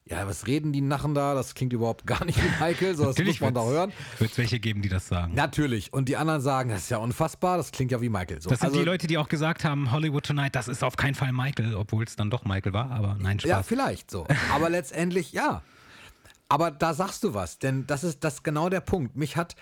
ja, 0.06 0.28
was 0.28 0.48
reden 0.48 0.74
die 0.74 0.82
Nachen 0.82 1.14
da? 1.14 1.36
Das 1.36 1.54
klingt 1.56 1.74
überhaupt 1.74 2.06
gar 2.08 2.26
nicht 2.26 2.38
wie 2.42 2.64
Michael, 2.64 2.96
so 2.96 3.06
das 3.06 3.18
muss 3.20 3.40
man 3.40 3.54
da 3.54 3.64
hören. 3.64 3.94
Wird 4.20 4.32
es 4.32 4.38
welche 4.38 4.60
geben, 4.60 4.82
die 4.82 4.90
das 4.90 5.08
sagen. 5.08 5.34
Natürlich. 5.36 5.94
Und 5.94 6.10
die 6.10 6.18
anderen 6.18 6.42
sagen, 6.42 6.70
das 6.72 6.82
ist 6.84 6.90
ja 6.90 6.98
unfassbar, 6.98 7.58
das 7.58 7.72
klingt 7.72 7.92
ja 7.92 8.02
wie 8.02 8.10
Michael. 8.10 8.42
So, 8.42 8.50
Das 8.50 8.60
sind 8.60 8.70
also- 8.70 8.80
die 8.80 8.86
Leute, 8.86 9.08
die 9.08 9.18
auch 9.18 9.30
gesagt 9.30 9.64
haben, 9.64 9.92
Hollywood 9.92 10.26
Tonight, 10.26 10.56
das 10.56 10.68
ist 10.68 10.84
auf 10.84 10.98
keinen 10.98 11.16
Fall 11.16 11.32
Michael, 11.32 11.76
obwohl 11.76 12.04
es 12.04 12.16
dann 12.16 12.30
doch 12.30 12.46
Michael 12.46 12.74
war, 12.74 12.92
aber 12.92 13.16
nein, 13.20 13.38
Ja, 13.44 13.58
Spaß. 13.58 13.68
vielleicht 13.68 14.12
so. 14.12 14.28
Aber 14.54 14.70
letztendlich 14.70 15.32
ja. 15.34 15.62
Aber 16.50 16.72
da 16.72 16.94
sagst 16.94 17.24
du 17.24 17.34
was, 17.34 17.60
denn 17.60 17.88
das 17.88 18.04
ist 18.04 18.24
das 18.26 18.36
ist 18.36 18.44
genau 18.44 18.68
der 18.70 18.82
Punkt. 18.82 19.16
Mich 19.16 19.38
hat 19.38 19.56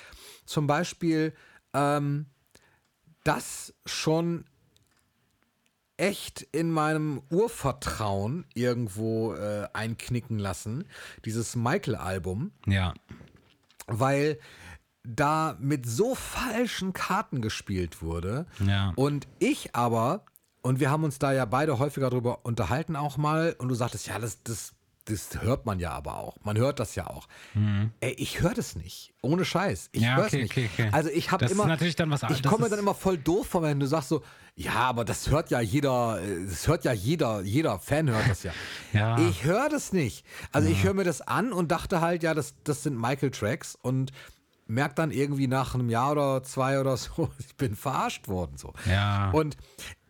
zum 0.46 0.66
Beispiel 0.66 1.34
ähm, 1.76 2.26
das 3.24 3.74
schon 3.86 4.46
echt 6.00 6.42
in 6.42 6.72
meinem 6.72 7.22
Urvertrauen 7.30 8.46
irgendwo 8.54 9.34
äh, 9.34 9.68
einknicken 9.74 10.40
lassen, 10.40 10.86
dieses 11.26 11.56
Michael-Album 11.56 12.52
ja. 12.66 12.94
weil 13.88 14.40
da 15.04 15.58
mit 15.60 15.86
so 15.86 16.16
falschen 16.16 16.94
Karten 16.94 17.42
gespielt 17.42 18.02
wurde. 18.02 18.46
Ja. 18.66 18.94
Und 18.96 19.28
ich 19.40 19.76
aber, 19.76 20.26
und 20.62 20.80
wir 20.80 20.90
haben 20.90 21.04
uns 21.04 21.20
da 21.20 21.34
ja 21.34 21.46
beide 21.46 21.80
häufiger 21.80 22.10
drüber 22.10 22.40
unterhalten 22.44 22.96
auch 22.96 23.18
mal, 23.18 23.56
und 23.58 23.70
du 23.70 23.76
sagtest, 23.76 24.08
ja, 24.08 24.20
das, 24.20 24.44
das, 24.44 24.74
das 25.10 25.42
hört 25.42 25.66
man 25.66 25.80
ja 25.80 25.92
aber 25.92 26.18
auch. 26.18 26.38
Man 26.44 26.58
hört 26.58 26.80
das 26.80 26.96
ja 26.96 27.08
auch. 27.08 27.28
Ey, 28.00 28.12
ich 28.12 28.42
höre 28.42 28.54
das 28.54 28.76
nicht. 28.76 29.14
Ohne 29.22 29.44
Scheiß. 29.44 29.90
Ich. 29.92 30.02
Ja, 30.02 30.16
höre 30.18 30.26
okay, 30.26 30.42
nicht. 30.44 30.52
okay, 30.52 30.70
okay. 30.74 30.90
Also 30.92 31.10
ich 31.10 31.32
habe 31.32 31.44
Das 31.44 31.52
ist 31.52 31.58
immer. 31.58 31.68
natürlich 31.68 31.96
dann 31.96 32.10
was- 32.12 32.24
Ich 32.30 32.44
komme 32.44 32.70
dann 32.70 32.80
immer 32.80 32.94
voll 32.96 33.18
doof 33.18 33.48
vor, 33.48 33.62
wenn 33.64 33.80
du 33.80 33.86
sagst 33.88 34.10
so, 34.10 34.22
ja, 34.56 34.74
aber 34.74 35.06
das 35.06 35.30
hört 35.30 35.52
ja 35.52 35.60
jeder, 35.62 36.22
äh, 36.22 36.46
das 36.46 36.68
hört 36.68 36.84
ja 36.86 36.94
jeder, 36.94 37.42
jeder 37.42 37.80
Fan 37.80 38.10
hört 38.10 38.30
das 38.30 38.44
ja. 38.44 38.52
Ja. 38.94 39.18
Ich 39.20 39.44
höre 39.44 39.70
das 39.70 39.94
nicht. 39.94 40.26
Also 40.52 40.70
ich 40.70 40.84
höre 40.84 40.94
mir 40.94 41.04
das 41.06 41.22
an 41.22 41.52
und 41.54 41.72
dachte 41.72 42.02
halt, 42.02 42.24
ja, 42.24 42.34
das, 42.34 42.56
das 42.64 42.84
sind 42.84 43.00
Michael-Tracks 43.00 43.78
und 43.82 44.12
merke 44.68 44.94
dann 44.96 45.10
irgendwie 45.12 45.48
nach 45.48 45.74
einem 45.74 45.90
Jahr 45.90 46.12
oder 46.12 46.44
zwei 46.44 46.80
oder 46.80 46.96
so, 46.98 47.30
ich 47.40 47.56
bin 47.56 47.76
verarscht 47.76 48.28
worden. 48.28 48.58
So. 48.58 48.74
Ja. 48.90 49.32
Und 49.32 49.58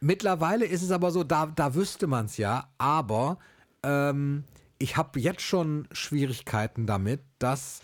mittlerweile 0.02 0.66
ist 0.66 0.82
es 0.82 0.92
aber 0.92 1.12
so, 1.12 1.24
da, 1.24 1.46
da 1.48 1.76
wüsste 1.76 2.08
man 2.08 2.26
es 2.26 2.38
ja, 2.38 2.68
aber 2.78 3.38
ähm, 3.84 4.44
ich 4.80 4.98
habe 4.98 5.20
jetzt 5.20 5.42
schon 5.42 5.88
Schwierigkeiten 5.92 6.88
damit, 6.88 7.22
dass 7.38 7.82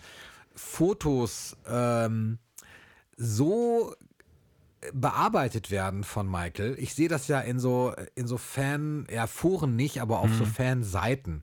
Fotos 0.54 1.56
ähm, 1.68 2.38
so 3.16 3.94
bearbeitet 4.92 5.70
werden 5.70 6.04
von 6.04 6.30
Michael. 6.30 6.76
Ich 6.78 6.94
sehe 6.94 7.08
das 7.08 7.28
ja 7.28 7.40
in 7.40 7.58
so, 7.58 7.94
in 8.14 8.26
so 8.26 8.38
Fan, 8.38 9.06
ja, 9.10 9.26
Foren 9.26 9.76
nicht, 9.76 10.00
aber 10.00 10.20
auf 10.20 10.32
so 10.34 10.44
Fanseiten. 10.44 11.42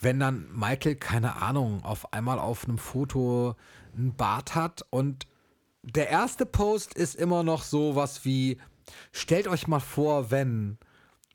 Wenn 0.00 0.20
dann 0.20 0.48
Michael, 0.52 0.96
keine 0.96 1.36
Ahnung, 1.36 1.82
auf 1.82 2.12
einmal 2.12 2.38
auf 2.38 2.64
einem 2.64 2.78
Foto 2.78 3.56
einen 3.96 4.14
Bart 4.14 4.54
hat 4.54 4.84
und 4.90 5.26
der 5.82 6.08
erste 6.08 6.44
Post 6.46 6.94
ist 6.94 7.14
immer 7.14 7.42
noch 7.42 7.62
so 7.62 7.96
was 7.96 8.24
wie, 8.24 8.58
stellt 9.12 9.48
euch 9.48 9.66
mal 9.66 9.80
vor, 9.80 10.30
wenn, 10.30 10.78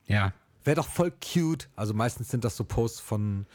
Ja. 0.05 0.33
Wäre 0.64 0.76
doch 0.76 0.88
voll 0.88 1.11
cute. 1.11 1.70
Also 1.76 1.93
meistens 1.93 2.30
sind 2.30 2.43
das 2.43 2.55
so 2.55 2.64
Posts 2.64 2.99
von, 2.99 3.45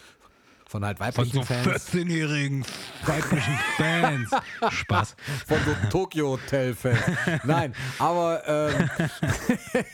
von 0.66 0.84
halt 0.84 0.98
Von 0.98 1.06
weiblichen 1.06 1.40
so 1.40 1.42
Fans. 1.42 1.88
14-jährigen 1.88 2.64
weiblichen 3.06 3.58
Fans. 3.76 4.30
Spaß. 4.70 5.16
Von 5.46 5.58
so 5.64 5.88
Tokyo 5.90 6.30
Hotel 6.30 6.74
Fans. 6.74 7.00
Nein, 7.44 7.74
aber 7.98 8.42
ähm, 8.46 8.90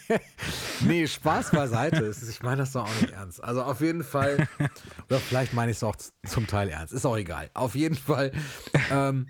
nee, 0.81 1.07
Spaß 1.07 1.51
beiseite. 1.53 2.13
Ich 2.29 2.43
meine 2.43 2.59
das 2.59 2.73
doch 2.73 2.85
auch 2.85 3.01
nicht 3.01 3.13
ernst. 3.13 3.43
Also 3.43 3.63
auf 3.63 3.81
jeden 3.81 4.05
Fall, 4.05 4.49
oder 5.09 5.21
vielleicht 5.21 5.55
meine 5.55 5.71
ich 5.71 5.79
es 5.79 5.85
auch 5.85 5.97
zum 6.27 6.47
Teil 6.47 6.69
ernst. 6.69 6.93
Ist 6.93 7.07
auch 7.07 7.17
egal. 7.17 7.51
Auf 7.55 7.75
jeden 7.75 7.97
Fall. 7.97 8.33
Ähm, 8.91 9.29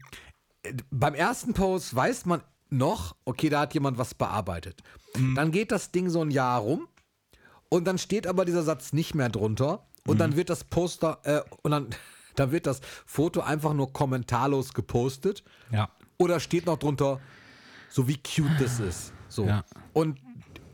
beim 0.91 1.15
ersten 1.15 1.53
Post 1.53 1.95
weiß 1.95 2.25
man 2.25 2.43
noch, 2.71 3.17
okay, 3.25 3.51
da 3.51 3.61
hat 3.61 3.75
jemand 3.75 3.99
was 3.99 4.15
bearbeitet. 4.15 4.83
Dann 5.37 5.53
geht 5.53 5.71
das 5.71 5.93
Ding 5.93 6.09
so 6.09 6.23
ein 6.23 6.31
Jahr 6.31 6.61
rum 6.61 6.89
und 7.75 7.87
dann 7.87 7.99
steht 7.99 8.29
aber 8.29 8.45
dieser 8.45 8.63
Satz 8.63 8.93
nicht 8.93 9.17
mehr 9.17 9.29
drunter 9.29 9.85
und 10.07 10.19
dann 10.21 10.37
wird 10.37 10.49
das 10.49 10.63
Poster 10.63 11.19
äh, 11.25 11.41
und 11.63 11.73
dann, 11.73 11.89
dann 12.37 12.53
wird 12.53 12.67
das 12.67 12.81
Foto 13.05 13.41
einfach 13.41 13.75
nur 13.75 13.93
kommentarlos 13.93 14.75
gepostet 14.75 15.43
Ja. 15.73 15.89
oder 16.17 16.39
steht 16.39 16.67
noch 16.67 16.79
drunter, 16.79 17.21
so 17.91 18.07
wie 18.07 18.17
cute 18.17 18.61
das 18.61 18.79
ist. 18.79 19.13
So. 19.29 19.47
Ja. 19.47 19.65
Und 19.93 20.21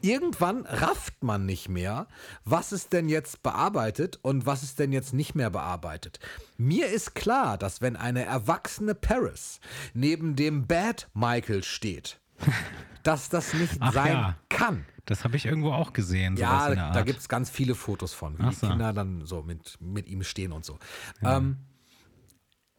irgendwann 0.03 0.67
rafft 0.67 1.23
man 1.23 1.47
nicht 1.47 1.71
mehr, 1.71 2.07
was 2.45 2.71
ist 2.71 2.93
denn 2.93 3.09
jetzt 3.09 3.43
bearbeitet 3.43 4.19
und 4.21 4.45
was 4.45 4.63
ist 4.63 4.79
denn 4.79 4.93
jetzt 4.93 5.15
nicht 5.15 5.35
mehr 5.35 5.49
bearbeitet. 5.49 6.21
Mir 6.59 6.89
ist 6.89 7.15
klar, 7.15 7.57
dass 7.57 7.81
wenn 7.81 7.97
eine 7.97 8.27
erwachsene 8.27 8.95
Paris 8.95 9.61
neben 9.95 10.37
dem 10.37 10.67
Bad 10.67 11.09
Michael 11.15 11.63
steht, 11.65 12.21
dass 13.03 13.29
das 13.29 13.55
nicht 13.55 13.77
Ach 13.81 13.93
sein 13.93 14.13
ja. 14.13 14.37
kann. 14.49 14.85
Das 15.07 15.25
habe 15.25 15.37
ich 15.37 15.47
irgendwo 15.47 15.73
auch 15.73 15.93
gesehen. 15.93 16.37
Ja, 16.37 16.75
da 16.75 17.03
gibt 17.03 17.21
es 17.21 17.29
ganz 17.29 17.51
viele 17.51 17.75
Fotos 17.75 18.15
von, 18.15 18.39
wie 18.39 18.43
Ach 18.43 18.51
die 18.51 18.57
so. 18.57 18.69
Kinder 18.69 18.93
dann 18.93 19.27
so 19.27 19.43
mit, 19.43 19.79
mit 19.81 20.07
ihm 20.07 20.23
stehen 20.23 20.53
und 20.53 20.65
so. 20.65 20.79
Ähm, 21.23 21.57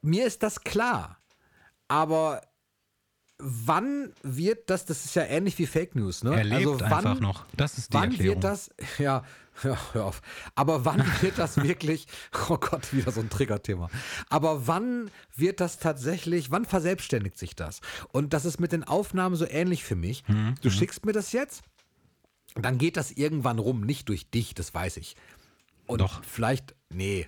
mir 0.01 0.25
ist 0.25 0.41
das 0.43 0.63
klar, 0.63 1.17
aber 1.87 2.41
wann 3.41 4.13
wird 4.23 4.69
das, 4.69 4.85
das 4.85 5.05
ist 5.05 5.15
ja 5.15 5.23
ähnlich 5.23 5.57
wie 5.59 5.65
Fake 5.67 5.95
News, 5.95 6.23
ne? 6.23 6.35
Er 6.35 6.43
lebt 6.43 6.59
also 6.67 6.79
wann, 6.79 6.91
einfach 6.93 7.19
noch. 7.19 7.45
Das 7.57 7.77
ist 7.77 7.91
die 7.93 7.97
wann 7.97 8.11
Erklärung. 8.11 8.35
wird 8.35 8.43
das, 8.43 8.69
ja, 8.97 9.23
ja, 9.63 9.77
hör 9.93 10.05
auf, 10.05 10.21
aber 10.55 10.85
wann 10.85 11.03
wird 11.21 11.37
das 11.37 11.57
wirklich, 11.57 12.07
oh 12.49 12.57
Gott, 12.57 12.93
wieder 12.93 13.11
so 13.11 13.19
ein 13.21 13.29
Triggerthema, 13.29 13.89
aber 14.29 14.67
wann 14.67 15.11
wird 15.35 15.59
das 15.59 15.77
tatsächlich, 15.79 16.51
wann 16.51 16.65
verselbstständigt 16.65 17.37
sich 17.37 17.55
das? 17.55 17.81
Und 18.11 18.33
das 18.33 18.45
ist 18.45 18.59
mit 18.59 18.71
den 18.71 18.83
Aufnahmen 18.83 19.35
so 19.35 19.45
ähnlich 19.47 19.83
für 19.83 19.95
mich. 19.95 20.23
Mhm, 20.27 20.55
Du 20.61 20.69
schickst 20.69 21.05
mir 21.05 21.11
das 21.13 21.31
jetzt, 21.31 21.61
dann 22.55 22.77
geht 22.77 22.97
das 22.97 23.11
irgendwann 23.11 23.59
rum, 23.59 23.81
nicht 23.81 24.09
durch 24.09 24.29
dich, 24.29 24.53
das 24.53 24.73
weiß 24.73 24.97
ich. 24.97 25.15
Und 25.87 25.99
Doch. 25.99 26.23
vielleicht, 26.23 26.73
nee. 26.89 27.27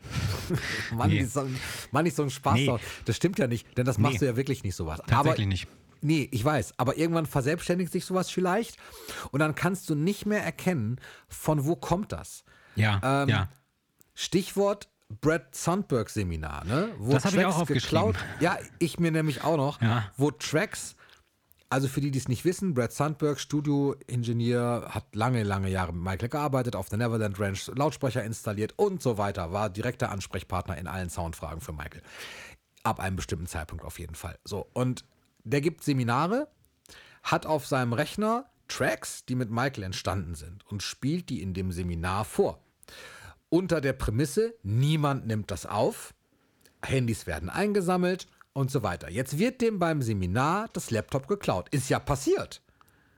Mann, 0.95 1.09
Nee. 1.09 1.19
Ist 1.19 1.33
so, 1.33 1.41
ein- 1.41 1.59
Mann, 1.91 2.03
nicht 2.05 2.15
so 2.15 2.23
ein 2.23 2.29
Spaß. 2.29 2.53
Nee. 2.55 2.73
Das 3.03 3.17
stimmt 3.17 3.37
ja 3.39 3.47
nicht, 3.47 3.77
denn 3.77 3.85
das 3.85 3.97
machst 3.97 4.13
Nee. 4.15 4.19
du 4.19 4.25
ja 4.27 4.35
wirklich 4.37 4.63
nicht 4.63 4.75
sowas. 4.75 4.99
Tatsächlich 5.05 5.39
aber, 5.45 5.45
nicht. 5.47 5.67
Nee, 6.03 6.27
ich 6.31 6.43
weiß. 6.43 6.73
Aber 6.77 6.97
irgendwann 6.97 7.25
verselbstständigt 7.25 7.91
sich 7.91 8.05
sowas 8.05 8.29
vielleicht 8.29 8.77
und 9.31 9.39
dann 9.39 9.55
kannst 9.55 9.89
du 9.89 9.95
nicht 9.95 10.25
mehr 10.25 10.43
erkennen, 10.43 10.99
von 11.27 11.65
wo 11.65 11.75
kommt 11.75 12.11
das. 12.11 12.43
Ja, 12.75 12.99
Ähm, 13.23 13.29
ja. 13.29 13.49
Stichwort 14.15 14.89
Brad 15.21 15.53
Sundberg 15.55 16.09
Seminar, 16.09 16.65
ne? 16.65 16.89
Wo 16.97 17.13
Das 17.13 17.25
hab 17.25 17.33
ich 17.33 17.45
auch 17.45 17.59
aufgeschrieben. 17.59 18.13
geklaut. 18.13 18.15
Ja, 18.39 18.57
ich 18.79 18.99
mir 18.99 19.11
nämlich 19.11 19.43
auch 19.43 19.57
noch. 19.57 19.79
Ja. 19.81 20.09
Wo 20.17 20.31
Tracks, 20.31 20.95
also 21.69 21.87
für 21.87 22.01
die, 22.01 22.09
die 22.11 22.17
es 22.19 22.27
nicht 22.27 22.45
wissen, 22.45 22.73
Brad 22.73 22.93
Sundberg, 22.93 23.39
Studioingenieur, 23.39 24.89
hat 24.89 25.15
lange, 25.15 25.43
lange 25.43 25.69
Jahre 25.69 25.93
mit 25.93 26.03
Michael 26.03 26.29
gearbeitet, 26.29 26.75
auf 26.75 26.89
der 26.89 26.97
Neverland 26.97 27.39
Ranch 27.39 27.67
Lautsprecher 27.75 28.23
installiert 28.23 28.73
und 28.77 29.01
so 29.03 29.17
weiter, 29.17 29.51
war 29.51 29.69
direkter 29.69 30.11
Ansprechpartner 30.11 30.77
in 30.77 30.87
allen 30.87 31.09
Soundfragen 31.09 31.61
für 31.61 31.73
Michael. 31.73 32.01
Ab 32.83 32.99
einem 32.99 33.15
bestimmten 33.15 33.47
Zeitpunkt 33.47 33.83
auf 33.85 33.99
jeden 33.99 34.15
Fall. 34.15 34.37
So, 34.43 34.67
und 34.73 35.05
der 35.43 35.61
gibt 35.61 35.83
Seminare, 35.83 36.47
hat 37.23 37.45
auf 37.45 37.65
seinem 37.67 37.93
Rechner 37.93 38.45
Tracks, 38.67 39.25
die 39.25 39.35
mit 39.35 39.49
Michael 39.51 39.83
entstanden 39.83 40.35
sind 40.35 40.65
und 40.71 40.81
spielt 40.81 41.29
die 41.29 41.41
in 41.41 41.53
dem 41.53 41.71
Seminar 41.71 42.25
vor. 42.25 42.59
Unter 43.49 43.81
der 43.81 43.93
Prämisse, 43.93 44.55
niemand 44.63 45.27
nimmt 45.27 45.51
das 45.51 45.65
auf, 45.65 46.13
Handys 46.81 47.27
werden 47.27 47.49
eingesammelt 47.49 48.27
und 48.53 48.71
so 48.71 48.83
weiter. 48.83 49.09
Jetzt 49.09 49.37
wird 49.37 49.61
dem 49.61 49.79
beim 49.79 50.01
Seminar 50.01 50.69
das 50.73 50.91
Laptop 50.91 51.27
geklaut. 51.27 51.69
Ist 51.69 51.89
ja 51.89 51.99
passiert. 51.99 52.61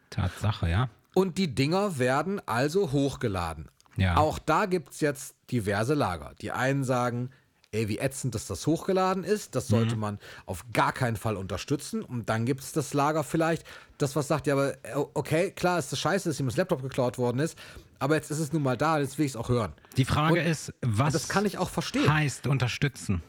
Tatsache, 0.10 0.70
ja. 0.70 0.90
Und 1.14 1.38
die 1.38 1.56
Dinger 1.56 1.98
werden 1.98 2.42
also 2.46 2.92
hochgeladen. 2.92 3.70
Ja. 3.98 4.18
Auch 4.18 4.40
da 4.40 4.66
gibt 4.66 4.94
es 4.94 5.00
jetzt 5.00 5.36
diverse 5.52 5.94
Lager. 5.94 6.34
Die 6.42 6.52
einen 6.52 6.84
sagen, 6.84 7.30
ey, 7.76 7.88
wie 7.90 8.00
ätzend, 8.00 8.34
dass 8.36 8.48
das 8.48 8.66
hochgeladen 8.66 9.24
ist, 9.24 9.54
das 9.56 9.70
Mhm. 9.70 9.76
sollte 9.76 9.96
man 9.98 10.20
auf 10.46 10.66
gar 10.74 10.94
keinen 10.94 11.18
Fall 11.18 11.36
unterstützen. 11.36 12.02
Und 12.04 12.30
dann 12.30 12.46
gibt 12.46 12.62
es 12.62 12.72
das 12.72 12.94
Lager 12.94 13.24
vielleicht, 13.24 13.64
das 13.98 14.16
was 14.16 14.28
sagt, 14.28 14.48
ja, 14.48 14.54
aber 14.56 14.74
äh, 14.84 14.96
okay, 15.14 15.52
klar 15.52 15.78
ist 15.78 15.92
das 15.92 16.00
scheiße, 16.00 16.30
dass 16.30 16.40
ihm 16.40 16.48
das 16.48 16.58
Laptop 16.58 16.82
geklaut 16.82 17.18
worden 17.18 17.40
ist, 17.40 17.58
aber 18.00 18.16
jetzt 18.16 18.32
ist 18.32 18.40
es 18.40 18.52
nun 18.54 18.64
mal 18.64 18.78
da, 18.78 19.00
jetzt 19.00 19.18
will 19.18 19.26
ich 19.26 19.34
es 19.34 19.36
auch 19.36 19.50
hören. 19.50 19.74
Die 19.98 20.06
Frage 20.06 20.40
Und- 20.42 20.46
ist, 20.48 20.74
was 20.82 21.14
das 21.14 21.28
kann 21.30 21.46
ich 21.46 21.58
auch 21.58 21.70
verstehen. 21.70 22.12
heißt 22.12 22.48
unterstützen? 22.48 23.22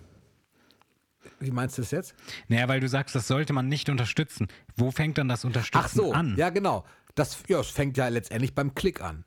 Wie 1.41 1.51
meinst 1.51 1.77
du 1.77 1.83
das 1.83 1.91
jetzt? 1.91 2.15
Naja, 2.49 2.67
weil 2.69 2.81
du 2.81 2.89
sagst, 2.89 3.15
das 3.15 3.27
sollte 3.29 3.53
man 3.53 3.69
nicht 3.69 3.89
unterstützen. 3.91 4.49
Wo 4.77 4.91
fängt 4.91 5.19
dann 5.19 5.29
das 5.29 5.45
Unterstützen 5.45 5.85
Ach 5.85 5.89
so, 5.91 6.13
an? 6.13 6.35
ja 6.39 6.51
genau. 6.51 6.85
Das, 7.15 7.39
ja, 7.49 7.61
es 7.61 7.69
fängt 7.69 7.97
ja 7.97 8.09
letztendlich 8.09 8.55
beim 8.55 8.75
Klick 8.75 9.01
an. 9.01 9.25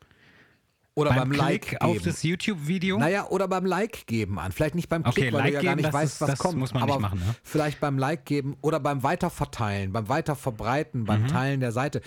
Oder 0.95 1.11
beim, 1.11 1.29
beim, 1.29 1.31
Like 1.31 1.61
Klick 1.67 1.79
geben. 1.79 1.91
auf 1.97 2.01
das 2.03 2.23
YouTube-Video? 2.23 2.97
Naja, 2.97 3.27
oder 3.27 3.47
beim 3.47 3.65
Like 3.65 4.05
geben 4.07 4.37
an. 4.39 4.51
Vielleicht 4.51 4.75
nicht 4.75 4.89
beim 4.89 5.01
Okay, 5.05 5.21
Klick, 5.21 5.33
weil 5.33 5.39
Like 5.41 5.47
du 5.51 5.53
ja 5.55 5.61
gar 5.61 5.71
geben, 5.75 5.75
nicht 5.77 5.87
das 5.87 5.93
weißt, 5.93 6.13
ist- 6.15 6.21
was 6.21 6.29
das 6.31 6.39
kommt. 6.39 6.57
muss 6.57 6.73
man 6.73 6.83
aber 6.83 6.93
nicht 6.93 7.01
machen, 7.01 7.19
ne? 7.19 7.35
vielleicht 7.43 7.79
beim 7.79 7.97
Like 7.97 8.25
geben 8.25 8.57
oder 8.61 8.79
beim 8.79 9.01
Weiterverteilen, 9.03 9.93
beim 9.93 10.09
Weiterverbreiten, 10.09 11.01
Mhm. 11.01 11.05
beim 11.05 11.27
Teilen 11.27 11.59
der 11.61 11.71
Seite. 11.71 12.01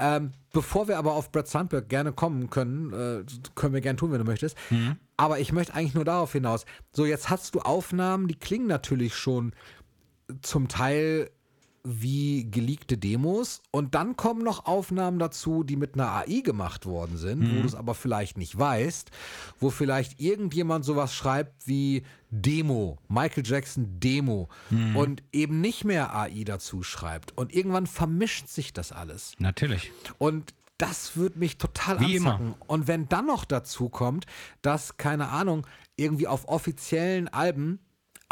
Ähm, 0.00 0.32
bevor 0.52 0.88
wir 0.88 0.98
aber 0.98 1.12
auf 1.14 1.30
Brad 1.30 1.46
Sandberg 1.46 1.88
gerne 1.88 2.12
kommen 2.12 2.50
können, 2.50 2.92
äh, 2.92 3.24
können 3.54 3.74
wir 3.74 3.80
gerne 3.80 3.96
tun, 3.96 4.10
wenn 4.10 4.18
du 4.18 4.24
möchtest. 4.24 4.56
Mhm. 4.70 4.96
Aber 5.16 5.38
ich 5.38 5.52
möchte 5.52 5.72
eigentlich 5.74 5.94
nur 5.94 6.04
darauf 6.04 6.32
hinaus. 6.32 6.64
So, 6.92 7.06
jetzt 7.06 7.30
hast 7.30 7.54
du 7.54 7.60
Aufnahmen, 7.60 8.26
die 8.26 8.34
klingen 8.34 8.66
natürlich 8.66 9.14
schon 9.14 9.52
zum 10.42 10.66
Teil 10.66 11.30
wie 11.86 12.50
geleakte 12.50 12.96
Demos 12.96 13.60
und 13.70 13.94
dann 13.94 14.16
kommen 14.16 14.42
noch 14.42 14.64
Aufnahmen 14.64 15.18
dazu, 15.18 15.64
die 15.64 15.76
mit 15.76 15.94
einer 15.94 16.10
AI 16.10 16.40
gemacht 16.40 16.86
worden 16.86 17.18
sind, 17.18 17.42
wo 17.50 17.60
du 17.60 17.66
es 17.66 17.74
aber 17.74 17.94
vielleicht 17.94 18.38
nicht 18.38 18.58
weißt, 18.58 19.10
wo 19.60 19.68
vielleicht 19.68 20.18
irgendjemand 20.18 20.86
sowas 20.86 21.14
schreibt 21.14 21.66
wie 21.66 22.02
Demo, 22.30 22.98
Michael 23.08 23.46
Jackson 23.46 24.00
Demo 24.00 24.48
und 24.94 25.22
eben 25.32 25.60
nicht 25.60 25.84
mehr 25.84 26.16
AI 26.16 26.44
dazu 26.44 26.82
schreibt 26.82 27.36
und 27.36 27.54
irgendwann 27.54 27.86
vermischt 27.86 28.48
sich 28.48 28.72
das 28.72 28.90
alles. 28.90 29.34
Natürlich. 29.38 29.92
Und 30.16 30.54
das 30.78 31.16
würde 31.16 31.38
mich 31.38 31.58
total 31.58 32.00
Wie 32.00 32.16
immer. 32.16 32.32
anzacken. 32.32 32.54
Und 32.66 32.88
wenn 32.88 33.08
dann 33.08 33.26
noch 33.26 33.44
dazu 33.44 33.88
kommt, 33.88 34.26
dass, 34.62 34.96
keine 34.96 35.28
Ahnung, 35.28 35.66
irgendwie 35.96 36.26
auf 36.26 36.48
offiziellen 36.48 37.28
Alben, 37.28 37.78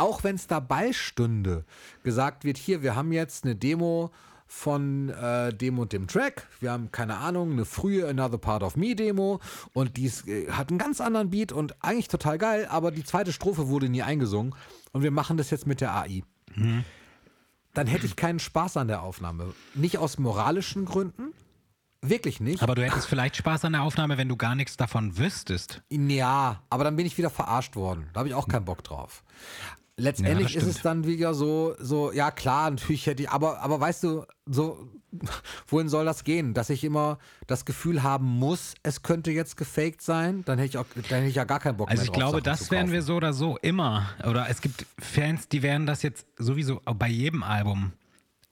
auch 0.02 0.24
wenn 0.24 0.34
es 0.34 0.46
dabei 0.46 0.92
stünde, 0.92 1.64
gesagt 2.02 2.44
wird, 2.44 2.58
hier, 2.58 2.82
wir 2.82 2.96
haben 2.96 3.12
jetzt 3.12 3.44
eine 3.44 3.54
Demo 3.54 4.10
von 4.46 5.08
äh, 5.08 5.54
dem 5.54 5.78
und 5.78 5.92
dem 5.92 6.08
Track. 6.08 6.46
Wir 6.60 6.72
haben, 6.72 6.92
keine 6.92 7.16
Ahnung, 7.16 7.52
eine 7.52 7.64
frühe 7.64 8.06
Another 8.06 8.36
Part 8.36 8.62
of 8.62 8.76
Me 8.76 8.94
Demo 8.94 9.40
und 9.72 9.96
die 9.96 10.06
äh, 10.06 10.50
hat 10.50 10.68
einen 10.68 10.78
ganz 10.78 11.00
anderen 11.00 11.30
Beat 11.30 11.52
und 11.52 11.82
eigentlich 11.82 12.08
total 12.08 12.36
geil, 12.36 12.66
aber 12.68 12.90
die 12.90 13.04
zweite 13.04 13.32
Strophe 13.32 13.68
wurde 13.68 13.88
nie 13.88 14.02
eingesungen 14.02 14.54
und 14.92 15.02
wir 15.02 15.10
machen 15.10 15.36
das 15.36 15.50
jetzt 15.50 15.66
mit 15.66 15.80
der 15.80 15.94
AI. 15.94 16.22
Dann 17.72 17.86
hätte 17.86 18.04
ich 18.04 18.16
keinen 18.16 18.40
Spaß 18.40 18.76
an 18.76 18.88
der 18.88 19.02
Aufnahme. 19.02 19.54
Nicht 19.74 19.96
aus 19.96 20.18
moralischen 20.18 20.84
Gründen, 20.84 21.32
wirklich 22.02 22.40
nicht. 22.40 22.62
Aber 22.62 22.74
du 22.74 22.82
hättest 22.84 23.06
vielleicht 23.06 23.36
Spaß 23.36 23.64
an 23.64 23.72
der 23.72 23.82
Aufnahme, 23.82 24.18
wenn 24.18 24.28
du 24.28 24.36
gar 24.36 24.54
nichts 24.54 24.76
davon 24.76 25.16
wüsstest. 25.16 25.82
Ja, 25.88 26.62
aber 26.68 26.84
dann 26.84 26.96
bin 26.96 27.06
ich 27.06 27.16
wieder 27.16 27.30
verarscht 27.30 27.76
worden. 27.76 28.10
Da 28.12 28.20
habe 28.20 28.28
ich 28.28 28.34
auch 28.34 28.48
keinen 28.48 28.66
Bock 28.66 28.84
drauf. 28.84 29.24
Letztendlich 29.96 30.54
Ja, 30.54 30.60
ist 30.60 30.66
es 30.66 30.82
dann 30.82 31.06
wieder 31.06 31.34
so, 31.34 31.74
so, 31.78 32.12
ja 32.12 32.30
klar, 32.30 32.70
natürlich 32.70 33.06
hätte 33.06 33.24
ich, 33.24 33.30
aber, 33.30 33.60
aber 33.60 33.78
weißt 33.78 34.04
du, 34.04 34.24
so, 34.46 34.88
wohin 35.68 35.88
soll 35.88 36.06
das 36.06 36.24
gehen? 36.24 36.54
Dass 36.54 36.70
ich 36.70 36.82
immer 36.82 37.18
das 37.46 37.64
Gefühl 37.66 38.02
haben 38.02 38.26
muss, 38.26 38.74
es 38.82 39.02
könnte 39.02 39.30
jetzt 39.30 39.56
gefaked 39.58 40.00
sein, 40.00 40.44
dann 40.46 40.58
hätte 40.58 40.70
ich, 40.70 40.78
auch, 40.78 40.86
dann 40.94 41.18
hätte 41.18 41.28
ich 41.28 41.34
ja 41.34 41.44
gar 41.44 41.60
keinen 41.60 41.76
Bock 41.76 41.90
Also 41.90 42.00
mehr 42.00 42.04
ich 42.04 42.10
drauf, 42.10 42.30
glaube, 42.32 42.38
Sachen 42.38 42.44
das 42.44 42.70
werden 42.70 42.92
wir 42.92 43.02
so 43.02 43.16
oder 43.16 43.34
so 43.34 43.58
immer. 43.58 44.08
Oder 44.26 44.48
es 44.48 44.62
gibt 44.62 44.86
Fans, 44.98 45.48
die 45.48 45.62
werden 45.62 45.86
das 45.86 46.02
jetzt 46.02 46.26
sowieso 46.38 46.80
bei 46.98 47.08
jedem 47.08 47.42
Album 47.42 47.92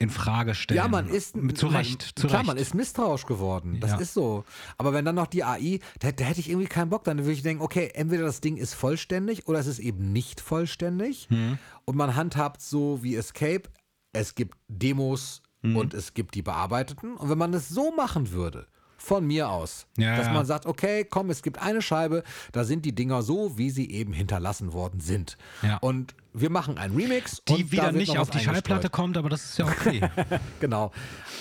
in 0.01 0.11
Frage 0.11 0.55
stellen. 0.55 0.79
Ja, 0.79 0.89
man 0.89 1.09
ist 1.09 1.37
Zu 1.57 1.67
Recht, 1.69 2.19
zu 2.19 2.27
klar, 2.27 2.41
Recht. 2.41 2.47
man 2.49 2.57
ist 2.57 2.75
misstrauisch 2.75 3.27
geworden. 3.27 3.79
Das 3.81 3.91
Ja. 3.93 3.97
ist 3.99 4.15
so. 4.15 4.45
Aber 4.79 4.93
wenn 4.93 5.05
dann 5.05 5.15
noch 5.15 5.27
die 5.29 5.45
AI, 5.45 5.79
da, 6.01 6.11
da 6.11 6.25
hätte 6.25 6.41
ich 6.41 6.49
irgendwie 6.49 6.67
keinen 6.69 6.89
Bock. 6.89 7.05
Dann 7.05 7.19
würde 7.19 7.33
ich 7.33 7.43
denken, 7.43 7.63
okay, 7.63 7.91
entweder 7.95 8.25
das 8.25 8.41
Ding 8.41 8.57
ist 8.57 8.75
vollständig 8.75 9.47
oder 9.47 9.59
es 9.59 9.67
ist 9.67 9.79
eben 9.79 10.13
nicht 10.13 10.41
vollständig. 10.41 11.29
Hm. 11.31 11.59
Und 11.85 11.97
man 11.97 12.17
handhabt 12.17 12.63
so 12.63 13.03
wie 13.03 13.15
Escape. 13.15 13.65
Es 14.13 14.35
gibt 14.35 14.57
Demos 14.69 15.43
Hm. 15.63 15.77
und 15.77 15.93
es 15.93 16.15
gibt 16.15 16.35
die 16.35 16.43
bearbeiteten. 16.43 17.17
Und 17.17 17.29
wenn 17.29 17.39
man 17.39 17.53
das 17.53 17.69
so 17.69 17.93
machen 17.93 18.33
würde, 18.33 18.67
von 18.97 19.27
mir 19.27 19.49
aus. 19.51 19.87
Ja, 19.99 20.17
dass 20.17 20.27
ja. 20.27 20.33
man 20.33 20.45
sagt, 20.47 20.67
okay, 20.67 21.07
komm, 21.09 21.31
es 21.31 21.43
gibt 21.43 21.61
eine 21.61 21.81
Scheibe, 21.83 22.23
da 22.53 22.65
sind 22.65 22.85
die 22.85 22.95
Dinger 22.95 23.23
so, 23.23 23.57
wie 23.57 23.71
sie 23.71 23.91
eben 23.91 24.13
hinterlassen 24.13 24.73
worden 24.73 25.01
sind. 25.01 25.37
Ja. 25.63 25.77
Und 25.79 26.15
wir 26.33 26.51
machen 26.51 26.79
einen 26.79 26.95
Remix. 26.97 27.43
Die 27.49 27.71
wieder 27.73 27.93
nicht 27.93 28.17
auf 28.19 28.31
die 28.31 28.39
Schallplatte 28.41 28.91
kommt, 28.91 29.17
aber 29.17 29.29
das 29.29 29.45
ist 29.45 29.59
ja 29.59 29.67
okay. 29.67 30.09
Genau. 30.61 30.93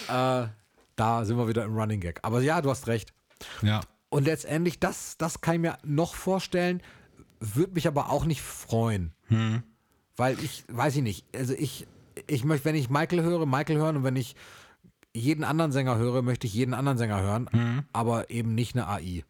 Äh, 0.07 0.47
da 0.95 1.25
sind 1.25 1.37
wir 1.37 1.47
wieder 1.47 1.63
im 1.63 1.75
Running 1.77 1.99
Gag. 2.01 2.19
Aber 2.23 2.41
ja, 2.41 2.61
du 2.61 2.69
hast 2.69 2.87
recht. 2.87 3.13
ja. 3.61 3.81
Und 4.11 4.25
letztendlich, 4.25 4.79
das, 4.79 5.17
das 5.17 5.39
kann 5.41 5.53
ich 5.55 5.61
mir 5.61 5.77
noch 5.83 6.15
vorstellen, 6.15 6.81
würde 7.39 7.73
mich 7.73 7.87
aber 7.87 8.09
auch 8.09 8.25
nicht 8.25 8.41
freuen. 8.41 9.13
Hm. 9.27 9.61
Weil 10.17 10.39
ich, 10.43 10.63
weiß 10.67 10.95
ich 10.95 11.03
nicht, 11.03 11.25
also 11.35 11.53
ich, 11.53 11.85
ich 12.25 12.43
möchte, 12.43 12.65
wenn 12.65 12.75
ich 12.75 12.89
Michael 12.89 13.21
höre, 13.21 13.45
Michael 13.45 13.77
hören 13.77 13.97
und 13.97 14.03
wenn 14.03 14.15
ich 14.15 14.35
jeden 15.13 15.43
anderen 15.43 15.71
Sänger 15.71 15.97
höre, 15.97 16.23
möchte 16.23 16.47
ich 16.47 16.53
jeden 16.55 16.73
anderen 16.73 16.97
Sänger 16.97 17.21
hören, 17.21 17.49
Hm. 17.51 17.83
aber 17.93 18.31
eben 18.31 18.55
nicht 18.55 18.75
eine 18.75 18.87
AI. 18.87 19.23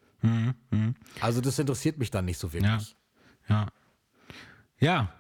Also 1.22 1.42
das 1.42 1.60
interessiert 1.60 1.98
mich 1.98 2.10
dann 2.10 2.24
nicht 2.26 2.38
so 2.40 2.54
wirklich. 2.54 2.96
Ja. 3.50 3.56
Ja. 3.56 3.68
Ja. 4.80 5.14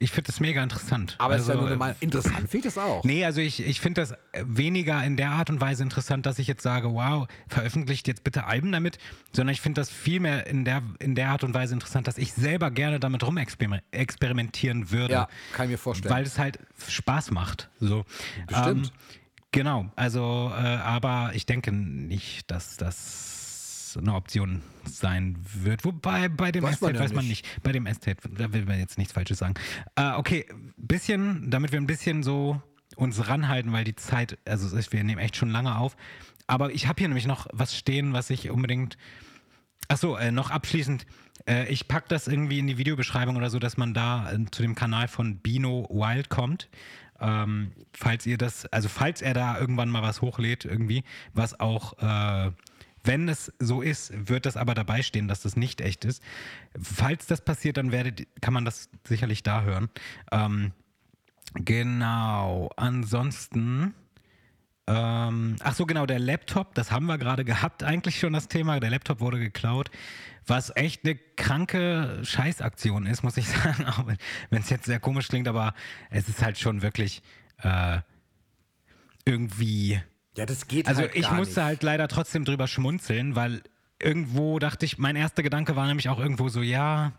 Ich 0.00 0.12
finde 0.12 0.28
das 0.28 0.38
mega 0.38 0.62
interessant. 0.62 1.16
Aber 1.18 1.34
es 1.34 1.42
ist 1.42 1.48
ja 1.48 1.54
Also, 1.54 1.66
nur 1.66 1.76
Meinung. 1.76 1.96
Interessant 2.00 2.48
finde 2.48 2.58
ich 2.58 2.74
das 2.74 2.78
auch. 2.78 3.02
Nee, 3.02 3.24
also 3.24 3.40
ich, 3.40 3.66
ich 3.66 3.80
finde 3.80 4.02
das 4.02 4.14
weniger 4.44 5.02
in 5.02 5.16
der 5.16 5.30
Art 5.30 5.50
und 5.50 5.60
Weise 5.60 5.82
interessant, 5.82 6.24
dass 6.24 6.38
ich 6.38 6.46
jetzt 6.46 6.62
sage, 6.62 6.92
wow, 6.92 7.26
veröffentlicht 7.48 8.06
jetzt 8.06 8.22
bitte 8.22 8.44
Alben 8.44 8.70
damit, 8.70 8.98
sondern 9.32 9.52
ich 9.52 9.60
finde 9.60 9.80
das 9.80 9.90
vielmehr 9.90 10.46
in 10.46 10.64
der, 10.64 10.82
in 11.00 11.14
der 11.16 11.30
Art 11.30 11.42
und 11.42 11.52
Weise 11.52 11.74
interessant, 11.74 12.06
dass 12.06 12.16
ich 12.16 12.32
selber 12.32 12.70
gerne 12.70 13.00
damit 13.00 13.24
rumexperimentieren 13.24 14.90
würde. 14.90 15.14
Ja, 15.14 15.28
kann 15.52 15.66
ich 15.66 15.72
mir 15.72 15.78
vorstellen. 15.78 16.14
Weil 16.14 16.24
es 16.24 16.38
halt 16.38 16.58
Spaß 16.88 17.32
macht. 17.32 17.68
So. 17.80 18.04
Bestimmt. 18.46 18.86
Ähm, 18.86 18.92
genau, 19.50 19.90
also, 19.96 20.52
äh, 20.54 20.60
aber 20.60 21.32
ich 21.34 21.44
denke 21.46 21.72
nicht, 21.72 22.50
dass 22.50 22.76
das 22.76 23.37
eine 23.98 24.14
Option 24.14 24.62
sein 24.84 25.36
wird. 25.54 25.84
Wobei 25.84 26.28
bei 26.28 26.52
dem 26.52 26.64
Weiß 26.64 26.80
ja 26.80 26.98
weiß 26.98 27.12
man 27.12 27.26
nicht. 27.26 27.46
Bei 27.62 27.72
dem 27.72 27.86
Estate, 27.86 28.28
da 28.28 28.52
will 28.52 28.64
man 28.64 28.78
jetzt 28.78 28.98
nichts 28.98 29.12
Falsches 29.12 29.38
sagen. 29.38 29.54
Äh, 29.96 30.12
okay, 30.12 30.46
bisschen, 30.76 31.50
damit 31.50 31.72
wir 31.72 31.80
ein 31.80 31.86
bisschen 31.86 32.22
so 32.22 32.60
uns 32.96 33.28
ranhalten, 33.28 33.72
weil 33.72 33.84
die 33.84 33.96
Zeit, 33.96 34.38
also 34.44 34.76
wir 34.90 35.04
nehmen 35.04 35.20
echt 35.20 35.36
schon 35.36 35.50
lange 35.50 35.76
auf. 35.76 35.96
Aber 36.46 36.72
ich 36.72 36.86
habe 36.86 36.98
hier 36.98 37.08
nämlich 37.08 37.26
noch 37.26 37.46
was 37.52 37.76
stehen, 37.76 38.12
was 38.12 38.30
ich 38.30 38.50
unbedingt 38.50 38.96
Achso, 39.88 40.16
äh, 40.16 40.30
noch 40.30 40.50
abschließend. 40.50 41.06
Äh, 41.46 41.68
ich 41.68 41.88
packe 41.88 42.06
das 42.08 42.28
irgendwie 42.28 42.58
in 42.58 42.66
die 42.66 42.76
Videobeschreibung 42.76 43.36
oder 43.36 43.48
so, 43.48 43.58
dass 43.58 43.78
man 43.78 43.94
da 43.94 44.30
äh, 44.30 44.38
zu 44.50 44.62
dem 44.62 44.74
Kanal 44.74 45.08
von 45.08 45.38
Bino 45.38 45.88
Wild 45.90 46.28
kommt. 46.28 46.68
Ähm, 47.20 47.72
falls 47.94 48.26
ihr 48.26 48.38
das, 48.38 48.66
also 48.66 48.88
falls 48.88 49.22
er 49.22 49.34
da 49.34 49.58
irgendwann 49.58 49.88
mal 49.88 50.02
was 50.02 50.20
hochlädt, 50.20 50.64
irgendwie, 50.66 51.04
was 51.32 51.58
auch, 51.58 51.94
äh, 51.98 52.52
wenn 53.04 53.28
es 53.28 53.52
so 53.58 53.82
ist, 53.82 54.12
wird 54.28 54.46
das 54.46 54.56
aber 54.56 54.74
dabei 54.74 55.02
stehen, 55.02 55.28
dass 55.28 55.42
das 55.42 55.56
nicht 55.56 55.80
echt 55.80 56.04
ist. 56.04 56.22
Falls 56.80 57.26
das 57.26 57.44
passiert, 57.44 57.76
dann 57.76 57.92
werdet, 57.92 58.26
kann 58.40 58.54
man 58.54 58.64
das 58.64 58.88
sicherlich 59.04 59.42
da 59.42 59.62
hören. 59.62 59.88
Ähm, 60.32 60.72
genau. 61.54 62.70
Ansonsten. 62.76 63.94
Ähm, 64.86 65.56
ach 65.60 65.74
so, 65.74 65.84
genau, 65.84 66.06
der 66.06 66.18
Laptop, 66.18 66.74
das 66.74 66.90
haben 66.90 67.04
wir 67.06 67.18
gerade 67.18 67.44
gehabt, 67.44 67.82
eigentlich 67.82 68.18
schon 68.18 68.32
das 68.32 68.48
Thema. 68.48 68.80
Der 68.80 68.88
Laptop 68.88 69.20
wurde 69.20 69.38
geklaut, 69.38 69.90
was 70.46 70.74
echt 70.76 71.04
eine 71.04 71.16
kranke 71.36 72.20
Scheißaktion 72.22 73.04
ist, 73.04 73.22
muss 73.22 73.36
ich 73.36 73.48
sagen, 73.48 73.84
auch 73.84 74.06
wenn 74.06 74.62
es 74.62 74.70
jetzt 74.70 74.86
sehr 74.86 74.98
komisch 74.98 75.28
klingt, 75.28 75.46
aber 75.46 75.74
es 76.08 76.28
ist 76.28 76.42
halt 76.42 76.58
schon 76.58 76.80
wirklich 76.80 77.22
äh, 77.58 77.98
irgendwie. 79.26 80.00
Ja, 80.38 80.46
das 80.46 80.66
geht 80.68 80.86
Also 80.88 81.02
halt 81.02 81.14
ich 81.14 81.30
musste 81.30 81.60
nicht. 81.60 81.64
halt 81.66 81.82
leider 81.82 82.08
trotzdem 82.08 82.44
drüber 82.44 82.66
schmunzeln, 82.66 83.36
weil 83.36 83.60
irgendwo 84.00 84.58
dachte 84.58 84.86
ich, 84.86 84.96
mein 84.98 85.16
erster 85.16 85.42
Gedanke 85.42 85.76
war 85.76 85.86
nämlich 85.86 86.08
auch 86.08 86.18
irgendwo 86.18 86.48
so, 86.48 86.62
ja, 86.62 87.12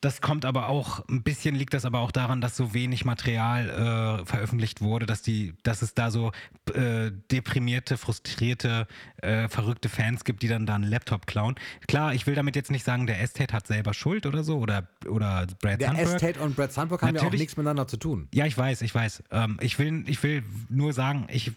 das 0.00 0.20
kommt 0.20 0.44
aber 0.44 0.68
auch, 0.68 1.06
ein 1.08 1.22
bisschen 1.22 1.54
liegt 1.54 1.74
das 1.74 1.84
aber 1.84 2.00
auch 2.00 2.10
daran, 2.10 2.40
dass 2.40 2.56
so 2.56 2.74
wenig 2.74 3.04
Material 3.04 4.20
äh, 4.22 4.26
veröffentlicht 4.26 4.80
wurde, 4.80 5.06
dass 5.06 5.22
die, 5.22 5.54
dass 5.62 5.80
es 5.80 5.94
da 5.94 6.10
so 6.10 6.32
äh, 6.74 7.12
deprimierte, 7.30 7.96
frustrierte, 7.96 8.88
äh, 9.18 9.48
verrückte 9.48 9.88
Fans 9.88 10.24
gibt, 10.24 10.42
die 10.42 10.48
dann 10.48 10.66
da 10.66 10.74
einen 10.74 10.82
Laptop 10.90 11.28
klauen. 11.28 11.54
Klar, 11.86 12.14
ich 12.14 12.26
will 12.26 12.34
damit 12.34 12.56
jetzt 12.56 12.72
nicht 12.72 12.84
sagen, 12.84 13.06
der 13.06 13.20
Estate 13.22 13.54
hat 13.54 13.68
selber 13.68 13.94
Schuld 13.94 14.26
oder 14.26 14.42
so 14.42 14.58
oder, 14.58 14.88
oder 15.06 15.46
Brad 15.60 15.80
Der 15.80 15.88
Sandberg. 15.90 16.14
Estate 16.16 16.40
und 16.40 16.56
Brad 16.56 16.72
Sandberg 16.72 17.02
haben 17.02 17.14
ja 17.14 17.20
auch 17.20 17.24
Natürlich- 17.26 17.40
nichts 17.42 17.56
miteinander 17.56 17.86
zu 17.86 17.96
tun. 17.96 18.26
Ja, 18.34 18.44
ich 18.46 18.58
weiß, 18.58 18.82
ich 18.82 18.92
weiß. 18.92 19.22
Ähm, 19.30 19.58
ich, 19.60 19.78
will, 19.78 20.02
ich 20.08 20.20
will 20.24 20.42
nur 20.68 20.92
sagen, 20.94 21.28
ich 21.30 21.52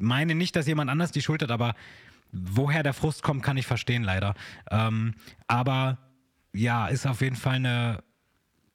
meine 0.00 0.34
nicht, 0.34 0.56
dass 0.56 0.66
jemand 0.66 0.90
anders 0.90 1.12
die 1.12 1.22
Schuld 1.22 1.42
hat, 1.42 1.50
aber 1.50 1.74
woher 2.32 2.82
der 2.82 2.94
Frust 2.94 3.22
kommt, 3.22 3.42
kann 3.42 3.56
ich 3.56 3.66
verstehen, 3.66 4.02
leider. 4.02 4.34
Ähm, 4.70 5.14
aber 5.46 5.98
ja, 6.52 6.88
ist 6.88 7.06
auf 7.06 7.20
jeden 7.20 7.36
Fall 7.36 7.56
eine 7.56 8.02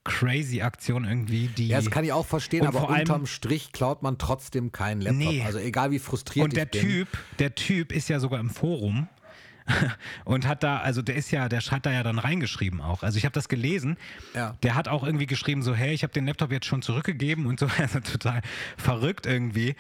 crazy 0.04 0.62
Aktion 0.62 1.04
irgendwie, 1.04 1.48
die. 1.48 1.68
Ja, 1.70 1.78
das 1.78 1.90
kann 1.90 2.06
ich 2.06 2.14
auch 2.14 2.26
verstehen, 2.26 2.62
Und 2.62 2.68
aber 2.68 2.82
vor 2.82 2.90
allem- 2.92 3.02
unterm 3.02 3.26
Strich 3.26 3.72
klaut 3.72 4.04
man 4.04 4.18
trotzdem 4.18 4.72
keinen 4.72 5.02
Laptop. 5.02 5.18
Nee. 5.18 5.44
Also 5.44 5.60
egal 5.60 5.92
wie 5.92 6.00
frustriert 6.00 6.44
und 6.46 6.56
der 6.56 6.66
bin. 6.66 6.82
Typ, 6.82 7.08
der 7.40 7.56
Typ 7.56 7.92
ist 7.92 8.08
ja 8.08 8.20
sogar 8.20 8.40
im 8.40 8.50
Forum 8.52 9.08
und 10.26 10.48
hat 10.48 10.62
da, 10.62 10.78
also 10.78 11.02
der 11.02 11.16
ist 11.16 11.32
ja, 11.32 11.50
der 11.50 11.60
hat 11.60 11.88
da 11.88 11.92
ja 11.92 12.04
dann 12.04 12.20
reingeschrieben 12.20 12.82
auch. 12.82 13.02
Also 13.02 13.18
ich 13.18 13.26
habe 13.26 13.34
das 13.34 13.50
gelesen. 13.50 13.98
Ja. 14.36 14.56
Der 14.62 14.76
hat 14.76 14.88
auch 14.88 15.04
irgendwie 15.04 15.26
geschrieben 15.26 15.64
so, 15.64 15.74
hey, 15.74 15.94
ich 15.94 16.04
habe 16.04 16.14
den 16.14 16.28
Laptop 16.28 16.52
jetzt 16.52 16.68
schon 16.68 16.84
zurückgegeben 16.84 17.48
und 17.48 17.60
so, 17.60 17.68
also 17.78 18.00
total 18.00 18.42
verrückt 18.78 19.26
irgendwie. 19.26 19.76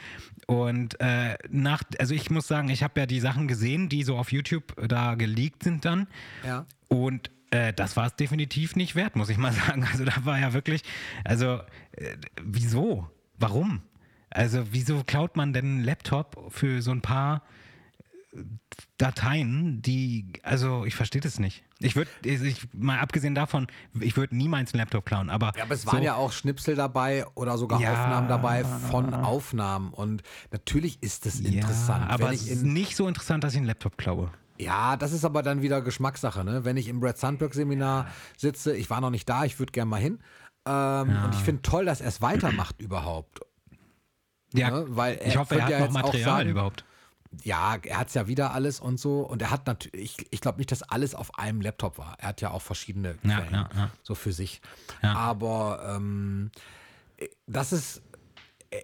Und 0.45 0.99
äh, 0.99 1.37
nach, 1.49 1.83
also 1.99 2.13
ich 2.13 2.29
muss 2.29 2.47
sagen, 2.47 2.69
ich 2.69 2.83
habe 2.83 2.99
ja 2.99 3.05
die 3.05 3.19
Sachen 3.19 3.47
gesehen, 3.47 3.89
die 3.89 4.03
so 4.03 4.17
auf 4.17 4.31
YouTube 4.31 4.75
da 4.87 5.15
geleakt 5.15 5.63
sind 5.63 5.85
dann. 5.85 6.07
Ja. 6.45 6.65
Und 6.87 7.31
äh, 7.51 7.73
das 7.73 7.97
war 7.97 8.07
es 8.07 8.15
definitiv 8.15 8.75
nicht 8.75 8.95
wert, 8.95 9.15
muss 9.15 9.29
ich 9.29 9.37
mal 9.37 9.51
sagen. 9.67 9.85
Also 9.91 10.05
da 10.05 10.25
war 10.25 10.39
ja 10.39 10.53
wirklich, 10.53 10.83
also 11.23 11.61
äh, 11.93 12.17
wieso? 12.43 13.09
Warum? 13.37 13.81
Also 14.29 14.67
wieso 14.71 15.03
klaut 15.03 15.35
man 15.35 15.53
denn 15.53 15.65
einen 15.65 15.83
Laptop 15.83 16.51
für 16.51 16.81
so 16.81 16.91
ein 16.91 17.01
paar 17.01 17.37
äh, 17.37 17.41
Dateien, 18.97 19.81
die, 19.81 20.33
also 20.43 20.85
ich 20.85 20.95
verstehe 20.95 21.21
das 21.21 21.39
nicht. 21.39 21.63
Ich 21.79 21.95
würde, 21.95 22.09
ich, 22.23 22.67
mal 22.73 22.99
abgesehen 22.99 23.35
davon, 23.35 23.67
ich 23.99 24.15
würde 24.15 24.35
niemals 24.35 24.73
einen 24.73 24.79
Laptop 24.79 25.05
klauen, 25.05 25.29
aber, 25.29 25.51
Ja, 25.57 25.63
aber 25.63 25.73
es 25.73 25.81
so, 25.83 25.91
waren 25.91 26.03
ja 26.03 26.15
auch 26.15 26.31
Schnipsel 26.31 26.75
dabei 26.75 27.25
oder 27.35 27.57
sogar 27.57 27.81
Ja. 27.81 27.91
Aufnahmen 27.91 28.27
dabei 28.29 28.63
von 28.63 29.13
Aufnahmen. 29.13 29.91
Und 29.93 30.23
natürlich 30.51 31.01
ist 31.01 31.25
das 31.25 31.41
ja, 31.41 31.49
interessant. 31.49 32.09
aber 32.09 32.27
Wenn 32.27 32.33
es 32.35 32.47
ist 32.47 32.63
nicht 32.63 32.95
so 32.95 33.07
interessant, 33.07 33.43
dass 33.43 33.53
ich 33.53 33.57
einen 33.57 33.67
Laptop 33.67 33.97
klaue. 33.97 34.31
ja, 34.57 34.95
das 34.95 35.11
ist 35.11 35.25
aber 35.25 35.43
dann 35.43 35.61
wieder 35.61 35.81
Geschmackssache. 35.81 36.43
Ne? 36.45 36.63
Wenn 36.63 36.77
ich 36.77 36.87
im 36.87 36.99
Brad 37.01 37.17
Sandberg 37.17 37.53
Seminar 37.53 38.07
sitze, 38.37 38.75
ich 38.75 38.89
war 38.89 39.01
noch 39.01 39.09
nicht 39.11 39.27
da, 39.27 39.43
ich 39.43 39.59
würde 39.59 39.71
gerne 39.73 39.89
mal 39.89 39.99
hin. 40.01 40.19
Ähm, 40.67 41.09
Und 41.25 41.33
ich 41.33 41.41
finde 41.41 41.61
toll, 41.61 41.85
dass 41.85 41.99
er 42.01 42.07
es 42.07 42.21
weitermacht 42.21 42.81
überhaupt. 42.81 43.41
Ja, 44.53 44.71
Ne? 44.71 44.85
Weil 44.89 45.19
ich 45.25 45.35
hoffe, 45.37 45.55
er 45.57 45.63
hat 45.65 45.69
ja 45.71 45.79
noch 45.79 45.91
Material 45.91 46.23
sagen, 46.37 46.49
überhaupt. 46.49 46.85
Ja, 47.43 47.77
er 47.83 47.97
hat 47.97 48.09
es 48.09 48.13
ja 48.13 48.27
wieder 48.27 48.53
alles 48.53 48.79
und 48.79 48.99
so. 48.99 49.21
Und 49.21 49.41
er 49.41 49.51
hat 49.51 49.67
natürlich, 49.67 50.19
ich, 50.19 50.27
ich 50.31 50.41
glaube 50.41 50.57
nicht, 50.57 50.71
dass 50.71 50.83
alles 50.83 51.15
auf 51.15 51.37
einem 51.37 51.61
Laptop 51.61 51.97
war. 51.97 52.15
Er 52.19 52.29
hat 52.29 52.41
ja 52.41 52.51
auch 52.51 52.61
verschiedene 52.61 53.15
Quellen, 53.15 53.53
ja, 53.53 53.69
ja. 53.75 53.91
so 54.03 54.15
für 54.15 54.31
sich. 54.31 54.61
Aber 55.01 55.95
ähm, 55.95 56.51
das 57.47 57.73
ist, 57.73 58.01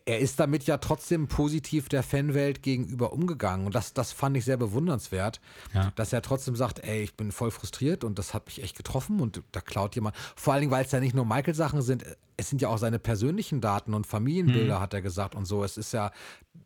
er 0.05 0.19
ist 0.19 0.39
damit 0.39 0.65
ja 0.65 0.77
trotzdem 0.77 1.27
positiv 1.27 1.89
der 1.89 2.03
Fanwelt 2.03 2.61
gegenüber 2.63 3.13
umgegangen. 3.13 3.65
Und 3.65 3.76
das, 3.76 3.93
das 3.93 4.11
fand 4.11 4.38
ich 4.38 4.45
sehr 4.45 4.57
bewundernswert, 4.57 5.39
Ja. 5.73 5.91
dass 5.95 6.13
er 6.13 6.22
trotzdem 6.22 6.55
sagt, 6.55 6.80
ey, 6.80 7.01
ich 7.03 7.15
bin 7.15 7.31
voll 7.31 7.51
frustriert 7.51 8.03
und 8.03 8.18
das 8.19 8.34
hat 8.34 8.45
mich 8.47 8.61
echt 8.63 8.76
getroffen 8.77 9.19
und 9.19 9.41
da 9.51 9.61
klaut 9.61 9.95
jemand. 9.95 10.15
Vor 10.35 10.53
allen 10.53 10.61
Dingen, 10.61 10.72
weil 10.72 10.85
es 10.85 10.91
ja 10.91 10.99
nicht 10.99 11.15
nur 11.15 11.26
Michael-Sachen 11.26 11.81
sind, 11.81 12.03
es 12.38 12.49
sind 12.49 12.61
ja 12.61 12.69
auch 12.69 12.77
seine 12.77 12.99
persönlichen 12.99 13.61
Daten 13.61 13.93
und 13.93 14.07
Familienbilder, 14.07 14.77
Mhm. 14.77 14.81
hat 14.81 14.93
er 14.93 15.01
gesagt 15.01 15.35
und 15.35 15.45
so. 15.45 15.63
Es 15.63 15.77
ist 15.77 15.91
ja, 15.93 16.11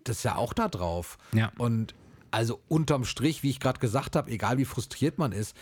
das 0.04 0.18
ist 0.18 0.24
ja 0.24 0.36
auch 0.36 0.54
da 0.54 0.68
drauf. 0.70 1.18
Ja. 1.34 1.52
Und 1.58 1.94
also 2.32 2.60
unterm 2.68 3.06
Strich, 3.06 3.44
wie 3.44 3.50
ich 3.50 3.60
gerade 3.60 3.80
gesagt 3.80 4.16
habe, 4.16 4.30
egal 4.32 4.58
wie 4.58 4.66
frustriert 4.66 5.18
man 5.18 5.32
ist, 5.32 5.56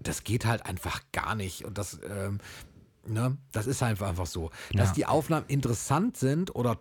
das 0.00 0.22
geht 0.24 0.46
halt 0.46 0.64
einfach 0.64 1.02
gar 1.12 1.34
nicht. 1.34 1.64
Und 1.64 1.76
das, 1.76 1.98
ähm, 2.08 2.38
ne, 3.08 3.36
das 3.52 3.66
ist 3.66 3.82
einfach, 3.82 4.08
einfach 4.08 4.26
so. 4.26 4.50
Dass 4.72 4.88
Ja. 4.90 4.94
die 4.94 5.06
Aufnahmen 5.06 5.46
interessant 5.48 6.16
sind 6.16 6.54
oder 6.54 6.80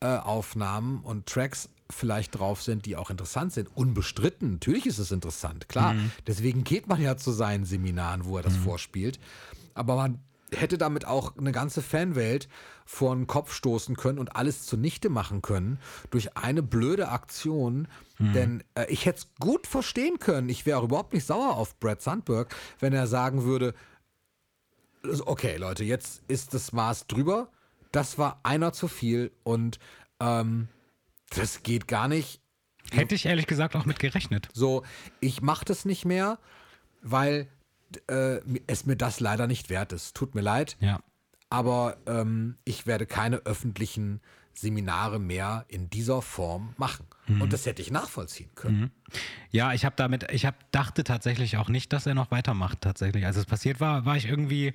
Tonaufnahmen 0.00 1.02
äh, 1.02 1.06
und 1.06 1.26
Tracks 1.26 1.68
vielleicht 1.88 2.36
drauf 2.38 2.62
sind, 2.62 2.84
die 2.86 2.96
auch 2.96 3.10
interessant 3.10 3.52
sind. 3.52 3.68
Unbestritten, 3.76 4.52
natürlich 4.54 4.86
ist 4.86 4.98
es 4.98 5.12
interessant, 5.12 5.68
klar. 5.68 5.94
Mhm. 5.94 6.10
Deswegen 6.26 6.64
geht 6.64 6.88
man 6.88 7.00
ja 7.00 7.16
zu 7.16 7.30
seinen 7.30 7.64
Seminaren, 7.64 8.24
wo 8.24 8.36
er 8.36 8.42
das 8.42 8.56
vorspielt. 8.56 9.20
Aber 9.74 9.94
man 9.94 10.18
hätte 10.52 10.78
damit 10.78 11.04
auch 11.06 11.36
eine 11.36 11.52
ganze 11.52 11.82
Fanwelt 11.82 12.48
vor 12.84 13.14
den 13.14 13.26
Kopf 13.26 13.52
stoßen 13.52 13.96
können 13.96 14.18
und 14.18 14.34
alles 14.36 14.64
zunichte 14.66 15.10
machen 15.10 15.42
können 15.42 15.78
durch 16.10 16.36
eine 16.36 16.62
blöde 16.62 17.08
Aktion. 17.08 17.86
Denn 18.18 18.64
äh, 18.74 18.86
ich 18.88 19.06
hätte 19.06 19.18
es 19.18 19.34
gut 19.38 19.66
verstehen 19.66 20.18
können. 20.18 20.48
Ich 20.48 20.64
wäre 20.66 20.78
auch 20.78 20.84
überhaupt 20.84 21.12
nicht 21.12 21.26
sauer 21.26 21.56
auf 21.56 21.78
Brad 21.78 22.00
Sandberg, 22.00 22.54
wenn 22.80 22.92
er 22.94 23.06
sagen 23.06 23.44
würde, 23.44 23.74
okay, 25.26 25.56
Leute, 25.56 25.84
jetzt 25.84 26.22
ist 26.28 26.54
das 26.54 26.72
Maß 26.72 27.06
drüber. 27.06 27.48
Das 27.92 28.18
war 28.18 28.40
einer 28.42 28.72
zu 28.72 28.88
viel 28.88 29.32
und 29.42 29.78
ähm, 30.20 30.68
das 31.30 31.62
geht 31.62 31.88
gar 31.88 32.08
nicht. 32.08 32.40
Hätte 32.92 33.14
ich 33.14 33.26
ehrlich 33.26 33.46
gesagt 33.46 33.74
auch 33.74 33.84
mit 33.84 33.98
gerechnet. 33.98 34.48
So, 34.52 34.84
ich 35.20 35.42
mache 35.42 35.64
das 35.64 35.84
nicht 35.84 36.04
mehr, 36.04 36.38
weil 37.02 37.48
äh, 38.08 38.40
es 38.66 38.86
mir 38.86 38.96
das 38.96 39.20
leider 39.20 39.46
nicht 39.46 39.70
wert 39.70 39.92
ist. 39.92 40.14
Tut 40.14 40.34
mir 40.34 40.40
leid. 40.40 40.76
Ja. 40.80 41.00
Aber 41.48 41.96
ähm, 42.06 42.56
ich 42.64 42.86
werde 42.86 43.06
keine 43.06 43.38
öffentlichen 43.38 44.20
Seminare 44.58 45.18
mehr 45.18 45.64
in 45.68 45.90
dieser 45.90 46.22
Form 46.22 46.74
machen. 46.76 47.06
Mhm. 47.26 47.42
Und 47.42 47.52
das 47.52 47.66
hätte 47.66 47.82
ich 47.82 47.90
nachvollziehen 47.90 48.50
können. 48.54 48.90
Ja, 49.50 49.72
ich 49.72 49.84
habe 49.84 49.94
damit, 49.96 50.30
ich 50.32 50.46
hab, 50.46 50.70
dachte 50.72 51.04
tatsächlich 51.04 51.56
auch 51.56 51.68
nicht, 51.68 51.92
dass 51.92 52.06
er 52.06 52.14
noch 52.14 52.30
weitermacht, 52.30 52.80
tatsächlich. 52.80 53.26
Als 53.26 53.36
es 53.36 53.46
passiert 53.46 53.80
war, 53.80 54.04
war 54.04 54.16
ich 54.16 54.26
irgendwie. 54.26 54.74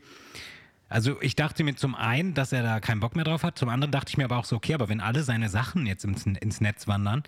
Also 0.90 1.22
ich 1.22 1.36
dachte 1.38 1.64
mir 1.64 1.76
zum 1.76 1.96
einen, 1.96 2.34
dass 2.34 2.52
er 2.52 2.64
da 2.64 2.82
keinen 2.82 3.00
Bock 3.00 3.16
mehr 3.16 3.24
drauf 3.24 3.44
hat, 3.44 3.58
zum 3.58 3.70
anderen 3.70 3.92
dachte 3.92 4.10
ich 4.10 4.18
mir 4.18 4.26
aber 4.26 4.38
auch 4.38 4.44
so, 4.44 4.58
okay, 4.58 4.74
aber 4.74 4.90
wenn 4.90 5.00
alle 5.00 5.24
seine 5.24 5.48
Sachen 5.48 5.86
jetzt 5.86 6.04
ins, 6.04 6.26
ins 6.26 6.60
Netz 6.60 6.86
wandern, 6.86 7.24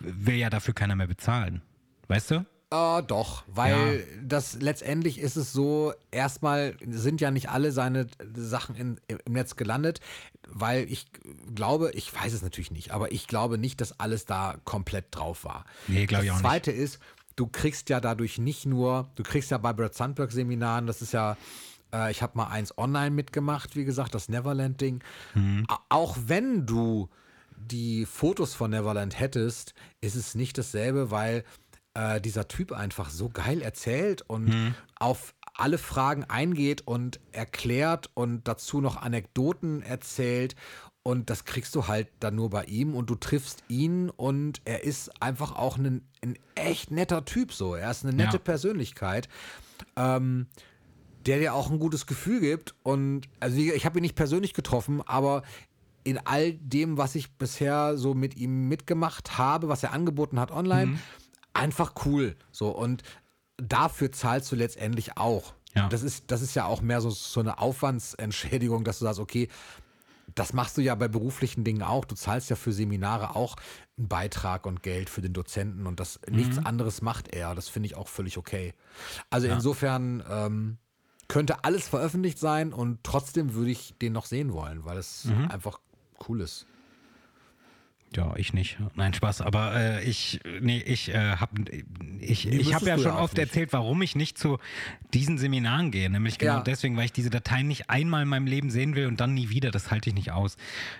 will 0.00 0.34
ja 0.34 0.50
dafür 0.50 0.74
keiner 0.74 0.96
mehr 0.96 1.06
bezahlen. 1.06 1.62
Weißt 2.08 2.32
du? 2.32 2.44
Ah, 2.70 3.02
doch, 3.02 3.44
weil 3.46 4.04
das 4.22 4.54
letztendlich 4.60 5.18
ist 5.18 5.36
es 5.36 5.52
so, 5.52 5.92
erstmal 6.10 6.74
sind 6.88 7.20
ja 7.20 7.30
nicht 7.30 7.48
alle 7.48 7.70
seine 7.70 8.08
Sachen 8.34 8.74
in, 8.74 9.00
im 9.06 9.32
Netz 9.32 9.54
gelandet, 9.54 10.00
weil 10.48 10.90
ich 10.90 11.06
glaube, 11.54 11.92
ich 11.92 12.12
weiß 12.12 12.32
es 12.32 12.42
natürlich 12.42 12.72
nicht, 12.72 12.90
aber 12.90 13.12
ich 13.12 13.28
glaube 13.28 13.58
nicht, 13.58 13.80
dass 13.80 14.00
alles 14.00 14.24
da 14.24 14.56
komplett 14.64 15.06
drauf 15.12 15.44
war. 15.44 15.64
Nee, 15.86 16.06
glaube 16.06 16.24
ich 16.24 16.30
auch 16.32 16.34
Das 16.36 16.42
nicht. 16.42 16.50
zweite 16.50 16.72
ist, 16.72 16.98
du 17.36 17.46
kriegst 17.46 17.90
ja 17.90 18.00
dadurch 18.00 18.38
nicht 18.38 18.66
nur, 18.66 19.08
du 19.14 19.22
kriegst 19.22 19.50
ja 19.52 19.58
bei 19.58 19.72
Brad 19.72 19.94
Sandberg 19.94 20.32
Seminaren, 20.32 20.86
das 20.88 21.00
ist 21.00 21.12
ja, 21.12 21.36
äh, 21.92 22.10
ich 22.10 22.22
habe 22.22 22.36
mal 22.36 22.48
eins 22.48 22.76
online 22.76 23.10
mitgemacht, 23.12 23.76
wie 23.76 23.84
gesagt, 23.84 24.14
das 24.16 24.28
Neverland-Ding. 24.28 25.02
Mhm. 25.34 25.66
Auch 25.90 26.16
wenn 26.26 26.66
du 26.66 27.08
die 27.56 28.04
Fotos 28.04 28.52
von 28.52 28.70
Neverland 28.72 29.18
hättest, 29.18 29.74
ist 30.00 30.16
es 30.16 30.34
nicht 30.34 30.58
dasselbe, 30.58 31.10
weil 31.10 31.44
äh, 31.94 32.20
dieser 32.20 32.48
Typ 32.48 32.72
einfach 32.72 33.10
so 33.10 33.28
geil 33.28 33.62
erzählt 33.62 34.22
und 34.22 34.44
Mhm. 34.46 34.74
auf 34.98 35.34
alle 35.56 35.78
Fragen 35.78 36.24
eingeht 36.24 36.82
und 36.86 37.20
erklärt 37.30 38.10
und 38.14 38.48
dazu 38.48 38.80
noch 38.80 38.96
Anekdoten 38.96 39.82
erzählt. 39.82 40.56
Und 41.04 41.28
das 41.30 41.44
kriegst 41.44 41.74
du 41.74 41.86
halt 41.86 42.08
dann 42.20 42.34
nur 42.34 42.50
bei 42.50 42.64
ihm 42.64 42.94
und 42.94 43.10
du 43.10 43.14
triffst 43.14 43.62
ihn 43.68 44.08
und 44.10 44.62
er 44.64 44.82
ist 44.84 45.22
einfach 45.22 45.54
auch 45.54 45.76
ein, 45.76 46.02
ein 46.22 46.36
echt 46.54 46.90
netter 46.90 47.24
Typ 47.26 47.52
so. 47.52 47.74
Er 47.74 47.90
ist 47.90 48.04
eine 48.04 48.14
nette 48.16 48.38
Ja. 48.38 48.42
Persönlichkeit. 48.42 49.28
Ähm, 49.96 50.46
der 51.26 51.38
dir 51.38 51.54
auch 51.54 51.70
ein 51.70 51.78
gutes 51.78 52.06
Gefühl 52.06 52.40
gibt. 52.40 52.74
Und 52.82 53.28
also 53.40 53.56
ich 53.56 53.86
habe 53.86 53.98
ihn 53.98 54.02
nicht 54.02 54.14
persönlich 54.16 54.52
getroffen, 54.54 55.00
aber 55.06 55.42
in 56.02 56.18
all 56.18 56.52
dem, 56.54 56.98
was 56.98 57.14
ich 57.14 57.32
bisher 57.38 57.96
so 57.96 58.12
mit 58.14 58.36
ihm 58.36 58.68
mitgemacht 58.68 59.38
habe, 59.38 59.68
was 59.68 59.82
er 59.82 59.92
angeboten 59.92 60.38
hat 60.38 60.50
online, 60.50 60.86
Mhm. 60.92 60.98
Einfach 61.54 61.94
cool. 62.04 62.36
So 62.52 62.68
und 62.68 63.02
dafür 63.56 64.12
zahlst 64.12 64.50
du 64.52 64.56
letztendlich 64.56 65.16
auch. 65.16 65.54
Ja. 65.74 65.88
Das 65.88 66.02
ist 66.02 66.30
das 66.30 66.42
ist 66.42 66.54
ja 66.54 66.66
auch 66.66 66.82
mehr 66.82 67.00
so 67.00 67.10
so 67.10 67.40
eine 67.40 67.58
Aufwandsentschädigung, 67.58 68.84
dass 68.84 68.98
du 68.98 69.04
sagst, 69.04 69.20
okay, 69.20 69.48
das 70.34 70.52
machst 70.52 70.76
du 70.76 70.80
ja 70.80 70.94
bei 70.94 71.08
beruflichen 71.08 71.64
Dingen 71.64 71.82
auch. 71.82 72.04
Du 72.04 72.14
zahlst 72.14 72.50
ja 72.50 72.56
für 72.56 72.72
Seminare 72.72 73.36
auch 73.36 73.56
einen 73.96 74.08
Beitrag 74.08 74.66
und 74.66 74.82
Geld 74.82 75.10
für 75.10 75.20
den 75.20 75.32
Dozenten 75.32 75.86
und 75.86 76.00
das 76.00 76.20
nichts 76.28 76.58
anderes 76.64 77.02
macht 77.02 77.34
er. 77.34 77.54
Das 77.54 77.68
finde 77.68 77.88
ich 77.88 77.96
auch 77.96 78.08
völlig 78.08 78.38
okay. 78.38 78.74
Also 79.30 79.46
insofern 79.46 80.24
ähm, 80.28 80.78
könnte 81.28 81.64
alles 81.64 81.88
veröffentlicht 81.88 82.38
sein 82.38 82.72
und 82.72 83.00
trotzdem 83.02 83.54
würde 83.54 83.70
ich 83.70 83.94
den 84.00 84.12
noch 84.12 84.26
sehen 84.26 84.52
wollen, 84.52 84.84
weil 84.84 84.98
es 84.98 85.28
einfach 85.48 85.80
cool 86.28 86.40
ist. 86.40 86.66
Ja, 88.16 88.32
ich 88.36 88.52
nicht. 88.52 88.78
Nein, 88.94 89.12
Spaß. 89.12 89.40
Aber 89.40 89.74
äh, 89.74 90.04
ich, 90.04 90.40
nee, 90.60 90.78
ich 90.78 91.08
äh, 91.12 91.36
habe 91.36 91.64
ich, 92.20 92.46
ich 92.46 92.72
hab 92.74 92.82
ja 92.82 92.96
schon 92.98 93.10
oft 93.12 93.36
nicht. 93.36 93.46
erzählt, 93.48 93.72
warum 93.72 94.00
ich 94.02 94.14
nicht 94.14 94.38
zu 94.38 94.58
diesen 95.12 95.36
Seminaren 95.38 95.90
gehe. 95.90 96.08
Nämlich 96.08 96.38
genau 96.38 96.54
Ja. 96.58 96.60
deswegen, 96.62 96.96
weil 96.96 97.06
ich 97.06 97.12
diese 97.12 97.30
Dateien 97.30 97.66
nicht 97.66 97.90
einmal 97.90 98.22
in 98.22 98.28
meinem 98.28 98.46
Leben 98.46 98.70
sehen 98.70 98.94
will 98.94 99.06
und 99.06 99.20
dann 99.20 99.34
nie 99.34 99.48
wieder. 99.48 99.70
Das 99.70 99.90
halte 99.90 100.10
ich 100.10 100.14
nicht 100.14 100.30
aus. 100.32 100.56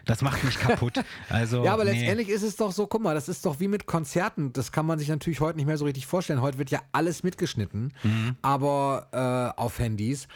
Das 0.06 0.22
macht 0.22 0.42
mich 0.44 0.58
kaputt. 0.58 0.94
Also, 1.28 1.64
Ja, 1.64 1.72
aber 1.74 1.84
nee. 1.84 1.92
letztendlich 1.92 2.28
ist 2.28 2.42
es 2.42 2.56
doch 2.56 2.72
so, 2.72 2.86
guck 2.86 3.02
mal, 3.02 3.14
das 3.14 3.28
ist 3.28 3.46
doch 3.46 3.60
wie 3.60 3.68
mit 3.68 3.86
Konzerten. 3.86 4.52
Das 4.52 4.72
kann 4.72 4.84
man 4.86 4.98
sich 4.98 5.08
natürlich 5.08 5.40
heute 5.40 5.56
nicht 5.56 5.66
mehr 5.66 5.78
so 5.78 5.84
richtig 5.84 6.06
vorstellen. 6.06 6.40
Heute 6.40 6.58
wird 6.58 6.70
ja 6.70 6.82
alles 6.92 7.22
mitgeschnitten, 7.22 7.92
Mhm. 8.02 8.36
aber 8.42 9.54
äh, 9.56 9.60
auf 9.60 9.78
Handys. 9.78 10.26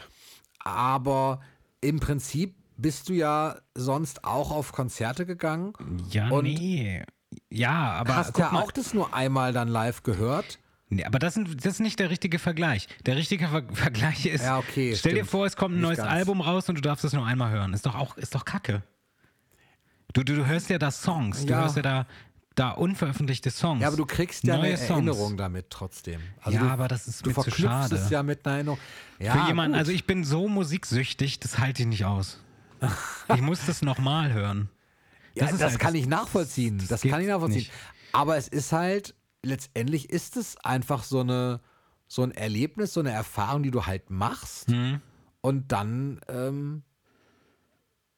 Aber 0.63 1.41
im 1.81 1.99
Prinzip 1.99 2.55
bist 2.81 3.09
du 3.09 3.13
ja 3.13 3.55
sonst 3.75 4.23
auch 4.23 4.51
auf 4.51 4.71
Konzerte 4.71 5.25
gegangen. 5.25 5.73
Ja, 6.09 6.29
nee. 6.41 7.03
Ja, 7.51 7.91
aber 7.93 8.15
Hast 8.15 8.37
ja 8.37 8.51
mal, 8.51 8.61
auch 8.63 8.71
das 8.71 8.93
nur 8.93 9.13
einmal 9.13 9.53
dann 9.53 9.67
live 9.67 10.03
gehört. 10.03 10.59
Nee, 10.91 11.03
aber 11.05 11.19
das, 11.19 11.35
sind, 11.35 11.63
das 11.63 11.73
ist 11.73 11.79
nicht 11.81 11.99
der 11.99 12.09
richtige 12.09 12.39
Vergleich. 12.39 12.87
Der 13.05 13.15
richtige 13.15 13.47
Ver 13.47 13.63
Vergleich 13.73 14.25
ist, 14.25 14.43
Ja, 14.43 14.57
okay, 14.57 14.95
stell 14.95 15.11
dir 15.13 15.17
stimmt. 15.19 15.29
vor, 15.29 15.45
es 15.45 15.55
kommt 15.55 15.75
ein 15.75 15.81
neues 15.81 15.97
ganz. 15.99 16.09
Album 16.09 16.41
raus 16.41 16.67
und 16.69 16.75
du 16.75 16.81
darfst 16.81 17.05
es 17.05 17.13
nur 17.13 17.25
einmal 17.25 17.51
hören. 17.51 17.73
Ist 17.73 17.85
doch 17.85 17.93
auch, 17.95 18.17
ist 18.17 18.33
doch 18.33 18.45
kacke. 18.45 18.81
Du, 20.13 20.23
du, 20.23 20.35
du 20.35 20.45
hörst 20.47 20.69
ja 20.69 20.79
da 20.79 20.89
Songs, 20.89 21.45
du 21.45 21.51
Ja. 21.53 21.61
hörst 21.61 21.75
ja 21.75 21.83
da, 21.83 22.07
da 22.55 22.71
unveröffentlichte 22.71 23.51
Songs. 23.51 23.81
Ja, 23.81 23.89
aber 23.89 23.97
du 23.97 24.07
kriegst 24.07 24.43
ja 24.43 24.57
Neue 24.57 24.69
eine 24.69 24.77
Songs. 24.77 24.89
Erinnerung 24.89 25.37
damit 25.37 25.69
trotzdem. 25.69 26.19
Also 26.41 26.57
Ja, 26.57 26.63
du, 26.63 26.69
aber 26.71 26.87
das 26.87 27.07
ist 27.07 27.23
du 27.23 27.29
mir 27.29 27.35
zu 27.43 27.51
schade. 27.51 27.95
es 27.95 28.09
ja 28.09 28.23
mit 28.23 28.43
einer 28.47 28.55
Erinnerung. 28.55 28.79
Ja, 29.19 29.33
Für 29.33 29.47
jemanden, 29.47 29.73
gut. 29.73 29.79
also 29.79 29.91
ich 29.91 30.07
bin 30.07 30.23
so 30.23 30.47
musiksüchtig, 30.49 31.39
das 31.39 31.59
halte 31.59 31.83
ich 31.83 31.87
nicht 31.87 32.05
aus. 32.05 32.39
ich 33.35 33.41
muss 33.41 33.65
das 33.65 33.81
nochmal 33.81 34.33
hören. 34.33 34.69
Ja, 35.35 35.43
Das 35.45 35.51
das, 35.51 35.59
ist 35.59 35.63
halt- 35.71 35.79
kann 35.79 35.95
ich 35.95 36.07
nachvollziehen. 36.07 36.83
Das, 36.89 37.01
kann 37.01 37.21
ich 37.21 37.27
nachvollziehen. 37.27 37.59
nicht. 37.59 37.71
Aber 38.11 38.37
es 38.37 38.47
ist 38.47 38.71
halt, 38.71 39.15
letztendlich 39.43 40.09
ist 40.09 40.37
es 40.37 40.57
einfach 40.57 41.03
so 41.03 41.19
eine, 41.21 41.59
so 42.07 42.23
ein 42.23 42.31
Erlebnis, 42.31 42.93
so 42.93 42.99
eine 42.99 43.11
Erfahrung, 43.11 43.63
die 43.63 43.71
du 43.71 43.85
halt 43.85 44.09
machst. 44.09 44.69
Mhm. 44.69 45.01
Und 45.41 45.71
dann 45.71 46.19
ähm, 46.27 46.83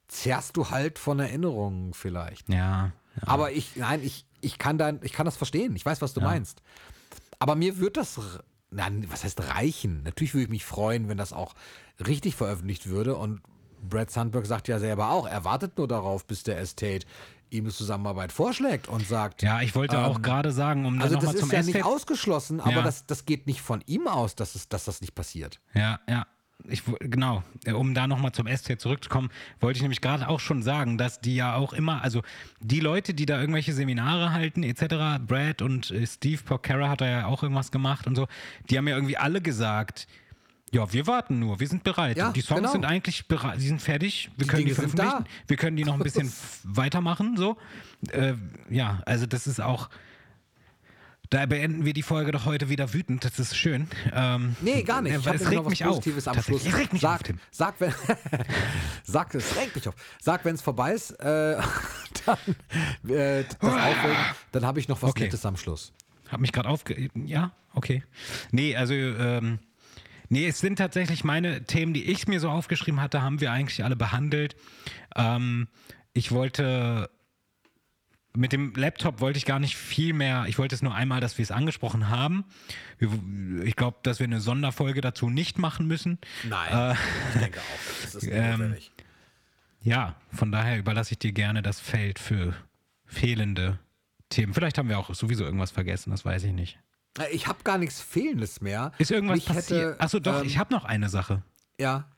zehrst 0.08 0.58
du 0.58 0.70
halt 0.70 1.00
von 1.00 1.20
Erinnerungen 1.20 1.94
vielleicht. 1.94 2.50
Ja. 2.50 2.58
ja. 2.58 2.92
Aber 3.28 3.52
ich, 3.52 3.76
nein, 3.76 4.02
ich, 4.04 4.26
ich 4.42 4.58
kann 4.58 4.78
dein, 4.78 5.00
ich 5.04 5.14
kann 5.14 5.26
das 5.26 5.38
verstehen. 5.38 5.76
Ich 5.76 5.86
weiß, 5.86 6.02
was 6.02 6.14
du 6.14 6.22
meinst. 6.22 6.62
Aber 7.40 7.56
mir 7.56 7.78
wird 7.80 7.98
das, 7.98 8.20
nein, 8.70 9.06
was 9.10 9.24
heißt 9.24 9.40
reichen? 9.50 10.04
Natürlich 10.04 10.34
würde 10.34 10.46
ich 10.46 10.50
mich 10.50 10.66
freuen, 10.66 11.08
wenn 11.10 11.18
das 11.18 11.34
auch 11.34 11.54
richtig 12.06 12.36
veröffentlicht 12.36 12.88
würde. 12.88 13.16
Und 13.16 13.42
Brad 13.82 14.12
Sandberg 14.12 14.46
sagt 14.46 14.68
ja 14.68 14.80
selber 14.80 15.10
auch, 15.12 15.28
er 15.28 15.44
wartet 15.44 15.78
nur 15.78 15.88
darauf, 15.88 16.26
bis 16.26 16.44
der 16.44 16.60
Estate 16.60 17.06
ihm 17.50 17.66
eine 17.66 17.74
Zusammenarbeit 17.74 18.32
vorschlägt 18.32 18.88
und 18.88 19.06
sagt, 19.06 19.42
Ja, 19.44 19.62
ich 19.62 19.76
wollte 19.76 20.00
auch 20.00 20.22
gerade 20.22 20.52
sagen, 20.52 20.86
um 20.86 21.02
also 21.02 21.16
das 21.16 21.24
nochmal 21.26 21.36
zum 21.40 21.48
ist 21.50 21.54
ja 21.54 21.60
nicht 21.60 21.76
Estate 21.76 21.86
ausgeschlossen, 21.86 22.60
aber 22.62 22.72
Ja. 22.72 22.82
das, 22.82 23.06
das 23.06 23.26
geht 23.26 23.46
nicht 23.48 23.62
von 23.62 23.84
ihm 23.88 24.08
aus, 24.08 24.36
dass, 24.36 24.56
es, 24.56 24.70
dass 24.70 24.86
das 24.86 25.02
nicht 25.02 25.16
passiert. 25.16 25.60
Ja, 25.74 26.00
ja. 26.08 26.26
Ich, 26.68 26.84
genau, 27.00 27.42
Äh, 27.66 27.72
um 27.74 27.94
da 27.96 28.06
nochmal 28.08 28.32
zum 28.34 28.48
ST 28.48 28.80
zurückzukommen, 28.80 29.30
wollte 29.60 29.78
ich 29.78 29.82
nämlich 29.82 30.00
gerade 30.00 30.28
auch 30.30 30.40
schon 30.40 30.62
sagen, 30.62 30.98
dass 31.00 31.20
die 31.20 31.36
ja 31.36 31.56
auch 31.56 31.74
immer, 31.74 32.04
also 32.04 32.22
die 32.60 32.80
Leute, 32.80 33.16
die 33.16 33.26
da 33.26 33.40
irgendwelche 33.42 33.74
Seminare 33.74 34.32
halten, 34.32 34.62
etc., 34.64 35.20
Brad 35.26 35.62
und 35.64 35.90
äh, 35.92 36.06
Steve 36.06 36.42
Porcara 36.44 36.88
hat 36.90 37.02
da 37.02 37.08
ja 37.08 37.26
auch 37.26 37.42
irgendwas 37.44 37.72
gemacht 37.72 38.06
und 38.08 38.16
so, 38.16 38.28
die 38.70 38.78
haben 38.78 38.88
ja 38.88 38.96
irgendwie 38.96 39.18
alle 39.18 39.42
gesagt, 39.42 40.08
ja, 40.72 40.92
wir 40.94 41.06
warten 41.08 41.40
nur, 41.40 41.60
wir 41.60 41.68
sind 41.68 41.84
bereit. 41.84 42.18
Ja, 42.18 42.32
die 42.32 42.42
Songs 42.42 42.62
genau. 42.62 42.72
sind 42.72 42.86
eigentlich 42.86 43.28
bereit, 43.28 43.60
die 43.60 43.68
sind 43.68 43.82
fertig, 43.82 44.30
wir 44.38 44.46
Die 44.46 44.50
können 44.50 44.66
die 44.66 44.74
Dinge 44.74 44.76
sind 44.90 44.98
veröffentlichen, 44.98 45.28
wir 45.48 45.58
können 45.58 45.76
die 45.78 45.84
noch 45.84 45.96
ein 45.96 46.00
bisschen 46.00 46.32
weitermachen, 46.64 47.36
so. 47.38 47.58
Äh, 48.12 48.34
ja, 48.70 49.02
also 49.06 49.26
das 49.26 49.48
ist 49.48 49.60
auch, 49.62 49.90
da 51.30 51.46
beenden 51.46 51.86
wir 51.86 51.94
die 51.94 52.02
Folge 52.04 52.32
doch 52.34 52.46
heute 52.46 52.68
wieder 52.70 52.94
wütend, 52.94 53.24
das 53.24 53.40
ist 53.40 53.56
schön. 53.56 53.88
Ähm, 54.14 54.56
Nee, 54.62 54.84
gar 54.84 55.02
nicht. 55.02 55.14
äh, 55.14 55.18
Ich 55.20 55.26
es 55.42 55.50
regt 55.50 55.68
mich 55.70 55.84
auf. 55.86 55.92
Positives 55.96 56.28
am 56.28 56.36
tatsächlich. 56.36 56.62
Schluss. 56.64 56.74
Es 56.74 56.80
regt 56.80 56.94
mich 56.94 57.02
sag, 57.02 57.16
auf, 57.16 57.24
Tim. 57.24 57.40
Sag, 57.52 57.76
wenn, 57.80 57.94
sag, 59.04 59.36
es 59.36 59.56
regt 59.58 59.76
mich 59.76 59.88
auf. 59.88 59.96
Sag, 60.22 60.44
wenn 60.46 60.56
es 60.56 60.62
vorbei 60.62 60.94
ist, 60.94 61.12
äh, 61.22 61.58
dann, 62.26 63.10
äh, 63.10 63.44
dann 64.52 64.66
habe 64.66 64.80
ich 64.80 64.88
noch 64.90 65.02
was 65.02 65.12
Okay. 65.12 65.24
Nettes 65.24 65.46
am 65.46 65.56
Schluss. 65.58 65.94
Hab 66.30 66.40
mich 66.42 66.52
gerade 66.52 66.68
aufge... 66.70 67.10
Ja, 67.26 67.52
okay. 67.74 68.04
Nee, 68.52 68.76
also, 68.76 68.94
ähm, 68.94 69.60
nee, 70.32 70.48
es 70.48 70.60
sind 70.60 70.78
tatsächlich 70.78 71.24
meine 71.24 71.66
Themen, 71.66 71.94
die 71.94 72.06
ich 72.06 72.28
mir 72.28 72.40
so 72.40 72.50
aufgeschrieben 72.50 73.02
hatte, 73.02 73.22
haben 73.22 73.42
wir 73.42 73.52
eigentlich 73.52 73.84
alle 73.84 73.96
behandelt. 73.96 74.56
Ähm, 75.16 75.68
ich 76.14 76.32
wollte... 76.32 77.10
Mit 78.34 78.54
dem 78.54 78.74
Laptop 78.76 79.20
wollte 79.20 79.38
ich 79.38 79.46
gar 79.46 79.60
nicht 79.60 79.76
viel 79.76 80.14
mehr. 80.14 80.46
Ich 80.48 80.58
wollte 80.58 80.74
es 80.74 80.82
nur 80.82 80.96
einmal, 80.96 81.20
dass 81.20 81.38
wir 81.38 81.44
es 81.44 81.52
angesprochen 81.52 82.08
haben. 82.08 82.46
Ich 83.66 83.76
glaube, 83.76 83.98
dass 84.04 84.20
wir 84.20 84.24
eine 84.24 84.40
Sonderfolge 84.40 85.02
dazu 85.02 85.30
nicht 85.30 85.60
machen 85.60 85.86
müssen. 85.86 86.18
Nein, 86.48 86.98
ich 87.34 87.42
denke 87.42 87.60
auch. 87.60 88.04
Das 88.04 88.16
ist 88.16 88.28
ähm. 88.32 88.78
Ja, 89.84 90.16
von 90.32 90.52
daher 90.52 90.78
überlasse 90.78 91.12
ich 91.12 91.20
dir 91.20 91.34
gerne 91.34 91.62
das 91.62 91.82
Feld 91.82 92.20
für 92.20 92.56
fehlende 93.06 93.80
Themen. 94.30 94.54
Vielleicht 94.54 94.78
haben 94.78 94.90
wir 94.90 94.98
auch 94.98 95.14
sowieso 95.14 95.44
irgendwas 95.44 95.72
vergessen, 95.72 96.12
das 96.12 96.24
weiß 96.24 96.44
ich 96.46 96.54
nicht. 96.54 96.80
Ich 97.32 97.48
habe 97.48 97.60
gar 97.64 97.78
nichts 97.78 98.00
Fehlendes 98.02 98.62
mehr. 98.62 98.92
Ist 98.98 99.12
irgendwas 99.12 99.36
Mich 99.38 99.46
passiert? 99.46 100.00
Achso, 100.00 100.20
doch, 100.20 100.42
ähm, 100.42 100.48
ich 100.48 100.58
habe 100.58 100.74
noch 100.74 100.86
eine 100.86 101.10
Sache. 101.10 101.44
Ja. 101.80 102.10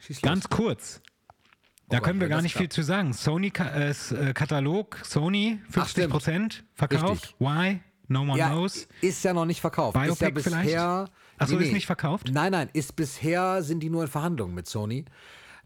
Schieß 0.00 0.22
los. 0.22 0.22
Ganz 0.22 0.48
kurz. 0.48 1.00
Da 1.88 1.96
Oh 1.96 2.00
Gott, 2.00 2.04
können 2.04 2.20
wir 2.20 2.28
gar 2.28 2.40
nicht 2.42 2.54
viel 2.56 2.68
zu 2.68 2.82
sagen. 2.82 3.12
Sony 3.12 3.52
äh, 3.58 3.90
äh, 3.90 4.32
Katalog, 4.32 4.98
Sony 5.02 5.60
50 5.70 6.08
Prozent 6.08 6.64
verkauft. 6.74 7.22
Richtig. 7.24 7.36
Why? 7.40 7.80
No 8.06 8.24
More 8.24 8.38
Ja, 8.38 8.50
Knows. 8.50 8.86
ist 9.00 9.24
ja 9.24 9.32
noch 9.32 9.44
nicht 9.46 9.60
verkauft. 9.60 9.96
ist 9.96 10.20
ja 10.20 10.28
Biopic 10.28 10.32
bisher. 10.32 10.52
vielleicht? 10.62 11.12
Ach 11.38 11.48
so, 11.48 11.58
ist 11.58 11.72
nicht 11.72 11.86
verkauft? 11.86 12.28
Nein, 12.32 12.52
nein, 12.52 12.68
ist 12.72 12.94
bisher 12.94 13.62
sind 13.62 13.80
die 13.80 13.90
nur 13.90 14.02
in 14.02 14.08
Verhandlungen 14.08 14.54
mit 14.54 14.68
Sony, 14.68 15.04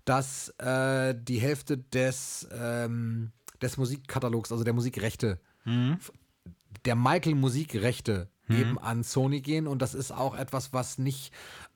dass 0.06 0.50
äh, 0.58 1.14
die 1.18 1.38
Hälfte 1.38 1.76
des, 1.78 2.48
ähm, 2.52 3.32
des 3.60 3.76
Musikkatalogs, 3.76 4.52
also 4.52 4.64
der 4.64 4.72
Musikrechte, 4.74 5.40
Mhm. 5.66 5.98
der 6.84 6.94
Michael 6.94 7.34
Musikrechte 7.34 8.28
eben 8.48 8.78
an 8.78 9.02
Sony 9.02 9.40
gehen. 9.40 9.66
Und 9.66 9.80
das 9.82 9.94
ist 9.94 10.12
auch 10.12 10.36
etwas, 10.36 10.72
was 10.72 10.98
nicht 10.98 11.32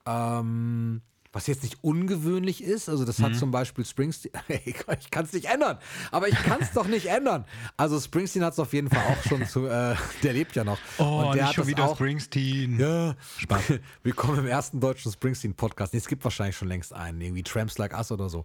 ähm, 0.06 1.02
was 1.38 1.46
jetzt 1.46 1.62
nicht 1.62 1.78
ungewöhnlich 1.82 2.64
ist, 2.64 2.88
also 2.88 3.04
das 3.04 3.20
hat 3.20 3.30
Mhm. 3.30 3.34
zum 3.36 3.50
Beispiel 3.52 3.84
Springsteen, 3.84 4.32
ich 4.66 4.74
kann 5.12 5.24
es 5.24 5.32
nicht 5.32 5.44
ändern, 5.44 5.78
aber 6.10 6.26
ich 6.26 6.34
kann 6.34 6.60
es 6.60 6.72
doch 6.72 6.88
nicht 6.88 7.06
ändern. 7.06 7.44
Also 7.76 8.00
Springsteen 8.00 8.42
hat 8.44 8.54
es 8.54 8.58
auf 8.58 8.72
jeden 8.72 8.90
Fall 8.90 9.04
auch 9.04 9.22
schon 9.22 9.46
zu, 9.46 9.66
äh, 9.66 9.94
der 10.24 10.32
lebt 10.32 10.56
ja 10.56 10.64
noch. 10.64 10.78
Oh, 10.98 11.04
und 11.04 11.22
der 11.26 11.34
nicht 11.34 11.42
hat 11.44 11.54
schon 11.54 11.68
wieder 11.68 11.84
auch, 11.84 11.94
Springsteen. 11.94 12.80
ja, 12.80 13.14
Spaß. 13.36 13.74
Willkommen 14.02 14.38
im 14.40 14.46
ersten 14.48 14.80
deutschen 14.80 15.12
Springsteen-Podcast. 15.12 15.92
Nee, 15.92 16.00
es 16.00 16.08
gibt 16.08 16.24
wahrscheinlich 16.24 16.56
schon 16.56 16.66
längst 16.66 16.92
einen, 16.92 17.20
irgendwie 17.20 17.44
Tramps 17.44 17.78
Like 17.78 17.96
Us 17.96 18.10
oder 18.10 18.28
so. 18.28 18.42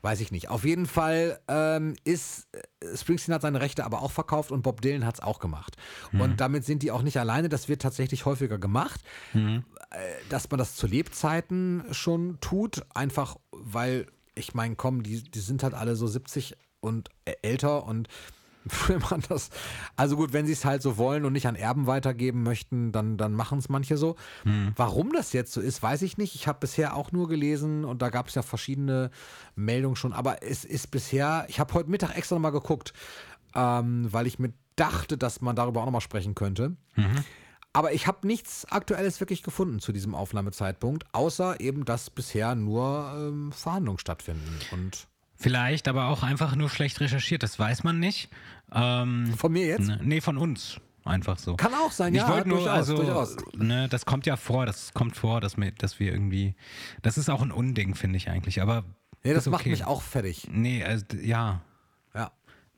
Weiß 0.00 0.18
ich 0.20 0.32
nicht. 0.32 0.48
Auf 0.50 0.64
jeden 0.64 0.86
Fall 0.86 1.38
ähm, 1.46 1.94
ist 2.02 2.48
äh, 2.52 2.96
Springsteen 2.96 3.32
hat 3.36 3.42
seine 3.42 3.60
Rechte 3.60 3.84
aber 3.84 4.02
auch 4.02 4.10
verkauft 4.10 4.50
und 4.50 4.62
Bob 4.62 4.80
Dylan 4.80 5.06
hat 5.06 5.14
es 5.14 5.20
auch 5.20 5.38
gemacht. 5.38 5.76
Und 6.12 6.40
damit 6.40 6.64
sind 6.64 6.82
die 6.82 6.90
auch 6.90 7.02
nicht 7.02 7.18
alleine. 7.20 7.48
Das 7.48 7.68
wird 7.68 7.82
tatsächlich 7.82 8.26
häufiger 8.26 8.58
gemacht, 8.58 9.00
äh, 9.32 9.60
dass 10.28 10.50
man 10.50 10.58
das 10.58 10.74
zu 10.74 10.88
Lebzeiten 10.88 11.84
schon 11.92 12.31
tut. 12.40 12.84
Einfach 12.94 13.36
weil, 13.52 14.06
ich 14.34 14.54
meine, 14.54 14.76
komm, 14.76 15.02
die, 15.02 15.22
die 15.22 15.40
sind 15.40 15.62
halt 15.62 15.74
alle 15.74 15.96
so 15.96 16.06
70 16.06 16.56
und 16.80 17.08
älter 17.42 17.84
und 17.84 18.08
wenn 18.86 19.00
man 19.10 19.22
das, 19.28 19.50
also 19.96 20.16
gut, 20.16 20.32
wenn 20.32 20.46
sie 20.46 20.52
es 20.52 20.64
halt 20.64 20.82
so 20.82 20.96
wollen 20.96 21.24
und 21.24 21.32
nicht 21.32 21.46
an 21.46 21.56
Erben 21.56 21.86
weitergeben 21.86 22.42
möchten, 22.42 22.92
dann, 22.92 23.16
dann 23.16 23.32
machen 23.32 23.58
es 23.58 23.68
manche 23.68 23.96
so. 23.96 24.14
Warum 24.76 25.12
das 25.12 25.32
jetzt 25.32 25.52
so 25.52 25.60
ist, 25.60 25.82
weiß 25.82 26.02
ich 26.02 26.16
nicht. 26.16 26.34
Ich 26.36 26.46
habe 26.46 26.60
bisher 26.60 26.96
auch 26.96 27.10
nur 27.10 27.28
gelesen 27.28 27.84
und 27.84 28.02
da 28.02 28.10
gab 28.10 28.28
es 28.28 28.34
ja 28.36 28.42
verschiedene 28.42 29.10
Meldungen 29.56 29.96
schon, 29.96 30.12
aber 30.12 30.42
es 30.42 30.64
ist 30.64 30.90
bisher, 30.92 31.44
ich 31.48 31.58
habe 31.58 31.74
heute 31.74 31.90
Mittag 31.90 32.16
extra 32.16 32.36
nochmal 32.36 32.52
geguckt, 32.52 32.92
ähm, 33.54 34.06
weil 34.12 34.26
ich 34.26 34.38
mir 34.38 34.52
dachte, 34.76 35.18
dass 35.18 35.40
man 35.40 35.56
darüber 35.56 35.80
auch 35.80 35.86
nochmal 35.86 36.00
sprechen 36.00 36.34
könnte. 36.34 36.76
Aber 37.72 37.92
ich 37.92 38.06
habe 38.06 38.26
nichts 38.26 38.66
Aktuelles 38.70 39.20
wirklich 39.20 39.42
gefunden 39.42 39.80
zu 39.80 39.92
diesem 39.92 40.14
Aufnahmezeitpunkt, 40.14 41.04
außer 41.12 41.60
eben, 41.60 41.84
dass 41.84 42.10
bisher 42.10 42.54
nur 42.54 43.12
ähm, 43.16 43.52
Verhandlungen 43.52 43.98
stattfinden. 43.98 44.58
Und 44.72 45.06
Vielleicht 45.36 45.88
aber 45.88 46.08
auch 46.08 46.22
einfach 46.22 46.54
nur 46.54 46.68
schlecht 46.68 47.00
recherchiert, 47.00 47.42
das 47.42 47.58
weiß 47.58 47.82
man 47.82 47.98
nicht. 47.98 48.30
Ähm, 48.72 49.32
von 49.36 49.52
mir 49.52 49.66
jetzt? 49.66 49.88
ne, 49.88 49.98
nee, 50.02 50.20
von 50.20 50.36
uns. 50.38 50.80
Einfach 51.04 51.36
so. 51.38 51.56
Kann 51.56 51.74
auch 51.74 51.90
sein, 51.90 52.14
ich 52.14 52.20
ja, 52.20 52.28
wollte 52.28 52.48
nur, 52.48 52.58
durchaus, 52.58 52.76
also, 52.76 52.96
durchaus. 52.96 53.36
Ne, 53.56 53.88
das 53.88 54.06
kommt 54.06 54.24
ja 54.24 54.36
vor, 54.36 54.66
das 54.66 54.94
kommt 54.94 55.16
vor, 55.16 55.40
dass 55.40 55.56
wir, 55.56 55.72
dass 55.72 55.98
wir 55.98 56.12
irgendwie, 56.12 56.54
das 57.02 57.18
ist 57.18 57.28
auch 57.28 57.42
ein 57.42 57.50
Unding, 57.50 57.96
finde 57.96 58.18
ich 58.18 58.28
eigentlich, 58.30 58.62
aber 58.62 58.84
Nee, 59.24 59.34
das 59.34 59.46
ist 59.46 59.50
macht 59.50 59.62
okay. 59.62 59.70
mich 59.70 59.84
auch 59.84 60.02
fertig. 60.02 60.48
Nee, 60.50 60.84
also, 60.84 61.04
ja, 61.20 61.60
Ja. 62.14 62.30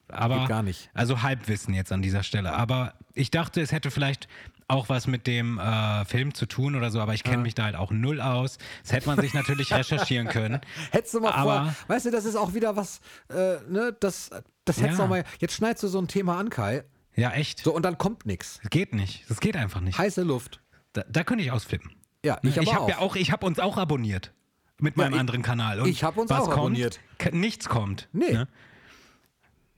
aber 0.09 0.41
Geht 0.41 0.49
gar 0.49 0.63
nicht. 0.63 0.91
Also 0.95 1.23
Halbwissen 1.23 1.75
jetzt 1.75 1.93
an 1.93 2.01
dieser 2.03 2.23
Stelle. 2.23 2.53
Aber 2.55 2.95
ich 3.15 3.31
dachte, 3.31 3.61
es 3.61 3.73
hätte 3.73 3.91
vielleicht 3.91 4.29
auch 4.69 4.89
was 4.89 5.07
mit 5.07 5.27
dem 5.27 5.59
äh, 5.59 6.05
Film 6.07 6.33
zu 6.35 6.47
tun 6.47 6.75
oder 6.75 6.91
so, 6.91 7.01
aber 7.01 7.13
ich 7.15 7.23
kenne 7.23 7.43
mich 7.43 7.55
da 7.55 7.65
halt 7.65 7.77
auch 7.77 7.91
null 7.91 8.21
aus. 8.21 8.59
Das 8.83 8.93
hätte 8.93 9.07
man 9.07 9.21
sich 9.21 9.35
natürlich 9.35 9.73
recherchieren 9.75 10.27
können. 10.29 10.61
Hättest 10.91 11.15
du 11.15 11.21
mal 11.21 11.33
Aber- 11.33 11.65
vor, 11.87 11.95
weißt 11.95 12.07
du, 12.07 12.11
das 12.11 12.25
ist 12.25 12.37
auch 12.37 12.55
wieder 12.55 12.75
was, 12.77 13.01
äh, 13.29 13.57
ne, 13.69 13.95
das, 14.01 14.31
das 14.65 14.79
hättest 14.81 14.99
du 14.99 15.03
Ja. 15.03 15.05
auch 15.05 15.09
mal, 15.09 15.25
jetzt 15.39 15.55
schneidest 15.55 15.83
du 15.83 15.89
so 15.89 15.99
ein 16.01 16.09
Thema 16.09 16.39
an, 16.39 16.49
Kai, 16.51 16.85
Ja, 17.15 17.31
echt. 17.33 17.61
so, 17.61 17.75
und 17.75 17.83
dann 17.85 17.99
kommt 17.99 18.25
nichts. 18.27 18.59
Das 18.63 18.71
geht 18.71 18.95
nicht. 18.95 19.29
Das 19.29 19.41
geht 19.41 19.57
einfach 19.57 19.81
nicht. 19.81 19.99
Heiße 19.99 20.23
Luft. 20.23 20.61
Da, 20.95 21.05
da 21.09 21.25
könnte 21.25 21.45
ich 21.45 21.51
ausflippen. 21.53 21.91
Ja, 22.25 22.39
ich 22.43 22.57
ich 22.57 22.75
habe 22.75 22.91
ja 22.91 22.99
auch, 22.99 23.17
ich 23.17 23.33
habe 23.33 23.45
uns 23.45 23.59
auch 23.59 23.77
abonniert 23.77 24.33
mit 24.81 24.97
meinem 24.97 25.13
ich- 25.15 25.21
anderen 25.21 25.43
Kanal. 25.43 25.81
Und 25.81 25.89
ich 25.89 26.03
hab 26.05 26.17
uns 26.17 26.31
was 26.31 26.41
auch 26.41 26.45
kommt? 26.47 26.59
abonniert. 26.59 27.01
Nichts 27.33 27.69
kommt. 27.69 28.09
Nee. 28.13 28.33
Ne? 28.33 28.49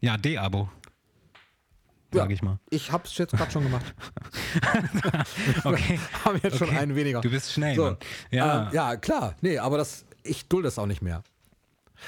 Ja, 0.01 0.17
D-Abo. 0.17 0.69
Sag 2.13 2.29
Ja. 2.29 2.31
ich 2.35 2.43
mal. 2.43 2.59
Ich 2.71 2.93
hab's 2.93 3.17
jetzt 3.19 3.33
gerade 3.33 3.51
schon 3.51 3.63
gemacht. 3.65 3.95
Okay. 5.65 5.99
Haben 6.25 6.41
jetzt 6.43 6.59
schon 6.59 6.69
Okay. 6.69 6.79
einen 6.79 6.95
weniger. 6.95 7.21
Du 7.21 7.31
bist 7.31 7.53
schnell. 7.53 7.75
So. 7.75 7.97
Ja. 8.31 8.67
Ähm, 8.69 8.69
ja, 8.73 8.97
klar. 8.97 9.35
Nee, 9.41 9.59
aber 9.59 9.79
das, 9.79 10.05
ich 10.23 10.49
dulde 10.49 10.67
das 10.69 10.79
auch 10.79 10.87
nicht 10.87 11.03
mehr. 11.03 11.23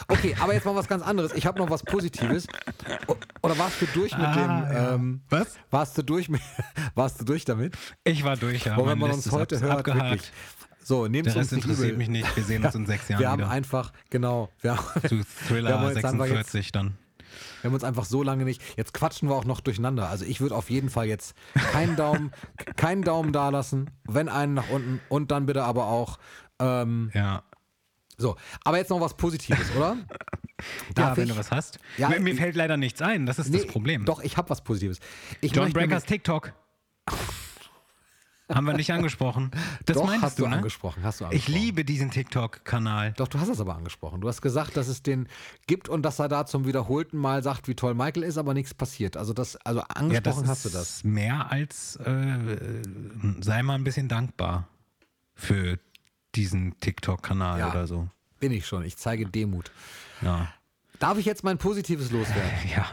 Okay, 0.06 0.36
aber 0.38 0.52
jetzt 0.54 0.66
mal 0.66 0.74
was 0.76 0.86
ganz 0.86 1.02
anderes. 1.02 1.32
Ich 1.32 1.46
habe 1.46 1.58
noch 1.58 1.70
was 1.70 1.82
Positives. 1.82 2.46
Oder 3.42 3.56
warst 3.58 3.80
du 3.80 3.86
durch 3.94 4.12
mit 4.16 4.26
Ah, 4.26 4.34
dem? 4.34 4.94
Ähm, 4.94 5.20
Was? 5.30 5.56
Warst 5.70 5.96
du 5.98 6.02
durch 6.02 6.28
mit? 6.28 6.42
Warst 6.94 7.20
du 7.20 7.24
durch 7.24 7.44
damit? 7.44 7.74
Ich 8.04 8.22
war 8.22 8.36
durch, 8.36 8.66
ja. 8.66 8.76
Wenn 8.76 8.98
man 8.98 9.10
uns 9.12 9.30
heute 9.32 9.58
hört, 9.60 9.78
abgehakt. 9.78 10.02
wirklich. 10.10 10.32
So, 10.84 11.06
nehmt 11.08 11.26
es 11.28 11.36
uns 11.36 11.50
nicht 11.52 11.64
interessiert 11.64 11.88
übel. 11.88 11.98
mich 11.98 12.08
nicht. 12.08 12.36
Wir 12.36 12.44
sehen 12.44 12.64
uns 12.64 12.74
in 12.74 12.86
sechs 12.86 13.08
Jahren 13.08 13.20
Wir 13.20 13.30
haben 13.30 13.40
wieder. 13.40 13.50
einfach, 13.50 13.92
genau, 14.10 14.50
wir 14.60 14.76
haben, 14.76 15.02
Zu 15.08 15.18
Wir 15.18 15.24
Thriller 15.48 15.70
haben 15.80 15.86
einfach 15.96 15.96
jetzt- 15.96 16.50
46 16.52 16.72
dann. 16.72 16.96
Wir 17.62 17.68
haben 17.68 17.74
uns 17.74 17.84
einfach 17.84 18.04
so 18.04 18.22
lange 18.22 18.44
nicht. 18.44 18.62
Jetzt 18.76 18.92
quatschen 18.94 19.28
wir 19.28 19.34
auch 19.36 19.44
noch 19.44 19.60
durcheinander. 19.60 20.08
Also 20.08 20.24
ich 20.24 20.40
würde 20.40 20.54
auf 20.54 20.70
jeden 20.70 20.90
Fall 20.90 21.06
jetzt 21.06 21.34
keinen 21.72 21.96
Daumen, 21.96 22.32
keinen 22.76 23.02
Daumen 23.02 23.32
da 23.32 23.48
lassen, 23.50 23.90
wenn 24.04 24.28
einen 24.28 24.54
nach 24.54 24.68
unten 24.70 25.00
und 25.08 25.30
dann 25.30 25.46
bitte 25.46 25.62
aber 25.64 25.86
auch. 25.86 26.18
Ähm, 26.60 27.10
Ja. 27.14 27.42
so, 28.16 28.36
aber 28.64 28.78
jetzt 28.78 28.90
noch 28.90 29.00
was 29.00 29.16
Positives, 29.16 29.74
oder? 29.76 29.96
Ja, 30.88 31.04
Darf 31.06 31.16
wenn 31.18 31.24
ich? 31.28 31.30
du 31.30 31.38
was 31.38 31.52
hast. 31.52 31.78
Ja, 31.98 32.08
mir 32.08 32.18
mir 32.18 32.34
fällt 32.34 32.56
leider 32.56 32.76
nichts 32.76 33.00
ein. 33.00 33.26
Das 33.26 33.38
ist 33.38 33.48
Nee, 33.50 33.58
das 33.58 33.66
Problem. 33.68 34.04
Doch, 34.04 34.20
ich 34.20 34.36
habe 34.36 34.50
was 34.50 34.64
Positives. 34.64 34.98
Ich 35.40 35.54
John 35.54 35.72
Breakers 35.72 36.02
TikTok. 36.04 36.52
Haben 38.50 38.66
wir 38.66 38.72
nicht 38.74 38.90
angesprochen. 38.92 39.50
Das 39.84 39.96
Doch, 39.98 40.06
meinst 40.06 40.22
hast 40.24 40.38
du 40.38 40.46
ne? 40.46 40.56
angesprochen, 40.56 41.02
hast 41.02 41.20
du 41.20 41.24
Ich 41.24 41.30
angesprochen. 41.30 41.54
liebe 41.54 41.84
diesen 41.84 42.10
TikTok-Kanal. 42.10 43.12
Doch, 43.18 43.28
du 43.28 43.38
hast 43.38 43.48
es 43.48 43.60
aber 43.60 43.76
angesprochen. 43.76 44.20
Du 44.22 44.28
hast 44.28 44.40
gesagt, 44.40 44.76
dass 44.78 44.88
es 44.88 45.02
den 45.02 45.28
gibt 45.66 45.88
und 45.90 46.02
dass 46.02 46.18
er 46.18 46.28
da 46.28 46.46
zum 46.46 46.66
wiederholten 46.66 47.18
Mal 47.18 47.42
sagt, 47.42 47.68
wie 47.68 47.74
toll 47.74 47.94
Michael 47.94 48.22
ist, 48.22 48.38
aber 48.38 48.54
nichts 48.54 48.72
passiert. 48.72 49.16
Also 49.18 49.34
das, 49.34 49.56
also 49.56 49.80
Ja, 49.80 49.86
angesprochen 49.94 50.40
das 50.42 50.48
hast 50.50 50.64
du 50.64 50.68
das. 50.70 51.04
mehr 51.04 51.52
als 51.52 51.96
äh, 51.96 52.82
sei 53.40 53.62
mal 53.62 53.74
ein 53.74 53.84
bisschen 53.84 54.08
dankbar 54.08 54.66
für 55.34 55.78
diesen 56.34 56.78
TikTok-Kanal 56.80 57.58
Ja. 57.58 57.70
oder 57.70 57.86
so. 57.86 58.08
Bin 58.40 58.52
ich 58.52 58.66
schon. 58.66 58.82
Ich 58.84 58.96
zeige 58.96 59.26
Demut. 59.26 59.70
Ja. 60.22 60.48
Darf 61.00 61.18
ich 61.18 61.26
jetzt 61.26 61.44
mein 61.44 61.58
Positives 61.58 62.10
loswerden? 62.10 62.50
Ja. 62.74 62.86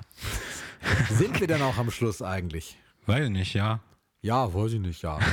Sind 1.10 1.40
wir 1.40 1.48
denn 1.48 1.62
auch 1.64 1.78
am 1.78 1.90
Schluss 1.92 2.22
eigentlich? 2.22 2.78
Weil 3.08 3.30
nicht, 3.30 3.54
ja. 3.56 3.80
Ja, 4.26 4.52
weiß 4.52 4.74
ich 4.74 4.80
nicht, 4.80 5.04
ja. 5.04 5.20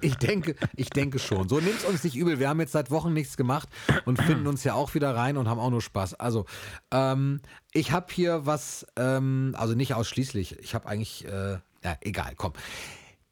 Ich 0.00 0.16
denke, 0.16 0.54
ich 0.76 0.90
denke 0.90 1.18
schon. 1.18 1.48
So, 1.48 1.60
nimmt's 1.60 1.84
uns 1.84 2.04
nicht 2.04 2.14
übel. 2.14 2.38
Wir 2.38 2.50
haben 2.50 2.60
jetzt 2.60 2.72
seit 2.72 2.90
Wochen 2.90 3.14
nichts 3.14 3.38
gemacht 3.38 3.70
und 4.04 4.20
finden 4.20 4.46
uns 4.46 4.62
ja 4.62 4.74
auch 4.74 4.92
wieder 4.94 5.16
rein 5.16 5.38
und 5.38 5.48
haben 5.48 5.58
auch 5.58 5.70
nur 5.70 5.80
Spaß. 5.80 6.14
Also, 6.14 6.44
ähm, 6.90 7.40
ich 7.72 7.90
habe 7.90 8.12
hier 8.12 8.44
was, 8.44 8.86
ähm, 8.96 9.54
also 9.56 9.74
nicht 9.74 9.94
ausschließlich. 9.94 10.58
Ich 10.58 10.74
habe 10.74 10.86
eigentlich, 10.88 11.24
äh, 11.24 11.52
ja, 11.82 11.96
egal, 12.02 12.34
komm. 12.36 12.52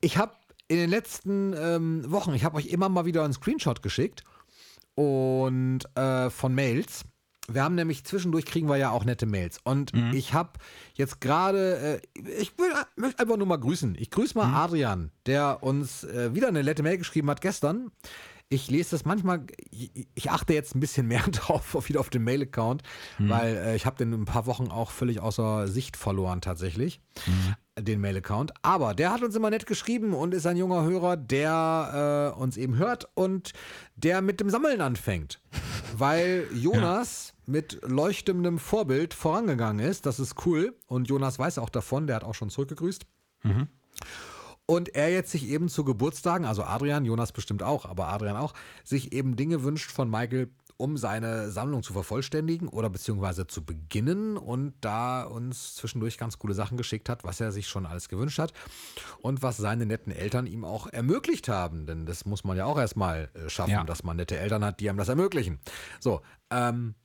Ich 0.00 0.16
habe 0.16 0.32
in 0.68 0.78
den 0.78 0.88
letzten 0.88 1.52
ähm, 1.52 2.10
Wochen, 2.10 2.32
ich 2.32 2.44
habe 2.44 2.56
euch 2.56 2.68
immer 2.68 2.88
mal 2.88 3.04
wieder 3.04 3.22
einen 3.22 3.34
Screenshot 3.34 3.82
geschickt 3.82 4.24
und 4.94 5.80
äh, 5.94 6.30
von 6.30 6.54
Mails. 6.54 7.04
Wir 7.54 7.62
haben 7.62 7.74
nämlich 7.74 8.04
zwischendurch 8.04 8.44
kriegen 8.46 8.68
wir 8.68 8.76
ja 8.76 8.90
auch 8.90 9.04
nette 9.04 9.26
Mails. 9.26 9.58
Und 9.64 9.92
ich 10.14 10.34
habe 10.34 10.52
jetzt 10.94 11.20
gerade, 11.20 12.00
äh, 12.14 12.30
ich 12.40 12.56
will, 12.58 12.70
möchte 12.96 13.20
einfach 13.20 13.36
nur 13.36 13.46
mal 13.46 13.56
grüßen. 13.58 13.96
Ich 13.98 14.10
grüße 14.10 14.36
mal 14.36 14.46
Adrian, 14.64 15.10
der 15.26 15.62
uns 15.62 16.04
äh, 16.04 16.34
wieder 16.34 16.48
eine 16.48 16.62
nette 16.62 16.82
Mail 16.82 16.98
geschrieben 16.98 17.28
hat 17.30 17.40
gestern. 17.40 17.90
Ich 18.48 18.70
lese 18.70 18.90
das 18.90 19.06
manchmal, 19.06 19.46
ich, 19.70 20.06
ich 20.14 20.30
achte 20.30 20.52
jetzt 20.52 20.74
ein 20.74 20.80
bisschen 20.80 21.06
mehr 21.12 21.22
drauf, 21.22 21.74
auf, 21.74 21.88
wieder 21.88 22.00
auf 22.00 22.10
den 22.10 22.22
Mail-Account, 22.24 22.82
weil 23.18 23.56
äh, 23.56 23.76
ich 23.76 23.86
habe 23.86 23.96
den 23.96 24.12
in 24.12 24.22
ein 24.22 24.24
paar 24.26 24.44
Wochen 24.46 24.68
auch 24.68 24.90
völlig 24.90 25.20
außer 25.20 25.68
Sicht 25.68 25.96
verloren 25.96 26.40
tatsächlich, 26.42 27.00
den 27.78 28.00
Mail-Account. 28.00 28.52
Aber 28.62 28.94
der 28.94 29.12
hat 29.12 29.22
uns 29.22 29.34
immer 29.34 29.50
nett 29.50 29.66
geschrieben 29.66 30.14
und 30.14 30.34
ist 30.34 30.46
ein 30.46 30.56
junger 30.56 30.82
Hörer, 30.84 31.16
der 31.16 32.34
äh, 32.36 32.40
uns 32.40 32.56
eben 32.56 32.76
hört 32.76 33.08
und 33.14 33.52
der 33.96 34.22
mit 34.22 34.40
dem 34.40 34.50
Sammeln 34.50 34.80
anfängt. 34.80 35.40
Weil 35.96 36.46
Jonas 36.52 37.34
mit 37.46 37.80
leuchtendem 37.82 38.58
Vorbild 38.58 39.14
vorangegangen 39.14 39.84
ist. 39.84 40.06
Das 40.06 40.20
ist 40.20 40.46
cool. 40.46 40.74
Und 40.86 41.08
Jonas 41.08 41.38
weiß 41.38 41.58
auch 41.58 41.68
davon, 41.68 42.06
der 42.06 42.16
hat 42.16 42.24
auch 42.24 42.34
schon 42.34 42.50
zurückgegrüßt. 42.50 43.04
Und 44.66 44.94
er 44.94 45.12
jetzt 45.12 45.32
sich 45.32 45.48
eben 45.48 45.68
zu 45.68 45.84
Geburtstagen, 45.84 46.46
also 46.46 46.62
Adrian, 46.62 47.04
Jonas 47.04 47.32
bestimmt 47.32 47.62
auch, 47.62 47.84
aber 47.84 48.08
Adrian 48.08 48.36
auch, 48.36 48.54
sich 48.84 49.12
eben 49.12 49.36
Dinge 49.36 49.64
wünscht 49.64 49.90
von 49.90 50.08
Michael, 50.08 50.50
um 50.82 50.96
seine 50.96 51.48
Sammlung 51.52 51.84
zu 51.84 51.92
vervollständigen 51.92 52.66
oder 52.66 52.90
beziehungsweise 52.90 53.46
zu 53.46 53.64
beginnen 53.64 54.36
und 54.36 54.74
da 54.80 55.22
uns 55.22 55.76
zwischendurch 55.76 56.18
ganz 56.18 56.40
coole 56.40 56.54
Sachen 56.54 56.76
geschickt 56.76 57.08
hat, 57.08 57.22
was 57.22 57.40
er 57.40 57.52
sich 57.52 57.68
schon 57.68 57.86
alles 57.86 58.08
gewünscht 58.08 58.40
hat 58.40 58.52
und 59.20 59.42
was 59.42 59.58
seine 59.58 59.86
netten 59.86 60.10
Eltern 60.12 60.46
ihm 60.48 60.64
auch 60.64 60.88
ermöglicht 60.88 61.48
haben. 61.48 61.86
Denn 61.86 62.04
das 62.04 62.24
muss 62.26 62.42
man 62.42 62.56
ja 62.56 62.64
auch 62.64 62.78
erstmal 62.80 63.30
äh, 63.34 63.48
schaffen, 63.48 63.70
Ja. 63.70 63.84
dass 63.84 64.02
man 64.02 64.16
nette 64.16 64.36
Eltern 64.36 64.64
hat, 64.64 64.80
die 64.80 64.88
einem 64.88 64.98
das 64.98 65.08
ermöglichen. 65.08 65.60
So, 66.00 66.20
ähm, 66.50 66.96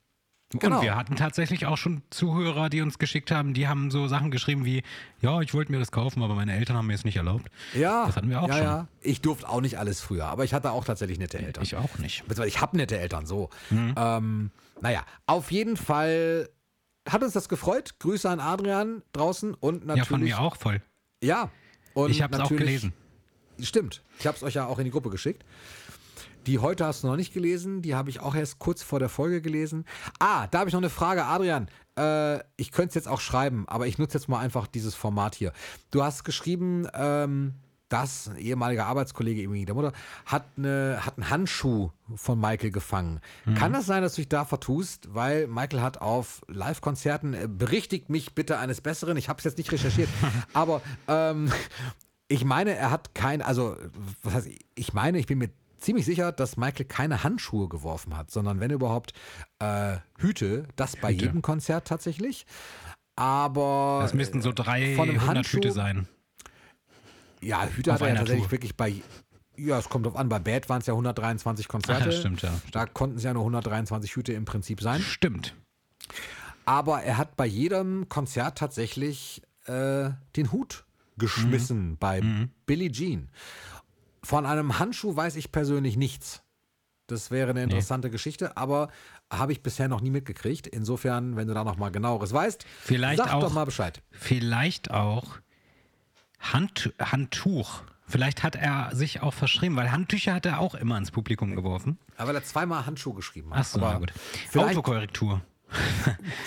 Genau. 0.52 0.78
Und 0.78 0.84
wir 0.84 0.95
hatten 0.95 1.18
tatsächlich 1.18 1.65
auch 1.65 1.78
schon 1.78 2.03
Zuhörer, 2.10 2.69
die 2.69 2.82
uns 2.82 2.99
geschickt 2.99 3.32
haben, 3.32 3.53
die 3.53 3.68
haben 3.68 3.91
so 3.91 4.07
Sachen 4.07 4.32
geschrieben 4.32 4.64
wie, 4.64 4.82
ja, 5.22 5.41
ich 5.41 5.53
wollte 5.53 5.74
mir 5.74 5.80
das 5.80 5.91
kaufen, 5.91 6.24
aber 6.24 6.36
meine 6.36 6.53
Eltern 6.56 6.78
haben 6.78 6.88
mir 6.88 6.94
es 6.94 7.03
nicht 7.03 7.18
erlaubt. 7.18 7.52
Ja, 7.74 8.06
Das 8.06 8.15
hatten 8.15 8.30
wir 8.30 8.41
auch 8.41 8.48
ja, 8.48 8.53
schon. 8.53 8.64
Ja. 8.64 8.88
Ich 9.02 9.19
durfte 9.22 9.49
auch 9.49 9.60
nicht 9.60 9.78
alles 9.78 9.99
früher, 9.99 10.26
aber 10.28 10.45
ich 10.45 10.53
hatte 10.53 10.72
auch 10.72 10.86
tatsächlich 10.86 11.19
nette 11.19 11.38
Eltern. 11.40 11.64
Ich 11.64 11.76
auch 11.76 11.98
nicht. 11.98 12.19
Beziehungsweise 12.22 12.48
ich 12.48 12.61
habe 12.61 12.78
nette 12.78 12.98
Eltern, 12.98 13.26
so. 13.26 13.49
Mhm. 13.69 13.94
Ähm, 13.98 14.52
naja, 14.80 15.03
auf 15.26 15.52
jeden 15.52 15.76
Fall 15.76 16.48
hat 17.10 17.24
uns 17.24 17.34
das 17.34 17.49
gefreut. 17.49 17.95
Grüße 17.99 18.30
an 18.30 18.40
Adrian 18.40 19.02
draußen 19.11 19.53
und 19.53 19.86
natürlich. 19.86 19.98
Ja, 19.98 20.06
von 20.06 20.24
mir 20.24 20.40
auch 20.40 20.56
voll. 20.56 20.82
Ja. 21.22 21.49
Und 21.94 22.11
Ich 22.11 22.22
habe 22.22 22.36
es 22.36 22.41
auch 22.41 22.49
gelesen. 22.49 22.94
Stimmt. 23.60 24.03
Ich 24.19 24.28
habe 24.28 24.38
es 24.38 24.44
euch 24.44 24.53
ja 24.53 24.65
auch 24.65 24.78
in 24.78 24.86
die 24.86 24.91
Gruppe 24.91 25.10
geschickt. 25.10 25.44
Die 26.48 26.60
heute 26.60 26.86
hast 26.86 27.03
du 27.03 27.07
noch 27.07 27.18
nicht 27.18 27.34
gelesen. 27.34 27.82
Die 27.82 27.94
habe 27.94 28.10
ich 28.10 28.22
auch 28.22 28.34
erst 28.34 28.57
kurz 28.57 28.82
vor 28.82 28.99
der 28.99 29.10
Folge 29.10 29.41
gelesen. 29.41 29.84
Ah, 30.19 30.48
da 30.48 30.60
habe 30.60 30.69
ich 30.69 30.74
noch 30.74 30.80
eine 30.80 30.90
Frage, 30.90 31.26
Adrian. 31.26 31.68
Äh, 31.99 32.40
ich 32.56 32.72
könnte 32.72 32.90
es 32.90 32.95
jetzt 32.95 33.10
auch 33.10 33.19
schreiben, 33.19 33.68
aber 33.68 33.86
ich 33.86 33.98
nutze 33.98 34.18
jetzt 34.18 34.30
mal 34.30 34.40
einfach 34.40 34.65
dieses 34.65 34.95
Format 34.95 35.36
hier. 35.36 35.52
Du 35.91 36.03
hast 36.03 36.24
geschrieben, 36.24 36.88
ähm, 36.94 37.56
dass 37.90 38.30
ein 38.30 38.38
ehemaliger 38.38 38.86
Arbeitskollege 38.86 39.41
irgendwie 39.41 39.65
der 39.65 39.76
Mutter 39.76 39.91
hat, 40.26 40.45
eine, 40.57 40.99
hat 41.06 41.18
einen 41.18 41.30
Handschuh 41.30 41.91
von 42.15 42.40
Michael 42.40 42.72
gefangen. 42.72 43.19
Kann 43.56 43.74
das 43.74 43.86
sein, 43.86 44.02
dass 44.02 44.15
du 44.15 44.22
dich 44.22 44.30
da 44.30 44.45
vertust? 44.45 45.14
Weil 45.14 45.48
Michael 45.48 45.82
hat 45.82 46.02
auf 46.02 46.41
Live-Konzerten, 46.48 47.34
äh, 47.34 47.48
berichtigt 47.49 48.10
mich 48.10 48.36
bitte 48.36 48.57
eines 48.57 48.80
Besseren, 48.80 49.18
ich 49.18 49.28
habe 49.28 49.40
es 49.40 49.44
jetzt 49.44 49.57
nicht 49.57 49.72
recherchiert, 49.72 50.10
aber 50.53 50.82
ähm, 51.10 51.52
ich 52.30 52.45
meine, 52.45 52.76
er 52.76 52.91
hat 52.91 53.15
kein, 53.15 53.41
also, 53.41 53.76
was 54.24 54.34
heißt, 54.34 54.49
ich 54.76 54.94
meine, 54.94 55.19
ich 55.19 55.28
bin 55.28 55.38
mir 55.38 55.49
ziemlich 55.88 56.05
sicher, 56.05 56.31
dass 56.31 56.57
Michael 56.57 56.85
keine 56.85 57.23
Handschuhe 57.23 57.68
geworfen 57.68 58.15
hat, 58.15 58.30
sondern 58.30 58.59
wenn 58.59 58.69
überhaupt 58.72 59.14
äh, 59.59 59.97
Hüte, 60.19 60.68
das 60.76 60.95
bei 60.97 61.11
Hüte. 61.14 61.26
jedem 61.26 61.41
Konzert 61.41 61.88
tatsächlich. 61.88 62.45
Aber 63.15 63.99
Das 64.01 64.14
müssten 64.14 64.41
so 64.41 64.51
von 64.55 64.68
einem 64.68 64.95
300 64.97 65.27
Handschuh- 65.27 65.57
Hüte 65.57 65.72
sein. 65.72 66.07
ja, 67.41 67.65
Hüte 67.68 67.91
auf 67.93 67.95
hat 67.95 68.01
er 68.01 68.09
ja 68.09 68.15
tatsächlich 68.19 68.43
Tour. 68.43 68.51
wirklich 68.51 68.76
bei, 68.77 68.93
ja, 69.55 69.80
es 69.80 69.89
kommt 69.89 70.05
drauf 70.05 70.15
an, 70.15 70.30
bei 70.30 70.39
Bad 70.39 70.69
waren 70.69 70.81
es 70.81 70.88
ja 70.88 70.93
123 70.93 71.68
Konzerte. 71.68 72.03
Ach, 72.03 72.11
ja, 72.14 72.19
stimmt, 72.19 72.41
ja. 72.43 72.51
Da 72.72 72.85
konnten 72.85 73.18
es 73.18 73.23
ja 73.23 73.34
nur 73.34 73.41
123 73.43 74.15
Hüte 74.15 74.34
im 74.34 74.45
Prinzip 74.45 74.81
sein. 74.81 75.01
Stimmt. 75.01 75.55
Aber 76.65 77.01
er 77.01 77.18
hat 77.18 77.38
bei 77.38 77.45
jedem 77.45 78.09
Konzert 78.09 78.57
tatsächlich 78.57 79.41
äh, 79.65 80.09
den 80.35 80.51
Hut 80.51 80.85
geschmissen 81.18 81.91
Mhm. 81.91 81.97
bei 81.97 82.22
Billie 82.68 82.91
Jean. 82.91 83.30
Von 84.28 84.45
einem 84.45 84.78
Handschuh 84.78 85.16
weiß 85.16 85.38
ich 85.38 85.54
persönlich 85.54 85.95
nichts. 85.95 86.41
Das 87.08 87.32
wäre 87.32 87.52
eine 87.52 87.64
interessante 87.64 88.10
Geschichte, 88.10 88.58
aber 88.58 88.90
habe 89.32 89.54
ich 89.54 89.64
bisher 89.64 89.88
noch 89.88 90.02
nie 90.02 90.10
mitgekriegt. 90.10 90.68
Insofern, 90.68 91.38
wenn 91.38 91.48
du 91.48 91.54
da 91.54 91.64
noch 91.64 91.78
mal 91.78 91.91
genaueres 91.91 92.34
weißt, 92.34 92.66
Vielleicht 92.82 93.20
sag 93.20 93.32
auch- 93.32 93.40
doch 93.40 93.54
mal 93.54 93.64
Bescheid. 93.64 94.02
Vielleicht 94.12 94.91
auch 94.91 95.38
Hand, 96.41 96.94
Handtuch. 96.99 97.84
Vielleicht 98.06 98.44
hat 98.44 98.58
er 98.58 98.94
sich 98.94 99.22
auch 99.24 99.34
verschrieben, 99.34 99.78
weil 99.78 99.94
Handtücher 99.94 100.34
hat 100.34 100.45
er 100.45 100.60
auch 100.60 100.76
immer 100.76 100.98
ins 100.98 101.12
Publikum 101.12 101.56
geworfen. 101.56 101.98
Aber 102.18 102.28
weil 102.28 102.36
er 102.36 102.44
zweimal 102.44 102.86
Handschuh 102.86 103.14
geschrieben 103.14 103.52
hat. 103.54 103.62
Ach 103.62 103.66
so, 103.66 103.80
aber 103.80 103.94
na 103.94 103.99
gut. 103.99 104.14
Autokorrektur. 104.54 105.41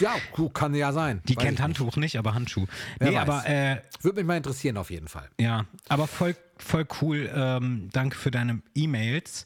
Ja, 0.01 0.15
gut, 0.33 0.55
kann 0.55 0.75
ja 0.75 0.93
sein. 0.93 1.21
Die 1.29 1.37
Weiß 1.37 1.43
kennt 1.43 1.59
nicht. 1.59 1.63
Handtuch 1.63 1.97
nicht, 1.97 2.19
aber 2.19 2.35
Handschuh. 2.35 2.67
Wer 2.99 3.11
nee, 3.11 3.17
weiß. 3.17 3.23
aber 3.29 3.47
äh, 3.49 3.83
Würde 4.01 4.17
mich 4.17 4.27
mal 4.27 4.37
interessieren 4.37 4.77
auf 4.77 4.91
jeden 4.91 5.09
Fall. 5.09 5.29
ja, 5.39 5.67
aber 5.89 6.07
voll, 6.07 6.35
voll 6.57 6.87
cool. 7.01 7.31
Ähm, 7.35 7.89
danke 7.93 8.17
für 8.17 8.31
deine 8.31 8.63
E-Mails 8.75 9.45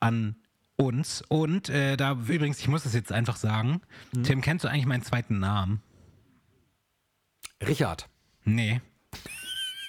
an 0.00 0.36
uns. 0.76 1.22
Und 1.28 1.68
äh, 1.68 1.96
da 1.96 2.12
übrigens, 2.12 2.58
ich 2.58 2.68
muss 2.68 2.84
es 2.86 2.94
jetzt 2.94 3.12
einfach 3.12 3.36
sagen, 3.36 3.80
Hm? 4.14 4.24
Tim, 4.24 4.40
kennst 4.40 4.64
du 4.64 4.68
eigentlich 4.68 4.86
meinen 4.86 5.02
zweiten 5.04 5.38
Namen? 5.38 5.80
Richard. 7.64 8.08
Nee. 8.44 8.80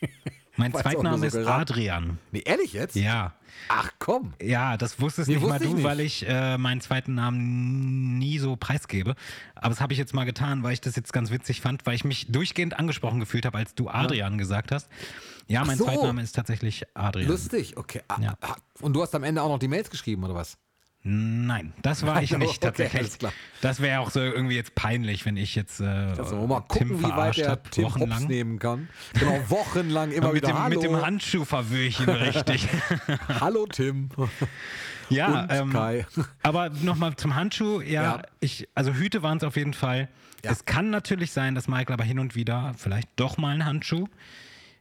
Mein 0.56 0.72
Weiß 0.72 0.80
auch 0.80 0.84
zweiter 0.84 1.04
nur 1.04 1.12
Name 1.12 1.18
so 1.30 1.38
ist 1.40 1.46
geraten. 1.46 1.62
Adrian. 1.74 2.18
Nee, 2.32 2.44
ehrlich 2.46 2.74
jetzt? 2.74 2.96
Ja. 2.96 3.34
Ach 3.70 3.90
komm. 4.00 4.34
Ja, 4.42 4.78
das 4.78 5.00
wusstest 5.02 5.28
Nee, 5.28 5.36
nicht 5.36 5.44
mal 5.44 5.52
wusste 5.54 5.64
ich 5.66 5.70
du, 5.72 5.76
nicht. 5.78 5.84
weil 5.86 6.00
ich 6.00 6.26
äh, 6.28 6.58
meinen 6.58 6.80
zweiten 6.82 7.16
Namen 7.16 8.18
nie 8.20 8.38
so 8.40 8.56
preisgebe. 8.56 9.16
Aber 9.56 9.70
das 9.70 9.82
habe 9.82 9.94
ich 9.94 10.00
jetzt 10.00 10.14
mal 10.14 10.26
getan, 10.26 10.62
weil 10.64 10.74
ich 10.74 10.82
das 10.82 10.96
jetzt 10.96 11.12
ganz 11.14 11.32
witzig 11.32 11.62
fand, 11.62 11.86
weil 11.86 11.96
ich 11.96 12.04
mich 12.04 12.32
durchgehend 12.32 12.78
angesprochen 12.78 13.20
gefühlt 13.20 13.46
habe, 13.46 13.58
als 13.58 13.74
du 13.76 13.90
Adrian 13.90 14.38
gesagt 14.38 14.72
hast. 14.72 14.90
Ja, 15.48 15.66
mein 15.66 15.78
so. 15.78 15.86
zweiter 15.86 16.04
Name 16.08 16.22
ist 16.22 16.34
tatsächlich 16.34 16.84
Adrian. 16.94 17.30
Lustig, 17.30 17.76
okay. 17.78 18.02
Ah, 18.08 18.18
Ja. 18.22 18.34
ah, 18.42 18.56
Und 18.82 18.94
du 18.94 19.02
hast 19.02 19.14
am 19.16 19.24
Ende 19.24 19.42
auch 19.42 19.50
noch 19.50 19.60
die 19.60 19.68
Mails 19.68 19.90
geschrieben, 19.90 20.24
oder 20.24 20.36
was? 20.36 20.58
Nein, 21.06 21.74
das 21.82 22.06
war 22.06 22.24
ich 22.24 22.34
Okay, 22.34 22.46
nicht 22.46 22.62
tatsächlich. 22.62 23.02
alles 23.02 23.18
klar. 23.18 23.34
Das 23.60 23.82
wäre 23.82 24.00
auch 24.00 24.10
so 24.10 24.22
irgendwie 24.22 24.56
jetzt 24.56 24.74
peinlich, 24.74 25.26
wenn 25.26 25.36
ich 25.36 25.54
jetzt 25.54 25.82
äh, 25.82 25.84
Also 25.86 26.48
mal 26.48 26.62
Tim 26.70 26.88
gucken, 26.88 27.00
wie 27.00 27.04
weit 27.04 27.12
verarscht 27.14 27.40
der 27.42 27.50
hab, 27.52 27.72
Tim 27.72 27.84
Hops 27.86 27.96
wochenlang. 27.96 28.28
nehmen 28.28 28.60
kann. 28.60 28.88
Genau, 29.20 29.38
wochenlang 29.50 30.12
immer 30.12 30.28
mit, 30.28 30.36
wieder 30.44 30.48
dem, 30.54 30.60
Hallo. 30.64 30.70
mit 30.80 30.84
dem 30.84 31.02
Handschuh 31.02 31.44
verwöchen, 31.44 32.08
richtig. 32.10 32.68
Hallo 33.42 33.66
Tim. 33.70 34.10
ja, 35.10 35.42
Und 35.42 35.52
ähm, 35.52 35.74
Kai. 35.74 36.06
Aber 36.42 36.70
nochmal 36.70 37.18
zum 37.18 37.36
Handschuh, 37.36 37.82
ja, 37.82 38.02
Ja. 38.04 38.22
ich, 38.40 38.70
also 38.74 38.94
Hüte 38.94 39.22
waren 39.24 39.40
es 39.40 39.44
auf 39.44 39.58
jeden 39.58 39.74
Fall. 39.74 40.08
Ja. 40.46 40.52
Es 40.52 40.64
kann 40.64 40.90
natürlich 40.90 41.34
sein, 41.34 41.54
dass 41.54 41.68
Michael 41.68 41.94
aber 41.96 42.06
hin 42.06 42.20
und 42.20 42.36
wieder 42.36 42.74
vielleicht 42.78 43.10
doch 43.18 43.38
mal 43.38 43.50
einen 43.52 43.66
Handschuh 43.66 44.08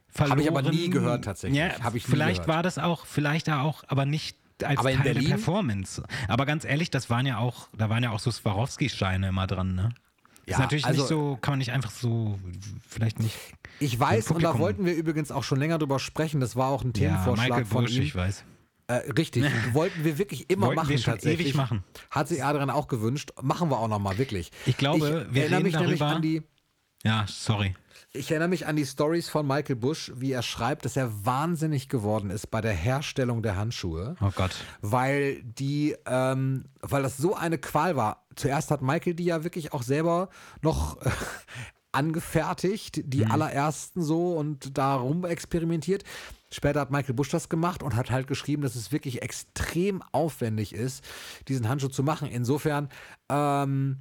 verloren. 0.07 0.31
Habe 0.31 0.41
ich 0.41 0.47
aber 0.49 0.61
nie 0.61 0.89
gehört, 0.89 1.25
tatsächlich. 1.25 1.59
Ja, 1.59 1.81
Habe 1.81 1.97
ich 1.97 2.05
vielleicht 2.05 2.47
war 2.47 2.63
das 2.63 2.77
auch, 2.77 3.05
vielleicht 3.05 3.49
auch, 3.49 3.83
aber 3.87 4.05
nicht 4.05 4.37
als 4.63 4.79
Aber 4.79 4.91
in 4.91 5.01
Teil 5.01 5.13
der 5.13 5.21
Performance. 5.21 6.03
Aber 6.27 6.45
ganz 6.45 6.65
ehrlich, 6.65 6.89
das 6.91 7.09
waren 7.09 7.25
ja 7.25 7.37
auch, 7.37 7.67
da 7.77 7.89
waren 7.89 8.03
ja 8.03 8.11
auch 8.11 8.19
so 8.19 8.31
Swarovski-Scheine 8.31 9.29
immer 9.29 9.47
dran, 9.47 9.75
ne? 9.75 9.89
Ja, 10.45 10.55
ist 10.55 10.59
natürlich 10.59 10.85
also- 10.85 11.01
nicht 11.01 11.09
so, 11.09 11.37
kann 11.41 11.53
man 11.53 11.59
nicht 11.59 11.71
einfach 11.71 11.91
so, 11.91 12.37
vielleicht 12.87 13.19
nicht. 13.19 13.37
Ich 13.79 13.97
weiß, 13.99 14.31
und 14.31 14.43
da 14.43 14.59
wollten 14.59 14.85
wir 14.85 14.93
übrigens 14.93 15.31
auch 15.31 15.43
schon 15.43 15.57
länger 15.59 15.77
drüber 15.77 15.99
sprechen. 15.99 16.39
Das 16.41 16.55
war 16.55 16.67
auch 16.67 16.83
ein 16.83 16.87
Ja, 16.95 17.09
Themenvorschlag 17.09 17.47
Michael 17.49 17.65
von 17.65 17.83
Busch, 17.85 17.95
ihm. 17.95 18.03
ich 18.03 18.15
weiß. 18.15 18.43
Äh, 18.87 18.93
richtig, 19.17 19.45
wollten 19.73 20.03
wir 20.03 20.17
wirklich 20.17 20.49
immer 20.49 20.67
Wollten 20.67 20.75
machen 20.75 20.89
wir 20.89 20.97
schon 20.97 21.13
tatsächlich. 21.13 21.47
ewig 21.47 21.55
machen. 21.55 21.83
Hat 22.11 22.27
sich 22.27 22.43
Adrian 22.43 22.69
auch 22.69 22.89
gewünscht. 22.89 23.31
Machen 23.41 23.69
wir 23.71 23.79
auch 23.79 23.87
nochmal, 23.87 24.17
wirklich. 24.17 24.51
Ich 24.65 24.75
glaube, 24.75 25.27
wir 25.31 25.43
erinnere 25.43 25.59
reden 25.59 25.63
mich 25.63 25.75
nämlich 25.79 25.99
darüber- 25.99 26.15
an 26.17 26.21
die 26.21 26.43
Ja, 27.03 27.25
sorry. 27.27 27.75
Ich 28.15 28.29
erinnere 28.29 28.49
mich 28.49 28.67
an 28.67 28.75
die 28.75 28.85
Stories 28.85 29.27
von 29.27 29.47
Michael 29.47 29.75
Bush, 29.75 30.11
wie 30.15 30.31
er 30.31 30.43
schreibt, 30.43 30.85
dass 30.85 30.95
er 30.95 31.25
wahnsinnig 31.25 31.89
geworden 31.89 32.29
ist 32.29 32.51
bei 32.51 32.61
der 32.61 32.73
Herstellung 32.73 33.41
der 33.41 33.55
Handschuhe, 33.55 34.15
Oh 34.21 34.29
Gott. 34.35 34.51
weil 34.81 35.41
die, 35.43 35.95
ähm, 36.05 36.65
weil 36.81 37.01
das 37.01 37.17
so 37.17 37.33
eine 37.35 37.57
Qual 37.57 37.95
war. 37.95 38.27
Zuerst 38.35 38.69
hat 38.69 38.81
Michael 38.83 39.15
die 39.15 39.25
ja 39.25 39.43
wirklich 39.43 39.73
auch 39.73 39.81
selber 39.81 40.29
noch 40.61 41.01
äh, 41.01 41.09
angefertigt, 41.91 43.01
die 43.03 43.25
allerersten 43.25 44.03
so 44.03 44.33
und 44.37 44.77
darum 44.77 45.25
experimentiert. 45.25 46.03
Später 46.51 46.81
hat 46.81 46.91
Michael 46.91 47.15
Bush 47.15 47.29
das 47.29 47.49
gemacht 47.49 47.81
und 47.81 47.95
hat 47.95 48.11
halt 48.11 48.27
geschrieben, 48.27 48.61
dass 48.61 48.75
es 48.75 48.91
wirklich 48.91 49.23
extrem 49.23 50.03
aufwendig 50.11 50.73
ist, 50.73 51.03
diesen 51.47 51.67
Handschuh 51.67 51.87
zu 51.89 52.03
machen. 52.03 52.27
Insofern 52.29 52.89
ähm, 53.29 53.97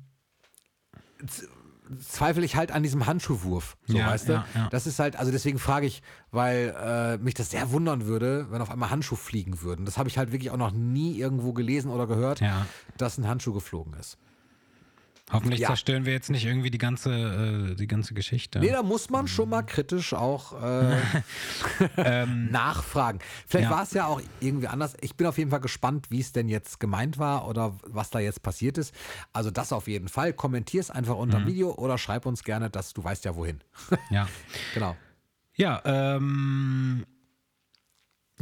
zweifle 2.00 2.44
ich 2.44 2.56
halt 2.56 2.72
an 2.72 2.82
diesem 2.82 3.06
Handschuhwurf. 3.06 3.76
So, 3.86 3.98
Ja, 3.98 4.06
weißt 4.08 4.28
du? 4.28 4.32
ja, 4.32 4.46
ja. 4.54 4.68
Das 4.70 4.86
ist 4.86 4.98
halt, 4.98 5.16
also 5.16 5.30
deswegen 5.32 5.58
frage 5.58 5.86
ich, 5.86 6.02
weil 6.30 6.74
äh, 6.80 7.18
mich 7.18 7.34
das 7.34 7.50
sehr 7.50 7.70
wundern 7.72 8.06
würde, 8.06 8.46
wenn 8.50 8.60
auf 8.62 8.70
einmal 8.70 8.90
Handschuhe 8.90 9.18
fliegen 9.18 9.62
würden. 9.62 9.84
Das 9.84 9.98
habe 9.98 10.08
ich 10.08 10.18
halt 10.18 10.32
wirklich 10.32 10.50
auch 10.50 10.56
noch 10.56 10.72
nie 10.72 11.18
irgendwo 11.18 11.52
gelesen 11.52 11.90
oder 11.90 12.06
gehört, 12.06 12.40
dass 12.96 13.18
ein 13.18 13.26
Handschuh 13.28 13.52
geflogen 13.52 13.94
ist. 13.94 14.18
Hoffentlich 15.32 15.60
Ja. 15.60 15.68
zerstören 15.68 16.04
wir 16.04 16.12
jetzt 16.12 16.30
nicht 16.30 16.44
irgendwie 16.44 16.70
die 16.70 16.78
ganze, 16.78 17.72
äh, 17.72 17.74
die 17.74 17.86
ganze 17.86 18.14
Geschichte. 18.14 18.58
Nee, 18.60 18.70
da 18.70 18.82
muss 18.82 19.10
man 19.10 19.26
schon 19.28 19.48
mal 19.48 19.62
kritisch 19.62 20.12
auch 20.14 20.52
äh, 20.62 20.96
nachfragen. 22.26 23.18
Vielleicht 23.46 23.64
Ähm, 23.66 23.70
ja. 23.70 23.76
war 23.76 23.82
es 23.82 23.92
ja 23.92 24.06
auch 24.06 24.20
irgendwie 24.40 24.66
anders. 24.68 24.94
Ich 25.00 25.16
bin 25.16 25.26
auf 25.26 25.38
jeden 25.38 25.50
Fall 25.50 25.60
gespannt, 25.60 26.10
wie 26.10 26.20
es 26.20 26.32
denn 26.32 26.48
jetzt 26.48 26.80
gemeint 26.80 27.18
war 27.18 27.48
oder 27.48 27.78
was 27.86 28.10
da 28.10 28.18
jetzt 28.18 28.42
passiert 28.42 28.78
ist. 28.78 28.94
Also 29.32 29.50
das 29.50 29.72
auf 29.72 29.88
jeden 29.88 30.08
Fall. 30.08 30.32
Kommentier 30.32 30.80
es 30.80 30.90
einfach 30.90 31.16
unter 31.16 31.38
Mhm. 31.38 31.44
dem 31.44 31.48
Video 31.48 31.72
oder 31.74 31.98
schreib 31.98 32.26
uns 32.26 32.44
gerne, 32.44 32.70
dass 32.70 32.92
du 32.92 33.02
weißt 33.04 33.24
ja 33.24 33.34
wohin. 33.36 33.60
Ja. 34.10 34.28
genau. 34.74 34.96
Ja, 35.54 35.82
ähm, 35.84 37.04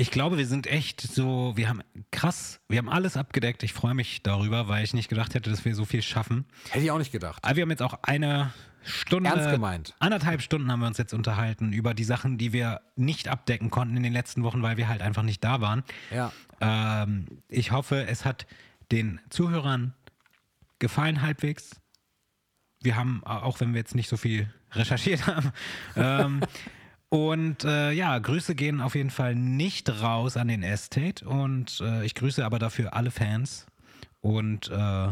ich 0.00 0.10
glaube, 0.10 0.38
wir 0.38 0.46
sind 0.46 0.66
echt 0.66 1.02
so, 1.02 1.52
wir 1.56 1.68
haben 1.68 1.82
krass, 2.10 2.58
wir 2.68 2.78
haben 2.78 2.88
alles 2.88 3.18
abgedeckt. 3.18 3.62
Ich 3.62 3.74
freue 3.74 3.92
mich 3.92 4.22
darüber, 4.22 4.66
weil 4.66 4.82
ich 4.82 4.94
nicht 4.94 5.10
gedacht 5.10 5.34
hätte, 5.34 5.50
dass 5.50 5.66
wir 5.66 5.74
so 5.74 5.84
viel 5.84 6.00
schaffen. 6.00 6.46
Hätte 6.70 6.86
ich 6.86 6.90
auch 6.90 6.96
nicht 6.96 7.12
gedacht. 7.12 7.44
Aber 7.44 7.56
wir 7.56 7.62
haben 7.64 7.70
jetzt 7.70 7.82
auch 7.82 7.98
eine 8.00 8.50
Stunde, 8.82 9.28
Ernst 9.28 9.50
gemeint. 9.50 9.94
anderthalb 9.98 10.40
Stunden 10.40 10.72
haben 10.72 10.80
wir 10.80 10.86
uns 10.86 10.96
jetzt 10.96 11.12
unterhalten 11.12 11.74
über 11.74 11.92
die 11.92 12.04
Sachen, 12.04 12.38
die 12.38 12.54
wir 12.54 12.80
nicht 12.96 13.28
abdecken 13.28 13.68
konnten 13.68 13.94
in 13.94 14.02
den 14.02 14.14
letzten 14.14 14.42
Wochen, 14.42 14.62
weil 14.62 14.78
wir 14.78 14.88
halt 14.88 15.02
einfach 15.02 15.22
nicht 15.22 15.44
da 15.44 15.60
waren. 15.60 15.84
Ja. 16.10 16.32
Ähm, 16.62 17.26
ich 17.48 17.70
hoffe, 17.70 18.06
es 18.06 18.24
hat 18.24 18.46
den 18.90 19.20
Zuhörern 19.28 19.92
gefallen 20.78 21.20
halbwegs. 21.20 21.78
Wir 22.82 22.96
haben, 22.96 23.22
auch 23.24 23.60
wenn 23.60 23.74
wir 23.74 23.80
jetzt 23.80 23.94
nicht 23.94 24.08
so 24.08 24.16
viel 24.16 24.48
recherchiert 24.72 25.26
haben. 25.26 25.52
ähm, 25.96 26.40
und 27.10 27.64
äh, 27.64 27.90
ja, 27.90 28.16
Grüße 28.18 28.54
gehen 28.54 28.80
auf 28.80 28.94
jeden 28.94 29.10
Fall 29.10 29.34
nicht 29.34 29.88
raus 30.00 30.36
an 30.36 30.48
den 30.48 30.62
Estate. 30.62 31.28
Und 31.28 31.80
äh, 31.80 32.04
ich 32.04 32.14
grüße 32.14 32.44
aber 32.44 32.58
dafür 32.58 32.94
alle 32.94 33.10
Fans. 33.10 33.66
Und 34.20 34.70
äh, 34.70 35.08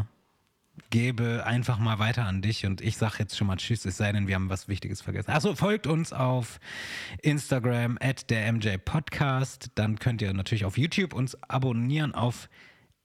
gebe 0.89 1.45
einfach 1.45 1.77
mal 1.77 1.99
weiter 1.99 2.25
an 2.25 2.41
dich 2.41 2.65
und 2.65 2.81
ich 2.81 2.97
sage 2.97 3.15
jetzt 3.19 3.37
schon 3.37 3.47
mal 3.47 3.57
Tschüss, 3.57 3.85
es 3.85 3.97
sei 3.97 4.11
denn, 4.11 4.27
wir 4.27 4.35
haben 4.35 4.49
was 4.49 4.67
Wichtiges 4.67 5.01
vergessen. 5.01 5.31
Achso, 5.31 5.55
folgt 5.55 5.87
uns 5.87 6.13
auf 6.13 6.59
Instagram 7.21 7.97
at 8.01 8.29
der 8.29 8.51
MJ 8.51 8.77
Podcast. 8.77 9.71
Dann 9.75 9.99
könnt 9.99 10.21
ihr 10.21 10.33
natürlich 10.33 10.65
auf 10.65 10.77
YouTube 10.77 11.13
uns 11.13 11.37
abonnieren 11.43 12.15
auf 12.15 12.49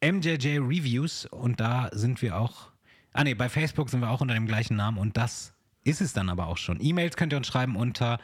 MJJ 0.02 0.58
Reviews 0.58 1.26
und 1.26 1.60
da 1.60 1.90
sind 1.92 2.22
wir 2.22 2.38
auch. 2.38 2.70
Ah 3.12 3.24
ne, 3.24 3.34
bei 3.34 3.48
Facebook 3.48 3.90
sind 3.90 4.00
wir 4.00 4.10
auch 4.10 4.20
unter 4.20 4.34
dem 4.34 4.46
gleichen 4.46 4.76
Namen 4.76 4.98
und 4.98 5.16
das 5.16 5.54
ist 5.84 6.00
es 6.00 6.12
dann 6.12 6.28
aber 6.28 6.46
auch 6.46 6.58
schon. 6.58 6.78
E-Mails 6.80 7.16
könnt 7.16 7.32
ihr 7.32 7.36
uns 7.36 7.46
schreiben 7.46 7.76
unter 7.76 8.18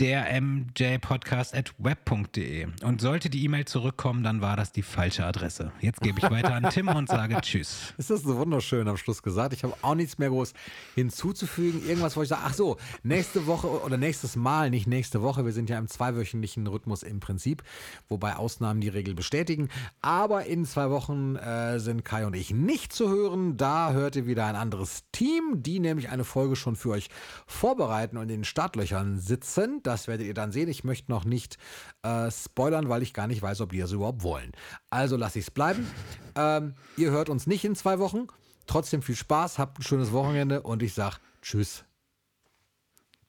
der 0.00 0.40
mjpodcast 0.40 1.54
at 1.54 1.72
web.de. 1.78 2.66
Und 2.82 3.00
sollte 3.00 3.30
die 3.30 3.44
E-Mail 3.44 3.64
zurückkommen, 3.64 4.24
dann 4.24 4.40
war 4.40 4.56
das 4.56 4.72
die 4.72 4.82
falsche 4.82 5.24
Adresse. 5.24 5.70
Jetzt 5.80 6.00
gebe 6.00 6.18
ich 6.18 6.28
weiter 6.30 6.52
an 6.54 6.68
Tim 6.70 6.88
und 6.88 7.08
sage 7.08 7.40
Tschüss. 7.40 7.94
Ist 7.98 8.10
das 8.10 8.22
so 8.22 8.36
wunderschön 8.36 8.88
am 8.88 8.96
Schluss 8.96 9.22
gesagt? 9.22 9.52
Ich 9.52 9.62
habe 9.62 9.74
auch 9.82 9.94
nichts 9.94 10.18
mehr 10.18 10.30
groß 10.30 10.52
hinzuzufügen. 10.96 11.86
Irgendwas, 11.86 12.16
wo 12.16 12.22
ich 12.22 12.28
sage, 12.28 12.42
ach 12.44 12.54
so, 12.54 12.76
nächste 13.04 13.46
Woche 13.46 13.68
oder 13.68 13.96
nächstes 13.96 14.34
Mal, 14.34 14.70
nicht 14.70 14.88
nächste 14.88 15.22
Woche. 15.22 15.44
Wir 15.44 15.52
sind 15.52 15.70
ja 15.70 15.78
im 15.78 15.86
zweiwöchentlichen 15.86 16.66
Rhythmus 16.66 17.04
im 17.04 17.20
Prinzip, 17.20 17.62
wobei 18.08 18.34
Ausnahmen 18.34 18.80
die 18.80 18.88
Regel 18.88 19.14
bestätigen. 19.14 19.68
Aber 20.00 20.46
in 20.46 20.64
zwei 20.64 20.90
Wochen 20.90 21.36
äh, 21.36 21.78
sind 21.78 22.04
Kai 22.04 22.26
und 22.26 22.34
ich 22.34 22.50
nicht 22.50 22.92
zu 22.92 23.08
hören. 23.08 23.56
Da 23.56 23.92
hört 23.92 24.16
ihr 24.16 24.26
wieder 24.26 24.46
ein 24.46 24.56
anderes 24.56 25.04
Team, 25.12 25.62
die 25.62 25.78
nämlich 25.78 26.08
eine 26.08 26.24
Folge 26.24 26.56
schon 26.56 26.74
für 26.74 26.90
euch 26.90 27.10
vorbereiten 27.46 28.16
und 28.16 28.24
in 28.24 28.40
den 28.40 28.44
Startlöchern 28.44 29.20
sitzen. 29.20 29.82
Das 29.84 30.08
werdet 30.08 30.26
ihr 30.26 30.34
dann 30.34 30.50
sehen. 30.50 30.68
Ich 30.68 30.82
möchte 30.82 31.12
noch 31.12 31.24
nicht 31.24 31.58
äh, 32.02 32.30
spoilern, 32.30 32.88
weil 32.88 33.02
ich 33.02 33.14
gar 33.14 33.26
nicht 33.26 33.42
weiß, 33.42 33.60
ob 33.60 33.70
die 33.70 33.78
das 33.78 33.92
überhaupt 33.92 34.22
wollen. 34.22 34.52
Also 34.90 35.16
lasse 35.16 35.38
ich 35.38 35.46
es 35.46 35.50
bleiben. 35.50 35.86
Ähm, 36.36 36.74
ihr 36.96 37.12
hört 37.12 37.28
uns 37.28 37.46
nicht 37.46 37.64
in 37.64 37.76
zwei 37.76 38.00
Wochen. 38.00 38.26
Trotzdem 38.66 39.02
viel 39.02 39.14
Spaß, 39.14 39.60
habt 39.60 39.78
ein 39.78 39.84
schönes 39.84 40.10
Wochenende 40.10 40.62
und 40.62 40.82
ich 40.82 40.92
sage 40.92 41.18
Tschüss. 41.42 41.84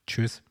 Tschüss. 0.07 0.41